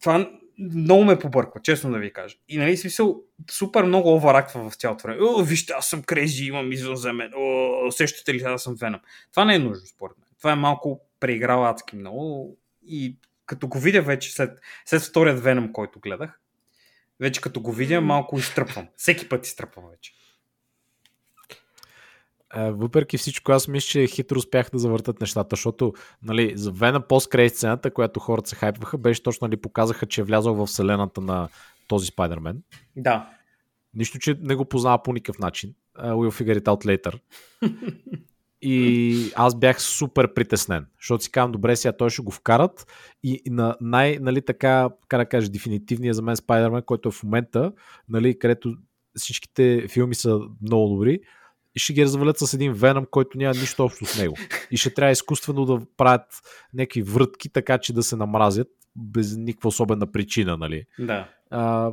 Това 0.00 0.30
много 0.74 1.04
ме 1.04 1.18
побърква, 1.18 1.60
честно 1.62 1.90
да 1.90 1.98
ви 1.98 2.12
кажа. 2.12 2.36
И 2.48 2.58
нали, 2.58 2.76
смисъл, 2.76 3.22
супер 3.50 3.84
много 3.84 4.14
оварактва 4.14 4.70
в 4.70 4.74
цялото 4.74 5.02
време. 5.02 5.22
О, 5.22 5.42
вижте, 5.42 5.72
аз 5.72 5.86
съм 5.86 6.02
крейзи, 6.02 6.44
имам 6.44 6.72
извънземен. 6.72 7.32
О, 7.36 7.86
усещате 7.88 8.34
ли, 8.34 8.42
аз 8.42 8.62
съм 8.62 8.74
веном. 8.74 9.00
Това 9.30 9.44
не 9.44 9.54
е 9.54 9.58
нужно, 9.58 9.86
според 9.86 10.18
мен. 10.18 10.28
Това 10.38 10.52
е 10.52 10.56
малко 10.56 11.00
преиграл 11.20 11.66
адски 11.66 11.96
много. 11.96 12.56
И 12.86 13.16
като 13.46 13.68
го 13.68 13.78
видя 13.78 14.02
вече 14.02 14.32
след, 14.32 14.58
след 14.84 15.02
вторият 15.02 15.40
веном, 15.40 15.72
който 15.72 16.00
гледах, 16.00 16.40
вече 17.20 17.40
като 17.40 17.60
го 17.60 17.72
видя, 17.72 18.00
малко 18.00 18.38
изтръпвам. 18.38 18.88
Всеки 18.96 19.28
път 19.28 19.46
изтръпвам 19.46 19.84
вече. 19.90 20.12
Е, 22.56 22.70
въпреки 22.70 23.18
всичко, 23.18 23.52
аз 23.52 23.68
мисля, 23.68 23.86
че 23.86 24.06
хитро 24.06 24.38
успях 24.38 24.70
да 24.72 24.78
завъртат 24.78 25.20
нещата, 25.20 25.56
защото 25.56 25.92
нали, 26.22 26.52
за 26.56 26.70
Вена 26.70 27.00
пост 27.00 27.34
сцената, 27.48 27.90
която 27.90 28.20
хората 28.20 28.48
се 28.48 28.56
хайпваха, 28.56 28.98
беше 28.98 29.22
точно 29.22 29.48
нали, 29.48 29.56
показаха, 29.56 30.06
че 30.06 30.20
е 30.20 30.24
влязъл 30.24 30.54
в 30.54 30.66
вселената 30.66 31.20
на 31.20 31.48
този 31.88 32.06
Спайдермен. 32.06 32.62
Да. 32.96 33.30
Нищо, 33.94 34.18
че 34.18 34.38
не 34.40 34.54
го 34.54 34.64
познава 34.64 35.02
по 35.02 35.12
никакъв 35.12 35.38
начин. 35.38 35.74
Uh, 35.98 36.12
we'll 36.12 36.42
figure 36.42 36.60
it 36.60 36.64
out 36.64 36.84
later. 36.84 37.18
И 38.62 39.32
аз 39.36 39.54
бях 39.58 39.82
супер 39.82 40.34
притеснен, 40.34 40.86
защото 41.00 41.24
си 41.24 41.30
казвам, 41.30 41.52
добре, 41.52 41.76
сега 41.76 41.96
той 41.96 42.10
ще 42.10 42.22
го 42.22 42.30
вкарат 42.30 42.86
и 43.22 43.42
на 43.46 43.76
най, 43.80 44.18
нали 44.20 44.42
така, 44.42 44.88
как 45.08 45.20
да 45.20 45.26
кажа, 45.26 45.50
дефинитивният 45.50 46.16
за 46.16 46.22
мен 46.22 46.36
Спайдермен, 46.36 46.82
който 46.82 47.08
е 47.08 47.12
в 47.12 47.22
момента, 47.22 47.72
нали, 48.08 48.38
където 48.38 48.76
всичките 49.16 49.86
филми 49.88 50.14
са 50.14 50.40
много 50.62 50.88
добри, 50.88 51.20
и 51.74 51.80
ще 51.80 51.92
ги 51.92 52.04
развалят 52.04 52.38
с 52.38 52.54
един 52.54 52.72
Веном, 52.72 53.06
който 53.10 53.38
няма 53.38 53.54
нищо 53.54 53.84
общо 53.84 54.06
с 54.06 54.18
него. 54.18 54.36
И 54.70 54.76
ще 54.76 54.94
трябва 54.94 55.12
изкуствено 55.12 55.64
да 55.64 55.80
правят 55.96 56.26
някакви 56.74 57.02
врътки, 57.02 57.48
така 57.48 57.78
че 57.78 57.92
да 57.92 58.02
се 58.02 58.16
намразят 58.16 58.68
без 58.96 59.36
никаква 59.36 59.68
особена 59.68 60.12
причина, 60.12 60.56
нали. 60.56 60.84
Да. 60.98 61.28
А, 61.50 61.92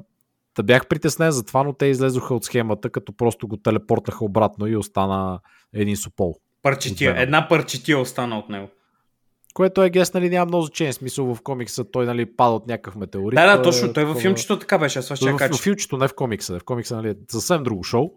да 0.56 0.64
бях 0.64 0.88
притеснен 0.88 1.31
за 1.31 1.45
това, 1.45 1.64
но 1.64 1.73
те 1.73 1.85
излезоха 1.85 2.35
от 2.35 2.43
схемата, 2.43 2.89
като 2.89 3.14
просто 3.14 3.47
го 3.47 3.57
телепортнаха 3.57 4.26
обратно 4.26 4.68
и 4.68 4.76
остана 4.76 5.39
един 5.73 5.97
супол. 5.97 6.35
Парчетия. 6.61 7.15
Една 7.18 7.47
парчетия 7.47 7.99
остана 7.99 8.39
от 8.39 8.49
него. 8.49 8.69
Което 9.53 9.84
е 9.84 9.89
гес, 9.89 10.14
нали, 10.14 10.30
няма 10.30 10.45
много 10.45 10.64
значение. 10.64 10.93
Смисъл 10.93 11.35
в 11.35 11.41
комикса 11.41 11.91
той 11.91 12.06
нали, 12.06 12.35
пада 12.35 12.56
от 12.56 12.68
някакъв 12.68 12.95
метеорит. 12.95 13.35
Да, 13.35 13.57
да, 13.57 13.64
точно. 13.64 13.93
Той 13.93 14.03
във 14.03 14.14
такова- 14.14 14.22
филмчето 14.22 14.60
така 14.60 14.77
беше. 14.77 14.99
Аз 14.99 15.06
това 15.06 15.15
ще 15.15 15.26
Той 15.26 15.34
в, 15.34 15.38
кажа. 15.38 15.53
в 15.53 15.61
филмчето, 15.61 15.97
не 15.97 16.07
в 16.07 16.15
комикса. 16.15 16.60
В 16.60 16.64
комикса 16.64 16.95
нали, 16.95 17.10
е 17.10 17.15
съвсем 17.30 17.64
друго 17.64 17.84
шоу. 17.84 18.10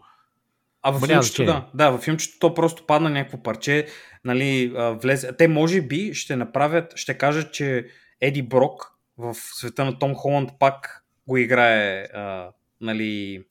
А 0.82 0.90
няма 0.90 1.06
филмчето, 1.06 1.44
да. 1.44 1.66
Да, 1.74 1.90
във 1.90 2.02
филмчето 2.02 2.38
то 2.38 2.54
просто 2.54 2.86
падна 2.86 3.10
някакво 3.10 3.42
парче, 3.42 3.86
нали, 4.24 4.72
влезе. 5.02 5.36
Те 5.36 5.48
може 5.48 5.82
би 5.82 6.14
ще 6.14 6.36
направят, 6.36 6.96
ще 6.96 7.18
кажат, 7.18 7.52
че 7.52 7.86
Еди 8.20 8.42
Брок 8.42 8.92
в 9.18 9.34
света 9.34 9.84
на 9.84 9.98
Том 9.98 10.14
Холанд 10.14 10.50
пак 10.58 11.04
го 11.28 11.36
играе, 11.36 12.02
а, 12.02 12.50
нали, 12.80 13.44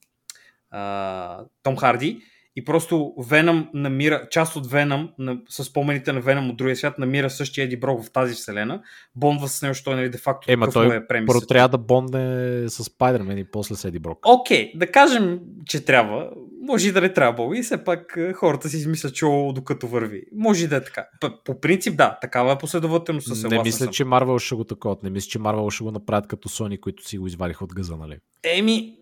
а, 0.72 1.44
Том 1.64 1.78
Харди. 1.78 2.22
И 2.56 2.66
просто 2.66 3.14
Веном 3.30 3.70
намира, 3.74 4.28
част 4.32 4.56
от 4.56 4.72
Веном, 4.72 5.10
на, 5.20 5.38
с 5.50 5.64
спомените 5.64 6.14
на 6.14 6.22
Веном 6.22 6.50
от 6.50 6.58
другия 6.58 6.76
свят, 6.76 6.98
намира 6.98 7.30
същия 7.30 7.64
Еди 7.64 7.80
Брок 7.80 8.04
в 8.04 8.12
тази 8.12 8.34
вселена. 8.34 8.82
Бондва 9.16 9.48
с 9.48 9.62
него, 9.62 9.76
той, 9.84 9.96
нали, 9.96 10.10
де-факто 10.10 10.52
Ема 10.52 10.66
такъв 10.66 10.74
той 10.74 10.96
е 10.96 11.08
премисът. 11.08 11.28
Първо 11.28 11.48
трябва 11.48 11.70
да 11.70 11.78
бондне 11.78 12.70
с 12.70 12.84
Спайдермен 12.84 13.38
и 13.38 13.46
после 13.52 13.76
с 13.76 13.86
Еди 13.86 14.00
Брок. 14.00 14.20
Окей, 14.26 14.72
да 14.76 14.88
кажем, 14.88 15.40
че 15.66 15.86
трябва. 15.86 16.30
Може 16.62 16.90
и 16.90 16.92
да 16.92 17.02
не 17.02 17.14
трябва. 17.14 17.58
И 17.58 17.62
все 17.62 17.84
пак 17.84 18.14
е, 18.18 18.34
хората 18.34 18.70
си 18.70 18.78
измислят, 18.78 19.16
че 19.16 19.26
о, 19.26 19.54
докато 19.54 19.88
върви. 19.88 20.24
Може 20.36 20.66
и 20.66 20.68
да 20.68 20.76
е 20.76 20.84
така. 20.84 21.06
По 21.46 21.62
принцип, 21.62 21.98
да, 21.98 22.18
такава 22.22 22.52
е 22.52 22.58
последователност. 22.58 23.50
Не 23.50 23.62
мисля, 23.62 23.86
съм. 23.86 23.94
че 23.94 24.06
Марвел 24.06 24.40
ще 24.40 24.56
го 24.56 24.64
такова. 24.64 24.98
Не 25.04 25.10
мисля, 25.10 25.30
че 25.30 25.40
Марвел 25.40 25.70
ще 25.70 25.84
го 25.84 25.92
направят 25.92 26.28
като 26.28 26.50
Sony, 26.50 26.80
които 26.80 27.08
си 27.08 27.18
го 27.18 27.28
извадиха 27.28 27.64
от 27.64 27.74
гъза, 27.74 27.96
нали? 27.96 28.18
Еми, 28.44 28.98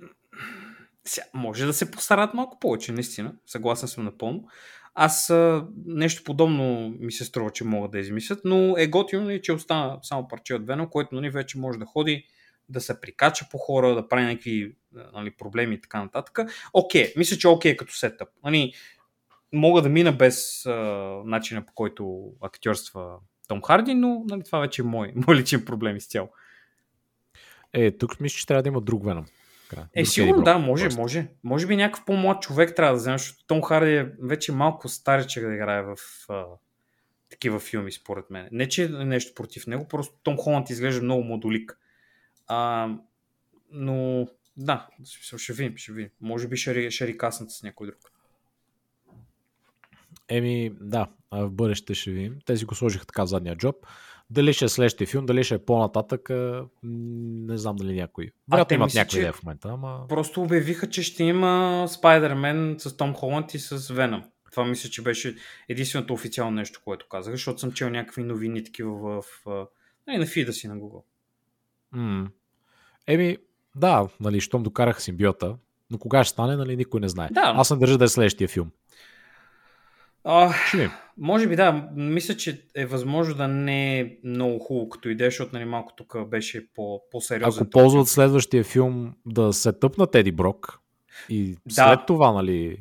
сега, 1.10 1.27
може 1.34 1.65
да 1.65 1.73
се 1.73 1.91
постарат 1.91 2.34
малко 2.34 2.60
повече, 2.60 2.91
наистина. 2.91 3.34
Съгласен 3.45 3.88
съм 3.88 4.03
напълно. 4.03 4.48
Аз 4.95 5.34
нещо 5.86 6.23
подобно 6.23 6.95
ми 6.99 7.11
се 7.11 7.26
струва, 7.26 7.49
че 7.49 7.64
могат 7.64 7.91
да 7.91 7.99
измислят, 7.99 8.40
но 8.45 8.76
е 8.77 8.88
готино, 8.88 9.23
нали, 9.23 9.41
че 9.41 9.53
остана 9.53 9.99
само 10.03 10.27
парче 10.27 10.56
от 10.56 10.68
Веном, 10.68 10.90
което 10.90 11.15
нали, 11.15 11.30
вече 11.30 11.57
може 11.57 11.80
да 11.80 11.86
ходи, 11.86 12.26
да 12.69 12.81
се 12.81 13.02
прикача 13.02 13.45
по 13.52 13.57
хора, 13.57 13.95
да 13.95 14.07
прави 14.07 14.26
някакви 14.26 14.76
нали, 15.14 15.31
проблеми 15.31 15.76
и 15.76 15.81
така 15.81 16.03
нататък. 16.03 16.40
Окей, 16.73 17.14
мисля, 17.18 17.38
че 17.38 17.48
окей 17.48 17.77
като 17.77 17.94
сетъп. 17.94 18.30
Нали, 18.44 18.73
мога 19.53 19.81
да 19.81 19.90
мина 19.90 20.11
без 20.11 20.65
а, 20.65 20.72
начина 21.26 21.65
по 21.65 21.73
който 21.73 22.31
актьорства 22.41 23.18
Том 23.48 23.61
Харди, 23.61 23.94
но 23.94 24.23
нали, 24.27 24.44
това 24.44 24.60
вече 24.60 24.81
е 24.81 24.86
мой, 24.86 25.14
мой 25.27 25.36
личен 25.36 25.65
проблем 25.65 25.95
изцяло. 25.95 26.30
Е, 27.73 27.98
тук 27.98 28.19
мисля, 28.19 28.38
че 28.38 28.48
трябва 28.48 28.64
да 28.64 28.69
има 28.69 28.81
друг 28.81 29.06
Веном. 29.06 29.26
Така, 29.69 29.87
Е, 29.93 30.03
друг 30.03 30.13
сигурно 30.13 30.43
да, 30.43 30.57
може, 30.57 30.83
просто. 30.83 31.01
може. 31.01 31.27
Може 31.43 31.67
би 31.67 31.75
някакъв 31.75 32.05
по-млад 32.05 32.41
човек 32.41 32.75
трябва 32.75 32.93
да 32.93 32.99
вземе, 32.99 33.17
защото 33.17 33.45
Том 33.47 33.61
Харди 33.61 33.95
е 33.95 34.11
вече 34.21 34.51
малко 34.51 34.89
старичък 34.89 35.47
да 35.47 35.53
играе 35.53 35.81
в 35.81 35.97
а, 36.29 36.45
такива 37.29 37.59
филми, 37.59 37.91
според 37.91 38.29
мен. 38.29 38.49
Не, 38.51 38.69
че 38.69 38.83
е 38.83 38.87
нещо 38.87 39.33
против 39.35 39.67
него, 39.67 39.87
просто 39.87 40.15
Том 40.23 40.37
Холанд 40.37 40.69
изглежда 40.69 41.01
много 41.01 41.23
модулик. 41.23 41.79
А, 42.47 42.89
но 43.71 44.27
да, 44.57 44.87
ще 45.37 45.53
видим, 45.53 45.77
ще 45.77 45.91
видим. 45.91 46.09
Може 46.21 46.47
би 46.47 46.57
ще, 46.57 46.91
ще 46.91 47.07
рикаснат 47.07 47.51
с 47.51 47.63
някой 47.63 47.87
друг. 47.87 48.11
Еми, 50.27 50.71
да, 50.81 51.07
в 51.31 51.49
бъдеще 51.49 51.93
ще 51.93 52.11
видим. 52.11 52.39
Те 52.45 52.57
си 52.57 52.65
го 52.65 52.75
сложиха 52.75 53.05
така 53.05 53.23
в 53.23 53.27
задния 53.27 53.55
джоб. 53.55 53.75
Дали 54.31 54.53
ще 54.53 54.65
е 54.65 54.69
следващия 54.69 55.07
филм, 55.07 55.26
дали 55.26 55.43
ще 55.43 55.56
е 55.56 55.60
по-нататък, 55.60 56.30
не 56.84 57.57
знам 57.57 57.76
дали 57.76 57.95
някой. 57.95 58.31
Вероятно 58.51 58.76
имат 58.76 58.91
че- 58.91 59.18
идея 59.18 59.34
в 59.34 59.43
момента, 59.43 59.69
ама... 59.69 60.06
Просто 60.10 60.41
обявиха, 60.41 60.89
че 60.89 61.03
ще 61.03 61.23
има 61.23 61.85
Спайдермен 61.89 62.76
с 62.80 62.97
Том 62.97 63.14
Холанд 63.14 63.53
и 63.53 63.60
с 63.60 63.93
Веном. 63.93 64.23
Това 64.51 64.65
мисля, 64.65 64.89
че 64.89 65.01
беше 65.01 65.35
единственото 65.69 66.14
официално 66.14 66.51
нещо, 66.51 66.81
което 66.85 67.07
казах, 67.07 67.34
защото 67.34 67.60
съм 67.60 67.72
чел 67.72 67.89
някакви 67.89 68.23
новини 68.23 68.64
такива 68.64 69.22
в, 69.22 69.23
нали, 70.07 70.18
на 70.18 70.26
фида 70.26 70.53
си 70.53 70.68
на 70.68 70.76
Google. 70.76 71.03
М. 71.91 72.27
Еми, 73.07 73.38
да, 73.76 74.07
нали, 74.19 74.41
щом 74.41 74.64
докараха 74.64 75.01
симбиота, 75.01 75.56
но 75.91 75.97
кога 75.97 76.23
ще 76.23 76.31
стане, 76.31 76.56
нали, 76.56 76.76
никой 76.76 76.99
не 76.99 77.10
знае. 77.10 77.30
Да. 77.31 77.53
Аз 77.56 77.72
не 77.72 77.77
държа 77.77 77.97
да 77.97 78.06
е 78.06 78.07
следващия 78.07 78.47
филм. 78.47 78.72
А, 80.23 80.53
Ще 80.67 80.89
може 81.19 81.47
би 81.47 81.55
да, 81.55 81.89
мисля, 81.95 82.37
че 82.37 82.63
е 82.75 82.85
възможно 82.85 83.35
да 83.35 83.47
не 83.47 83.99
е 83.99 84.17
много 84.23 84.59
хубаво 84.59 84.89
като 84.89 85.09
идея, 85.09 85.29
защото 85.29 85.49
нали, 85.53 85.65
малко 85.65 85.93
тук 85.95 86.27
беше 86.27 86.67
по, 86.73 87.01
по-сериозен. 87.11 87.63
Ако 87.63 87.69
ползват 87.69 88.07
следващия 88.07 88.63
филм 88.63 89.13
да 89.25 89.53
се 89.53 89.73
тъпнат 89.73 90.15
Еди 90.15 90.31
Брок 90.31 90.79
и 91.29 91.57
Да. 91.65 91.73
след 91.73 91.99
това, 92.07 92.31
нали, 92.31 92.77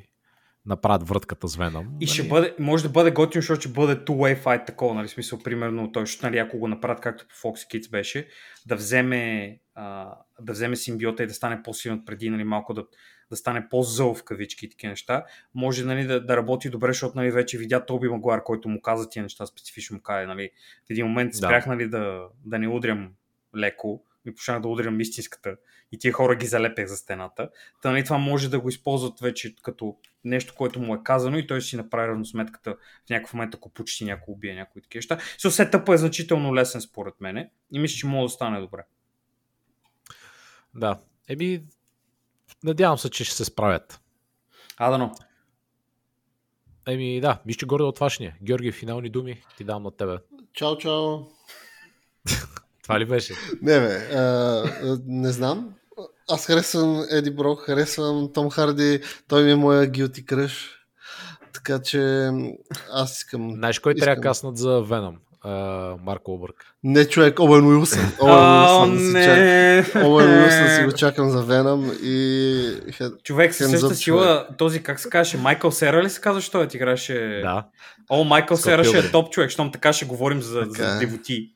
направят 0.67 1.09
врътката 1.09 1.49
с 1.49 1.57
Веном. 1.57 1.87
И 2.01 2.07
ще 2.07 2.23
нали, 2.23 2.31
бъде, 2.31 2.55
може 2.59 2.83
да 2.83 2.89
бъде 2.89 3.11
готино, 3.11 3.43
защото 3.43 3.61
ще 3.61 3.69
бъде 3.69 3.97
two-way 3.97 4.43
fight 4.45 4.67
такова, 4.67 4.95
нали, 4.95 5.09
смисъл, 5.09 5.39
примерно, 5.39 5.93
той 5.93 6.07
ще, 6.07 6.27
нали, 6.27 6.39
ако 6.39 6.59
го 6.59 6.69
направят 6.69 7.01
както 7.01 7.27
по 7.29 7.35
Fox 7.35 7.55
Kids 7.55 7.91
беше, 7.91 8.29
да 8.67 8.77
вземе, 8.77 9.57
а, 9.75 10.15
да 10.41 10.53
вземе 10.53 10.77
симбиота 10.77 11.23
и 11.23 11.27
да 11.27 11.35
стане 11.35 11.63
по-силен 11.63 12.03
преди, 12.07 12.31
нали, 12.31 12.45
малко 12.45 12.75
да, 12.75 12.85
да 13.31 13.37
стане 13.37 13.69
по-зъл 13.69 14.15
в 14.15 14.25
кавички 14.25 14.67
и 14.67 14.71
такива 14.71 14.91
неща, 14.91 15.25
може 15.55 15.85
нали, 15.85 16.05
да, 16.07 16.27
да 16.27 16.37
работи 16.37 16.71
добре, 16.71 16.89
защото 16.89 17.19
нали, 17.19 17.31
вече 17.31 17.59
видя 17.59 17.87
Тоби 17.87 18.09
Магуар, 18.09 18.43
който 18.43 18.69
му 18.69 18.83
каза 18.83 19.09
тия 19.09 19.23
неща, 19.23 19.47
специфично 19.47 19.95
му 19.95 20.03
каза, 20.03 20.27
нали, 20.27 20.51
в 20.87 20.91
един 20.91 21.07
момент 21.07 21.35
спрях 21.35 21.67
нали, 21.67 21.89
да, 21.89 22.29
да 22.45 22.59
не 22.59 22.69
удрям 22.69 23.13
леко, 23.57 24.03
и 24.29 24.35
почнах 24.35 24.61
да 24.61 24.69
удрям 24.69 25.01
истинската 25.01 25.57
и 25.93 25.99
тия 25.99 26.13
хора 26.13 26.37
ги 26.37 26.47
залепях 26.47 26.87
за 26.87 26.97
стената. 26.97 27.51
Та, 27.83 27.91
нали, 27.91 28.05
това 28.05 28.19
може 28.19 28.51
да 28.51 28.61
го 28.61 28.69
използват 28.69 29.21
вече 29.21 29.57
като 29.63 29.97
нещо, 30.25 30.55
което 30.57 30.81
му 30.81 30.95
е 30.95 31.01
казано 31.05 31.39
и 31.39 31.47
той 31.47 31.63
си 31.63 31.77
направи 31.77 32.09
равносметката 32.09 32.77
в 33.07 33.11
някакъв 33.11 33.35
момент, 33.35 33.55
ако 33.55 33.71
почти 33.71 34.05
някой 34.05 34.33
убие 34.33 34.55
някои 34.55 34.83
такива 34.83 34.99
неща. 34.99 35.17
So, 35.17 35.49
сетъпът 35.49 35.95
е 35.95 35.99
значително 35.99 36.55
лесен 36.55 36.81
според 36.81 37.21
мене 37.21 37.51
и 37.73 37.79
мисля, 37.79 37.97
че 37.97 38.07
може 38.07 38.31
да 38.31 38.35
стане 38.35 38.61
добре. 38.61 38.85
Да. 40.75 41.01
Еби, 41.29 41.63
надявам 42.65 42.99
се, 42.99 43.11
че 43.11 43.25
ще 43.25 43.35
се 43.35 43.45
справят. 43.45 44.01
А, 44.77 44.91
да, 44.91 44.99
но. 44.99 45.13
Еми, 46.89 47.21
да, 47.21 47.39
вижте 47.47 47.67
горе 47.67 47.83
от 47.83 47.95
това 47.95 48.11
ще 48.11 48.23
ни. 48.23 48.33
Георги, 48.43 48.73
финални 48.73 49.11
думи 49.11 49.43
ти 49.57 49.65
давам 49.65 49.83
на 49.83 49.91
тебе. 49.91 50.19
Чао, 50.53 50.79
чао. 50.79 51.19
Това 52.83 53.01
ли 53.01 53.05
беше? 53.05 53.35
Не, 53.63 53.81
бе, 53.81 54.17
а, 54.17 54.99
не 55.07 55.33
знам. 55.33 55.75
Аз 56.31 56.47
харесвам 56.47 57.05
Еди 57.11 57.31
Брок, 57.31 57.61
харесвам 57.61 58.33
Том 58.33 58.51
Харди, 58.51 59.01
той 59.29 59.45
ми 59.45 59.51
е 59.51 59.57
моя 59.57 59.91
guilty 59.91 60.25
crush. 60.25 60.71
така 61.53 61.83
че 61.83 62.31
аз 62.93 63.17
искам... 63.19 63.51
Знаеш 63.55 63.79
кой 63.79 63.95
трябва 63.95 64.07
да 64.07 64.13
искам- 64.13 64.23
каснат 64.31 64.57
за 64.57 64.81
Веном? 64.81 65.19
Марко 66.05 66.33
Обърк. 66.33 66.55
Не, 66.85 67.05
човек, 67.09 67.41
Оуен 67.41 67.67
Уилсън. 67.67 68.13
Оуен 68.23 68.35
О, 68.35 68.81
Уилсън 68.83 68.99
си 68.99 69.13
чак- 69.25 69.39
не! 69.39 69.85
Оуен 70.05 70.43
Уилсън 70.43 70.69
си 70.77 70.85
го 70.85 70.93
чакам 70.97 71.31
за 71.31 71.43
Веном 71.43 71.93
и... 72.03 72.71
Човек 73.25 73.55
със 73.55 73.71
същата 73.71 73.95
сила, 73.95 74.47
този 74.59 74.83
как 74.83 75.01
се 75.01 75.11
казваше, 75.11 75.37
Майкъл 75.37 75.71
Сера 75.71 76.03
ли 76.03 76.11
се 76.11 76.21
казва, 76.21 76.41
що 76.41 76.67
ти 76.67 76.77
играше? 76.77 77.41
Да. 77.43 77.65
О, 78.11 78.25
Майкъл 78.25 78.57
Сера 78.57 78.85
ще 78.85 78.99
е 78.99 79.11
топ 79.11 79.31
човек, 79.33 79.51
щом 79.51 79.73
така 79.73 79.93
ще 79.93 80.05
говорим 80.05 80.43
за, 80.43 80.61
Така 80.61 80.89
за 80.91 80.97
е. 80.97 80.99
девоти. 80.99 81.51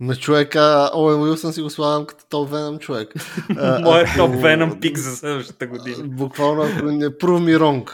На 0.00 0.16
човека 0.16 0.90
Оуен 0.94 1.20
Уилсън 1.22 1.52
си 1.52 1.62
го 1.62 1.70
слагам 1.70 2.06
като 2.06 2.24
топ 2.28 2.50
Веном 2.50 2.78
човек. 2.78 3.08
Моят 3.80 4.08
топ 4.16 4.42
Веном 4.42 4.80
пик 4.80 4.98
за 4.98 5.16
следващата 5.16 5.66
година. 5.66 6.04
Буквално, 6.04 6.62
ако 6.62 6.84
не 6.84 7.06
prove 7.06 7.56
me 7.56 7.58
wrong. 7.58 7.90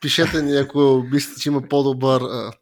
Пишете 0.00 0.42
ни, 0.42 0.56
ако 0.56 1.04
мислите, 1.12 1.40
че 1.40 1.48
има 1.48 1.62
по-добър 1.62 2.20
а, 2.20 2.52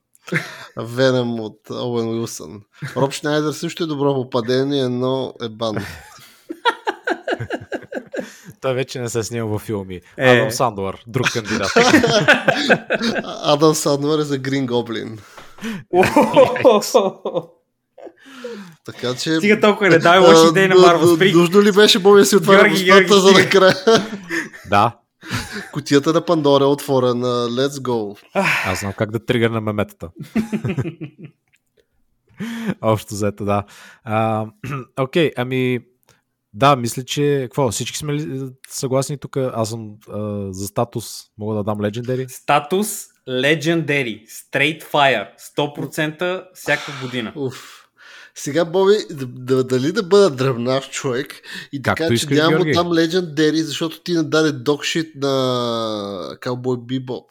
Веном 0.77 1.41
от 1.41 1.71
Оуен 1.71 2.09
Уилсън. 2.09 2.63
Роб 2.97 3.13
Шнайдер 3.13 3.53
също 3.53 3.85
е 3.85 3.87
добро 3.87 4.15
попадение, 4.15 4.89
но 4.89 5.35
е 5.43 5.49
бан. 5.49 5.77
Той 8.61 8.75
вече 8.75 9.01
не 9.01 9.09
се 9.09 9.23
снима 9.23 9.47
във 9.47 9.63
филми. 9.63 10.01
Е. 10.19 10.37
Адам 10.37 10.51
Сандуар, 10.51 10.99
друг 11.07 11.33
кандидат. 11.33 11.73
Адам 13.25 13.75
Сандвар 13.75 14.19
е 14.19 14.23
за 14.23 14.39
Грин 14.39 14.67
Гоблин. 14.67 15.19
Така 18.85 19.15
че... 19.15 19.37
Стига 19.37 19.61
толкова 19.61 19.91
не 19.91 19.99
дай 19.99 20.19
лоши 20.19 20.49
идеи 20.51 20.69
на 20.69 20.75
Марвел. 20.75 21.17
Нужно 21.35 21.63
ли 21.63 21.73
беше 21.73 21.99
Боби 21.99 22.25
си 22.25 22.37
отваря 22.37 22.73
устата, 22.73 23.21
за 23.21 23.33
да 23.33 23.35
стига. 23.35 23.51
края? 23.51 23.75
да, 24.71 24.97
Кутията 25.73 26.13
на 26.13 26.25
Пандора 26.25 26.65
е 26.65 26.67
отворена. 26.67 27.27
Let's 27.27 27.69
go. 27.69 28.19
аз 28.67 28.81
знам 28.81 28.93
как 28.93 29.11
да 29.11 29.25
тригърна 29.25 29.61
меметата. 29.61 30.11
Общо 32.81 33.15
взето, 33.15 33.45
да. 33.45 33.65
А, 34.05 34.47
Окей, 35.01 35.31
ами 35.37 35.81
да, 36.55 36.77
мисля, 36.77 37.05
че 37.05 37.41
какво, 37.43 37.71
всички 37.71 37.99
сме 37.99 38.15
ли 38.15 38.51
съгласни 38.69 39.19
тук? 39.19 39.37
Аз 39.37 39.69
съм 39.69 39.91
а, 40.13 40.53
за 40.53 40.67
статус, 40.67 41.21
мога 41.39 41.55
да 41.55 41.65
дам 41.65 41.79
Legendary. 41.79 42.29
Статус 42.29 43.07
Legendary. 43.29 44.27
Straight 44.27 44.83
Fire. 44.83 45.29
100% 45.57 46.45
всяка 46.55 46.93
година. 47.03 47.33
Уф. 47.37 47.82
Сега, 48.35 48.65
Боби, 48.65 48.95
да, 49.11 49.27
да, 49.27 49.65
дали 49.65 49.93
да 49.93 50.03
бъда 50.03 50.31
дръбнав 50.31 50.91
човек 50.91 51.35
и 51.73 51.83
Както 51.83 51.99
така, 51.99 52.09
че 52.09 52.15
искаш, 52.15 52.39
няма 52.39 52.51
му 52.51 52.57
Георги. 52.57 52.73
там 52.73 52.87
Legendary, 52.87 53.63
защото 53.63 54.01
ти 54.01 54.13
не 54.15 54.23
даде 54.23 54.53
докшит 54.53 55.15
на 55.15 55.29
Cowboy 56.41 56.77
Bebop. 56.79 57.25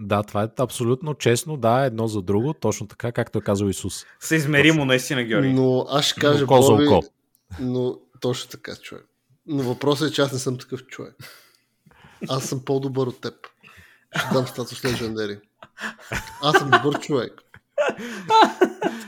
Да, 0.00 0.22
това 0.22 0.42
е 0.42 0.48
абсолютно 0.58 1.14
честно, 1.14 1.56
да, 1.56 1.84
едно 1.84 2.06
за 2.08 2.22
друго, 2.22 2.54
точно 2.54 2.86
така, 2.86 3.12
както 3.12 3.38
е 3.38 3.42
казал 3.42 3.66
Исус. 3.66 4.04
Съизмеримо 4.20 4.84
наистина, 4.84 5.24
Георги. 5.24 5.52
Но 5.52 5.86
аз 5.90 6.04
ще 6.04 6.20
кажа, 6.20 6.44
Око 6.44 6.62
за 6.62 6.72
Боби, 6.72 6.86
око. 6.88 7.06
но 7.60 7.96
точно 8.20 8.50
така, 8.50 8.76
човек. 8.76 9.04
Но 9.46 9.62
въпросът 9.62 10.10
е, 10.10 10.12
че 10.12 10.22
аз 10.22 10.32
не 10.32 10.38
съм 10.38 10.58
такъв 10.58 10.86
човек. 10.86 11.14
Аз 12.28 12.44
съм 12.44 12.60
по-добър 12.64 13.06
от 13.06 13.20
теб. 13.20 13.34
Ще 14.16 14.34
дам 14.34 14.46
статус 14.46 14.80
Legendary. 14.82 15.40
Аз 16.42 16.58
съм 16.58 16.70
добър 16.70 17.00
човек. 17.00 17.32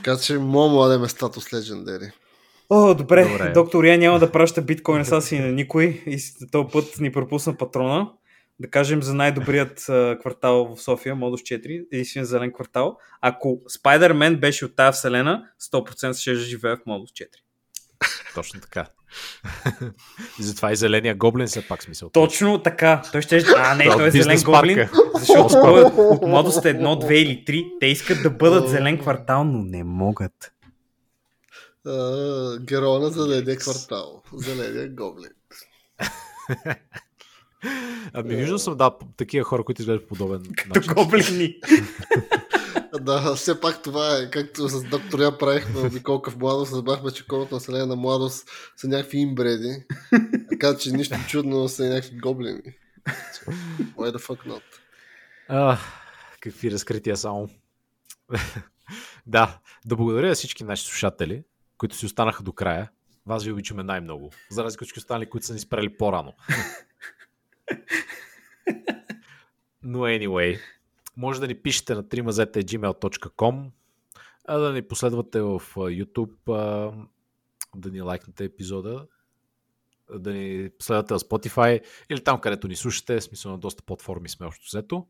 Така 0.03 0.17
че 0.17 0.37
момо 0.37 0.87
да 0.87 0.99
ме 0.99 1.09
статус 1.09 1.45
Legendary. 1.45 2.11
О, 2.69 2.95
добре. 2.95 3.23
Добре. 3.31 3.51
Доктор 3.51 3.83
Я 3.83 3.97
няма 3.97 4.19
да 4.19 4.31
праща 4.31 4.61
биткоин 4.61 5.05
са 5.05 5.21
си 5.21 5.39
на 5.39 5.47
никой 5.47 6.03
и 6.05 6.19
този 6.51 6.67
път 6.73 6.99
ни 6.99 7.11
пропусна 7.11 7.57
патрона. 7.57 8.11
Да 8.59 8.69
кажем 8.69 9.03
за 9.03 9.13
най-добрият 9.13 9.85
квартал 10.21 10.75
в 10.75 10.81
София, 10.81 11.15
Модус 11.15 11.41
4, 11.41 11.85
единствен 11.91 12.25
зелен 12.25 12.53
квартал. 12.53 12.97
Ако 13.21 13.61
Спайдермен 13.67 14.35
беше 14.35 14.65
от 14.65 14.75
тази 14.75 14.97
вселена, 14.97 15.49
100% 15.73 16.13
ще 16.13 16.35
живее 16.35 16.75
в 16.75 16.85
Модус 16.85 17.09
4. 17.09 17.25
Точно 18.35 18.61
така. 18.61 18.85
И 20.39 20.43
затова 20.43 20.71
и 20.71 20.75
зеления 20.75 21.15
гоблин 21.15 21.47
все 21.47 21.67
пак 21.67 21.83
смисъл. 21.83 22.09
Точно 22.09 22.63
така. 22.63 23.01
Той 23.11 23.21
ще... 23.21 23.43
А, 23.57 23.75
не, 23.75 23.85
той 23.85 24.07
е 24.07 24.11
зелен 24.11 24.41
гоблин. 24.43 24.89
Защото 25.19 25.53
той 25.53 25.81
от 25.83 26.21
Модус 26.21 26.55
1, 26.55 26.81
2 26.81 27.11
или 27.11 27.43
3. 27.47 27.79
Те 27.79 27.85
искат 27.85 28.23
да 28.23 28.29
бъдат 28.29 28.69
зелен 28.69 28.97
квартал, 28.99 29.43
но 29.43 29.63
не 29.63 29.83
могат. 29.83 30.51
А, 31.85 32.59
Героя 32.59 32.99
на 32.99 33.09
зеления 33.09 33.57
квартал. 33.57 34.23
Зеления 34.33 34.89
гоблин. 34.89 35.31
Ами 38.13 38.35
виждал 38.35 38.59
съм, 38.59 38.77
да, 38.77 38.91
такива 39.17 39.43
хора, 39.43 39.63
които 39.63 39.81
изглеждат 39.81 40.07
по 40.07 40.15
подобен 40.15 40.43
Като 40.57 40.79
начин. 40.79 40.93
гоблини. 40.93 41.55
Да, 43.01 43.35
все 43.35 43.59
пак 43.59 43.81
това 43.83 44.17
е, 44.17 44.29
както 44.29 44.67
с 44.67 44.83
доктор 44.83 45.19
Я 45.19 45.37
правихме 45.37 45.79
обиколка 45.79 46.31
в 46.31 46.37
младост, 46.37 46.73
разбрахме, 46.73 47.11
че 47.11 47.27
колкото 47.27 47.55
население 47.55 47.85
на 47.85 47.95
младост 47.95 48.49
са 48.77 48.87
някакви 48.87 49.17
имбреди. 49.17 49.83
Така 50.49 50.77
че 50.77 50.91
нищо 50.91 51.17
чудно 51.27 51.69
са 51.69 51.83
някакви 51.83 52.17
гоблини. 52.17 52.61
Why 53.95 54.11
the 54.11 54.17
fuck 54.17 54.47
not? 54.47 54.61
А, 55.47 55.77
какви 56.39 56.71
разкрития 56.71 57.17
само. 57.17 57.49
да, 59.27 59.59
да 59.85 59.95
благодаря 59.95 60.27
на 60.27 60.35
всички 60.35 60.63
наши 60.63 60.85
слушатели, 60.85 61.43
които 61.77 61.95
си 61.95 62.05
останаха 62.05 62.43
до 62.43 62.51
края. 62.51 62.89
Вас 63.25 63.43
ви 63.43 63.51
обичаме 63.51 63.83
най-много. 63.83 64.31
За 64.49 64.63
разлика 64.63 64.83
от 64.83 64.87
всички 64.87 64.99
останали, 64.99 65.29
които 65.29 65.45
са 65.47 65.53
ни 65.53 65.59
спрели 65.59 65.97
по-рано. 65.97 66.33
Но 69.83 69.99
anyway, 69.99 70.59
може 71.17 71.39
да 71.39 71.47
ни 71.47 71.55
пишете 71.55 71.95
на 71.95 72.03
trimazeta.gmail.com 72.03 73.71
а 74.45 74.57
да 74.57 74.73
ни 74.73 74.81
последвате 74.81 75.41
в 75.41 75.61
YouTube, 75.75 77.05
да 77.75 77.91
ни 77.91 78.01
лайкнете 78.01 78.43
епизода, 78.43 79.07
да 80.15 80.33
ни 80.33 80.69
следвате 80.79 81.13
в 81.13 81.19
Spotify 81.19 81.81
или 82.09 82.23
там, 82.23 82.41
където 82.41 82.67
ни 82.67 82.75
слушате, 82.75 83.21
смисъл 83.21 83.51
на 83.51 83.57
доста 83.57 83.83
платформи 83.83 84.29
сме 84.29 84.45
общо 84.45 84.65
взето. 84.67 85.07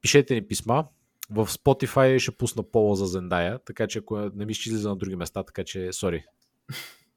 Пишете 0.00 0.34
ни 0.34 0.48
писма. 0.48 0.88
В 1.30 1.46
Spotify 1.46 2.18
ще 2.18 2.36
пусна 2.36 2.62
пола 2.62 2.96
за 2.96 3.06
Зендая, 3.06 3.58
така 3.58 3.86
че 3.86 3.98
ако 3.98 4.18
не 4.34 4.46
ми 4.46 4.54
ще 4.54 4.68
излиза 4.68 4.88
на 4.88 4.96
други 4.96 5.16
места, 5.16 5.42
така 5.42 5.64
че, 5.64 5.92
сори. 5.92 6.24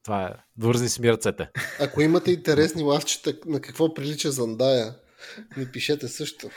Това 0.04 0.24
е. 0.24 0.30
Вързни 0.58 0.88
си 0.88 1.00
ми 1.00 1.12
ръцете. 1.12 1.50
Ако 1.80 2.00
имате 2.00 2.30
интересни 2.30 2.82
лавчета, 2.82 3.34
на 3.46 3.60
какво 3.60 3.94
прилича 3.94 4.30
Зандая, 4.30 4.94
ми 5.56 5.72
пишете 5.72 6.08
също. 6.08 6.50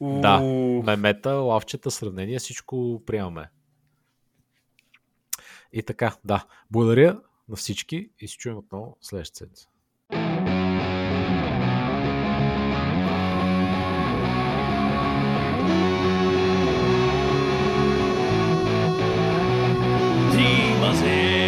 Да, 0.00 0.40
мемета, 0.84 1.30
лавчета, 1.30 1.90
сравнение, 1.90 2.38
всичко 2.38 3.02
приемаме. 3.06 3.50
И 5.72 5.82
така, 5.82 6.16
да. 6.24 6.46
Благодаря 6.70 7.20
на 7.48 7.56
всички 7.56 8.10
и 8.18 8.28
се 8.28 8.36
чуем 8.36 8.56
отново 8.56 8.96
следващата 9.00 9.38
седмица. 9.38 9.68
Dream 20.32 21.41